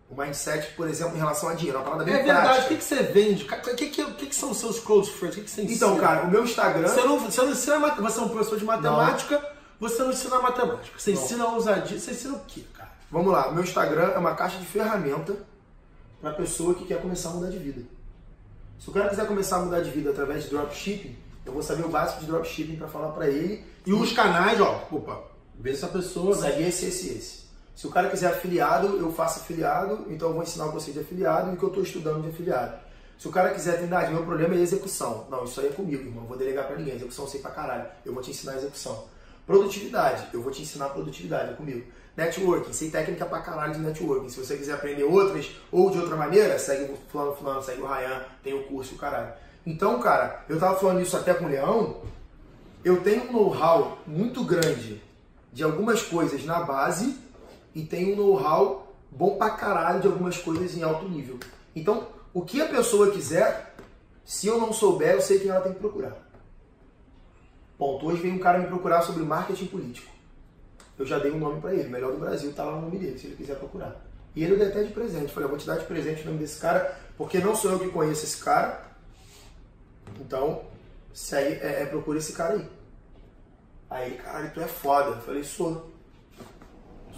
O 0.08 0.14
mindset, 0.14 0.72
por 0.74 0.88
exemplo, 0.88 1.16
em 1.16 1.18
relação 1.18 1.48
a 1.48 1.54
dinheiro. 1.54 1.78
Uma 1.78 1.84
parada 1.84 2.04
bem 2.04 2.14
É 2.14 2.22
verdade, 2.22 2.38
o 2.38 2.48
prática. 2.48 2.68
que, 2.68 2.76
que 2.76 2.84
você 2.84 3.02
vende? 3.02 3.44
O 3.44 3.76
que, 3.76 3.86
que, 3.88 4.02
o 4.02 4.14
que, 4.14 4.26
que 4.26 4.34
são 4.34 4.50
os 4.52 4.58
seus 4.58 4.78
close 4.78 5.10
friends? 5.10 5.36
O 5.36 5.40
que, 5.40 5.44
que 5.44 5.50
você 5.50 5.62
ensina? 5.62 5.76
Então, 5.76 5.96
cara, 5.98 6.22
o 6.22 6.30
meu 6.30 6.44
Instagram... 6.44 6.88
Você 6.88 7.00
não, 7.02 7.18
você 7.18 7.42
não 7.42 7.50
ensina 7.50 7.78
você 7.78 8.20
é 8.20 8.22
um 8.22 8.28
professor 8.28 8.58
de 8.58 8.64
matemática, 8.64 9.56
você 9.80 10.02
não 10.02 10.10
ensina 10.10 10.38
matemática. 10.40 10.98
Você 10.98 11.12
Não. 11.12 11.22
ensina 11.22 11.44
a 11.44 11.52
ousadia. 11.52 11.98
Você 11.98 12.12
ensina 12.12 12.34
o 12.34 12.40
quê, 12.46 12.62
cara? 12.72 12.90
Vamos 13.10 13.32
lá, 13.32 13.48
o 13.48 13.54
meu 13.54 13.62
Instagram 13.62 14.12
é 14.14 14.18
uma 14.18 14.34
caixa 14.34 14.58
de 14.58 14.66
ferramenta 14.66 15.36
para 16.20 16.32
pessoa 16.32 16.74
que 16.74 16.84
quer 16.84 17.00
começar 17.00 17.30
a 17.30 17.32
mudar 17.32 17.50
de 17.50 17.58
vida. 17.58 17.82
Se 18.78 18.90
o 18.90 18.92
cara 18.92 19.08
quiser 19.08 19.26
começar 19.26 19.56
a 19.56 19.60
mudar 19.60 19.80
de 19.80 19.90
vida 19.90 20.10
através 20.10 20.44
de 20.44 20.50
dropshipping, 20.50 21.16
eu 21.44 21.52
vou 21.52 21.62
saber 21.62 21.84
o 21.84 21.88
básico 21.88 22.20
de 22.20 22.26
dropshipping 22.26 22.76
para 22.76 22.88
falar 22.88 23.08
para 23.08 23.28
ele 23.28 23.64
E 23.86 23.92
os 23.92 24.12
canais, 24.12 24.60
ó, 24.60 24.86
opa, 24.90 25.22
vê 25.58 25.72
essa 25.72 25.86
pessoa, 25.88 26.34
né? 26.36 26.50
Segue 26.50 26.62
esse, 26.64 26.86
esse, 26.86 27.08
esse. 27.10 27.45
Se 27.76 27.86
o 27.86 27.90
cara 27.90 28.08
quiser 28.08 28.28
afiliado, 28.28 28.96
eu 28.98 29.12
faço 29.12 29.40
afiliado, 29.40 30.06
então 30.08 30.28
eu 30.28 30.34
vou 30.34 30.42
ensinar 30.42 30.72
sei 30.80 30.94
de 30.94 31.00
afiliado 31.00 31.50
e 31.50 31.54
o 31.54 31.56
que 31.58 31.62
eu 31.62 31.68
estou 31.68 31.84
estudando 31.84 32.22
de 32.22 32.30
afiliado. 32.30 32.74
Se 33.18 33.28
o 33.28 33.30
cara 33.30 33.50
quiser, 33.50 33.76
Trindade, 33.76 34.12
meu 34.12 34.24
problema 34.24 34.54
é 34.54 34.58
execução. 34.58 35.26
Não, 35.30 35.44
isso 35.44 35.60
aí 35.60 35.66
é 35.66 35.70
comigo, 35.70 36.02
irmão. 36.02 36.24
Vou 36.24 36.38
delegar 36.38 36.66
para 36.66 36.76
ninguém. 36.76 36.94
Execução 36.94 37.26
eu 37.26 37.30
sei 37.30 37.40
pra 37.40 37.50
caralho. 37.50 37.86
Eu 38.04 38.14
vou 38.14 38.22
te 38.22 38.30
ensinar 38.30 38.52
a 38.52 38.56
execução. 38.56 39.04
Produtividade, 39.46 40.26
eu 40.32 40.42
vou 40.42 40.50
te 40.50 40.62
ensinar 40.62 40.88
produtividade, 40.88 41.52
é 41.52 41.54
comigo. 41.54 41.86
Networking, 42.16 42.72
sei 42.72 42.90
técnica 42.90 43.26
pra 43.26 43.42
caralho 43.42 43.74
de 43.74 43.78
networking. 43.78 44.30
Se 44.30 44.40
você 44.40 44.56
quiser 44.56 44.72
aprender 44.72 45.04
outras 45.04 45.54
ou 45.70 45.90
de 45.90 45.98
outra 45.98 46.16
maneira, 46.16 46.58
segue 46.58 46.90
o 46.90 46.96
fulano, 47.10 47.34
fulano, 47.34 47.62
segue 47.62 47.82
o 47.82 47.86
Ryan, 47.86 48.24
tem 48.42 48.54
o 48.54 48.64
curso, 48.64 48.94
o 48.94 48.98
caralho. 48.98 49.32
Então, 49.66 50.00
cara, 50.00 50.44
eu 50.48 50.58
tava 50.58 50.78
falando 50.78 51.02
isso 51.02 51.16
até 51.16 51.34
com 51.34 51.44
o 51.44 51.48
Leão, 51.48 52.00
eu 52.82 53.02
tenho 53.02 53.28
um 53.28 53.32
know-how 53.32 53.98
muito 54.06 54.42
grande 54.44 55.02
de 55.52 55.62
algumas 55.62 56.02
coisas 56.02 56.44
na 56.44 56.60
base 56.60 57.18
e 57.76 57.84
tenho 57.84 58.14
um 58.14 58.16
know-how 58.16 58.96
bom 59.10 59.36
pra 59.36 59.50
caralho 59.50 60.00
de 60.00 60.06
algumas 60.06 60.38
coisas 60.38 60.74
em 60.74 60.82
alto 60.82 61.06
nível. 61.06 61.38
Então, 61.74 62.08
o 62.32 62.40
que 62.40 62.58
a 62.62 62.66
pessoa 62.66 63.10
quiser, 63.10 63.76
se 64.24 64.46
eu 64.46 64.58
não 64.58 64.72
souber, 64.72 65.12
eu 65.12 65.20
sei 65.20 65.38
quem 65.38 65.50
ela 65.50 65.60
tem 65.60 65.74
que 65.74 65.78
procurar. 65.78 66.16
Ponto. 67.76 68.06
Hoje 68.06 68.22
veio 68.22 68.34
um 68.34 68.38
cara 68.38 68.58
me 68.58 68.66
procurar 68.66 69.02
sobre 69.02 69.22
marketing 69.22 69.66
político. 69.66 70.10
Eu 70.98 71.04
já 71.04 71.18
dei 71.18 71.30
um 71.30 71.38
nome 71.38 71.60
pra 71.60 71.74
ele, 71.74 71.90
melhor 71.90 72.12
do 72.12 72.18
Brasil, 72.18 72.50
tá 72.54 72.64
lá 72.64 72.76
no 72.76 72.80
nome 72.80 72.96
dele, 72.96 73.18
se 73.18 73.26
ele 73.26 73.36
quiser 73.36 73.58
procurar. 73.58 74.02
E 74.34 74.42
ele 74.42 74.54
eu 74.54 74.58
dei 74.58 74.68
até 74.68 74.82
de 74.82 74.94
presente. 74.94 75.30
Falei, 75.30 75.44
eu 75.44 75.50
vou 75.50 75.58
te 75.58 75.66
dar 75.66 75.76
de 75.76 75.84
presente 75.84 76.22
o 76.22 76.26
nome 76.26 76.38
desse 76.38 76.58
cara, 76.58 76.98
porque 77.18 77.38
não 77.40 77.54
sou 77.54 77.72
eu 77.72 77.78
que 77.78 77.88
conheço 77.90 78.24
esse 78.24 78.42
cara. 78.42 78.86
Então, 80.18 80.62
se 81.12 81.36
aí 81.36 81.52
é, 81.60 81.82
é 81.82 81.86
procura 81.86 82.16
esse 82.16 82.32
cara 82.32 82.54
aí. 82.54 82.66
Aí 83.90 84.16
caralho, 84.16 84.50
tu 84.54 84.60
é 84.62 84.66
foda. 84.66 85.10
Eu 85.10 85.20
falei, 85.20 85.44
sou. 85.44 85.94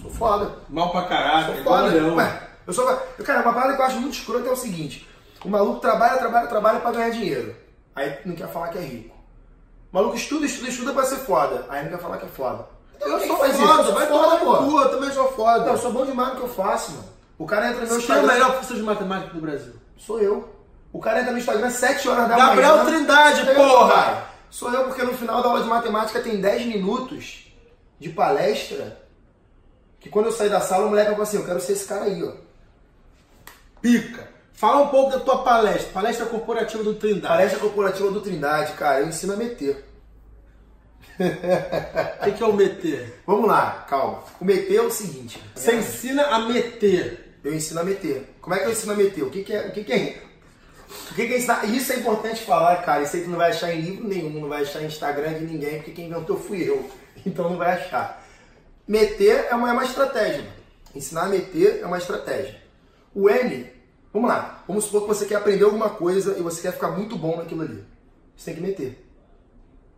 Sou 0.02 0.10
foda. 0.10 0.52
Mal 0.68 0.90
pra 0.90 1.02
caraca, 1.04 1.52
Sou 1.52 1.60
igual 1.60 1.78
foda. 1.84 1.90
leão. 1.94 2.14
Ué, 2.16 2.42
Eu 2.66 2.72
só, 2.72 2.84
cara, 3.24 3.42
uma 3.42 3.52
parada 3.52 3.74
que 3.76 3.80
eu 3.82 3.86
acho 3.86 4.00
muito 4.00 4.14
escrota 4.14 4.48
é 4.48 4.52
o 4.52 4.56
seguinte: 4.56 5.08
o 5.44 5.48
maluco 5.48 5.80
trabalha, 5.80 6.16
trabalha, 6.18 6.46
trabalha 6.46 6.80
pra 6.80 6.92
ganhar 6.92 7.10
dinheiro. 7.10 7.54
Aí 7.94 8.18
não 8.24 8.34
quer 8.36 8.48
falar 8.48 8.68
que 8.68 8.78
é 8.78 8.82
rico. 8.82 9.16
O 9.92 9.96
maluco 9.96 10.16
estuda, 10.16 10.46
estuda, 10.46 10.68
estuda 10.68 10.92
pra 10.92 11.04
ser 11.04 11.16
foda. 11.16 11.66
Aí 11.68 11.82
não 11.84 11.90
quer 11.90 11.98
falar 11.98 12.18
que 12.18 12.26
é 12.26 12.28
foda. 12.28 12.66
Eu 13.00 13.18
Quem 13.18 13.28
sou 13.28 13.36
foda, 13.36 13.48
isso? 13.48 13.62
Eu 13.62 13.84
sou 13.84 13.94
vai 13.94 14.06
foda, 14.06 14.36
pô. 14.38 14.56
cu, 14.58 14.80
eu 14.80 14.88
também 14.90 15.10
sou 15.12 15.32
foda. 15.32 15.64
Não, 15.64 15.72
eu 15.72 15.78
sou 15.78 15.92
bom 15.92 16.04
demais 16.04 16.30
no 16.30 16.36
que 16.36 16.42
eu 16.42 16.48
faço, 16.48 16.92
mano. 16.92 17.04
O 17.38 17.46
cara 17.46 17.68
entra 17.70 17.84
no 17.84 17.88
meu 17.88 17.88
Quem 17.88 17.96
é 17.96 17.98
o 17.98 18.02
Instagram. 18.18 18.32
melhor 18.34 18.50
professor 18.52 18.76
de 18.76 18.82
matemática 18.82 19.34
do 19.34 19.40
Brasil? 19.40 19.72
Sou 19.96 20.20
eu. 20.20 20.48
O 20.92 20.98
cara 21.00 21.20
entra 21.20 21.32
no 21.32 21.38
Instagram 21.38 21.66
às 21.68 21.74
7 21.74 22.08
horas 22.08 22.28
da 22.28 22.36
Gabriel 22.36 22.76
manhã. 22.78 22.84
Trindade, 22.86 23.40
Sou 23.44 23.52
eu, 23.52 23.54
porra! 23.54 23.94
cara. 23.94 24.24
Sou 24.50 24.72
eu 24.72 24.84
porque 24.84 25.02
no 25.02 25.12
final 25.14 25.42
da 25.42 25.48
aula 25.48 25.62
de 25.62 25.68
matemática 25.68 26.20
tem 26.20 26.40
10 26.40 26.66
minutos 26.66 27.52
de 28.00 28.08
palestra 28.08 28.98
que 30.08 30.10
quando 30.10 30.26
eu 30.26 30.32
sair 30.32 30.48
da 30.48 30.60
sala 30.60 30.86
o 30.86 30.88
moleque 30.88 31.12
vai 31.12 31.20
assim, 31.20 31.36
eu 31.36 31.44
quero 31.44 31.60
ser 31.60 31.72
esse 31.72 31.86
cara 31.86 32.04
aí, 32.04 32.22
ó. 32.24 32.32
Pica. 33.80 34.28
Fala 34.54 34.82
um 34.82 34.88
pouco 34.88 35.12
da 35.12 35.20
tua 35.20 35.44
palestra. 35.44 35.92
Palestra 35.92 36.26
corporativa 36.26 36.82
do 36.82 36.94
Trindade. 36.94 37.28
Palestra 37.28 37.60
corporativa 37.60 38.10
do 38.10 38.20
Trindade, 38.20 38.72
cara, 38.72 39.00
eu 39.00 39.08
ensino 39.08 39.34
a 39.34 39.36
meter. 39.36 39.84
O 41.20 42.24
que, 42.24 42.32
que 42.32 42.42
é 42.42 42.46
o 42.46 42.52
meter? 42.52 43.22
Vamos 43.26 43.46
lá, 43.46 43.84
calma. 43.88 44.24
O 44.40 44.44
meter 44.44 44.76
é 44.76 44.82
o 44.82 44.90
seguinte. 44.90 45.40
Você 45.54 45.76
ensina 45.76 46.24
a 46.24 46.40
meter. 46.40 47.38
Eu 47.44 47.54
ensino 47.54 47.80
a 47.80 47.84
meter. 47.84 48.34
Como 48.40 48.54
é 48.54 48.58
que 48.58 48.64
eu 48.66 48.72
ensino 48.72 48.92
a 48.92 48.96
meter? 48.96 49.22
O 49.22 49.30
que, 49.30 49.44
que 49.44 49.52
é? 49.52 49.66
O 49.66 49.72
que, 49.72 49.84
que 49.84 49.92
é? 49.92 50.22
O 51.10 51.14
que, 51.14 51.26
que 51.26 51.34
é 51.34 51.38
ensinar? 51.38 51.64
Isso 51.66 51.92
é 51.92 51.96
importante 51.96 52.42
falar, 52.42 52.76
cara. 52.82 53.02
Isso 53.02 53.14
aí 53.14 53.22
tu 53.22 53.30
não 53.30 53.36
vai 53.36 53.50
achar 53.50 53.72
em 53.72 53.80
livro 53.80 54.08
nenhum, 54.08 54.40
não 54.40 54.48
vai 54.48 54.62
achar 54.62 54.82
em 54.82 54.86
Instagram 54.86 55.34
de 55.34 55.44
ninguém, 55.44 55.76
porque 55.76 55.92
quem 55.92 56.06
inventou 56.06 56.38
fui 56.38 56.68
eu. 56.68 56.88
Então 57.26 57.50
não 57.50 57.58
vai 57.58 57.72
achar. 57.72 58.24
Meter 58.88 59.48
é 59.50 59.54
uma, 59.54 59.68
é 59.68 59.72
uma 59.72 59.84
estratégia. 59.84 60.50
Ensinar 60.94 61.24
a 61.24 61.28
meter 61.28 61.80
é 61.82 61.86
uma 61.86 61.98
estratégia. 61.98 62.58
O 63.14 63.28
M, 63.28 63.70
vamos 64.10 64.30
lá. 64.30 64.64
Vamos 64.66 64.84
supor 64.84 65.02
que 65.02 65.08
você 65.08 65.26
quer 65.26 65.34
aprender 65.34 65.64
alguma 65.64 65.90
coisa 65.90 66.38
e 66.38 66.42
você 66.42 66.62
quer 66.62 66.72
ficar 66.72 66.92
muito 66.92 67.14
bom 67.14 67.36
naquilo 67.36 67.62
ali. 67.62 67.84
Você 68.34 68.46
tem 68.46 68.54
que 68.54 68.66
meter. 68.66 69.04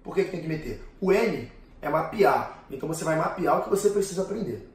Por 0.02 0.12
que, 0.12 0.24
que 0.24 0.30
tem 0.32 0.40
que 0.40 0.48
meter? 0.48 0.82
O 1.00 1.12
M 1.12 1.52
é 1.80 1.88
mapear. 1.88 2.64
Então 2.68 2.88
você 2.88 3.04
vai 3.04 3.16
mapear 3.16 3.60
o 3.60 3.62
que 3.62 3.70
você 3.70 3.90
precisa 3.90 4.22
aprender. 4.22 4.68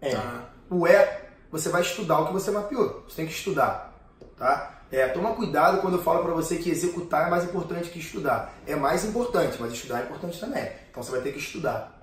É. 0.00 0.14
Tá. 0.14 0.50
O 0.70 0.86
E, 0.86 1.08
você 1.50 1.70
vai 1.70 1.82
estudar 1.82 2.20
o 2.20 2.26
que 2.28 2.32
você 2.32 2.52
mapeou. 2.52 3.04
Você 3.08 3.16
tem 3.16 3.26
que 3.26 3.32
estudar, 3.32 3.98
tá? 4.36 4.82
É, 4.92 5.08
toma 5.08 5.34
cuidado 5.34 5.80
quando 5.80 5.94
eu 5.94 6.02
falo 6.02 6.22
pra 6.22 6.32
você 6.32 6.56
que 6.56 6.70
executar 6.70 7.26
é 7.26 7.30
mais 7.30 7.44
importante 7.44 7.90
que 7.90 7.98
estudar. 7.98 8.54
É 8.66 8.76
mais 8.76 9.04
importante, 9.04 9.56
mas 9.60 9.72
estudar 9.72 10.00
é 10.00 10.04
importante 10.04 10.38
também. 10.38 10.70
Então 10.90 11.02
você 11.02 11.10
vai 11.10 11.20
ter 11.20 11.32
que 11.32 11.38
estudar. 11.38 11.97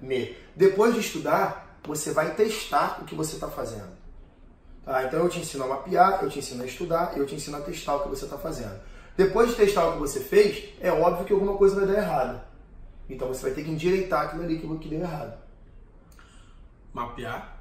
Me. 0.00 0.36
Depois 0.56 0.94
de 0.94 1.00
estudar, 1.00 1.78
você 1.84 2.12
vai 2.12 2.34
testar 2.34 3.00
o 3.02 3.04
que 3.04 3.14
você 3.14 3.34
está 3.34 3.48
fazendo. 3.48 3.90
Tá? 4.84 5.04
Então 5.04 5.20
eu 5.20 5.28
te 5.28 5.40
ensino 5.40 5.64
a 5.64 5.68
mapear, 5.68 6.20
eu 6.22 6.30
te 6.30 6.38
ensino 6.38 6.62
a 6.62 6.66
estudar, 6.66 7.16
eu 7.16 7.26
te 7.26 7.34
ensino 7.34 7.56
a 7.56 7.60
testar 7.60 7.96
o 7.96 8.02
que 8.02 8.08
você 8.08 8.24
está 8.24 8.38
fazendo. 8.38 8.80
Depois 9.16 9.50
de 9.50 9.56
testar 9.56 9.86
o 9.88 9.92
que 9.94 9.98
você 9.98 10.20
fez, 10.20 10.70
é 10.80 10.90
óbvio 10.90 11.26
que 11.26 11.32
alguma 11.32 11.56
coisa 11.56 11.76
vai 11.76 11.86
dar 11.86 12.00
errado. 12.02 12.40
Então 13.08 13.28
você 13.28 13.42
vai 13.42 13.50
ter 13.52 13.64
que 13.64 13.70
endireitar 13.70 14.26
aquilo 14.26 14.44
ali 14.44 14.58
que 14.58 14.88
deu 14.88 15.00
errado. 15.00 15.38
Mapear, 16.92 17.60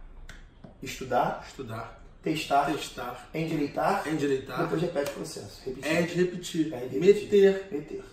Estudar, 0.82 1.44
estudar, 1.46 2.02
testar, 2.24 2.72
testar, 2.72 3.30
endireitar, 3.34 4.08
endireitar, 4.08 4.62
depois 4.62 4.82
repete 4.82 5.12
o 5.12 5.16
processo. 5.16 5.62
Repetir. 5.66 5.92
é 5.92 6.02
de 6.04 6.14
repetir, 6.14 6.74
É 6.74 6.86
de 6.86 7.00
repetir. 7.00 7.24
meter. 7.26 7.68
Meter. 7.72 8.04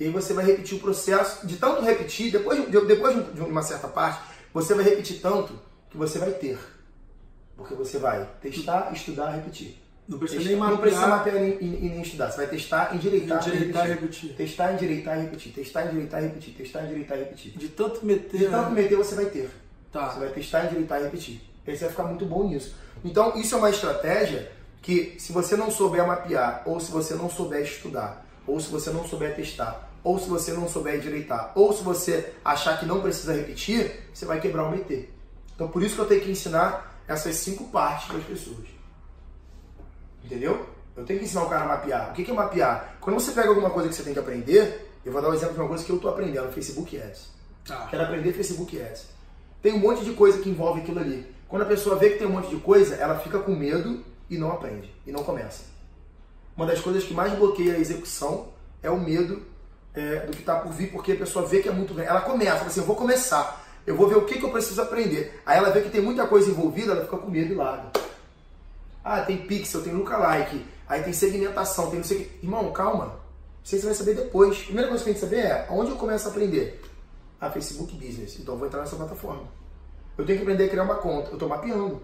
E 0.00 0.04
aí 0.04 0.10
você 0.10 0.32
vai 0.32 0.46
repetir 0.46 0.78
o 0.78 0.80
processo, 0.80 1.46
de 1.46 1.56
tanto 1.56 1.82
repetir, 1.82 2.32
depois, 2.32 2.58
de, 2.70 2.80
depois 2.86 3.14
de 3.34 3.40
uma 3.42 3.60
certa 3.62 3.86
parte, 3.86 4.18
você 4.52 4.72
vai 4.74 4.82
repetir 4.84 5.20
tanto 5.20 5.52
que 5.90 5.96
você 5.98 6.18
vai 6.18 6.30
ter. 6.30 6.58
Porque 7.54 7.74
você 7.74 7.98
vai 7.98 8.26
testar, 8.40 8.90
estudar, 8.94 9.30
repetir. 9.32 9.78
Não 10.08 10.18
precisa 10.18 10.40
Testar- 10.42 10.58
nem 10.60 10.70
não 10.70 10.78
precisa 10.78 11.06
mapear, 11.06 11.34
mapear 11.36 11.48
e, 11.60 11.64
e- 11.64 11.86
e 11.86 11.88
nem 11.90 12.00
estudar. 12.02 12.30
Você 12.30 12.38
vai 12.38 12.46
testar, 12.48 12.96
endireitar, 12.96 13.46
endireitar 13.46 13.86
e 13.86 13.88
repetir. 13.90 14.30
repetir. 14.30 14.36
Testar, 14.36 14.72
endireitar 14.72 15.18
e 15.18 15.22
repetir. 15.22 15.52
Testar, 15.52 15.84
endireitar 15.84 16.20
e 16.22 16.26
repetir. 16.26 16.54
Testar, 16.54 16.84
endireitar 16.84 17.18
e 17.18 17.20
repetir. 17.20 17.52
De 17.58 17.68
tanto 17.68 18.04
meter. 18.04 18.38
De 18.38 18.46
tanto 18.48 18.70
né? 18.70 18.82
meter, 18.82 18.96
você 18.96 19.14
vai 19.14 19.26
ter. 19.26 19.50
Tá. 19.92 20.08
Você 20.08 20.18
vai 20.18 20.28
testar, 20.30 20.64
endireitar 20.64 21.00
e 21.00 21.04
repetir. 21.04 21.40
Aí 21.66 21.76
você 21.76 21.84
vai 21.84 21.90
ficar 21.90 22.04
muito 22.04 22.24
bom 22.24 22.48
nisso. 22.48 22.74
Então, 23.04 23.36
isso 23.36 23.54
é 23.54 23.58
uma 23.58 23.70
estratégia 23.70 24.50
que, 24.82 25.14
se 25.18 25.30
você 25.32 25.54
não 25.56 25.70
souber 25.70 26.04
mapear, 26.06 26.62
ou 26.64 26.80
se 26.80 26.90
você 26.90 27.14
não 27.14 27.28
souber 27.30 27.62
estudar, 27.62 28.26
ou 28.50 28.60
se 28.60 28.70
você 28.70 28.90
não 28.90 29.06
souber 29.06 29.34
testar, 29.34 29.90
ou 30.02 30.18
se 30.18 30.28
você 30.28 30.52
não 30.52 30.68
souber 30.68 30.96
endireitar, 30.96 31.52
ou 31.54 31.72
se 31.72 31.82
você 31.82 32.32
achar 32.44 32.78
que 32.78 32.86
não 32.86 33.00
precisa 33.00 33.34
repetir, 33.34 34.08
você 34.12 34.24
vai 34.24 34.40
quebrar 34.40 34.64
o 34.64 34.70
meter. 34.70 35.12
Então, 35.54 35.68
por 35.68 35.82
isso 35.82 35.94
que 35.94 36.00
eu 36.00 36.06
tenho 36.06 36.20
que 36.22 36.30
ensinar 36.30 37.02
essas 37.06 37.36
cinco 37.36 37.64
partes 37.64 38.08
para 38.08 38.18
as 38.18 38.24
pessoas. 38.24 38.66
Entendeu? 40.24 40.66
Eu 40.96 41.04
tenho 41.04 41.18
que 41.18 41.24
ensinar 41.24 41.44
o 41.44 41.48
cara 41.48 41.64
a 41.64 41.68
mapear. 41.68 42.10
O 42.10 42.12
que 42.12 42.30
é 42.30 42.34
mapear? 42.34 42.96
Quando 43.00 43.20
você 43.20 43.32
pega 43.32 43.48
alguma 43.48 43.70
coisa 43.70 43.88
que 43.88 43.94
você 43.94 44.02
tem 44.02 44.12
que 44.12 44.18
aprender, 44.18 44.90
eu 45.04 45.12
vou 45.12 45.22
dar 45.22 45.28
um 45.28 45.34
exemplo 45.34 45.54
de 45.54 45.60
uma 45.60 45.68
coisa 45.68 45.84
que 45.84 45.90
eu 45.90 45.96
estou 45.96 46.10
aprendendo, 46.10 46.52
Facebook 46.52 47.00
Ads. 47.00 47.28
Tá. 47.66 47.86
Quero 47.90 48.02
aprender 48.02 48.32
Facebook 48.32 48.80
Ads. 48.80 49.06
Tem 49.62 49.74
um 49.74 49.78
monte 49.78 50.04
de 50.04 50.12
coisa 50.12 50.38
que 50.38 50.48
envolve 50.48 50.80
aquilo 50.80 50.98
ali. 50.98 51.26
Quando 51.48 51.62
a 51.62 51.66
pessoa 51.66 51.96
vê 51.96 52.10
que 52.10 52.18
tem 52.18 52.26
um 52.26 52.32
monte 52.32 52.48
de 52.48 52.56
coisa, 52.56 52.94
ela 52.94 53.18
fica 53.18 53.38
com 53.38 53.52
medo 53.52 54.04
e 54.28 54.38
não 54.38 54.52
aprende, 54.52 54.94
e 55.06 55.12
não 55.12 55.24
começa. 55.24 55.64
Uma 56.56 56.66
das 56.66 56.80
coisas 56.80 57.04
que 57.04 57.14
mais 57.14 57.32
bloqueia 57.32 57.74
a 57.74 57.78
execução 57.78 58.48
é 58.82 58.90
o 58.90 58.98
medo 58.98 59.42
é, 59.94 60.26
do 60.26 60.32
que 60.32 60.40
está 60.40 60.56
por 60.56 60.72
vir, 60.72 60.90
porque 60.90 61.12
a 61.12 61.16
pessoa 61.16 61.46
vê 61.46 61.60
que 61.60 61.68
é 61.68 61.72
muito 61.72 61.94
grande. 61.94 62.10
Ela 62.10 62.20
começa, 62.20 62.64
assim, 62.64 62.80
eu 62.80 62.86
vou 62.86 62.96
começar, 62.96 63.64
eu 63.86 63.96
vou 63.96 64.08
ver 64.08 64.16
o 64.16 64.24
que, 64.24 64.38
que 64.38 64.44
eu 64.44 64.50
preciso 64.50 64.80
aprender. 64.82 65.40
Aí 65.44 65.58
ela 65.58 65.70
vê 65.70 65.80
que 65.80 65.90
tem 65.90 66.00
muita 66.00 66.26
coisa 66.26 66.50
envolvida, 66.50 66.92
ela 66.92 67.04
fica 67.04 67.16
com 67.16 67.30
medo 67.30 67.52
e 67.52 67.56
larga. 67.56 67.90
Ah, 69.02 69.22
tem 69.22 69.38
pixel, 69.38 69.82
tem 69.82 69.94
lookalike, 69.94 70.64
aí 70.86 71.02
tem 71.02 71.12
segmentação, 71.12 71.88
tem 71.90 71.98
não 71.98 72.04
sei 72.04 72.18
o 72.18 72.20
que. 72.20 72.46
Irmão, 72.46 72.70
calma. 72.72 73.18
Isso 73.64 73.74
aí 73.74 73.80
você 73.80 73.86
vai 73.86 73.94
saber 73.94 74.14
depois. 74.14 74.58
A 74.58 74.64
primeira 74.64 74.88
coisa 74.88 75.04
que 75.04 75.10
a 75.10 75.12
gente 75.12 75.22
saber 75.22 75.38
é 75.38 75.66
onde 75.70 75.90
eu 75.90 75.96
começo 75.96 76.28
a 76.28 76.30
aprender. 76.30 76.82
Ah, 77.40 77.50
Facebook 77.50 77.94
Business. 77.94 78.38
Então 78.38 78.54
eu 78.54 78.58
vou 78.58 78.66
entrar 78.66 78.80
nessa 78.80 78.96
plataforma. 78.96 79.44
Eu 80.16 80.26
tenho 80.26 80.38
que 80.38 80.42
aprender 80.42 80.64
a 80.64 80.68
criar 80.68 80.82
uma 80.82 80.96
conta. 80.96 81.30
Eu 81.30 81.34
estou 81.34 81.48
mapeando. 81.48 82.02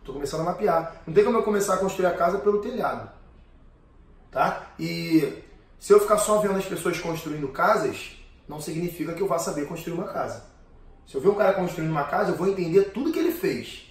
Estou 0.00 0.14
começando 0.14 0.40
a 0.40 0.44
mapear. 0.44 1.02
Não 1.06 1.14
tem 1.14 1.24
como 1.24 1.38
eu 1.38 1.42
começar 1.42 1.74
a 1.74 1.76
construir 1.76 2.06
a 2.06 2.14
casa 2.14 2.38
pelo 2.38 2.60
telhado. 2.60 3.17
Tá? 4.30 4.72
E 4.78 5.42
se 5.78 5.92
eu 5.92 6.00
ficar 6.00 6.18
só 6.18 6.38
vendo 6.38 6.56
as 6.56 6.66
pessoas 6.66 6.98
construindo 7.00 7.48
casas, 7.48 8.16
não 8.48 8.60
significa 8.60 9.14
que 9.14 9.22
eu 9.22 9.28
vá 9.28 9.38
saber 9.38 9.66
construir 9.66 9.94
uma 9.94 10.08
casa. 10.08 10.44
Se 11.06 11.14
eu 11.14 11.20
ver 11.20 11.28
um 11.28 11.34
cara 11.34 11.54
construindo 11.54 11.90
uma 11.90 12.04
casa, 12.04 12.32
eu 12.32 12.36
vou 12.36 12.48
entender 12.48 12.90
tudo 12.92 13.12
que 13.12 13.18
ele 13.18 13.32
fez. 13.32 13.86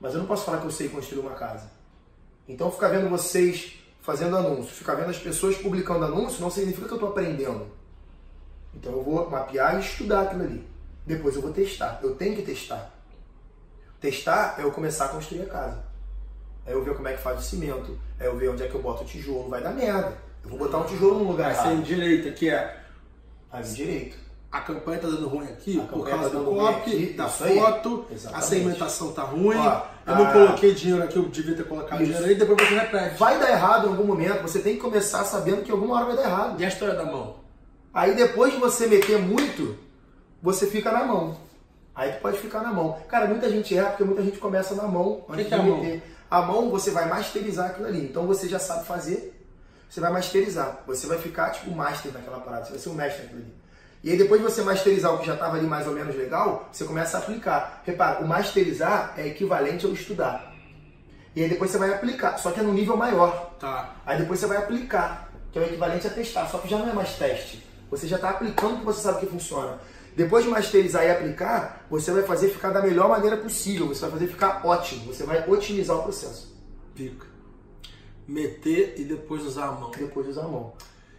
Mas 0.00 0.14
eu 0.14 0.20
não 0.20 0.26
posso 0.26 0.44
falar 0.44 0.58
que 0.58 0.66
eu 0.66 0.70
sei 0.70 0.88
construir 0.88 1.20
uma 1.20 1.34
casa. 1.34 1.70
Então 2.48 2.70
ficar 2.70 2.88
vendo 2.88 3.08
vocês 3.08 3.74
fazendo 4.00 4.36
anúncios, 4.36 4.76
ficar 4.76 4.94
vendo 4.94 5.10
as 5.10 5.18
pessoas 5.18 5.56
publicando 5.56 6.04
anúncios, 6.04 6.40
não 6.40 6.50
significa 6.50 6.86
que 6.86 6.92
eu 6.92 6.96
estou 6.96 7.10
aprendendo. 7.10 7.66
Então 8.74 8.92
eu 8.92 9.02
vou 9.02 9.30
mapear 9.30 9.76
e 9.76 9.80
estudar 9.80 10.22
aquilo 10.22 10.42
ali. 10.42 10.66
Depois 11.06 11.34
eu 11.36 11.42
vou 11.42 11.52
testar. 11.52 12.00
Eu 12.02 12.14
tenho 12.14 12.36
que 12.36 12.42
testar. 12.42 12.90
Testar 14.00 14.56
é 14.58 14.62
eu 14.62 14.72
começar 14.72 15.06
a 15.06 15.08
construir 15.08 15.42
a 15.42 15.46
casa. 15.46 15.84
É 16.66 16.72
eu 16.72 16.82
ver 16.84 16.94
como 16.94 17.08
é 17.08 17.12
que 17.14 17.22
faz 17.22 17.38
o 17.38 17.42
cimento. 17.42 17.98
É 18.18 18.26
eu 18.26 18.36
ver 18.36 18.48
onde 18.50 18.62
é 18.62 18.68
que 18.68 18.74
eu 18.74 18.82
boto 18.82 19.02
o 19.02 19.06
tijolo. 19.06 19.48
Vai 19.48 19.62
dar 19.62 19.70
merda. 19.72 20.16
Eu 20.42 20.50
vou 20.50 20.58
botar 20.58 20.78
um 20.78 20.84
tijolo 20.84 21.18
no 21.20 21.30
lugar 21.30 21.52
Vai 21.54 21.62
ser 21.62 21.70
errado. 21.72 21.82
direita, 21.84 22.30
que 22.32 22.48
é 22.50 22.76
Aí 23.50 23.62
direito. 23.64 24.16
a 24.52 24.60
campanha 24.60 24.98
tá 25.00 25.08
dando 25.08 25.26
ruim 25.28 25.46
aqui 25.46 25.80
A 25.80 25.84
por 25.84 26.08
causa 26.08 26.30
tá 26.30 26.38
do 26.38 26.44
copy, 26.44 26.90
aqui, 26.90 27.06
da 27.14 27.24
aí. 27.24 27.58
foto, 27.58 28.06
a 28.32 28.40
segmentação 28.40 29.12
tá 29.12 29.22
ruim, 29.22 29.56
Ó, 29.56 29.82
eu 30.06 30.14
não 30.16 30.32
coloquei 30.32 30.74
dinheiro 30.74 31.02
aqui, 31.02 31.16
eu 31.16 31.28
devia 31.28 31.56
ter 31.56 31.64
colocado 31.64 32.00
Isso. 32.02 32.12
dinheiro 32.12 32.26
aí, 32.28 32.34
depois 32.34 32.68
você 32.68 32.74
repete. 32.74 33.16
Vai 33.18 33.38
dar 33.38 33.50
errado 33.50 33.86
em 33.86 33.90
algum 33.90 34.04
momento. 34.04 34.42
Você 34.42 34.58
tem 34.60 34.74
que 34.74 34.80
começar 34.80 35.24
sabendo 35.24 35.62
que 35.62 35.70
alguma 35.70 35.96
hora 35.96 36.06
vai 36.06 36.16
dar 36.16 36.22
errado. 36.24 36.60
E 36.60 36.64
a 36.64 36.68
história 36.68 36.94
da 36.94 37.04
mão? 37.04 37.36
Aí 37.92 38.14
depois 38.14 38.52
de 38.52 38.58
você 38.58 38.86
meter 38.86 39.18
muito, 39.18 39.76
você 40.42 40.66
fica 40.66 40.90
na 40.92 41.04
mão. 41.04 41.36
Aí 41.94 42.12
tu 42.12 42.20
pode 42.20 42.38
ficar 42.38 42.60
na 42.60 42.72
mão. 42.72 42.98
Cara, 43.08 43.26
muita 43.26 43.48
gente 43.48 43.74
erra 43.76 43.90
porque 43.90 44.04
muita 44.04 44.22
gente 44.22 44.38
começa 44.38 44.74
na 44.74 44.82
mão 44.88 45.24
antes 45.28 45.46
que 45.46 45.54
é 45.54 45.56
de 45.58 45.62
a 45.62 45.66
mão? 45.66 45.80
meter. 45.80 46.02
A 46.34 46.42
mão 46.42 46.68
você 46.68 46.90
vai 46.90 47.08
masterizar 47.08 47.66
aquilo 47.70 47.86
ali. 47.86 48.06
Então 48.06 48.26
você 48.26 48.48
já 48.48 48.58
sabe 48.58 48.84
fazer, 48.84 49.40
você 49.88 50.00
vai 50.00 50.10
masterizar. 50.10 50.80
Você 50.84 51.06
vai 51.06 51.16
ficar 51.16 51.50
tipo 51.50 51.70
master 51.70 52.12
naquela 52.12 52.40
parada, 52.40 52.64
você 52.64 52.70
vai 52.72 52.80
ser 52.80 52.88
um 52.88 52.94
mestre 52.94 53.22
naquilo 53.22 53.42
ali. 53.42 53.54
E 54.02 54.10
aí 54.10 54.18
depois 54.18 54.40
de 54.40 54.50
você 54.50 54.60
masterizar 54.62 55.14
o 55.14 55.18
que 55.20 55.26
já 55.26 55.34
estava 55.34 55.56
ali 55.56 55.64
mais 55.64 55.86
ou 55.86 55.92
menos 55.92 56.16
legal, 56.16 56.68
você 56.72 56.84
começa 56.84 57.18
a 57.18 57.20
aplicar. 57.20 57.82
Repara, 57.86 58.18
o 58.18 58.26
masterizar 58.26 59.14
é 59.16 59.28
equivalente 59.28 59.86
ao 59.86 59.92
estudar. 59.92 60.52
E 61.36 61.42
aí 61.44 61.48
depois 61.48 61.70
você 61.70 61.78
vai 61.78 61.94
aplicar, 61.94 62.36
só 62.36 62.50
que 62.50 62.58
é 62.58 62.64
no 62.64 62.72
nível 62.72 62.96
maior. 62.96 63.54
Tá. 63.60 63.94
Aí 64.04 64.18
depois 64.18 64.40
você 64.40 64.46
vai 64.46 64.56
aplicar, 64.56 65.30
que 65.52 65.58
é 65.60 65.62
o 65.62 65.64
equivalente 65.66 66.08
a 66.08 66.10
testar, 66.10 66.48
só 66.48 66.58
que 66.58 66.66
já 66.66 66.78
não 66.78 66.90
é 66.90 66.92
mais 66.92 67.14
teste. 67.14 67.64
Você 67.92 68.08
já 68.08 68.16
está 68.16 68.30
aplicando 68.30 68.74
o 68.74 68.78
que 68.80 68.84
você 68.86 69.02
sabe 69.02 69.20
que 69.20 69.26
funciona. 69.26 69.78
Depois 70.16 70.44
de 70.44 70.50
masterizar 70.50 71.04
e 71.04 71.10
aplicar, 71.10 71.86
você 71.90 72.12
vai 72.12 72.22
fazer 72.22 72.48
ficar 72.48 72.70
da 72.70 72.80
melhor 72.80 73.08
maneira 73.08 73.36
possível. 73.36 73.88
Você 73.88 74.02
vai 74.02 74.10
fazer 74.10 74.28
ficar 74.28 74.64
ótimo. 74.64 75.12
Você 75.12 75.24
vai 75.24 75.48
otimizar 75.48 75.96
o 75.96 76.02
processo. 76.02 76.54
Pica. 76.94 77.26
Meter 78.26 78.94
e 78.96 79.04
depois 79.04 79.42
usar 79.42 79.66
a 79.66 79.72
mão. 79.72 79.90
Depois 79.90 80.26
de 80.26 80.32
usar 80.32 80.44
a 80.44 80.48
mão. 80.48 80.72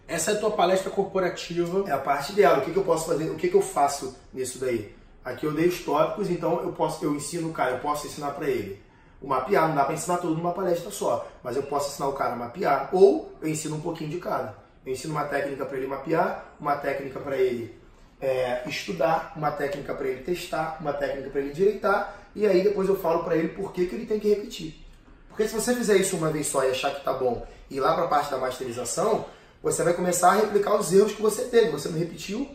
Essa 0.07 0.31
é 0.31 0.33
a 0.35 0.39
tua 0.39 0.51
palestra 0.51 0.89
corporativa. 0.89 1.83
É 1.87 1.91
a 1.91 1.97
parte 1.97 2.31
dela. 2.31 2.59
O 2.59 2.61
que, 2.61 2.71
que 2.71 2.77
eu 2.77 2.83
posso 2.83 3.07
fazer? 3.07 3.29
O 3.29 3.35
que, 3.35 3.49
que 3.49 3.55
eu 3.55 3.61
faço 3.61 4.15
nisso 4.33 4.59
daí? 4.59 4.95
Aqui 5.25 5.43
eu 5.43 5.53
dei 5.53 5.67
os 5.67 5.79
tópicos, 5.79 6.29
então 6.29 6.61
eu 6.61 6.71
posso, 6.71 7.03
eu 7.03 7.15
ensino 7.15 7.49
o 7.49 7.51
cara, 7.51 7.71
eu 7.71 7.79
posso 7.79 8.05
ensinar 8.05 8.29
para 8.33 8.47
ele 8.47 8.79
O 9.19 9.27
mapear 9.27 9.67
não 9.67 9.73
dá 9.73 9.83
para 9.83 9.95
ensinar 9.95 10.19
tudo 10.19 10.35
numa 10.35 10.53
palestra 10.53 10.91
só, 10.91 11.27
mas 11.43 11.55
eu 11.55 11.63
posso 11.63 11.89
ensinar 11.89 12.09
o 12.09 12.13
cara 12.13 12.33
a 12.33 12.35
mapear 12.35 12.89
ou 12.93 13.33
eu 13.41 13.49
ensino 13.49 13.75
um 13.75 13.81
pouquinho 13.81 14.11
de 14.11 14.19
cada. 14.19 14.55
Eu 14.85 14.93
ensino 14.93 15.15
uma 15.15 15.23
técnica 15.23 15.65
para 15.65 15.77
ele 15.79 15.87
mapear, 15.87 16.53
uma 16.59 16.75
técnica 16.75 17.19
para 17.19 17.37
ele 17.37 17.75
é, 18.19 18.67
estudar, 18.67 19.33
uma 19.35 19.51
técnica 19.51 19.93
para 19.93 20.07
ele 20.07 20.23
testar, 20.23 20.77
uma 20.79 20.93
técnica 20.93 21.29
para 21.29 21.41
ele 21.41 21.49
endireitar 21.51 22.25
e 22.35 22.45
aí 22.45 22.63
depois 22.63 22.89
eu 22.89 22.97
falo 22.97 23.23
para 23.23 23.37
ele 23.37 23.49
por 23.49 23.71
que, 23.71 23.85
que 23.85 23.95
ele 23.95 24.05
tem 24.05 24.19
que 24.19 24.29
repetir. 24.29 24.85
Porque 25.29 25.47
se 25.47 25.53
você 25.53 25.73
fizer 25.75 25.97
isso 25.97 26.17
uma 26.17 26.31
vez 26.31 26.47
só 26.47 26.63
e 26.63 26.71
achar 26.71 26.93
que 26.93 27.03
tá 27.03 27.13
bom 27.13 27.45
e 27.69 27.77
ir 27.77 27.79
lá 27.79 27.93
para 27.93 28.05
a 28.05 28.07
parte 28.07 28.31
da 28.31 28.37
masterização, 28.37 29.25
você 29.61 29.83
vai 29.83 29.93
começar 29.93 30.31
a 30.31 30.35
replicar 30.35 30.75
os 30.75 30.93
erros 30.93 31.13
que 31.13 31.21
você 31.21 31.45
teve. 31.45 31.71
Você 31.71 31.89
não 31.89 31.97
repetiu, 31.97 32.47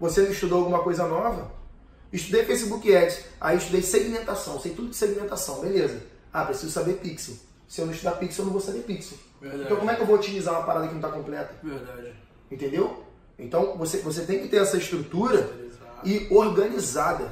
você 0.00 0.22
não 0.22 0.30
estudou 0.30 0.60
alguma 0.60 0.82
coisa 0.82 1.06
nova. 1.06 1.50
Estudei 2.12 2.44
Facebook 2.44 2.94
Ads, 2.94 3.24
aí 3.40 3.58
estudei 3.58 3.82
segmentação, 3.82 4.58
sei 4.58 4.72
tudo 4.72 4.88
de 4.88 4.96
segmentação, 4.96 5.60
beleza. 5.60 6.00
Ah, 6.32 6.44
preciso 6.44 6.72
saber 6.72 6.94
pixel. 6.94 7.34
Se 7.68 7.80
eu 7.80 7.86
não 7.86 7.92
estudar 7.92 8.12
pixel, 8.12 8.42
eu 8.42 8.46
não 8.46 8.52
vou 8.52 8.62
saber 8.62 8.80
pixel. 8.80 9.18
Verdade. 9.40 9.64
Então 9.64 9.76
como 9.76 9.90
é 9.90 9.94
que 9.94 10.02
eu 10.02 10.06
vou 10.06 10.16
otimizar 10.16 10.54
uma 10.54 10.64
parada 10.64 10.86
que 10.86 10.94
não 10.94 11.00
está 11.00 11.12
completa? 11.12 11.54
Verdade. 11.62 12.14
Entendeu? 12.50 13.04
Então 13.38 13.76
você, 13.76 13.98
você 13.98 14.24
tem 14.24 14.40
que 14.40 14.48
ter 14.48 14.58
essa 14.58 14.76
estrutura 14.76 15.48
e 16.04 16.26
organizada. 16.30 17.30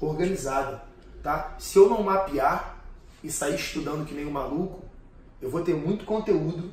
Organizada. 0.00 0.82
Tá? 1.22 1.54
Se 1.58 1.78
eu 1.78 1.88
não 1.88 2.02
mapear, 2.02 2.80
e 3.22 3.30
sair 3.30 3.54
estudando 3.54 4.06
que 4.06 4.14
nem 4.14 4.26
um 4.26 4.30
maluco, 4.30 4.82
eu 5.40 5.50
vou 5.50 5.62
ter 5.62 5.74
muito 5.74 6.04
conteúdo 6.04 6.70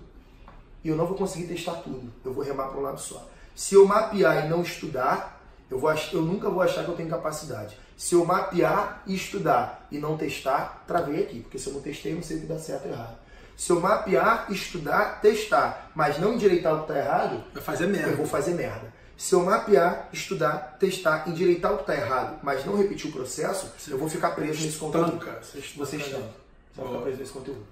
e 0.84 0.90
eu 0.90 0.96
não 0.96 1.06
vou 1.06 1.18
conseguir 1.18 1.48
testar 1.48 1.76
tudo. 1.76 2.12
Eu 2.24 2.34
vou 2.34 2.44
remar 2.44 2.68
para 2.68 2.80
um 2.80 2.84
lado 2.84 3.00
só. 3.00 3.28
Se 3.56 3.76
eu 3.76 3.86
mapear 3.86 4.46
e 4.46 4.50
não 4.50 4.62
estudar, 4.62 5.42
eu, 5.70 5.80
vou, 5.80 5.94
eu 6.14 6.22
nunca 6.22 6.50
vou 6.50 6.62
achar 6.62 6.84
que 6.84 6.92
eu 6.92 6.96
tenho 6.96 7.10
capacidade. 7.10 7.78
Se 7.98 8.16
eu 8.16 8.24
mapear 8.24 9.04
e 9.08 9.16
estudar 9.16 9.88
e 9.92 9.98
não 9.98 10.18
testar, 10.18 10.84
travei 10.88 11.24
aqui, 11.24 11.40
porque 11.42 11.58
se 11.58 11.68
eu 11.68 11.74
não 11.74 11.82
testei, 11.82 12.12
eu 12.12 12.18
não 12.18 12.24
sei 12.24 12.38
o 12.38 12.42
que 12.42 12.46
dá 12.46 12.60
certo 12.60 12.86
ou 12.86 12.92
errado. 12.92 13.18
Se 13.58 13.72
eu 13.72 13.82
mapear, 13.82 14.46
estudar, 14.52 15.20
testar, 15.20 15.92
mas 15.96 16.20
não 16.20 16.36
endireitar 16.36 16.76
o 16.76 16.86
que 16.86 16.92
está 16.92 16.98
errado, 16.98 17.44
vai 17.52 17.64
fazer 17.64 17.88
merda. 17.88 18.12
eu 18.12 18.18
vou 18.18 18.28
fazer 18.28 18.54
merda. 18.54 18.94
Se 19.18 19.34
eu 19.34 19.44
mapear, 19.44 20.10
estudar, 20.14 20.78
testar, 20.80 21.28
endireitar 21.28 21.74
o 21.74 21.78
que 21.78 21.82
está 21.82 21.96
errado, 21.96 22.40
mas 22.44 22.64
não 22.64 22.78
repetir 22.78 23.10
o 23.10 23.14
processo, 23.14 23.74
Você 23.76 23.92
eu 23.92 23.98
vou 23.98 24.08
ficar 24.08 24.32
preso 24.32 24.64
nesse 24.64 24.78
conteúdo. 24.78 25.20
Você 25.42 25.58
estanca. 25.58 25.76
Você 25.76 25.98
estanca. 25.98 26.30
Você 26.72 26.82
vai 26.82 26.88
ficar 26.88 27.02
preso 27.02 27.18
nesse 27.18 27.34
conteúdo. 27.34 27.66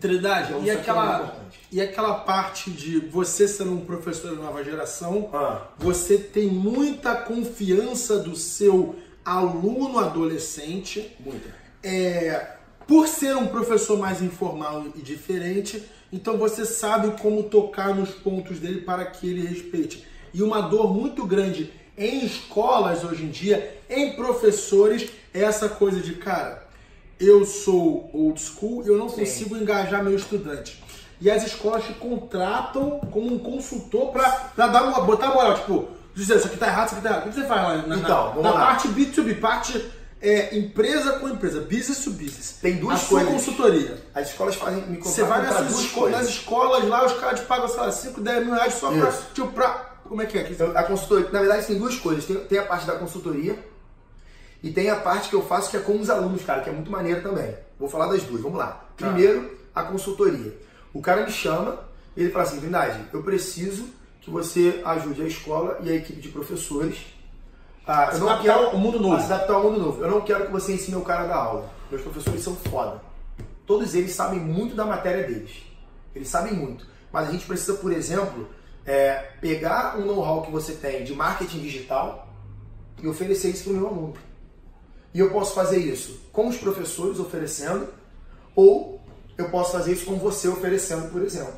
Trindade, 0.00 0.52
então, 0.52 0.64
e, 0.64 0.70
aquela, 0.70 1.22
é 1.22 1.56
e 1.72 1.80
aquela 1.80 2.14
parte 2.20 2.70
de 2.70 3.00
você 3.00 3.46
sendo 3.48 3.72
um 3.72 3.84
professor 3.84 4.34
da 4.34 4.42
nova 4.42 4.62
geração, 4.62 5.30
ah. 5.32 5.62
você 5.76 6.18
tem 6.18 6.48
muita 6.48 7.16
confiança 7.16 8.18
do 8.18 8.36
seu 8.36 8.96
aluno 9.24 9.98
adolescente. 9.98 11.16
Muita. 11.18 11.48
É, 11.82 12.53
por 12.86 13.08
ser 13.08 13.36
um 13.36 13.46
professor 13.46 13.98
mais 13.98 14.22
informal 14.22 14.86
e 14.94 15.00
diferente, 15.00 15.82
então 16.12 16.36
você 16.36 16.64
sabe 16.64 17.20
como 17.20 17.44
tocar 17.44 17.94
nos 17.94 18.10
pontos 18.10 18.58
dele 18.58 18.82
para 18.82 19.04
que 19.04 19.28
ele 19.28 19.46
respeite 19.46 20.04
e 20.34 20.42
uma 20.42 20.60
dor 20.60 20.92
muito 20.92 21.24
grande 21.24 21.72
em 21.96 22.24
escolas 22.26 23.04
hoje 23.04 23.22
em 23.22 23.28
dia, 23.28 23.80
em 23.88 24.14
professores, 24.14 25.08
é 25.32 25.42
essa 25.42 25.68
coisa 25.68 26.00
de, 26.00 26.14
cara, 26.14 26.66
eu 27.20 27.44
sou 27.44 28.10
old 28.12 28.40
school 28.40 28.82
e 28.84 28.88
eu 28.88 28.98
não 28.98 29.08
Sim. 29.08 29.20
consigo 29.20 29.56
engajar 29.56 30.02
meu 30.02 30.16
estudante. 30.16 30.82
E 31.20 31.30
as 31.30 31.46
escolas 31.46 31.84
te 31.84 31.92
contratam 31.94 32.98
como 33.12 33.32
um 33.32 33.38
consultor 33.38 34.10
para 34.10 34.50
dar 34.56 34.82
uma, 34.82 35.02
botar 35.02 35.28
moral, 35.28 35.54
tipo, 35.54 35.88
dizer, 36.14 36.36
isso 36.36 36.48
aqui 36.48 36.56
tá 36.56 36.66
errado, 36.66 36.86
isso 36.86 36.96
aqui 36.96 37.04
tá 37.04 37.10
errado. 37.10 37.26
O 37.26 37.28
que 37.28 37.34
você 37.36 37.46
faz 37.46 37.62
lá 37.62 37.86
na, 37.86 37.96
então, 37.96 38.42
na, 38.42 38.42
na 38.42 38.52
parte 38.52 38.88
B2B, 38.88 39.38
parte 39.38 39.84
é, 40.28 40.56
empresa 40.56 41.12
com 41.18 41.28
empresa, 41.28 41.60
business 41.60 42.02
to 42.04 42.10
business. 42.10 42.58
Tem 42.60 42.76
duas 42.76 43.04
a 43.04 43.06
coisas. 43.06 43.28
sua 43.28 43.38
consultoria. 43.38 44.02
As 44.14 44.30
escolas 44.30 44.54
fazem 44.56 44.82
me 44.86 44.98
Você 44.98 45.22
vai 45.22 45.42
nessas 45.42 45.78
escolas, 45.78 46.12
nas 46.12 46.28
escolas 46.28 46.84
lá, 46.88 47.04
os 47.04 47.12
caras 47.14 47.40
te 47.40 47.46
pagam, 47.46 47.68
sei 47.68 47.80
lá, 47.80 47.92
5, 47.92 48.20
10 48.20 48.44
mil 48.46 48.54
reais 48.54 48.74
só 48.74 48.90
para 48.90 49.12
tipo, 49.34 49.48
pra 49.48 49.94
como 50.04 50.22
é 50.22 50.26
que 50.26 50.38
é? 50.38 50.50
Então, 50.50 50.76
a 50.76 50.82
consultoria, 50.82 51.30
na 51.30 51.40
verdade, 51.40 51.66
tem 51.66 51.78
duas 51.78 51.96
coisas. 51.96 52.24
Tem, 52.24 52.36
tem, 52.36 52.58
a 52.58 52.64
parte 52.64 52.86
da 52.86 52.94
consultoria 52.94 53.58
e 54.62 54.70
tem 54.70 54.90
a 54.90 54.96
parte 54.96 55.28
que 55.28 55.34
eu 55.34 55.42
faço 55.42 55.70
que 55.70 55.76
é 55.76 55.80
com 55.80 55.98
os 55.98 56.10
alunos, 56.10 56.42
cara, 56.42 56.62
que 56.62 56.68
é 56.68 56.72
muito 56.72 56.90
maneiro 56.90 57.22
também. 57.22 57.54
Vou 57.78 57.88
falar 57.88 58.06
das 58.08 58.22
duas, 58.22 58.40
vamos 58.42 58.58
lá. 58.58 58.86
Tá. 58.96 59.08
Primeiro, 59.08 59.58
a 59.74 59.82
consultoria. 59.82 60.56
O 60.92 61.00
cara 61.00 61.24
me 61.24 61.32
chama 61.32 61.78
ele 62.16 62.30
fala 62.30 62.44
assim, 62.44 62.60
Trindade, 62.60 63.08
eu 63.12 63.22
preciso 63.22 63.86
que 64.20 64.30
você 64.30 64.80
ajude 64.84 65.22
a 65.22 65.26
escola 65.26 65.78
e 65.82 65.90
a 65.90 65.94
equipe 65.94 66.20
de 66.20 66.28
professores 66.28 66.98
a, 67.86 68.10
eu 68.12 68.20
não 68.20 68.40
quero 68.40 68.66
ao 68.66 68.78
mundo 68.78 68.98
novo. 68.98 69.16
A 69.16 69.20
se 69.20 69.32
adaptar 69.32 69.54
ao 69.54 69.64
mundo 69.64 69.78
novo. 69.78 70.02
Eu 70.02 70.10
não 70.10 70.20
quero 70.22 70.46
que 70.46 70.52
você 70.52 70.74
ensine 70.74 70.96
o 70.96 71.02
cara 71.02 71.26
da 71.26 71.36
aula. 71.36 71.70
Meus 71.90 72.02
professores 72.02 72.42
são 72.42 72.56
foda. 72.56 73.00
Todos 73.66 73.94
eles 73.94 74.12
sabem 74.12 74.40
muito 74.40 74.74
da 74.74 74.84
matéria 74.84 75.26
deles. 75.26 75.62
Eles 76.14 76.28
sabem 76.28 76.54
muito. 76.54 76.86
Mas 77.12 77.28
a 77.28 77.32
gente 77.32 77.46
precisa, 77.46 77.74
por 77.74 77.92
exemplo, 77.92 78.48
é, 78.84 79.14
pegar 79.40 79.98
um 79.98 80.04
know-how 80.04 80.42
que 80.42 80.50
você 80.50 80.72
tem 80.72 81.04
de 81.04 81.14
marketing 81.14 81.60
digital 81.60 82.28
e 83.02 83.08
oferecer 83.08 83.50
isso 83.50 83.64
para 83.64 83.72
o 83.72 83.76
meu 83.76 83.86
aluno. 83.88 84.14
E 85.12 85.20
eu 85.20 85.30
posso 85.30 85.54
fazer 85.54 85.78
isso 85.78 86.20
com 86.32 86.48
os 86.48 86.56
professores 86.56 87.20
oferecendo, 87.20 87.88
ou 88.54 89.00
eu 89.38 89.48
posso 89.50 89.72
fazer 89.72 89.92
isso 89.92 90.06
com 90.06 90.16
você 90.16 90.48
oferecendo, 90.48 91.10
por 91.10 91.22
exemplo, 91.22 91.54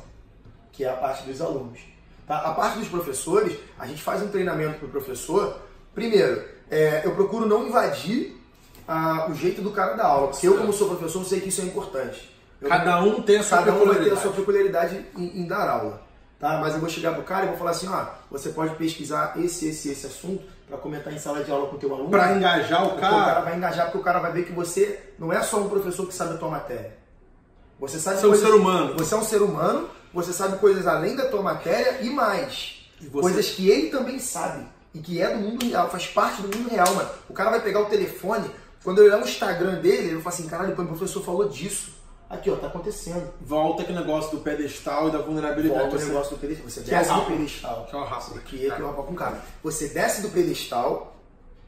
que 0.71 0.83
é 0.83 0.89
a 0.89 0.95
parte 0.95 1.25
dos 1.25 1.41
alunos. 1.41 1.79
Tá? 2.27 2.39
A 2.39 2.53
parte 2.53 2.79
dos 2.79 2.87
professores, 2.87 3.57
a 3.79 3.87
gente 3.87 4.01
faz 4.01 4.21
um 4.21 4.27
treinamento 4.27 4.77
para 4.79 4.87
o 4.87 4.91
professor. 4.91 5.59
Primeiro, 5.97 6.43
é, 6.69 7.01
eu 7.03 7.11
procuro 7.15 7.47
não 7.47 7.67
invadir 7.67 8.37
o 9.29 9.33
jeito 9.33 9.61
do 9.61 9.71
cara 9.71 9.95
da 9.95 10.05
aula, 10.05 10.27
porque 10.27 10.47
eu, 10.47 10.57
como 10.57 10.71
sou 10.71 10.89
professor, 10.89 11.25
sei 11.25 11.41
que 11.41 11.49
isso 11.49 11.61
é 11.61 11.65
importante. 11.65 12.33
Eu, 12.61 12.69
cada 12.69 13.01
um 13.01 13.21
tem 13.21 13.37
a 13.37 13.43
sua 13.43 13.57
cada 13.57 13.71
peculiaridade. 13.71 13.99
um 13.99 14.03
vai 14.03 14.09
ter 14.09 14.19
a 14.19 14.21
sua 14.21 14.31
peculiaridade 14.31 15.05
em, 15.17 15.41
em 15.41 15.47
dar 15.47 15.67
aula 15.67 16.07
tá? 16.39 16.59
Mas 16.59 16.73
eu 16.73 16.79
vou 16.79 16.89
chegar 16.89 17.13
pro 17.13 17.23
cara 17.23 17.45
e 17.45 17.49
vou 17.49 17.57
falar 17.57 17.71
assim, 17.71 17.87
ó, 17.87 18.05
você 18.29 18.49
pode 18.49 18.75
pesquisar 18.75 19.33
esse, 19.37 19.67
esse, 19.67 19.89
esse 19.89 20.05
assunto 20.05 20.43
para 20.67 20.77
comentar 20.77 21.13
em 21.13 21.19
sala 21.19 21.43
de 21.43 21.51
aula 21.51 21.67
com 21.67 21.75
o 21.75 21.79
teu 21.79 21.93
aluno. 21.93 22.09
Para 22.09 22.35
engajar 22.35 22.85
o 22.85 22.95
cara. 22.97 23.15
O 23.15 23.25
cara 23.25 23.41
vai 23.41 23.57
engajar 23.57 23.85
porque 23.85 23.97
o 23.97 24.03
cara 24.03 24.19
vai 24.19 24.31
ver 24.31 24.45
que 24.45 24.51
você 24.51 25.13
não 25.17 25.31
é 25.31 25.41
só 25.41 25.59
um 25.59 25.69
professor 25.69 26.05
que 26.07 26.13
sabe 26.13 26.35
a 26.35 26.37
tua 26.37 26.49
matéria. 26.49 26.95
Você 27.79 27.99
sabe 27.99 28.19
você 28.19 28.25
é 28.25 28.29
um 28.29 28.35
ser 28.35 28.53
humano. 28.53 28.93
Você 28.97 29.13
é 29.13 29.17
um 29.17 29.23
ser 29.23 29.41
humano, 29.41 29.89
você 30.13 30.33
sabe 30.33 30.57
coisas 30.57 30.87
além 30.87 31.15
da 31.15 31.25
tua 31.25 31.41
matéria 31.41 32.01
e 32.01 32.09
mais. 32.09 32.89
E. 32.99 33.05
Coisas 33.05 33.49
que 33.49 33.69
ele 33.69 33.89
também 33.89 34.19
sabe. 34.19 34.65
E 34.97 34.99
que 34.99 35.21
é 35.21 35.29
do 35.29 35.39
mundo 35.39 35.63
real, 35.63 35.89
faz 35.91 36.07
parte 36.07 36.41
do 36.41 36.57
mundo 36.57 36.69
real, 36.69 36.91
mano. 36.95 37.09
O 37.29 37.33
cara 37.33 37.51
vai 37.51 37.61
pegar 37.61 37.81
o 37.81 37.85
telefone, 37.85 38.49
quando 38.83 38.97
ele 38.97 39.09
olhar 39.09 39.19
no 39.19 39.27
Instagram 39.27 39.75
dele, 39.75 40.07
ele 40.07 40.13
vai 40.15 40.23
falar 40.23 40.35
assim, 40.35 40.47
caralho, 40.47 40.73
o 40.73 40.87
professor 40.87 41.23
falou 41.23 41.47
disso. 41.47 41.95
Aqui, 42.27 42.49
ó, 42.49 42.55
tá 42.55 42.65
acontecendo. 42.65 43.31
Volta 43.39 43.83
aquele 43.83 43.99
negócio 43.99 44.31
do 44.31 44.43
pedestal 44.43 45.07
e 45.07 45.11
da 45.11 45.19
vulnerabilidade. 45.19 45.81
Volta 45.81 46.03
o 46.03 46.07
negócio 46.07 46.35
do 46.35 46.41
pedestal. 46.41 46.69
Você 46.69 46.81
que 46.81 46.89
desce 46.89 47.11
é 47.11 47.13
do 47.13 47.21
pedestal. 47.21 47.85
Que 47.85 47.95
é 47.95 47.99
uma 47.99 48.07
raça. 48.07 48.39
Que 48.39 48.67
é 48.67 48.75
que 48.75 48.81
é 48.81 48.85
uma 48.85 49.03
com 49.03 49.15
cara. 49.15 49.41
Você 49.63 49.87
desce 49.89 50.21
do 50.23 50.29
pedestal 50.29 51.15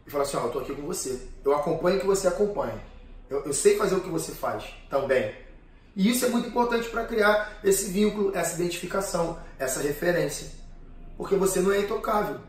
e 0.06 0.10
fala 0.10 0.24
assim, 0.24 0.36
ó, 0.36 0.46
eu 0.46 0.50
tô 0.50 0.60
aqui 0.60 0.74
com 0.74 0.82
você. 0.82 1.22
Eu 1.46 1.56
acompanho 1.56 1.98
o 1.98 2.00
que 2.02 2.08
você 2.08 2.28
acompanha. 2.28 2.82
Eu, 3.30 3.46
eu 3.46 3.54
sei 3.54 3.78
fazer 3.78 3.96
o 3.96 4.02
que 4.02 4.10
você 4.10 4.34
faz 4.34 4.66
também. 4.90 5.34
E 5.96 6.10
isso 6.10 6.26
é 6.26 6.30
muito 6.30 6.50
importante 6.50 6.90
para 6.90 7.06
criar 7.06 7.60
esse 7.64 7.92
vínculo, 7.92 8.36
essa 8.36 8.56
identificação, 8.56 9.38
essa 9.58 9.82
referência. 9.82 10.48
Porque 11.16 11.36
você 11.36 11.62
não 11.62 11.72
é 11.72 11.80
intocável. 11.80 12.40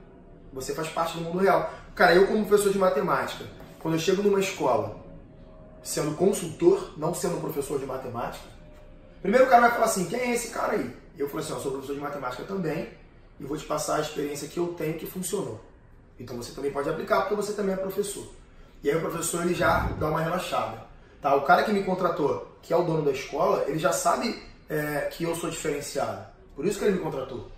Você 0.53 0.74
faz 0.74 0.88
parte 0.88 1.16
do 1.16 1.24
mundo 1.24 1.38
real. 1.38 1.72
Cara, 1.94 2.14
eu 2.14 2.26
como 2.26 2.44
professor 2.44 2.72
de 2.72 2.78
matemática, 2.78 3.44
quando 3.78 3.94
eu 3.94 4.01
chego 4.01 4.22
numa 4.22 4.40
escola 4.40 4.98
sendo 5.82 6.16
consultor, 6.16 6.92
não 6.96 7.14
sendo 7.14 7.40
professor 7.40 7.78
de 7.78 7.86
matemática. 7.86 8.44
Primeiro 9.22 9.46
o 9.46 9.48
cara 9.48 9.62
vai 9.62 9.70
falar 9.72 9.84
assim, 9.86 10.07
quem 10.07 10.20
é 10.20 10.34
esse 10.34 10.48
cara 10.48 10.72
aí? 10.72 10.94
Eu 11.16 11.28
falo 11.28 11.40
assim, 11.40 11.53
eu 11.53 11.61
sou 11.61 11.72
professor 11.72 11.94
de 11.94 12.01
matemática 12.01 12.42
também 12.44 12.88
e 13.38 13.44
vou 13.44 13.57
te 13.57 13.64
passar 13.64 13.96
a 13.96 14.01
experiência 14.01 14.48
que 14.48 14.59
eu 14.59 14.68
tenho 14.68 14.98
que 14.98 15.07
funcionou. 15.07 15.61
Então 16.18 16.36
você 16.36 16.53
também 16.53 16.70
pode 16.70 16.88
aplicar 16.88 17.22
porque 17.22 17.34
você 17.34 17.53
também 17.53 17.74
é 17.74 17.78
professor. 17.78 18.26
E 18.82 18.90
aí 18.90 18.96
o 18.96 19.01
professor 19.01 19.42
ele 19.42 19.55
já 19.55 19.88
dá 19.98 20.09
uma 20.09 20.20
relaxada. 20.20 20.84
Tá? 21.20 21.34
O 21.34 21.42
cara 21.42 21.62
que 21.62 21.72
me 21.72 21.82
contratou, 21.82 22.57
que 22.62 22.72
é 22.72 22.76
o 22.76 22.82
dono 22.82 23.03
da 23.03 23.11
escola, 23.11 23.64
ele 23.66 23.78
já 23.78 23.92
sabe 23.92 24.42
é, 24.68 25.09
que 25.11 25.24
eu 25.24 25.34
sou 25.34 25.51
diferenciado. 25.51 26.26
Por 26.55 26.64
isso 26.64 26.78
que 26.78 26.84
ele 26.84 26.96
me 26.96 27.03
contratou. 27.03 27.51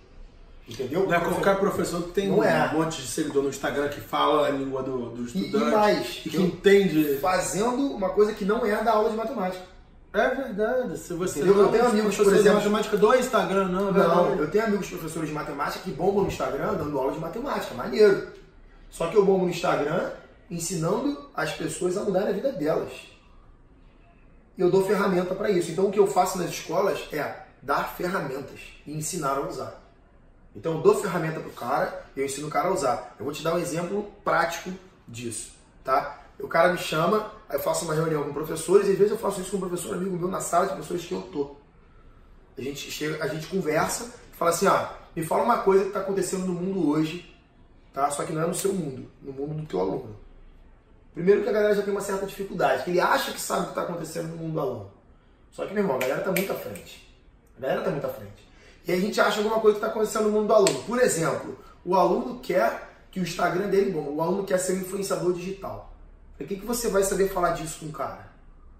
Entendeu? 0.67 1.05
Não 1.05 1.13
é 1.13 1.19
qualquer 1.19 1.59
professor 1.59 2.03
que 2.03 2.11
tem 2.11 2.31
um 2.31 2.41
é. 2.41 2.71
monte 2.73 3.01
de 3.01 3.07
seguidor 3.07 3.43
no 3.43 3.49
Instagram 3.49 3.89
que 3.89 3.99
fala 3.99 4.47
a 4.47 4.49
língua 4.49 4.81
do, 4.81 5.09
do 5.09 5.25
estudante. 5.25 5.57
E, 5.57 5.67
e 5.67 5.71
mais. 5.71 6.21
E 6.25 6.29
que 6.29 6.41
entende. 6.41 7.17
Fazendo 7.17 7.93
uma 7.93 8.09
coisa 8.09 8.33
que 8.33 8.45
não 8.45 8.65
é 8.65 8.81
da 8.81 8.93
aula 8.93 9.09
de 9.09 9.17
matemática. 9.17 9.63
É 10.13 10.29
verdade. 10.29 10.97
Se 10.97 11.13
você 11.13 11.39
Entendeu? 11.41 11.63
eu 11.63 11.69
tenho 11.69 11.87
amigos, 11.87 12.15
por 12.15 12.27
exemplo, 12.27 12.61
de 12.61 12.69
matemática 12.69 12.97
do 12.97 13.15
Instagram, 13.15 13.67
não, 13.67 13.89
é 13.89 13.91
Não, 13.91 14.35
eu 14.35 14.51
tenho 14.51 14.65
amigos 14.65 14.87
professores 14.87 15.27
de 15.27 15.35
matemática 15.35 15.83
que 15.83 15.91
bombam 15.91 16.23
no 16.23 16.29
Instagram 16.29 16.75
dando 16.75 16.97
aula 16.97 17.11
de 17.11 17.19
matemática, 17.19 17.73
maneiro. 17.73 18.27
Só 18.89 19.07
que 19.07 19.17
eu 19.17 19.25
bombo 19.25 19.45
no 19.45 19.49
Instagram 19.49 20.11
ensinando 20.49 21.29
as 21.35 21.51
pessoas 21.53 21.97
a 21.97 22.03
mudarem 22.03 22.29
a 22.29 22.33
vida 22.33 22.51
delas. 22.51 22.91
E 24.55 24.61
eu 24.61 24.69
dou 24.69 24.85
ferramenta 24.85 25.33
para 25.33 25.49
isso. 25.49 25.71
Então 25.71 25.87
o 25.87 25.91
que 25.91 25.99
eu 25.99 26.05
faço 26.05 26.37
nas 26.37 26.51
escolas 26.51 26.99
é 27.11 27.43
dar 27.59 27.95
ferramentas 27.95 28.59
e 28.85 28.93
ensinar 28.93 29.37
a 29.37 29.47
usar. 29.47 29.82
Então 30.55 30.73
eu 30.73 30.81
dou 30.81 30.95
ferramenta 30.95 31.39
para 31.39 31.49
o 31.49 31.53
cara 31.53 32.03
eu 32.15 32.25
ensino 32.25 32.47
o 32.47 32.49
cara 32.49 32.69
a 32.69 32.71
usar. 32.71 33.15
Eu 33.17 33.25
vou 33.25 33.33
te 33.33 33.43
dar 33.43 33.55
um 33.55 33.59
exemplo 33.59 34.11
prático 34.23 34.71
disso, 35.07 35.53
tá? 35.83 36.21
O 36.39 36.47
cara 36.47 36.71
me 36.71 36.77
chama, 36.77 37.31
eu 37.51 37.59
faço 37.59 37.85
uma 37.85 37.93
reunião 37.93 38.23
com 38.23 38.33
professores, 38.33 38.87
e 38.87 38.91
às 38.91 38.97
vezes 38.97 39.11
eu 39.11 39.17
faço 39.17 39.41
isso 39.41 39.51
com 39.51 39.57
um 39.57 39.61
professor 39.61 39.95
amigo 39.95 40.17
meu 40.17 40.27
na 40.27 40.39
sala 40.39 40.67
de 40.67 40.75
pessoas 40.75 41.03
que 41.03 41.13
eu 41.13 41.21
tô. 41.23 41.55
A 42.57 42.61
gente, 42.61 42.91
chega, 42.91 43.23
a 43.23 43.27
gente 43.27 43.47
conversa, 43.47 44.13
fala 44.33 44.51
assim, 44.51 44.67
ah, 44.67 44.91
me 45.15 45.23
fala 45.23 45.43
uma 45.43 45.59
coisa 45.59 45.83
que 45.83 45.89
está 45.89 46.01
acontecendo 46.01 46.45
no 46.45 46.53
mundo 46.53 46.89
hoje, 46.89 47.35
tá? 47.91 48.09
Só 48.11 48.23
que 48.23 48.33
não 48.33 48.43
é 48.43 48.47
no 48.47 48.53
seu 48.53 48.73
mundo, 48.73 49.09
no 49.21 49.31
mundo 49.31 49.55
do 49.55 49.65
teu 49.65 49.79
aluno. 49.79 50.15
Primeiro 51.13 51.43
que 51.43 51.49
a 51.49 51.51
galera 51.51 51.75
já 51.75 51.83
tem 51.83 51.91
uma 51.91 52.01
certa 52.01 52.25
dificuldade, 52.25 52.83
que 52.83 52.91
ele 52.91 52.99
acha 52.99 53.31
que 53.31 53.39
sabe 53.39 53.61
o 53.61 53.63
que 53.65 53.69
está 53.71 53.83
acontecendo 53.83 54.29
no 54.29 54.37
mundo 54.37 54.53
do 54.53 54.59
aluno. 54.59 54.91
Só 55.51 55.65
que, 55.65 55.73
meu 55.73 55.83
irmão, 55.83 55.97
a 55.97 55.99
galera 55.99 56.19
está 56.19 56.31
muito 56.31 56.51
à 56.51 56.55
frente. 56.55 57.07
A 57.57 57.61
galera 57.61 57.79
está 57.81 57.91
muito 57.91 58.05
à 58.05 58.09
frente. 58.09 58.52
E 58.85 58.91
a 58.91 58.99
gente 58.99 59.19
acha 59.19 59.37
alguma 59.37 59.59
coisa 59.59 59.79
que 59.79 59.85
está 59.85 59.91
acontecendo 59.91 60.25
no 60.25 60.31
mundo 60.31 60.47
do 60.47 60.53
aluno. 60.53 60.83
Por 60.83 60.99
exemplo, 60.99 61.57
o 61.85 61.95
aluno 61.95 62.39
quer 62.39 62.89
que 63.11 63.19
o 63.19 63.23
Instagram 63.23 63.69
dele, 63.69 63.91
bom, 63.91 64.09
o 64.09 64.21
aluno 64.21 64.43
quer 64.43 64.57
ser 64.57 64.73
um 64.73 64.81
influenciador 64.81 65.33
digital. 65.33 65.93
O 66.39 66.43
que, 66.45 66.57
que 66.57 66.65
você 66.65 66.89
vai 66.89 67.03
saber 67.03 67.29
falar 67.29 67.51
disso 67.51 67.79
com 67.79 67.85
o 67.85 67.91
cara? 67.91 68.31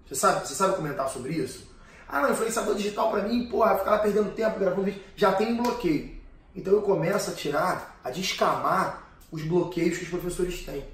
Você 0.06 0.14
sabe, 0.14 0.46
você 0.46 0.54
sabe 0.54 0.76
comentar 0.76 1.08
sobre 1.08 1.32
isso? 1.32 1.66
Ah, 2.06 2.20
não, 2.20 2.32
influenciador 2.32 2.74
digital 2.74 3.10
para 3.10 3.22
mim, 3.22 3.48
porra, 3.48 3.78
ficar 3.78 3.92
lá 3.92 3.98
perdendo 3.98 4.32
tempo 4.32 4.58
gravando 4.58 4.82
vídeo, 4.82 5.02
já 5.16 5.32
tem 5.32 5.52
um 5.52 5.62
bloqueio. 5.62 6.14
Então 6.54 6.72
eu 6.72 6.82
começo 6.82 7.30
a 7.30 7.34
tirar, 7.34 7.98
a 8.04 8.10
descamar 8.10 9.10
os 9.32 9.42
bloqueios 9.42 9.96
que 9.96 10.04
os 10.04 10.10
professores 10.10 10.62
têm 10.64 10.84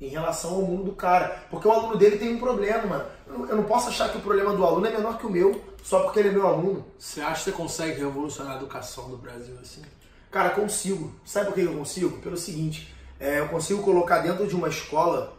em 0.00 0.08
relação 0.08 0.54
ao 0.54 0.62
mundo 0.62 0.84
do 0.84 0.92
cara. 0.92 1.44
Porque 1.48 1.66
o 1.66 1.70
aluno 1.70 1.96
dele 1.96 2.18
tem 2.18 2.34
um 2.34 2.38
problema, 2.38 2.84
mano. 2.86 3.04
Eu 3.32 3.56
não 3.56 3.64
posso 3.64 3.88
achar 3.88 4.10
que 4.10 4.18
o 4.18 4.20
problema 4.20 4.54
do 4.54 4.64
aluno 4.64 4.86
é 4.86 4.90
menor 4.90 5.18
que 5.18 5.26
o 5.26 5.30
meu, 5.30 5.60
só 5.82 6.00
porque 6.00 6.20
ele 6.20 6.28
é 6.28 6.32
meu 6.32 6.46
aluno. 6.46 6.84
Você 6.98 7.20
acha 7.20 7.44
que 7.44 7.50
você 7.50 7.52
consegue 7.52 8.00
revolucionar 8.00 8.54
a 8.54 8.56
educação 8.56 9.08
do 9.08 9.16
Brasil 9.16 9.56
assim? 9.60 9.82
Cara, 10.30 10.50
consigo. 10.50 11.12
Sabe 11.24 11.46
por 11.46 11.54
que 11.54 11.62
eu 11.62 11.74
consigo? 11.74 12.18
Pelo 12.20 12.36
seguinte, 12.36 12.94
é, 13.18 13.40
eu 13.40 13.48
consigo 13.48 13.82
colocar 13.82 14.18
dentro 14.18 14.46
de 14.46 14.54
uma 14.54 14.68
escola 14.68 15.34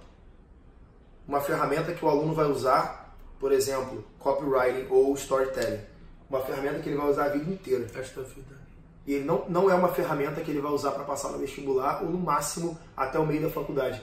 uma 1.27 1.39
ferramenta 1.39 1.93
que 1.93 2.03
o 2.03 2.09
aluno 2.09 2.33
vai 2.33 2.45
usar, 2.45 3.15
por 3.39 3.51
exemplo, 3.51 4.03
copywriting 4.19 4.87
ou 4.89 5.13
storytelling. 5.15 5.81
Uma 6.29 6.41
ferramenta 6.41 6.79
que 6.79 6.89
ele 6.89 6.97
vai 6.97 7.09
usar 7.09 7.25
a 7.25 7.29
vida 7.29 7.49
inteira. 7.49 7.87
Esta 7.95 8.21
vida. 8.21 8.63
E 9.05 9.13
ele 9.13 9.25
não, 9.25 9.45
não 9.49 9.69
é 9.69 9.75
uma 9.75 9.89
ferramenta 9.89 10.41
que 10.41 10.49
ele 10.49 10.61
vai 10.61 10.71
usar 10.71 10.91
para 10.91 11.03
passar 11.03 11.29
no 11.29 11.37
vestibular 11.37 12.01
ou 12.03 12.09
no 12.09 12.17
máximo 12.17 12.77
até 12.95 13.19
o 13.19 13.25
meio 13.25 13.41
da 13.41 13.49
faculdade. 13.49 14.01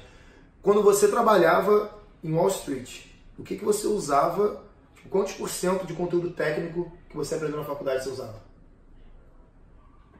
Quando 0.62 0.82
você 0.82 1.08
trabalhava 1.08 1.90
em 2.22 2.32
Wall 2.32 2.48
Street, 2.48 3.06
o 3.40 3.42
que, 3.42 3.56
que 3.56 3.64
você 3.64 3.86
usava? 3.86 4.62
Tipo, 4.94 5.08
quantos 5.08 5.32
por 5.32 5.48
cento 5.48 5.86
de 5.86 5.94
conteúdo 5.94 6.30
técnico 6.30 6.92
que 7.08 7.16
você 7.16 7.34
aprendeu 7.34 7.58
na 7.58 7.64
faculdade 7.64 8.04
você 8.04 8.10
usava? 8.10 8.42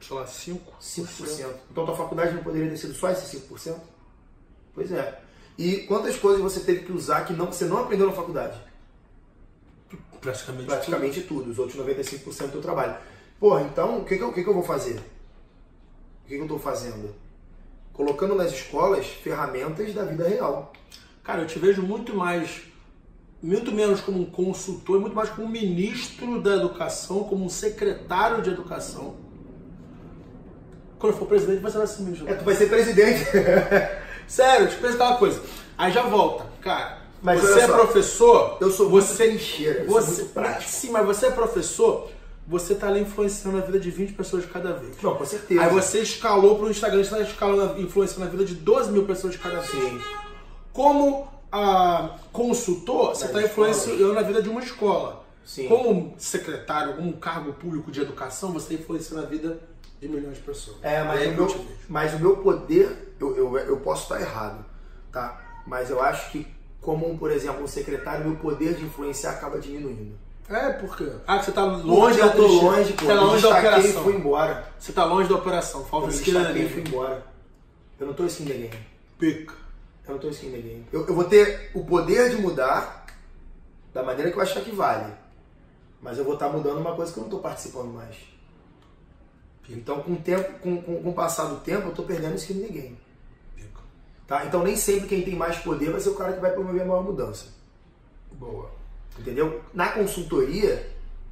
Sei 0.01 0.17
lá, 0.17 0.25
5%. 0.25 0.59
5%. 0.81 1.55
Então 1.71 1.85
tua 1.85 1.97
faculdade 1.97 2.35
não 2.35 2.43
poderia 2.43 2.71
ter 2.71 2.79
sido 2.79 2.95
só 2.95 3.11
esse 3.11 3.37
5%? 3.37 3.77
Pois 4.75 4.91
é. 4.91 5.21
E 5.59 5.79
quantas 5.81 6.17
coisas 6.17 6.41
você 6.41 6.61
teve 6.61 6.87
que 6.87 6.93
usar 6.93 7.27
que 7.27 7.35
não, 7.35 7.47
você 7.47 7.67
não 7.67 7.79
aprendeu 7.79 8.07
na 8.07 8.13
faculdade? 8.15 8.59
Praticamente, 10.21 10.67
Praticamente 10.67 11.21
tudo. 11.23 11.41
tudo. 11.41 11.51
Os 11.51 11.59
outros 11.59 11.79
95% 11.79 12.47
do 12.47 12.53
teu 12.53 12.63
trabalho. 12.63 12.97
Porra, 13.39 13.63
então 13.63 13.99
o 13.99 14.05
que, 14.05 14.17
que, 14.17 14.23
eu, 14.23 14.33
que, 14.33 14.43
que 14.43 14.49
eu 14.49 14.55
vou 14.55 14.63
fazer? 14.63 14.97
O 14.97 16.29
que, 16.29 16.35
que 16.35 16.37
eu 16.37 16.43
estou 16.43 16.59
fazendo? 16.59 17.15
Colocando 17.93 18.35
nas 18.35 18.53
escolas 18.53 19.07
ferramentas 19.07 19.93
da 19.93 20.05
vida 20.05 20.27
real. 20.27 20.73
Cara, 21.23 21.43
eu 21.43 21.47
te 21.47 21.59
vejo 21.59 21.83
muito 21.83 22.15
mais, 22.15 22.63
muito 23.43 23.73
menos 23.73 24.01
como 24.01 24.21
um 24.21 24.27
consultor, 24.27 25.01
muito 25.01 25.17
mais 25.17 25.31
como 25.31 25.47
um 25.47 25.51
ministro 25.51 26.41
da 26.41 26.55
educação, 26.57 27.25
como 27.25 27.45
um 27.45 27.49
secretário 27.49 28.43
de 28.43 28.51
educação. 28.51 29.15
Quando 30.99 31.15
eu 31.15 31.19
for 31.19 31.27
presidente, 31.27 31.61
você 31.61 31.79
vai 31.79 31.87
ser 31.87 32.03
ministro. 32.03 32.29
É, 32.29 32.35
tu 32.35 32.45
vai 32.45 32.55
ser 32.55 32.69
presidente. 32.69 33.25
Sério, 34.29 34.67
deixa 34.67 34.77
eu 34.79 34.91
pensar 34.91 35.09
uma 35.09 35.17
coisa. 35.17 35.41
Aí 35.79 35.91
já 35.91 36.03
volta, 36.03 36.45
cara. 36.61 37.01
Mas 37.23 37.41
você 37.41 37.61
é 37.61 37.67
só, 37.67 37.73
professor. 37.73 38.59
Eu 38.61 38.71
sou 38.71 38.91
você 38.91 39.27
trincheira. 39.27 39.85
Você, 39.87 40.29
sim, 40.67 40.91
mas 40.91 41.07
você 41.07 41.27
é 41.27 41.31
professor. 41.31 42.11
Você 42.47 42.75
tá 42.75 42.89
ali 42.89 43.01
influenciando 43.01 43.59
a 43.59 43.61
vida 43.61 43.79
de 43.79 43.91
20 43.91 44.13
pessoas 44.13 44.43
de 44.43 44.49
cada 44.49 44.73
vez. 44.73 44.97
Não, 45.03 45.15
com 45.15 45.25
certeza. 45.25 45.63
Aí 45.63 45.71
você 45.71 46.01
escalou 46.01 46.59
pro 46.59 46.71
Instagram, 46.71 47.03
você 47.03 47.11
tá 47.11 47.21
escalando, 47.21 47.81
influenciando 47.81 48.25
a 48.25 48.29
vida 48.29 48.45
de 48.45 48.55
12 48.55 48.91
mil 48.91 49.05
pessoas 49.05 49.33
de 49.33 49.39
cada 49.39 49.61
vez. 49.61 49.71
Sim. 49.71 50.01
Como 50.73 51.30
a 51.51 52.17
consultor, 52.33 53.15
você 53.15 53.27
está 53.27 53.43
influenciando 53.43 54.19
a 54.19 54.23
vida 54.23 54.43
de 54.43 54.49
uma 54.49 54.63
escola. 54.63 55.25
Sim. 55.45 55.69
Como 55.69 56.15
secretário, 56.17 56.95
como 56.95 57.13
cargo 57.15 57.53
público 57.53 57.91
de 57.91 58.01
educação, 58.01 58.53
você 58.53 58.75
está 58.75 58.83
influenciando 58.83 59.25
a 59.25 59.27
vida 59.27 59.61
de 60.01 60.09
milhões 60.09 60.37
de 60.37 60.43
pessoas. 60.43 60.77
É, 60.83 61.03
mas, 61.03 61.27
o 61.27 61.33
meu, 61.33 61.67
mas 61.89 62.15
o 62.15 62.19
meu 62.19 62.37
poder, 62.37 63.15
eu, 63.19 63.37
eu, 63.37 63.59
eu 63.59 63.77
posso 63.79 64.05
estar 64.05 64.21
errado, 64.21 64.65
tá? 65.11 65.63
Mas 65.67 65.91
eu 65.91 66.01
acho 66.01 66.31
que, 66.31 66.47
como, 66.81 67.19
por 67.19 67.31
exemplo, 67.31 67.63
um 67.63 67.67
secretário, 67.67 68.27
meu 68.27 68.37
poder 68.37 68.75
de 68.75 68.85
influenciar 68.85 69.33
acaba 69.33 69.59
diminuindo. 69.59 70.15
É, 70.49 70.71
por 70.73 70.97
quê? 70.97 71.09
Ah, 71.27 71.41
você 71.41 71.53
tá 71.53 71.65
longe 71.65 72.19
da 72.19 72.27
Eu 72.27 72.33
tô 72.33 72.47
longe, 72.47 72.93
pô. 72.95 73.05
Você 73.05 73.15
tá 73.15 73.21
longe 73.21 73.43
da 73.43 73.49
operação. 73.51 74.03
fui 74.03 74.15
embora. 74.17 74.69
Você 74.79 74.93
tá 74.93 75.05
longe 75.05 75.29
da 75.29 75.35
operação. 75.37 75.85
Falta 75.85 76.09
eu 76.09 76.11
skin 76.11 76.33
e 76.57 76.69
fui 76.69 76.83
embora. 76.83 77.25
Eu 78.01 78.07
não 78.09 78.15
tô 78.15 78.27
the 78.27 78.45
game. 78.45 78.71
Pica. 79.17 79.60
Eu 80.11 80.15
não 80.15 80.19
tô 80.19 80.29
skin 80.29 80.51
the 80.51 80.59
game. 80.59 80.87
Eu, 80.93 81.07
eu 81.07 81.15
vou 81.15 81.25
ter 81.25 81.71
o 81.73 81.85
poder 81.85 82.31
de 82.31 82.37
mudar 82.37 83.07
da 83.95 84.03
maneira 84.03 84.31
que 84.31 84.37
eu 84.37 84.43
achar 84.43 84.61
que 84.63 84.73
vale. 84.73 85.13
Mas 86.03 86.19
eu 86.19 86.25
vou 86.25 86.35
estar 86.35 86.49
tá 86.49 86.53
mudando 86.53 86.79
uma 86.79 86.97
coisa 86.97 87.13
que 87.13 87.19
eu 87.19 87.23
não 87.23 87.31
tô 87.31 87.39
participando 87.39 87.93
mais. 87.93 88.17
Então, 89.69 90.01
com 90.03 90.15
o, 90.15 90.17
tempo, 90.17 90.59
com, 90.59 90.83
com, 90.83 91.03
com 91.03 91.11
o 91.11 91.15
passar 91.15 91.45
do 91.45 91.61
tempo, 91.61 91.85
eu 91.85 91.91
estou 91.91 92.05
perdendo 92.05 92.35
skin 92.35 92.55
in 92.55 92.63
the 92.63 92.73
game. 92.73 92.99
Tá? 94.27 94.45
Então, 94.45 94.65
nem 94.65 94.77
sempre 94.77 95.09
quem 95.09 95.23
tem 95.23 95.37
mais 95.37 95.59
poder 95.59 95.91
vai 95.91 96.01
ser 96.01 96.09
o 96.09 96.15
cara 96.15 96.33
que 96.33 96.41
vai 96.41 96.51
promover 96.53 96.83
a 96.83 96.85
maior 96.85 97.05
mudança. 97.05 97.47
Boa. 98.33 98.71
Entendeu? 99.19 99.61
Na 99.73 99.91
consultoria, 99.91 100.91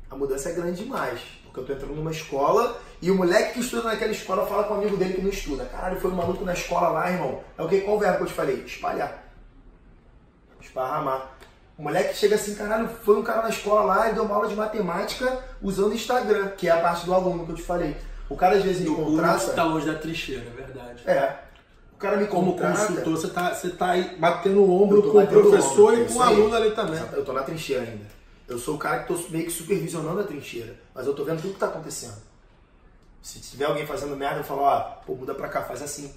a 0.08 0.14
mudança 0.14 0.50
é 0.50 0.52
grande 0.52 0.84
demais. 0.84 1.20
Porque 1.44 1.58
eu 1.58 1.62
estou 1.62 1.76
entrando 1.76 1.96
numa 1.96 2.12
escola 2.12 2.80
e 3.00 3.10
o 3.10 3.14
moleque 3.14 3.54
que 3.54 3.60
estuda 3.60 3.84
naquela 3.84 4.10
escola 4.10 4.46
fala 4.46 4.64
com 4.64 4.74
o 4.74 4.76
amigo 4.78 4.96
dele 4.96 5.14
que 5.14 5.22
não 5.22 5.30
estuda. 5.30 5.64
Caralho, 5.66 6.00
foi 6.00 6.10
um 6.10 6.16
maluco 6.16 6.44
na 6.44 6.52
escola 6.52 6.88
lá, 6.88 7.10
irmão. 7.10 7.40
É 7.56 7.62
o 7.62 7.68
que? 7.68 7.80
Qual 7.82 7.98
verbo 7.98 8.18
que 8.18 8.22
eu 8.24 8.26
te 8.28 8.32
falei? 8.32 8.64
Espalhar. 8.66 9.24
Esparramar. 10.60 11.30
O 11.78 11.82
moleque 11.82 12.16
chega 12.16 12.34
assim, 12.34 12.56
caralho, 12.56 12.88
foi 13.04 13.16
um 13.16 13.22
cara 13.22 13.42
na 13.42 13.50
escola 13.50 13.82
lá 13.82 14.10
e 14.10 14.14
deu 14.14 14.24
uma 14.24 14.34
aula 14.34 14.48
de 14.48 14.56
matemática 14.56 15.38
usando 15.62 15.92
o 15.92 15.94
Instagram, 15.94 16.48
que 16.56 16.66
é 16.66 16.72
a 16.72 16.80
parte 16.80 17.06
do 17.06 17.14
aluno 17.14 17.46
que 17.46 17.52
eu 17.52 17.56
te 17.56 17.62
falei. 17.62 17.96
O 18.28 18.36
cara 18.36 18.56
às 18.56 18.64
vezes 18.64 18.80
me 18.80 18.94
contrata. 18.94 19.38
Você 19.38 19.52
tá 19.52 19.62
longe 19.62 19.86
da 19.86 19.94
trincheira, 19.94 20.44
é 20.46 20.50
verdade. 20.50 21.02
É. 21.06 21.36
O 21.92 21.96
cara 21.98 22.16
me 22.16 22.26
Como 22.26 22.56
consultor, 22.56 23.16
você 23.16 23.28
tá, 23.28 23.54
você 23.54 23.70
tá 23.70 23.90
aí 23.90 24.16
batendo 24.18 24.60
o 24.60 24.82
ombro 24.82 25.02
com 25.02 25.18
o 25.18 25.26
professor 25.26 25.92
ombro, 25.92 26.02
e 26.02 26.06
com 26.06 26.18
o 26.18 26.22
aluno 26.22 26.54
ali 26.54 26.70
também. 26.72 27.00
Eu 27.12 27.24
tô 27.24 27.32
na 27.32 27.42
trincheira 27.42 27.82
ainda. 27.82 28.06
Eu 28.48 28.58
sou 28.58 28.74
o 28.74 28.78
cara 28.78 29.00
que 29.00 29.08
tô 29.08 29.20
meio 29.30 29.44
que 29.44 29.50
supervisionando 29.50 30.20
a 30.20 30.24
trincheira. 30.24 30.74
Mas 30.94 31.06
eu 31.06 31.14
tô 31.14 31.24
vendo 31.24 31.40
tudo 31.42 31.54
que 31.54 31.60
tá 31.60 31.66
acontecendo. 31.66 32.27
Se 33.22 33.40
tiver 33.40 33.64
alguém 33.64 33.86
fazendo 33.86 34.16
merda, 34.16 34.40
eu 34.40 34.44
falo, 34.44 34.62
ó, 34.62 34.80
pô, 35.06 35.14
muda 35.14 35.34
pra 35.34 35.48
cá, 35.48 35.62
faz 35.62 35.82
assim. 35.82 36.14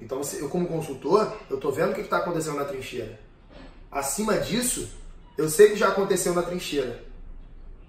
Então 0.00 0.20
eu 0.38 0.48
como 0.48 0.66
consultor, 0.66 1.36
eu 1.48 1.58
tô 1.58 1.70
vendo 1.70 1.92
o 1.92 1.94
que, 1.94 2.02
que 2.02 2.08
tá 2.08 2.18
acontecendo 2.18 2.56
na 2.56 2.64
trincheira. 2.64 3.20
Acima 3.90 4.38
disso, 4.38 4.90
eu 5.36 5.48
sei 5.48 5.70
que 5.70 5.76
já 5.76 5.88
aconteceu 5.88 6.34
na 6.34 6.42
trincheira. 6.42 7.04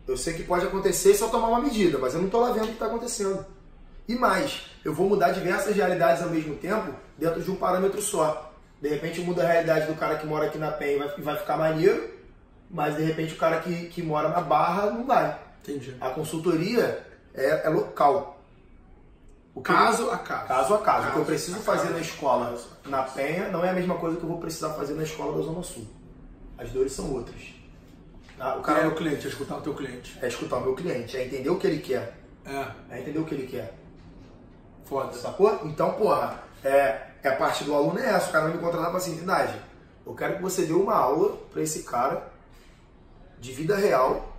Eu 0.07 0.17
sei 0.17 0.33
que 0.33 0.43
pode 0.43 0.65
acontecer 0.65 1.13
se 1.13 1.21
eu 1.21 1.29
tomar 1.29 1.47
uma 1.47 1.61
medida, 1.61 1.97
mas 1.97 2.13
eu 2.13 2.19
não 2.19 2.25
estou 2.25 2.41
lá 2.41 2.51
vendo 2.51 2.63
o 2.63 2.67
que 2.67 2.73
está 2.73 2.87
acontecendo. 2.87 3.45
E 4.07 4.15
mais, 4.15 4.63
eu 4.83 4.93
vou 4.93 5.07
mudar 5.07 5.31
diversas 5.31 5.75
realidades 5.75 6.21
ao 6.21 6.29
mesmo 6.29 6.55
tempo 6.55 6.93
dentro 7.17 7.41
de 7.41 7.49
um 7.49 7.55
parâmetro 7.55 8.01
só. 8.01 8.51
De 8.81 8.89
repente 8.89 9.21
muda 9.21 9.43
a 9.43 9.47
realidade 9.47 9.85
do 9.85 9.95
cara 9.95 10.17
que 10.17 10.25
mora 10.25 10.47
aqui 10.47 10.57
na 10.57 10.71
PEN 10.71 10.95
e 10.95 10.97
vai, 10.97 11.07
vai 11.19 11.37
ficar 11.37 11.55
maneiro, 11.55 12.09
mas 12.69 12.97
de 12.97 13.03
repente 13.03 13.33
o 13.35 13.37
cara 13.37 13.59
que, 13.61 13.87
que 13.87 14.01
mora 14.01 14.29
na 14.29 14.41
Barra 14.41 14.87
não 14.87 15.05
vai. 15.05 15.39
Entendi. 15.61 15.95
A 16.01 16.09
consultoria 16.09 17.05
é, 17.33 17.67
é 17.67 17.69
local. 17.69 18.39
O 19.53 19.61
caso 19.61 20.09
a 20.09 20.17
caso. 20.17 20.47
Caso 20.47 20.73
a 20.73 20.77
caso. 20.77 20.83
caso 20.83 21.09
o 21.09 21.11
que 21.13 21.19
eu 21.19 21.25
preciso 21.25 21.57
fazer 21.59 21.89
na 21.89 21.99
escola 21.99 22.57
na 22.85 23.03
Penha 23.03 23.49
não 23.49 23.63
é 23.63 23.69
a 23.69 23.73
mesma 23.73 23.95
coisa 23.95 24.17
que 24.17 24.23
eu 24.23 24.29
vou 24.29 24.39
precisar 24.39 24.69
fazer 24.73 24.93
na 24.93 25.03
escola 25.03 25.37
da 25.37 25.43
Zona 25.43 25.61
Sul. 25.61 25.85
As 26.57 26.69
dores 26.69 26.93
são 26.93 27.11
outras. 27.11 27.41
Ah, 28.39 28.55
o 28.55 28.61
cara 28.61 28.79
é 28.79 28.87
o 28.87 28.95
cliente, 28.95 29.27
é 29.27 29.29
escutar 29.29 29.57
o 29.57 29.61
teu 29.61 29.73
cliente. 29.73 30.17
É 30.21 30.27
escutar 30.27 30.57
o 30.57 30.61
meu 30.61 30.73
cliente, 30.73 31.17
é 31.17 31.25
entender 31.25 31.49
o 31.49 31.57
que 31.57 31.67
ele 31.67 31.79
quer. 31.79 32.17
É. 32.45 32.67
É 32.89 33.01
entender 33.01 33.19
o 33.19 33.25
que 33.25 33.35
ele 33.35 33.45
quer. 33.45 33.73
Foda. 34.85 35.13
Sacou? 35.13 35.61
Então, 35.65 35.93
porra, 35.93 36.39
é, 36.63 37.01
é 37.21 37.29
a 37.29 37.35
parte 37.35 37.63
do 37.63 37.75
aluno 37.75 37.99
é 37.99 38.07
essa. 38.07 38.29
O 38.29 38.31
cara 38.31 38.45
vai 38.45 38.53
me 38.53 38.59
contratar 38.59 38.89
pra 38.89 38.97
assim. 38.97 39.23
Eu 40.05 40.15
quero 40.15 40.37
que 40.37 40.41
você 40.41 40.65
dê 40.65 40.73
uma 40.73 40.95
aula 40.95 41.37
para 41.51 41.61
esse 41.61 41.83
cara 41.83 42.31
de 43.39 43.51
vida 43.51 43.75
real, 43.75 44.30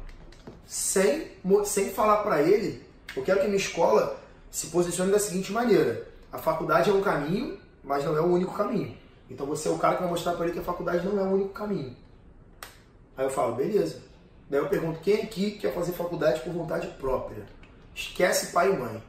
sem, 0.72 1.30
sem 1.66 1.90
falar 1.90 2.22
para 2.22 2.40
ele. 2.40 2.82
Eu 3.14 3.22
quero 3.22 3.40
que 3.40 3.46
minha 3.46 3.58
escola 3.58 4.18
se 4.50 4.68
posicione 4.68 5.12
da 5.12 5.18
seguinte 5.18 5.52
maneira: 5.52 6.08
a 6.32 6.38
faculdade 6.38 6.88
é 6.88 6.92
um 6.94 7.02
caminho, 7.02 7.58
mas 7.84 8.02
não 8.06 8.16
é 8.16 8.22
o 8.22 8.32
único 8.32 8.54
caminho. 8.54 8.96
Então 9.28 9.44
você 9.46 9.68
é 9.68 9.70
o 9.70 9.76
cara 9.76 9.96
que 9.96 10.00
vai 10.00 10.10
mostrar 10.10 10.32
para 10.32 10.46
ele 10.46 10.54
que 10.54 10.60
a 10.60 10.64
faculdade 10.64 11.06
não 11.06 11.20
é 11.20 11.24
o 11.24 11.34
único 11.34 11.50
caminho. 11.50 11.94
Aí 13.18 13.26
eu 13.26 13.30
falo, 13.30 13.54
beleza. 13.54 14.00
Daí 14.48 14.60
eu 14.60 14.68
pergunto, 14.68 15.00
quem 15.00 15.22
aqui 15.22 15.50
quer 15.52 15.74
fazer 15.74 15.92
faculdade 15.92 16.40
por 16.40 16.54
vontade 16.54 16.86
própria? 16.98 17.44
Esquece 17.94 18.50
pai 18.52 18.72
e 18.72 18.78
mãe. 18.78 19.02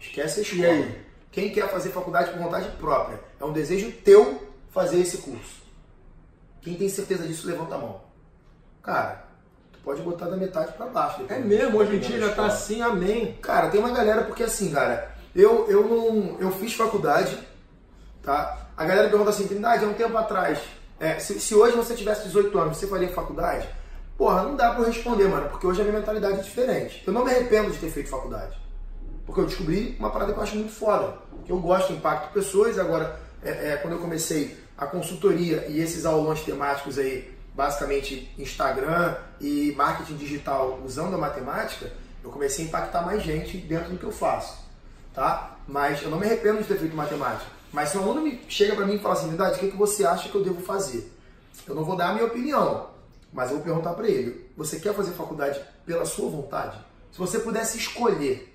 Esquece 0.00 0.40
a 0.40 0.42
escola. 0.42 0.88
Quem 1.30 1.52
quer 1.52 1.70
fazer 1.70 1.90
faculdade 1.90 2.30
por 2.30 2.40
vontade 2.40 2.70
própria? 2.78 3.20
É 3.38 3.44
um 3.44 3.52
desejo 3.52 3.92
teu 3.92 4.48
fazer 4.70 4.98
esse 5.00 5.18
curso. 5.18 5.60
Quem 6.62 6.76
tem 6.76 6.88
certeza 6.88 7.26
disso, 7.26 7.46
levanta 7.46 7.74
a 7.74 7.78
mão. 7.78 8.00
Cara, 8.82 9.29
pode 9.90 10.02
botar 10.02 10.26
da 10.26 10.36
metade 10.36 10.72
para 10.74 10.86
baixo. 10.86 11.24
É 11.28 11.38
mesmo, 11.38 11.78
hoje 11.78 11.96
em 11.96 11.98
dia 11.98 12.20
já 12.20 12.32
tá 12.32 12.46
assim, 12.46 12.80
amém. 12.80 13.36
Cara, 13.42 13.68
tem 13.68 13.80
uma 13.80 13.90
galera, 13.90 14.22
porque 14.22 14.44
assim, 14.44 14.70
cara, 14.70 15.12
eu, 15.34 15.66
eu 15.68 15.84
não. 15.88 16.36
Eu 16.38 16.52
fiz 16.52 16.74
faculdade, 16.74 17.36
tá? 18.22 18.68
A 18.76 18.84
galera 18.84 19.08
pergunta 19.08 19.30
assim, 19.30 19.48
Trindade, 19.48 19.84
há 19.84 19.88
um 19.88 19.94
tempo 19.94 20.16
atrás, 20.16 20.60
é, 21.00 21.18
se, 21.18 21.40
se, 21.40 21.54
hoje 21.54 21.76
você 21.76 21.94
tivesse 21.94 22.22
18 22.28 22.56
anos, 22.56 22.76
você 22.76 22.86
faria 22.86 23.08
faculdade? 23.08 23.68
Porra, 24.16 24.42
não 24.42 24.54
dá 24.54 24.70
pra 24.70 24.82
eu 24.82 24.86
responder, 24.86 25.26
mano, 25.26 25.48
porque 25.48 25.66
hoje 25.66 25.80
a 25.80 25.84
minha 25.84 25.98
mentalidade 25.98 26.38
é 26.38 26.42
diferente. 26.42 27.02
Eu 27.04 27.12
não 27.12 27.24
me 27.24 27.30
arrependo 27.30 27.70
de 27.70 27.78
ter 27.78 27.90
feito 27.90 28.08
faculdade. 28.08 28.56
Porque 29.26 29.40
eu 29.40 29.46
descobri 29.46 29.96
uma 29.98 30.10
parada 30.10 30.32
que 30.32 30.38
eu 30.38 30.42
acho 30.42 30.56
muito 30.56 30.72
foda. 30.72 31.14
Que 31.44 31.52
eu 31.52 31.58
gosto, 31.58 31.92
impacto 31.92 32.32
pessoas. 32.32 32.78
Agora, 32.78 33.18
é, 33.42 33.70
é, 33.70 33.76
quando 33.78 33.94
eu 33.94 34.00
comecei 34.00 34.56
a 34.76 34.86
consultoria 34.86 35.66
e 35.68 35.80
esses 35.80 36.04
aulões 36.04 36.42
temáticos 36.42 36.98
aí, 36.98 37.34
basicamente 37.54 38.32
Instagram 38.38 39.16
e 39.40 39.72
marketing 39.76 40.16
digital 40.16 40.80
usando 40.84 41.14
a 41.14 41.18
matemática, 41.18 41.92
eu 42.22 42.30
comecei 42.30 42.64
a 42.64 42.68
impactar 42.68 43.02
mais 43.02 43.22
gente 43.22 43.56
dentro 43.58 43.90
do 43.90 43.98
que 43.98 44.04
eu 44.04 44.12
faço, 44.12 44.58
tá? 45.14 45.56
Mas 45.66 46.02
eu 46.02 46.10
não 46.10 46.18
me 46.18 46.26
arrependo 46.26 46.58
de 46.58 46.64
ter 46.64 46.78
feito 46.78 46.96
matemática. 46.96 47.50
Mas 47.72 47.90
se 47.90 47.98
um 47.98 48.02
aluno 48.02 48.22
me 48.22 48.40
chega 48.48 48.74
para 48.74 48.86
mim 48.86 48.96
e 48.96 48.98
fala 48.98 49.14
assim, 49.14 49.28
verdade, 49.28 49.56
o 49.56 49.60
que, 49.60 49.70
que 49.70 49.76
você 49.76 50.04
acha 50.04 50.28
que 50.28 50.34
eu 50.34 50.42
devo 50.42 50.60
fazer? 50.60 51.12
Eu 51.66 51.74
não 51.74 51.84
vou 51.84 51.96
dar 51.96 52.10
a 52.10 52.12
minha 52.12 52.26
opinião, 52.26 52.88
mas 53.32 53.50
eu 53.50 53.56
vou 53.56 53.64
perguntar 53.64 53.94
para 53.94 54.08
ele, 54.08 54.50
você 54.56 54.80
quer 54.80 54.94
fazer 54.94 55.12
faculdade 55.12 55.60
pela 55.86 56.04
sua 56.04 56.28
vontade? 56.28 56.78
Se 57.12 57.18
você 57.18 57.38
pudesse 57.38 57.78
escolher 57.78 58.50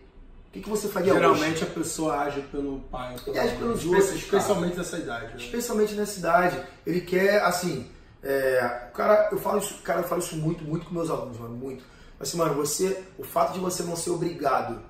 que, 0.56 0.62
que 0.62 0.70
você 0.70 0.88
faria 0.88 1.14
Geralmente 1.14 1.56
hoje? 1.56 1.64
a 1.64 1.68
pessoa 1.68 2.20
age 2.22 2.42
pelo 2.44 2.80
pai. 2.90 3.14
Ele 3.28 3.38
age 3.38 3.56
pelos 3.58 3.86
outros. 3.86 4.14
Especialmente 4.14 4.78
nessa 4.78 4.98
idade. 4.98 5.26
Né? 5.26 5.34
Especialmente 5.38 5.94
nessa 5.96 6.18
idade. 6.18 6.64
Ele 6.88 7.02
quer, 7.02 7.42
assim. 7.42 7.86
É, 8.28 8.90
cara, 8.92 9.30
eu 9.32 9.38
falo 9.38 9.60
isso, 9.60 9.76
cara, 9.84 10.00
eu 10.00 10.04
falo 10.04 10.20
isso 10.20 10.36
muito, 10.36 10.64
muito 10.64 10.88
com 10.88 10.96
meus 10.96 11.12
alunos, 11.12 11.38
mano, 11.38 11.56
muito. 11.56 11.84
Assim, 12.20 12.38
mano, 12.38 12.56
você, 12.56 13.04
o 13.20 13.24
fato 13.24 13.54
de 13.54 13.60
você 13.60 13.84
não 13.84 13.96
ser 13.96 14.10
obrigado 14.10 14.82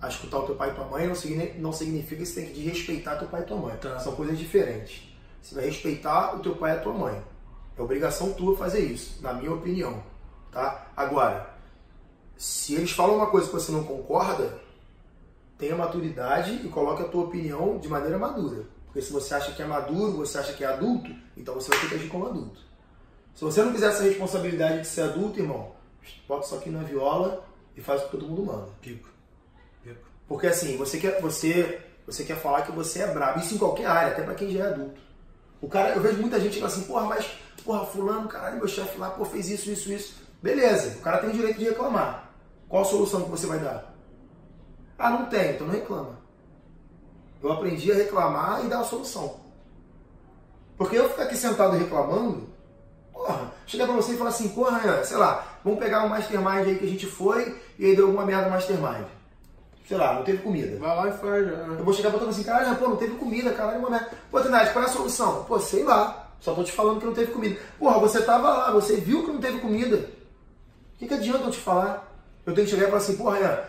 a 0.00 0.06
escutar 0.06 0.38
o 0.38 0.46
teu 0.46 0.54
pai 0.54 0.70
e 0.70 0.74
tua 0.74 0.84
mãe 0.84 1.08
não 1.08 1.14
significa, 1.16 1.58
não 1.58 1.72
significa 1.72 2.22
que 2.22 2.26
você 2.26 2.42
tem 2.42 2.52
que 2.52 2.60
respeitar 2.62 3.16
teu 3.16 3.26
pai 3.26 3.40
e 3.40 3.44
tua 3.44 3.56
mãe. 3.56 3.76
Tá. 3.78 3.98
São 3.98 4.14
coisas 4.14 4.38
diferentes. 4.38 5.12
Você 5.42 5.56
vai 5.56 5.64
respeitar 5.64 6.36
o 6.36 6.38
teu 6.38 6.54
pai 6.54 6.74
e 6.74 6.76
a 6.76 6.80
tua 6.80 6.92
mãe. 6.92 7.20
É 7.76 7.82
obrigação 7.82 8.32
tua 8.32 8.56
fazer 8.56 8.80
isso, 8.80 9.20
na 9.20 9.32
minha 9.32 9.52
opinião, 9.52 10.00
tá? 10.52 10.86
Agora, 10.96 11.50
se 12.36 12.74
eles 12.74 12.92
falam 12.92 13.16
uma 13.16 13.26
coisa 13.26 13.48
que 13.48 13.52
você 13.52 13.72
não 13.72 13.82
concorda, 13.82 14.56
tenha 15.56 15.74
maturidade 15.74 16.60
e 16.64 16.68
coloque 16.68 17.02
a 17.02 17.08
tua 17.08 17.24
opinião 17.24 17.76
de 17.78 17.88
maneira 17.88 18.18
madura. 18.18 18.64
Porque 18.86 19.02
se 19.02 19.12
você 19.12 19.34
acha 19.34 19.52
que 19.52 19.62
é 19.62 19.66
maduro, 19.66 20.18
você 20.18 20.38
acha 20.38 20.52
que 20.52 20.62
é 20.62 20.66
adulto, 20.68 21.10
então 21.36 21.54
você 21.54 21.70
vai 21.70 21.80
ter 21.80 21.88
que 21.88 21.94
agir 21.96 22.08
como 22.08 22.26
adulto. 22.26 22.67
Se 23.38 23.44
você 23.44 23.62
não 23.62 23.72
quiser 23.72 23.90
essa 23.90 24.02
responsabilidade 24.02 24.80
de 24.80 24.88
ser 24.88 25.02
adulto, 25.02 25.38
irmão, 25.38 25.70
bota 26.26 26.44
isso 26.44 26.56
aqui 26.56 26.70
na 26.70 26.82
viola 26.82 27.44
e 27.76 27.80
faz 27.80 28.02
o 28.02 28.06
que 28.06 28.10
todo 28.10 28.26
mundo 28.26 28.46
manda. 28.46 28.68
Pico. 28.80 29.08
Pico. 29.80 30.00
Porque 30.26 30.48
assim, 30.48 30.76
você 30.76 30.98
quer, 30.98 31.20
você, 31.20 31.80
você 32.04 32.24
quer 32.24 32.34
falar 32.34 32.62
que 32.62 32.72
você 32.72 33.00
é 33.00 33.14
brabo. 33.14 33.38
Isso 33.38 33.54
em 33.54 33.58
qualquer 33.58 33.86
área, 33.86 34.10
até 34.10 34.22
para 34.24 34.34
quem 34.34 34.50
já 34.50 34.64
é 34.64 34.66
adulto. 34.66 35.00
O 35.62 35.68
cara, 35.68 35.90
eu 35.90 36.02
vejo 36.02 36.20
muita 36.20 36.40
gente 36.40 36.60
assim, 36.64 36.82
porra, 36.82 37.06
mas, 37.06 37.30
porra, 37.64 37.86
fulano, 37.86 38.26
caralho, 38.26 38.56
meu 38.56 38.66
chefe 38.66 38.98
lá, 38.98 39.10
pô, 39.10 39.24
fez 39.24 39.48
isso, 39.48 39.70
isso, 39.70 39.92
isso. 39.92 40.16
Beleza, 40.42 40.98
o 40.98 41.00
cara 41.00 41.18
tem 41.18 41.30
o 41.30 41.32
direito 41.32 41.60
de 41.60 41.66
reclamar. 41.66 42.32
Qual 42.68 42.82
a 42.82 42.86
solução 42.86 43.22
que 43.22 43.30
você 43.30 43.46
vai 43.46 43.60
dar? 43.60 43.94
Ah, 44.98 45.10
não 45.10 45.26
tem, 45.26 45.52
então 45.52 45.68
não 45.68 45.74
reclama. 45.74 46.18
Eu 47.40 47.52
aprendi 47.52 47.92
a 47.92 47.94
reclamar 47.94 48.64
e 48.64 48.68
dar 48.68 48.80
a 48.80 48.84
solução. 48.84 49.36
Porque 50.76 50.98
eu 50.98 51.08
ficar 51.08 51.22
aqui 51.22 51.36
sentado 51.36 51.76
reclamando, 51.76 52.57
porra, 53.18 53.52
chegar 53.66 53.86
pra 53.86 53.96
você 53.96 54.12
e 54.12 54.16
falar 54.16 54.30
assim, 54.30 54.48
porra, 54.50 55.04
sei 55.04 55.16
lá, 55.16 55.44
vamos 55.64 55.80
pegar 55.80 56.04
um 56.04 56.08
mastermind 56.08 56.66
aí 56.66 56.78
que 56.78 56.84
a 56.84 56.88
gente 56.88 57.06
foi 57.06 57.60
e 57.78 57.86
aí 57.86 57.96
deu 57.96 58.06
alguma 58.06 58.24
merda 58.24 58.44
no 58.44 58.50
mastermind. 58.50 59.06
Sei 59.86 59.96
lá, 59.96 60.14
não 60.14 60.22
teve 60.22 60.38
comida. 60.38 60.78
Vai 60.78 60.96
lá 60.96 61.08
e 61.08 61.12
faz. 61.12 61.46
Já. 61.46 61.52
Eu 61.52 61.84
vou 61.84 61.94
chegar 61.94 62.10
pra 62.10 62.18
todo 62.18 62.28
assim, 62.28 62.42
caralho, 62.42 62.76
pô, 62.76 62.88
não 62.88 62.96
teve 62.96 63.14
comida, 63.14 63.50
caralho, 63.52 63.78
uma 63.78 63.90
merda. 63.90 64.10
Pô, 64.30 64.40
Trindade, 64.40 64.70
qual 64.72 64.84
é 64.84 64.86
a 64.86 64.90
solução? 64.90 65.44
Pô, 65.44 65.58
sei 65.58 65.82
lá. 65.82 66.26
Só 66.40 66.54
tô 66.54 66.62
te 66.62 66.70
falando 66.70 67.00
que 67.00 67.06
não 67.06 67.14
teve 67.14 67.32
comida. 67.32 67.58
Porra, 67.78 67.98
você 67.98 68.22
tava 68.22 68.48
lá, 68.48 68.70
você 68.70 68.96
viu 68.96 69.24
que 69.24 69.32
não 69.32 69.40
teve 69.40 69.58
comida. 69.58 69.96
O 69.96 70.98
que, 70.98 71.08
que 71.08 71.14
adianta 71.14 71.44
eu 71.44 71.50
te 71.50 71.58
falar? 71.58 72.06
Eu 72.46 72.54
tenho 72.54 72.66
que 72.66 72.72
chegar 72.72 72.84
e 72.84 72.90
falar 72.90 73.02
assim, 73.02 73.16
porra, 73.16 73.68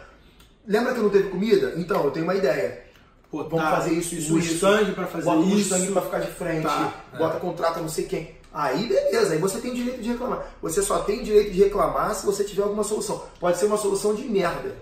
Lembra 0.68 0.93
que 0.93 1.00
não 1.00 1.10
teve 1.10 1.30
comida? 1.30 1.74
Então, 1.78 2.04
eu 2.04 2.12
tenho 2.12 2.26
uma 2.26 2.36
ideia. 2.36 2.84
Pô, 3.32 3.43
Vamos 3.43 3.66
tá. 3.66 3.78
fazer 3.78 3.93
isso, 3.93 4.14
isso, 4.14 4.36
um 4.36 4.38
isso. 4.38 4.56
stand 4.56 4.93
para 4.93 5.08
fazer 5.08 5.26
bota 5.26 5.47
isso. 5.47 5.76
Um 5.76 5.93
para 5.93 6.02
ficar 6.04 6.20
de 6.20 6.32
frente. 6.32 6.64
Tá. 6.64 6.93
Bota 7.18 7.38
é. 7.38 7.39
contrata 7.39 7.80
não 7.80 7.89
sei 7.89 8.06
quem. 8.06 8.39
Aí 8.52 8.88
beleza, 8.88 9.34
aí 9.34 9.39
você 9.39 9.60
tem 9.60 9.74
direito 9.74 10.02
de 10.02 10.10
reclamar. 10.10 10.45
Você 10.62 10.82
só 10.82 11.00
tem 11.00 11.24
direito 11.24 11.52
de 11.52 11.64
reclamar 11.64 12.16
se 12.16 12.26
você 12.26 12.43
tiver 12.43 12.64
alguma 12.64 12.84
solução. 12.84 13.24
Pode 13.39 13.58
ser 13.58 13.66
uma 13.66 13.78
solução 13.78 14.16
de 14.16 14.24
merda, 14.24 14.76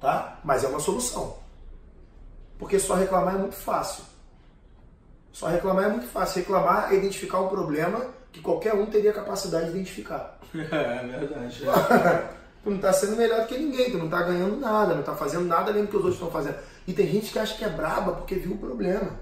tá? 0.00 0.38
Mas 0.44 0.64
é 0.64 0.68
uma 0.68 0.80
solução. 0.80 1.38
Porque 2.58 2.78
só 2.78 2.94
reclamar 2.94 3.36
é 3.36 3.38
muito 3.38 3.56
fácil. 3.56 4.04
Só 5.32 5.46
reclamar 5.46 5.84
é 5.84 5.88
muito 5.88 6.06
fácil. 6.08 6.40
Reclamar 6.40 6.92
é 6.92 6.96
identificar 6.96 7.40
um 7.40 7.48
problema 7.48 8.06
que 8.30 8.40
qualquer 8.40 8.74
um 8.74 8.86
teria 8.86 9.12
capacidade 9.12 9.66
de 9.66 9.72
identificar. 9.72 10.38
É, 10.52 11.06
verdade. 11.06 11.62
Tu 12.62 12.68
não 12.68 12.76
está 12.76 12.92
sendo 12.92 13.16
melhor 13.16 13.40
do 13.40 13.46
que 13.46 13.56
ninguém, 13.56 13.90
tu 13.90 13.96
não 13.96 14.04
está 14.04 14.22
ganhando 14.22 14.56
nada, 14.58 14.92
não 14.92 15.00
está 15.00 15.16
fazendo 15.16 15.46
nada 15.46 15.70
além 15.70 15.84
do 15.84 15.88
que 15.88 15.96
os 15.96 16.04
outros 16.04 16.16
estão 16.16 16.30
fazendo. 16.30 16.56
E 16.86 16.92
tem 16.92 17.10
gente 17.10 17.32
que 17.32 17.38
acha 17.38 17.56
que 17.56 17.64
é 17.64 17.68
braba 17.70 18.12
porque 18.12 18.34
viu 18.34 18.52
o 18.52 18.58
problema. 18.58 19.12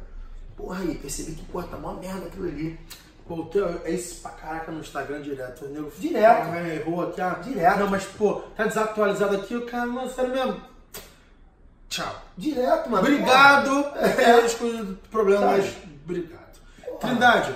Porra 0.57 0.81
aí, 0.81 0.97
percebi 0.97 1.33
que 1.33 1.45
porra, 1.45 1.69
tá 1.69 1.77
mó 1.77 1.93
merda 1.93 2.27
aquilo 2.27 2.49
ali. 2.49 2.77
Pô, 3.29 3.47
é 3.85 3.91
isso 3.91 4.23
pra 4.23 4.31
caraca 4.31 4.73
no 4.73 4.81
Instagram 4.81 5.21
direto. 5.21 5.67
Nego, 5.67 5.93
direto. 5.99 6.49
Ah, 6.51 6.67
errou 6.67 7.03
aqui, 7.03 7.21
ah, 7.21 7.39
direto. 7.45 7.81
Não, 7.81 7.89
mas 7.89 8.05
pô, 8.07 8.37
tá 8.57 8.65
desatualizado 8.65 9.37
aqui, 9.37 9.55
o 9.55 9.67
cara, 9.67 9.85
não, 9.85 10.09
sério 10.09 10.33
mesmo. 10.33 10.61
Tchau. 11.91 12.23
Direto, 12.39 12.89
mano. 12.89 13.07
Obrigado. 13.07 13.85
É, 13.97 14.39
é 14.39 14.95
problema, 15.11 15.43
tá. 15.43 15.47
mas 15.49 15.77
obrigado. 16.05 16.61
Porra. 16.85 16.99
Trindade. 17.01 17.55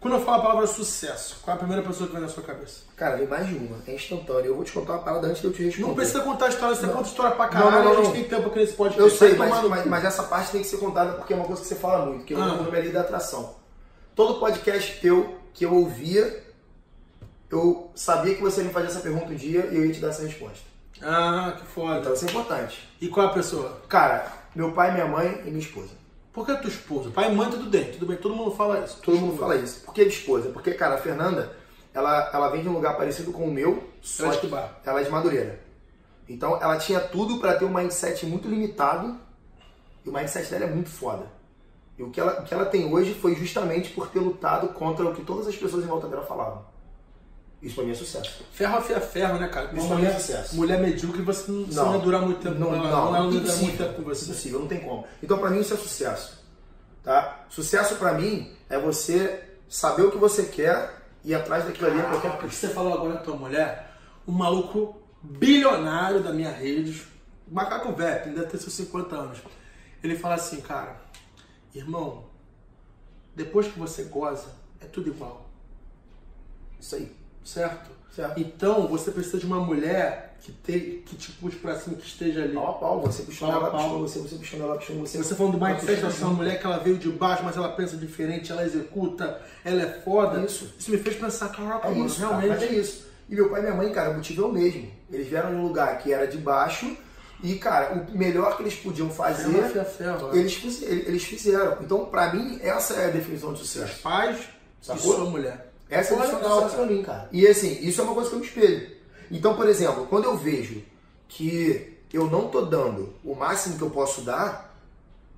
Quando 0.00 0.14
eu 0.14 0.20
falo 0.20 0.38
a 0.38 0.42
palavra 0.42 0.66
sucesso, 0.68 1.40
qual 1.42 1.54
é 1.54 1.56
a 1.56 1.58
primeira 1.58 1.82
pessoa 1.82 2.06
que 2.06 2.12
vem 2.12 2.22
na 2.22 2.28
sua 2.28 2.44
cabeça? 2.44 2.82
Cara, 2.96 3.16
vem 3.16 3.26
mais 3.26 3.48
de 3.48 3.56
uma, 3.56 3.78
é 3.84 3.94
instantâneo. 3.94 4.46
Eu 4.46 4.54
vou 4.54 4.62
te 4.62 4.70
contar 4.70 4.92
uma 4.92 5.02
parada 5.02 5.26
antes 5.26 5.40
de 5.40 5.48
eu 5.48 5.52
te 5.52 5.64
responder. 5.64 5.88
Não 5.88 5.94
precisa 5.96 6.20
contar 6.20 6.46
a 6.46 6.48
história, 6.50 6.76
você 6.76 6.86
não. 6.86 6.94
conta 6.94 7.08
história 7.08 7.34
pra 7.34 7.48
caralho, 7.48 7.72
não, 7.72 7.82
não, 7.82 7.94
não, 7.94 8.00
a 8.00 8.04
gente 8.04 8.14
tem 8.14 8.24
tempo 8.24 8.48
aqui 8.48 8.60
nesse 8.60 8.74
podcast. 8.74 9.10
Eu 9.10 9.18
sei, 9.18 9.36
mas, 9.36 9.64
mas, 9.64 9.86
mas, 9.86 10.04
essa 10.04 10.22
parte 10.22 10.52
tem 10.52 10.60
que 10.60 10.68
ser 10.68 10.76
contada 10.76 11.14
porque 11.14 11.32
é 11.32 11.36
uma 11.36 11.46
coisa 11.46 11.60
que 11.60 11.66
você 11.66 11.74
fala 11.74 12.06
muito, 12.06 12.24
que 12.24 12.32
é 12.32 12.36
o 12.36 12.42
ah. 12.42 12.46
nome 12.46 12.78
ali 12.78 12.90
da 12.90 13.00
atração. 13.00 13.56
Todo 14.18 14.40
podcast 14.40 15.00
teu 15.00 15.38
que 15.54 15.64
eu 15.64 15.72
ouvia, 15.72 16.42
eu 17.48 17.88
sabia 17.94 18.34
que 18.34 18.42
você 18.42 18.62
ia 18.62 18.66
me 18.66 18.72
fazer 18.72 18.88
essa 18.88 18.98
pergunta 18.98 19.26
um 19.26 19.36
dia 19.36 19.68
e 19.70 19.76
eu 19.76 19.86
ia 19.86 19.92
te 19.92 20.00
dar 20.00 20.08
essa 20.08 20.22
resposta. 20.22 20.58
Ah, 21.00 21.56
que 21.56 21.64
foda. 21.64 22.00
Então 22.00 22.12
isso 22.12 22.26
é 22.26 22.28
importante. 22.28 22.88
E 23.00 23.06
qual 23.06 23.28
a 23.28 23.32
pessoa? 23.32 23.80
Cara, 23.88 24.26
meu 24.56 24.72
pai, 24.72 24.90
minha 24.90 25.06
mãe 25.06 25.42
e 25.42 25.50
minha 25.50 25.60
esposa. 25.60 25.90
Por 26.32 26.44
que 26.44 26.50
a 26.50 26.56
tua 26.56 26.68
esposa? 26.68 27.10
Pai 27.10 27.30
e 27.30 27.34
mãe, 27.36 27.48
tudo 27.48 27.70
bem, 27.70 27.92
tudo 27.92 28.06
bem, 28.06 28.16
todo 28.16 28.34
mundo 28.34 28.50
fala 28.50 28.80
isso. 28.84 29.00
Todo 29.00 29.18
mundo 29.18 29.38
fala 29.38 29.54
isso. 29.54 29.82
Por 29.84 29.94
que 29.94 30.02
esposa? 30.02 30.50
Porque, 30.50 30.74
cara, 30.74 30.96
a 30.96 30.98
Fernanda, 30.98 31.56
ela, 31.94 32.28
ela 32.34 32.48
vem 32.48 32.62
de 32.62 32.68
um 32.68 32.72
lugar 32.72 32.96
parecido 32.96 33.30
com 33.30 33.44
o 33.44 33.52
meu, 33.52 33.88
só 34.02 34.24
ela 34.24 34.34
é 34.34 34.36
que 34.36 34.48
ela 34.84 35.00
é 35.00 35.04
de 35.04 35.10
Madureira. 35.10 35.60
Então, 36.28 36.60
ela 36.60 36.76
tinha 36.76 36.98
tudo 36.98 37.38
para 37.38 37.54
ter 37.54 37.66
um 37.66 37.72
mindset 37.72 38.26
muito 38.26 38.48
limitado 38.48 39.16
e 40.04 40.08
o 40.08 40.12
mindset 40.12 40.50
dela 40.50 40.64
é 40.64 40.68
muito 40.68 40.90
foda. 40.90 41.37
E 41.98 42.02
o 42.02 42.10
que, 42.10 42.20
ela, 42.20 42.40
o 42.40 42.44
que 42.44 42.54
ela 42.54 42.64
tem 42.64 42.92
hoje 42.92 43.12
foi 43.12 43.34
justamente 43.34 43.90
por 43.90 44.08
ter 44.08 44.20
lutado 44.20 44.68
contra 44.68 45.04
o 45.04 45.14
que 45.14 45.22
todas 45.22 45.48
as 45.48 45.56
pessoas 45.56 45.82
em 45.82 45.88
volta 45.88 46.06
dela 46.06 46.22
falavam. 46.22 46.64
Isso 47.60 47.74
pra 47.74 47.82
mim 47.82 47.90
é 47.90 47.94
sucesso. 47.94 48.44
Ferro 48.52 48.78
afia 48.78 49.00
ferro, 49.00 49.38
né, 49.38 49.48
cara? 49.48 49.76
Isso 49.76 49.88
pra 49.88 49.96
mim 49.96 50.04
é 50.04 50.12
sucesso. 50.12 50.54
Mulher 50.54 50.80
medíocre, 50.80 51.22
você 51.22 51.50
não, 51.50 51.66
não, 51.66 51.90
vai 51.90 52.00
durar 52.00 52.22
muito 52.22 52.40
tempo 52.40 52.54
não, 52.54 52.68
com 52.68 52.74
ela. 52.76 52.88
Não, 52.88 53.12
não, 53.12 53.22
não 53.24 53.30
dura 53.30 53.52
muito 53.56 53.76
tempo 53.76 53.94
com 53.94 54.02
você. 54.02 54.26
Impossível, 54.26 54.60
não 54.60 54.68
tem 54.68 54.78
como. 54.78 55.04
Então 55.20 55.38
pra 55.38 55.50
mim 55.50 55.60
isso 55.60 55.74
é 55.74 55.76
sucesso. 55.76 56.38
Tá? 57.02 57.44
Sucesso 57.48 57.96
pra 57.96 58.12
mim 58.14 58.52
é 58.70 58.78
você 58.78 59.42
saber 59.68 60.02
o 60.02 60.10
que 60.12 60.18
você 60.18 60.44
quer 60.44 61.02
e 61.24 61.30
ir 61.30 61.34
atrás 61.34 61.64
daquilo 61.64 61.88
ali 61.88 62.00
a 62.00 62.04
qualquer 62.04 62.38
custo. 62.38 62.54
Você 62.54 62.68
falou 62.68 62.94
agora 62.94 63.14
da 63.14 63.20
tua 63.20 63.36
mulher, 63.36 63.92
um 64.26 64.32
maluco 64.32 65.02
bilionário 65.20 66.22
da 66.22 66.32
minha 66.32 66.52
rede, 66.52 67.02
macaco 67.50 67.92
velho, 67.92 68.34
deve 68.34 68.46
ter 68.46 68.58
seus 68.58 68.74
50 68.74 69.16
anos. 69.16 69.38
Ele 70.02 70.16
fala 70.16 70.36
assim, 70.36 70.60
cara, 70.60 70.96
irmão, 71.78 72.24
depois 73.34 73.66
que 73.68 73.78
você 73.78 74.04
goza, 74.04 74.48
é 74.80 74.86
tudo 74.86 75.08
igual. 75.08 75.48
Isso 76.80 76.96
aí 76.96 77.18
certo? 77.48 77.90
certo? 78.14 78.38
Então 78.38 78.86
você 78.86 79.10
precisa 79.10 79.38
de 79.38 79.46
uma 79.46 79.60
mulher 79.60 80.36
que, 80.40 80.52
te, 80.52 81.02
que 81.04 81.16
te 81.16 81.32
puxe 81.32 81.56
pra 81.56 81.78
cima, 81.78 81.96
que 81.96 82.06
esteja 82.06 82.42
ali. 82.42 82.52
Pau 82.52 82.70
a 82.70 82.72
pau, 82.74 83.00
você 83.00 83.22
puxando 83.22 83.52
ela, 83.52 83.70
puxando 83.70 83.98
você, 83.98 84.18
você 84.18 84.36
puxando 84.36 84.60
ela, 84.62 84.76
puxando 84.76 85.00
você. 85.00 85.18
Você 85.18 85.34
falando 85.34 85.58
do 85.58 85.64
mindset 85.64 86.02
dessa 86.02 86.24
uma 86.26 86.34
mulher 86.34 86.60
que 86.60 86.66
ela 86.66 86.78
veio 86.78 86.98
de 86.98 87.10
baixo, 87.10 87.42
mas 87.44 87.56
ela 87.56 87.70
pensa 87.70 87.96
diferente, 87.96 88.52
ela 88.52 88.64
executa, 88.64 89.40
ela 89.64 89.82
é 89.82 90.00
foda. 90.00 90.40
Isso. 90.44 90.72
Isso 90.78 90.90
me 90.90 90.98
fez 90.98 91.16
pensar, 91.16 91.48
caraca, 91.48 91.88
é 91.88 91.90
mano, 91.90 92.06
isso, 92.06 92.20
realmente. 92.20 92.48
Cara, 92.48 92.66
é 92.66 92.74
isso. 92.74 93.08
E 93.28 93.34
meu 93.34 93.50
pai 93.50 93.60
e 93.60 93.62
minha 93.62 93.74
mãe, 93.74 93.92
cara, 93.92 94.10
o 94.10 94.14
motivo 94.14 94.42
é 94.42 94.46
o 94.46 94.52
mesmo. 94.52 94.90
Eles 95.10 95.28
vieram 95.28 95.52
num 95.52 95.62
lugar 95.62 95.98
que 95.98 96.12
era 96.12 96.26
de 96.26 96.38
baixo 96.38 96.96
e, 97.42 97.54
cara, 97.56 97.94
o 97.94 98.18
melhor 98.18 98.56
que 98.56 98.62
eles 98.62 98.74
podiam 98.74 99.08
fazer, 99.10 99.62
ferro, 99.84 100.34
é. 100.34 100.38
eles, 100.38 100.82
eles 100.82 101.22
fizeram. 101.22 101.78
Então, 101.80 102.06
pra 102.06 102.34
mim, 102.34 102.58
essa 102.62 102.94
é 102.94 103.06
a 103.06 103.10
definição 103.10 103.52
de 103.52 103.60
sucesso. 103.60 103.94
Os 103.94 104.00
pais 104.00 104.38
Sacou? 104.80 105.12
e 105.12 105.16
sua 105.16 105.30
mulher. 105.30 105.72
Essa 105.88 106.14
é 106.14 106.16
a 106.16 106.18
Olha 106.18 106.24
lição 106.26 106.40
de 106.40 106.46
só, 106.46 106.54
sucesso 106.54 106.76
pra 106.76 106.86
mim, 106.86 107.02
cara. 107.02 107.28
E 107.30 107.46
assim, 107.46 107.78
isso 107.80 108.00
é 108.00 108.04
uma 108.04 108.14
coisa 108.14 108.28
que 108.28 108.34
eu 108.36 108.40
me 108.40 108.46
espelho. 108.46 108.90
Então, 109.30 109.54
por 109.54 109.68
exemplo, 109.68 110.06
quando 110.06 110.24
eu 110.24 110.36
vejo 110.36 110.82
que 111.28 111.98
eu 112.12 112.28
não 112.28 112.48
tô 112.48 112.62
dando 112.62 113.14
o 113.22 113.34
máximo 113.34 113.76
que 113.76 113.82
eu 113.82 113.90
posso 113.90 114.22
dar, 114.22 114.76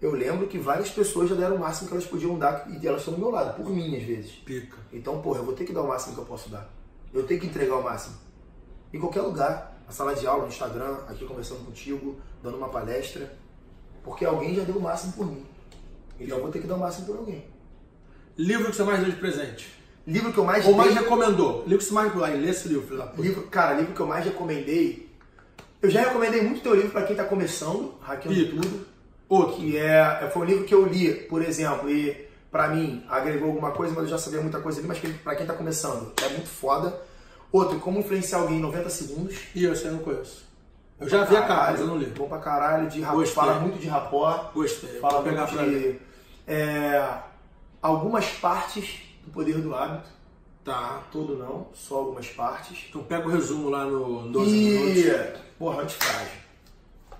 eu 0.00 0.12
lembro 0.12 0.46
que 0.46 0.58
várias 0.58 0.88
pessoas 0.90 1.28
já 1.28 1.34
deram 1.34 1.56
o 1.56 1.58
máximo 1.58 1.88
que 1.88 1.94
elas 1.94 2.06
podiam 2.06 2.38
dar 2.38 2.66
e 2.70 2.86
elas 2.86 3.00
estão 3.00 3.14
do 3.14 3.20
meu 3.20 3.30
lado, 3.30 3.56
por 3.56 3.68
mim 3.68 3.94
às 3.94 4.02
vezes. 4.02 4.30
Pica. 4.44 4.78
Então, 4.92 5.20
porra, 5.20 5.40
eu 5.40 5.44
vou 5.44 5.54
ter 5.54 5.64
que 5.64 5.72
dar 5.72 5.82
o 5.82 5.88
máximo 5.88 6.14
que 6.14 6.20
eu 6.20 6.24
posso 6.24 6.48
dar. 6.48 6.68
Eu 7.12 7.24
tenho 7.24 7.40
que 7.40 7.46
entregar 7.46 7.76
o 7.76 7.82
máximo. 7.82 8.16
Em 8.92 8.98
qualquer 8.98 9.20
lugar. 9.20 9.76
Na 9.90 9.94
sala 9.94 10.14
de 10.14 10.24
aula, 10.24 10.42
no 10.44 10.48
Instagram, 10.50 10.98
aqui 11.08 11.24
conversando 11.24 11.64
contigo, 11.64 12.14
dando 12.40 12.56
uma 12.56 12.68
palestra. 12.68 13.36
Porque 14.04 14.24
alguém 14.24 14.54
já 14.54 14.62
deu 14.62 14.76
o 14.76 14.80
máximo 14.80 15.12
por 15.14 15.26
mim. 15.26 15.44
Então 16.20 16.36
eu 16.36 16.42
vou 16.44 16.52
ter 16.52 16.60
que 16.60 16.68
dar 16.68 16.76
o 16.76 16.78
máximo 16.78 17.06
por 17.08 17.16
alguém. 17.16 17.44
Livro 18.38 18.70
que 18.70 18.76
você 18.76 18.84
mais 18.84 19.00
deu 19.00 19.10
de 19.10 19.16
presente? 19.16 19.74
Livro 20.06 20.32
que 20.32 20.38
eu 20.38 20.44
mais 20.44 20.64
Ou 20.64 20.74
mais 20.76 20.94
dei- 20.94 21.02
recomendou? 21.02 21.64
Livro 21.64 21.78
que 21.78 21.84
você 21.84 21.92
mais... 21.92 22.22
Aí, 22.22 22.40
lê 22.40 22.50
esse 22.50 22.68
livro, 22.68 22.84
filho 22.86 22.98
da 22.98 23.06
puta. 23.06 23.20
livro, 23.20 23.42
Cara, 23.48 23.74
livro 23.74 23.92
que 23.92 23.98
eu 24.00 24.06
mais 24.06 24.24
recomendei. 24.24 25.10
Eu 25.82 25.90
já 25.90 26.02
recomendei 26.02 26.40
muito 26.40 26.62
teu 26.62 26.72
livro 26.76 26.90
pra 26.92 27.02
quem 27.02 27.16
tá 27.16 27.24
começando, 27.24 27.92
hackeando 28.00 28.48
tudo. 28.60 28.86
Outro. 29.28 29.56
Que 29.56 29.76
é, 29.76 30.30
foi 30.32 30.42
um 30.42 30.44
livro 30.44 30.64
que 30.66 30.72
eu 30.74 30.86
li, 30.86 31.12
por 31.12 31.42
exemplo, 31.42 31.90
e 31.90 32.28
pra 32.48 32.68
mim 32.68 33.04
agregou 33.08 33.48
alguma 33.48 33.72
coisa, 33.72 33.92
mas 33.92 34.04
eu 34.04 34.10
já 34.10 34.18
sabia 34.18 34.40
muita 34.40 34.60
coisa 34.60 34.78
ali, 34.78 34.86
mas 34.86 35.00
pra 35.24 35.34
quem 35.34 35.44
tá 35.46 35.54
começando 35.54 36.12
é 36.22 36.28
muito 36.28 36.48
foda. 36.48 37.09
Outro, 37.52 37.80
como 37.80 37.98
influenciar 38.00 38.38
alguém 38.38 38.58
em 38.58 38.60
90 38.60 38.88
segundos. 38.90 39.36
Ih, 39.54 39.66
esse 39.66 39.84
eu 39.84 39.92
não 39.92 39.98
conheço. 40.00 40.44
Eu 41.00 41.08
já 41.08 41.24
vi 41.24 41.36
a 41.36 41.42
capa, 41.42 41.70
mas 41.72 41.80
eu 41.80 41.86
não 41.86 41.96
li. 41.96 42.06
Bom 42.06 42.28
pra 42.28 42.38
caralho, 42.38 42.88
de 42.88 43.00
rapó. 43.00 43.24
Fala 43.26 43.54
muito 43.60 43.78
de 43.78 43.88
rapó. 43.88 44.50
Gostei. 44.54 45.00
Fala 45.00 45.22
pegar 45.22 45.46
de 45.46 45.98
é, 46.46 47.12
algumas 47.80 48.26
partes 48.26 49.00
do 49.24 49.30
poder 49.32 49.58
do 49.60 49.74
hábito. 49.74 50.08
Tá. 50.64 51.02
Todo 51.10 51.36
não, 51.36 51.68
só 51.72 51.96
algumas 51.96 52.28
partes. 52.28 52.84
Então 52.90 53.02
pega 53.02 53.26
o 53.26 53.30
resumo 53.30 53.70
lá 53.70 53.84
no 53.84 54.28
12 54.30 54.50
E. 54.50 54.78
minutos. 55.08 55.40
Porra, 55.58 55.82
antifrágil. 55.82 56.40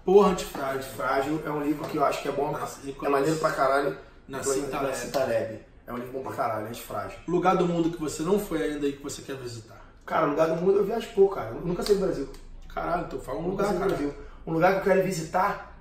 Porra, 0.04 0.30
antifrágil. 0.32 0.76
Antifrágil 0.80 1.42
é 1.44 1.50
um 1.50 1.62
livro 1.62 1.88
que 1.88 1.96
eu 1.96 2.04
acho 2.04 2.20
que 2.22 2.28
é 2.28 2.32
bom. 2.32 2.52
Nasce- 2.52 2.94
é 3.02 3.08
maneiro 3.08 3.36
pra 3.38 3.50
caralho. 3.50 3.96
Nassim 4.28 4.50
Nicolas- 4.60 4.70
Taleb. 4.70 4.90
Nassim 4.90 5.10
Taleb. 5.10 5.60
É 5.86 5.92
um 5.92 5.96
livro 5.96 6.12
bom 6.12 6.22
pra 6.22 6.32
caralho, 6.32 6.66
antifrágil. 6.68 7.18
Lugar 7.26 7.56
do 7.56 7.66
mundo 7.66 7.90
que 7.90 7.98
você 8.00 8.22
não 8.22 8.38
foi 8.38 8.62
ainda 8.62 8.86
e 8.86 8.92
que 8.92 9.02
você 9.02 9.22
quer 9.22 9.36
visitar. 9.36 9.80
Cara, 10.10 10.26
lugar 10.26 10.48
do 10.48 10.56
mundo 10.56 10.78
eu 10.78 10.84
viajo 10.84 11.08
pouco, 11.14 11.36
cara. 11.36 11.50
Eu 11.54 11.60
nunca 11.60 11.84
saí 11.84 11.94
do 11.94 12.00
Brasil. 12.04 12.28
Caralho, 12.74 13.04
então 13.06 13.20
fala 13.20 13.38
um 13.38 13.42
Nunca 13.42 13.62
lugar, 13.62 13.66
saí 13.66 13.74
do 13.74 13.78
cara. 13.80 13.90
Brasil. 13.92 14.14
Um 14.44 14.52
lugar 14.52 14.72
que 14.72 14.78
eu 14.80 14.92
quero 14.92 15.04
visitar 15.06 15.76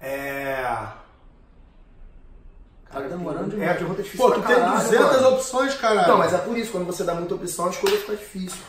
é. 0.00 0.62
Tá 2.90 3.00
demorando 3.00 3.46
É, 3.46 3.50
demais. 3.50 3.70
a 3.72 3.74
pergunta 3.74 4.00
é 4.00 4.04
difícil 4.04 4.26
Pô, 4.26 4.32
tu 4.32 4.42
tem 4.42 4.56
caralho, 4.56 4.76
200 4.84 5.06
mano. 5.22 5.28
opções, 5.36 5.74
caralho. 5.74 6.08
Não, 6.08 6.18
mas 6.18 6.32
é 6.32 6.38
por 6.38 6.56
isso, 6.56 6.70
quando 6.70 6.86
você 6.86 7.02
dá 7.02 7.14
muita 7.14 7.34
opção, 7.34 7.66
a 7.66 7.70
escolha 7.70 7.96
fica 7.98 8.14
difícil. 8.14 8.62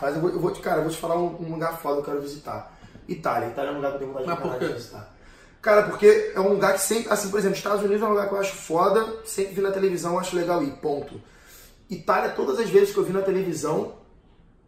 Mas 0.00 0.14
eu 0.16 0.20
vou, 0.20 0.30
eu 0.30 0.40
vou 0.40 0.50
te, 0.50 0.60
cara, 0.60 0.78
eu 0.78 0.82
vou 0.82 0.90
te 0.90 0.98
falar 0.98 1.14
um, 1.16 1.36
um 1.40 1.52
lugar 1.52 1.78
foda 1.78 1.94
que 1.94 2.00
eu 2.00 2.04
quero 2.14 2.20
visitar. 2.22 2.72
Itália. 3.08 3.46
Itália 3.50 3.70
é 3.70 3.72
um 3.72 3.76
lugar 3.76 3.90
que 3.92 4.02
eu 4.04 4.12
tenho 4.12 4.12
vontade 4.12 4.58
de 4.66 4.72
visitar. 4.74 5.14
Cara, 5.62 5.84
porque 5.84 6.32
é 6.34 6.40
um 6.40 6.48
lugar 6.48 6.72
que 6.74 6.80
sempre, 6.80 7.12
assim, 7.12 7.30
por 7.30 7.38
exemplo, 7.38 7.56
Estados 7.56 7.82
Unidos 7.84 8.02
é 8.02 8.04
um 8.06 8.10
lugar 8.10 8.28
que 8.28 8.34
eu 8.34 8.40
acho 8.40 8.54
foda, 8.56 9.06
sempre 9.24 9.54
vi 9.54 9.60
na 9.60 9.70
televisão, 9.70 10.14
eu 10.14 10.18
acho 10.20 10.34
legal 10.36 10.62
ir, 10.62 10.72
ponto. 10.72 11.20
Itália, 11.88 12.30
todas 12.30 12.58
as 12.58 12.68
vezes 12.68 12.92
que 12.92 12.98
eu 12.98 13.04
vi 13.04 13.12
na 13.12 13.22
televisão, 13.22 13.94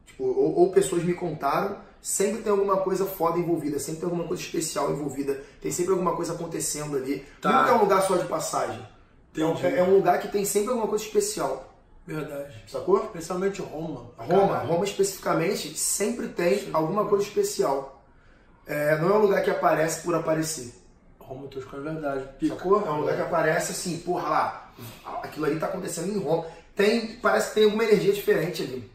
tipo, 0.07 0.24
ou, 0.24 0.59
ou 0.61 0.73
pessoas 0.73 1.03
me 1.03 1.15
contaram, 1.15 1.78
sempre 2.01 2.43
tem 2.43 2.53
alguma 2.53 2.77
coisa 2.78 3.05
foda 3.05 3.39
envolvida, 3.39 3.78
sempre 3.78 4.01
tem 4.01 4.09
alguma 4.09 4.27
coisa 4.27 4.43
especial 4.43 4.93
envolvida, 4.93 5.43
tem 5.61 5.70
sempre 5.70 5.93
alguma 5.93 6.15
coisa 6.15 6.32
acontecendo 6.32 6.97
ali. 6.97 7.24
Tá. 7.40 7.51
Nunca 7.51 7.70
é 7.70 7.74
um 7.74 7.81
lugar 7.81 8.03
só 8.03 8.16
de 8.16 8.27
passagem. 8.27 8.86
É 9.36 9.45
um, 9.45 9.53
Entendi. 9.53 9.77
é 9.77 9.82
um 9.82 9.95
lugar 9.95 10.20
que 10.20 10.28
tem 10.28 10.45
sempre 10.45 10.70
alguma 10.70 10.89
coisa 10.89 11.05
especial, 11.05 11.74
Verdade. 12.07 12.65
sacou? 12.66 13.05
Especialmente 13.05 13.61
Roma. 13.61 14.11
Roma, 14.16 14.49
Caralho. 14.49 14.69
Roma 14.69 14.85
especificamente, 14.85 15.77
sempre 15.77 16.28
tem 16.28 16.69
alguma 16.73 17.05
coisa 17.07 17.24
especial. 17.24 18.03
É, 18.66 18.97
não 18.99 19.11
é 19.11 19.12
um 19.15 19.23
lugar 19.23 19.43
que 19.43 19.51
aparece 19.51 20.03
por 20.03 20.15
aparecer. 20.15 20.74
Roma, 21.19 21.47
tu 21.49 21.59
é 21.59 21.81
verdade. 21.81 22.28
Pica. 22.39 22.55
Sacou? 22.55 22.85
É 22.86 22.90
um 22.90 23.01
lugar 23.01 23.16
que 23.16 23.23
aparece 23.23 23.73
assim, 23.73 23.99
porra 23.99 24.28
lá, 24.28 24.73
aquilo 25.23 25.45
ali 25.45 25.59
tá 25.59 25.66
acontecendo 25.66 26.11
em 26.11 26.19
Roma. 26.19 26.47
Tem, 26.78 27.16
parece 27.16 27.48
que 27.48 27.55
tem 27.56 27.64
alguma 27.64 27.82
energia 27.82 28.12
diferente 28.12 28.62
ali. 28.62 28.88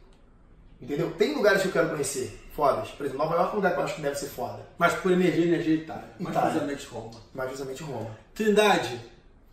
Entendeu? 0.80 1.10
Tem 1.18 1.34
lugares 1.34 1.60
que 1.60 1.68
eu 1.68 1.72
quero 1.72 1.90
conhecer, 1.90 2.42
fodas. 2.56 2.88
Por 2.88 3.04
exemplo, 3.04 3.22
Nova 3.22 3.36
York 3.36 3.50
é 3.50 3.52
um 3.52 3.56
lugar 3.56 3.74
que 3.74 3.78
eu 3.78 3.84
acho 3.84 3.94
que 3.96 4.00
deve 4.00 4.16
ser 4.16 4.28
foda. 4.28 4.66
Mas 4.78 4.94
por 4.94 5.12
energia, 5.12 5.44
energia 5.44 5.74
Itália. 5.74 6.08
Mais 6.18 6.34
Itália. 6.34 6.50
precisamente 6.50 6.86
Roma. 6.86 7.20
Mas 7.34 7.50
justamente 7.50 7.82
Roma. 7.82 8.10
Trindade, 8.34 9.00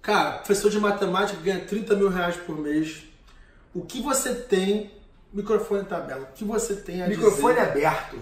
cara, 0.01 0.37
professor 0.37 0.71
de 0.71 0.79
matemática 0.79 1.41
ganha 1.41 1.65
30 1.65 1.93
mil 1.97 2.07
reais 2.07 2.37
por 2.37 2.57
mês. 2.57 3.03
O 3.75 3.81
que 3.81 4.01
você 4.01 4.33
tem, 4.33 4.91
microfone 5.33 5.83
tá 5.83 5.97
aberto, 5.97 6.21
o 6.21 6.33
que 6.33 6.45
você 6.45 6.77
tem 6.77 7.03
a 7.03 7.07
Microfone 7.07 7.55
dizer 7.55 7.69
aberto. 7.69 8.17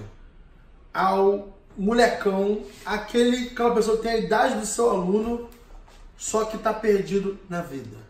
ao 0.92 1.56
molecão, 1.78 2.64
aquele, 2.84 3.50
aquela 3.50 3.76
pessoa 3.76 3.98
que 3.98 4.04
tem 4.04 4.12
a 4.14 4.18
idade 4.18 4.56
do 4.56 4.66
seu 4.66 4.90
aluno, 4.90 5.48
só 6.18 6.46
que 6.46 6.58
tá 6.58 6.74
perdido 6.74 7.40
na 7.48 7.62
vida. 7.62 8.09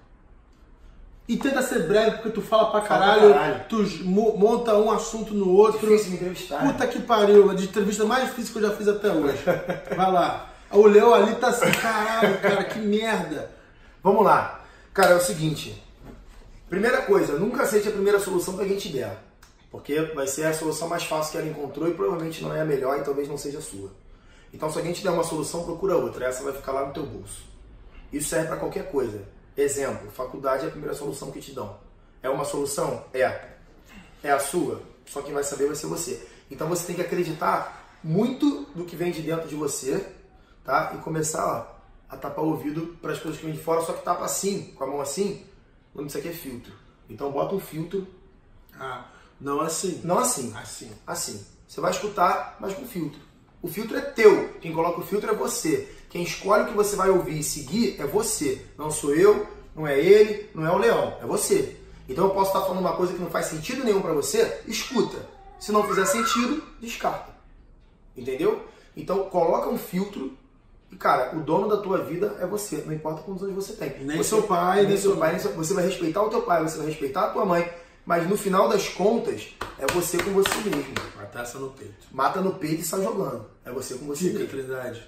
E 1.29 1.37
tenta 1.37 1.61
ser 1.61 1.87
breve, 1.87 2.11
porque 2.17 2.31
tu 2.31 2.41
fala 2.41 2.71
pra 2.71 2.81
caralho, 2.81 3.31
caralho. 3.33 3.63
tu 3.69 3.83
mo- 4.03 4.35
monta 4.35 4.75
um 4.75 4.89
assunto 4.91 5.31
no 5.33 5.47
outro. 5.53 5.79
Difícil 5.79 6.09
me 6.09 6.15
entrevistar. 6.15 6.65
Puta 6.65 6.87
que 6.87 6.99
pariu, 7.01 7.51
a 7.51 7.53
de 7.53 7.65
entrevista 7.65 8.03
mais 8.03 8.25
difícil 8.29 8.53
que 8.53 8.57
eu 8.65 8.69
já 8.69 8.75
fiz 8.75 8.87
até 8.87 9.11
hoje. 9.11 9.37
Vai 9.95 10.11
lá. 10.11 10.49
O 10.71 10.87
Leo 10.87 11.13
ali 11.13 11.35
tá 11.35 11.49
assim, 11.49 11.71
caralho, 11.71 12.35
cara, 12.39 12.63
que 12.63 12.79
merda. 12.79 13.51
Vamos 14.03 14.25
lá. 14.25 14.61
Cara, 14.91 15.11
é 15.11 15.15
o 15.15 15.21
seguinte. 15.21 15.81
Primeira 16.67 17.03
coisa, 17.03 17.33
nunca 17.37 17.61
aceite 17.63 17.87
a 17.87 17.91
primeira 17.91 18.19
solução 18.19 18.55
que 18.55 18.61
alguém 18.61 18.77
te 18.77 18.89
der. 18.89 19.15
Porque 19.71 20.01
vai 20.15 20.25
ser 20.25 20.45
a 20.47 20.53
solução 20.53 20.87
mais 20.87 21.03
fácil 21.03 21.31
que 21.33 21.37
ela 21.37 21.47
encontrou 21.47 21.87
e 21.87 21.93
provavelmente 21.93 22.41
não 22.43 22.55
é 22.55 22.61
a 22.61 22.65
melhor 22.65 22.97
e 22.97 23.03
talvez 23.03 23.27
não 23.29 23.37
seja 23.37 23.59
a 23.59 23.61
sua. 23.61 23.91
Então, 24.51 24.67
se 24.71 24.79
alguém 24.79 24.93
te 24.93 25.03
der 25.03 25.11
uma 25.11 25.23
solução, 25.23 25.63
procura 25.63 25.95
outra. 25.95 26.25
Essa 26.25 26.43
vai 26.43 26.53
ficar 26.53 26.71
lá 26.71 26.87
no 26.87 26.93
teu 26.93 27.05
bolso. 27.05 27.43
Isso 28.11 28.29
serve 28.29 28.47
para 28.47 28.57
qualquer 28.57 28.89
coisa. 28.91 29.21
Exemplo, 29.61 30.09
faculdade 30.11 30.63
é 30.63 30.67
a 30.67 30.71
primeira 30.71 30.95
solução 30.95 31.31
que 31.31 31.41
te 31.41 31.51
dão. 31.51 31.77
É 32.23 32.29
uma 32.29 32.45
solução? 32.45 33.03
É. 33.13 33.49
É 34.23 34.31
a 34.31 34.39
sua? 34.39 34.81
Só 35.05 35.21
quem 35.21 35.33
vai 35.33 35.43
saber 35.43 35.67
vai 35.67 35.75
ser 35.75 35.87
você. 35.87 36.27
Então 36.49 36.67
você 36.69 36.87
tem 36.87 36.95
que 36.95 37.01
acreditar 37.01 37.97
muito 38.03 38.61
do 38.75 38.85
que 38.85 38.95
vem 38.95 39.11
de 39.11 39.21
dentro 39.21 39.49
de 39.49 39.55
você, 39.55 40.13
tá? 40.63 40.93
E 40.95 40.99
começar 40.99 41.45
ó, 41.45 42.13
a 42.13 42.15
tapar 42.17 42.43
o 42.45 42.49
ouvido 42.51 42.97
para 43.01 43.11
as 43.11 43.19
coisas 43.19 43.37
que 43.39 43.45
vêm 43.45 43.55
de 43.55 43.61
fora, 43.61 43.81
só 43.81 43.91
que 43.93 44.01
tapa 44.03 44.23
assim, 44.23 44.73
com 44.77 44.83
a 44.83 44.87
mão 44.87 45.01
assim. 45.01 45.45
O 45.93 45.97
nome 45.97 46.07
disso 46.07 46.19
aqui 46.19 46.29
é 46.29 46.33
filtro. 46.33 46.71
Então 47.09 47.29
bota 47.31 47.53
um 47.55 47.59
filtro, 47.59 48.07
Ah, 48.79 49.05
não 49.41 49.59
assim. 49.59 49.99
não 50.05 50.19
assim, 50.19 50.53
Assim. 50.55 50.91
assim. 51.05 51.45
Você 51.67 51.81
vai 51.81 51.91
escutar, 51.91 52.55
mas 52.61 52.73
com 52.73 52.85
filtro. 52.85 53.19
O 53.61 53.67
filtro 53.67 53.97
é 53.97 54.01
teu. 54.01 54.49
Quem 54.61 54.73
coloca 54.73 54.99
o 54.99 55.05
filtro 55.05 55.29
é 55.29 55.33
você. 55.35 55.87
Quem 56.09 56.23
escolhe 56.23 56.63
o 56.63 56.67
que 56.67 56.73
você 56.73 56.95
vai 56.95 57.09
ouvir 57.09 57.39
e 57.39 57.43
seguir 57.43 57.95
é 57.99 58.05
você. 58.05 58.65
Não 58.77 58.89
sou 58.89 59.13
eu, 59.13 59.45
não 59.75 59.85
é 59.85 59.99
ele, 59.99 60.49
não 60.55 60.65
é 60.65 60.71
o 60.71 60.77
leão, 60.77 61.17
é 61.21 61.25
você. 61.25 61.75
Então 62.07 62.25
eu 62.25 62.31
posso 62.31 62.47
estar 62.49 62.61
falando 62.61 62.79
uma 62.79 62.95
coisa 62.95 63.13
que 63.13 63.19
não 63.19 63.29
faz 63.29 63.47
sentido 63.47 63.83
nenhum 63.83 64.01
para 64.01 64.13
você, 64.13 64.61
escuta. 64.67 65.17
Se 65.59 65.71
não 65.71 65.87
fizer 65.87 66.05
sentido, 66.05 66.63
descarta. 66.81 67.31
Entendeu? 68.17 68.61
Então 68.97 69.23
coloca 69.29 69.69
um 69.69 69.77
filtro 69.77 70.33
e, 70.91 70.95
cara, 70.95 71.35
o 71.37 71.41
dono 71.41 71.67
da 71.67 71.77
tua 71.77 71.99
vida 71.99 72.37
é 72.39 72.47
você. 72.47 72.77
Não 72.85 72.93
importa 72.93 73.21
quantos 73.21 73.43
anos 73.43 73.55
você 73.55 73.73
tem. 73.73 74.03
Nem 74.03 74.17
Você- 74.17 74.29
seu 74.29 74.43
pai, 74.43 74.85
nem 74.87 74.97
seu 74.97 75.15
pai, 75.17 75.31
nem 75.33 75.39
seu- 75.39 75.51
Você 75.53 75.73
vai 75.73 75.85
respeitar 75.85 76.23
o 76.23 76.29
teu 76.29 76.41
pai, 76.41 76.63
você 76.63 76.77
vai 76.77 76.87
respeitar 76.87 77.25
a 77.25 77.29
tua 77.29 77.45
mãe. 77.45 77.69
Mas 78.09 78.27
no 78.27 78.35
final 78.35 78.67
das 78.67 78.89
contas, 78.89 79.49
é 79.77 79.85
você 79.93 80.17
com 80.17 80.31
você 80.31 80.49
mesmo. 80.65 80.95
Matar 81.15 81.43
essa 81.43 81.59
no 81.59 81.69
peito. 81.69 81.93
Mata 82.11 82.41
no 82.41 82.53
peito 82.55 82.81
e 82.81 82.83
sai 82.83 83.03
jogando. 83.03 83.45
É 83.63 83.69
você 83.69 83.93
com 83.93 84.07
você 84.07 84.23
Dica, 84.31 84.39
mesmo. 84.39 84.49
Trindade. 84.49 85.03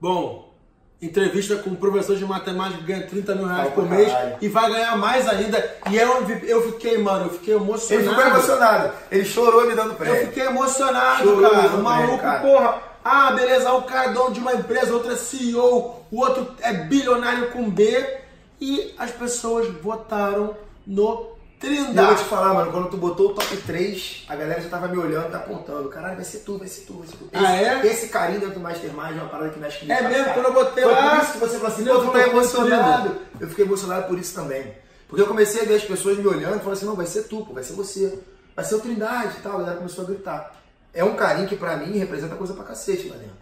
Bom, 0.00 0.52
entrevista 1.00 1.54
com 1.58 1.70
um 1.70 1.76
professor 1.76 2.16
de 2.16 2.24
matemática 2.24 2.78
que 2.80 2.86
ganha 2.88 3.06
30 3.06 3.34
mil 3.36 3.46
reais 3.46 3.72
por 3.72 3.88
mês 3.88 4.10
caralho. 4.10 4.36
e 4.40 4.48
vai 4.48 4.68
ganhar 4.68 4.98
mais 4.98 5.28
ainda. 5.28 5.76
E 5.92 5.96
eu, 5.96 6.28
eu 6.42 6.72
fiquei, 6.72 6.98
mano, 6.98 7.26
eu 7.26 7.30
fiquei 7.30 7.54
Ele 7.54 7.62
emocionado. 7.62 8.10
ficou 8.10 8.26
emocionado. 8.26 8.92
Ele 9.12 9.24
chorou 9.24 9.66
me 9.68 9.74
dando 9.76 9.90
Eu 9.90 9.94
prêmio. 9.96 10.26
fiquei 10.26 10.46
emocionado, 10.46 11.22
Chorou 11.22 11.50
cara. 11.52 11.68
O 11.68 11.82
maluco, 11.84 12.18
cara. 12.18 12.40
porra. 12.40 12.82
Ah, 13.04 13.30
beleza, 13.30 13.72
um 13.74 13.82
cara 13.82 14.10
é 14.10 14.12
dono 14.12 14.32
de 14.34 14.40
uma 14.40 14.54
empresa, 14.54 14.92
outro 14.92 15.12
é 15.12 15.16
CEO, 15.16 16.04
o 16.10 16.20
outro 16.20 16.52
é 16.62 16.72
bilionário 16.72 17.52
com 17.52 17.70
B. 17.70 18.18
E 18.60 18.92
as 18.98 19.12
pessoas 19.12 19.68
votaram 19.80 20.56
no 20.84 21.38
E 21.62 21.66
eu 21.66 21.74
vou 21.74 21.84
Trindade. 21.84 22.22
te 22.22 22.24
falar, 22.28 22.54
mano, 22.54 22.72
quando 22.72 22.88
tu 22.88 22.96
botou 22.96 23.30
o 23.30 23.34
top 23.34 23.56
3, 23.58 24.24
a 24.28 24.34
galera 24.36 24.60
já 24.62 24.68
tava 24.70 24.88
me 24.88 24.96
olhando, 24.96 25.30
tá 25.30 25.38
apontando. 25.38 25.88
Caralho, 25.90 26.16
vai 26.16 26.24
ser 26.24 26.38
tu, 26.38 26.56
vai 26.56 26.66
ser 26.66 26.82
tu, 26.86 26.94
vai 26.94 27.06
ser 27.06 27.16
tu. 27.16 27.28
Esse, 27.32 27.44
Ah, 27.46 27.56
é? 27.56 27.86
Esse 27.86 28.08
carinho 28.08 28.40
dentro 28.40 28.54
do 28.54 28.60
Mastermind 28.60 29.10
é 29.18 29.20
uma 29.20 29.28
parada 29.28 29.50
que 29.50 29.58
mexe 29.60 29.80
comigo. 29.80 29.92
É 29.98 30.02
mesmo, 30.02 30.24
caralho. 30.24 30.34
quando 30.34 30.46
eu 30.46 30.64
botei 30.64 30.84
Foi 30.84 30.92
lá, 30.92 31.10
por 31.16 31.22
isso 31.22 31.32
que 31.32 31.38
você 31.38 31.58
falou 31.58 31.66
assim, 31.68 31.84
pô, 31.84 31.90
tu 31.98 32.06
tá 32.06 32.12
falou, 32.12 32.26
emocionado. 32.26 33.16
Eu 33.38 33.48
fiquei 33.48 33.64
emocionado 33.66 34.06
por 34.08 34.18
isso 34.18 34.34
também. 34.34 34.74
Porque 35.06 35.22
eu 35.22 35.26
comecei 35.26 35.62
a 35.62 35.64
ver 35.66 35.74
as 35.74 35.84
pessoas 35.84 36.16
me 36.16 36.26
olhando 36.26 36.54
e 36.54 36.58
falaram 36.58 36.72
assim, 36.72 36.86
não, 36.86 36.96
vai 36.96 37.06
ser 37.06 37.24
tu, 37.24 37.44
pô, 37.44 37.52
vai 37.52 37.62
ser 37.62 37.74
você. 37.74 38.18
Vai 38.56 38.64
ser 38.64 38.76
o 38.76 38.80
Trindade 38.80 39.36
e 39.38 39.40
tal. 39.42 39.56
A 39.56 39.58
galera 39.58 39.76
começou 39.76 40.04
a 40.04 40.06
gritar. 40.06 40.56
É 40.94 41.04
um 41.04 41.14
carinho 41.14 41.46
que 41.48 41.56
pra 41.56 41.76
mim 41.76 41.98
representa 41.98 42.36
coisa 42.36 42.54
pra 42.54 42.64
cacete 42.64 43.08
lá 43.08 43.16
dentro. 43.16 43.36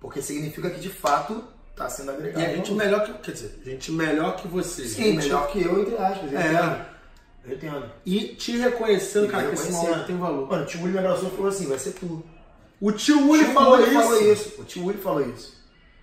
Porque 0.00 0.22
significa 0.22 0.70
que 0.70 0.78
de 0.80 0.90
fato 0.90 1.42
tá 1.74 1.88
sendo 1.88 2.12
agregado. 2.12 2.40
E 2.40 2.46
a 2.46 2.54
gente 2.54 2.72
melhor 2.72 3.04
que. 3.04 3.12
Quer 3.14 3.32
dizer, 3.32 3.60
gente 3.64 3.90
melhor 3.90 4.36
que 4.36 4.46
você. 4.46 4.84
Sim, 4.84 5.02
gente, 5.02 5.16
melhor 5.16 5.48
que 5.48 5.62
eu, 5.62 5.80
entre 5.80 5.96
aspas. 5.96 6.34
aspas. 6.34 6.97
Eu 7.48 7.56
entendo. 7.56 7.84
E 8.04 8.20
te 8.34 8.56
reconhecendo, 8.56 9.26
E 9.26 9.28
cara, 9.28 9.48
que 9.48 9.54
esse 9.54 9.72
maluco 9.72 10.04
tem 10.06 10.16
valor. 10.16 10.48
Mano, 10.48 10.62
o 10.62 10.66
tio 10.66 10.82
Uli 10.82 10.92
me 10.92 10.98
abraçou 10.98 11.28
e 11.28 11.32
falou 11.32 11.48
assim, 11.48 11.66
vai 11.66 11.78
ser 11.78 11.92
tu. 11.92 12.22
O 12.80 12.92
tio 12.92 13.28
Uli 13.28 13.44
tio 13.44 13.54
falou, 13.54 13.80
isso. 13.80 13.92
falou 13.92 14.32
isso. 14.32 14.54
O 14.60 14.64
tio 14.64 14.84
Uli 14.84 14.98
falou 14.98 15.20
isso. 15.22 15.54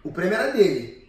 O 0.04 0.12
prêmio 0.12 0.36
era 0.36 0.52
dele. 0.52 1.08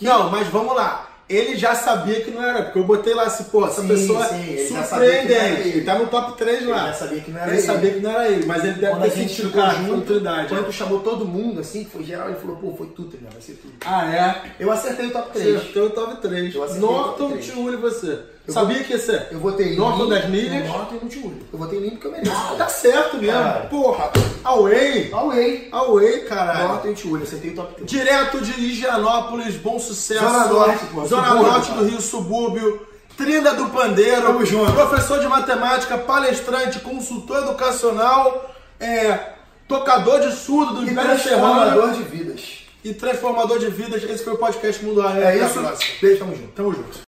Não, 0.00 0.30
mas 0.30 0.48
vamos 0.48 0.74
lá. 0.74 1.08
Ele 1.28 1.56
já 1.56 1.74
sabia 1.74 2.20
que 2.20 2.30
não 2.30 2.42
era, 2.42 2.64
porque 2.64 2.78
eu 2.78 2.84
botei 2.84 3.14
lá 3.14 3.22
assim, 3.22 3.44
pô, 3.44 3.66
essa 3.66 3.80
Sim, 3.80 3.88
pessoa 3.88 4.22
sim, 4.26 4.42
que 4.44 4.66
surpreendente. 4.68 5.60
ele. 5.60 5.68
Ele 5.70 5.84
tá 5.84 5.98
no 5.98 6.06
top 6.08 6.36
3 6.36 6.66
lá. 6.66 6.78
Ele 6.78 6.86
já 6.88 6.92
sabia 6.94 7.20
que 7.20 7.30
não 7.30 7.40
era 7.40 7.48
ele. 7.48 7.56
ele. 7.56 7.66
sabia 7.66 7.90
que 7.92 8.00
não 8.00 8.10
era 8.10 8.28
ele, 8.28 8.46
mas 8.46 8.64
ele 8.64 8.72
deve 8.74 8.92
Quando 8.92 9.02
ter 9.04 9.10
sentido, 9.12 9.50
cara, 9.52 9.74
junto, 9.74 9.92
oportunidade. 9.92 10.48
quando 10.48 10.66
tu 10.66 10.72
chamou 10.72 11.00
todo 11.00 11.24
mundo, 11.24 11.60
assim, 11.60 11.84
que 11.84 11.90
foi 11.90 12.04
geral, 12.04 12.28
ele 12.28 12.38
falou, 12.38 12.56
pô, 12.56 12.74
foi 12.76 12.88
tu, 12.88 13.02
ligado? 13.04 13.32
Vai 13.32 13.40
ser 13.40 13.52
tu. 13.52 13.68
Ah, 13.86 14.14
é? 14.14 14.52
Eu 14.60 14.70
acertei 14.70 15.06
o 15.06 15.10
top 15.10 15.30
3. 15.32 15.56
Acertou 15.56 15.86
o 15.86 15.90
top 15.90 16.20
3. 16.20 16.54
Eu 16.54 16.64
acertei 16.64 17.26
o 17.26 17.38
tio 17.38 17.72
e 17.72 17.76
você. 17.76 18.18
Eu 18.46 18.52
Sabia 18.54 18.76
vou- 18.78 18.84
que 18.84 18.92
ia 18.92 18.98
ser? 18.98 19.28
Eu 19.30 19.38
votei 19.38 19.76
Norton 19.76 20.08
das 20.08 20.26
milhas. 20.28 20.66
no 20.66 20.72
Norton 20.72 20.96
e 21.08 21.16
Uli. 21.18 21.46
Eu 21.52 21.58
votei 21.58 21.78
em 21.78 21.82
mim 21.82 21.90
porque 21.90 22.06
eu 22.08 22.10
mereço. 22.12 22.56
Tá 22.58 22.68
certo 22.68 23.16
mesmo. 23.18 23.32
Caralho. 23.40 23.68
Porra. 23.68 24.10
Away. 24.42 25.10
Away. 25.12 25.68
Away, 25.70 26.20
caralho. 26.24 26.68
Norton 26.68 26.88
e 26.88 27.08
Uli, 27.08 27.22
acertei 27.22 27.50
o 27.52 27.54
top 27.54 27.74
3. 27.74 27.88
Direto 27.90 28.40
de 28.40 28.50
Higienópolis, 28.60 29.54
bom 29.56 29.78
sucesso. 29.78 30.24
Zona 30.24 30.46
Norte, 30.46 30.84
pô, 30.86 31.04
Zona 31.06 31.28
subúrbio, 31.28 31.52
Norte 31.52 31.70
do 31.72 31.84
Rio, 31.84 32.00
subúrbio. 32.00 32.86
Trilha 33.16 33.52
do 33.54 33.66
Pandeiro. 33.66 34.22
Tamo 34.22 34.44
junto. 34.44 34.72
Professor 34.72 35.20
de 35.20 35.28
matemática, 35.28 35.98
palestrante, 35.98 36.80
consultor 36.80 37.42
educacional, 37.44 38.50
é, 38.80 39.34
tocador 39.68 40.18
de 40.20 40.32
surdo 40.34 40.74
do 40.76 40.90
Império 40.90 41.10
transformador 41.10 41.90
de 41.92 42.02
vidas. 42.02 42.40
e 42.82 42.92
transformador 42.94 43.58
de 43.60 43.68
vidas. 43.68 44.02
Esse 44.02 44.24
foi 44.24 44.32
o 44.32 44.38
podcast 44.38 44.84
Mundo 44.84 45.00
Real. 45.02 45.14
É 45.16 45.38
isso? 45.38 45.60
Beijo, 46.00 46.18
tamo 46.20 46.34
junto. 46.34 46.48
Tamo 46.48 46.72
junto. 46.72 46.98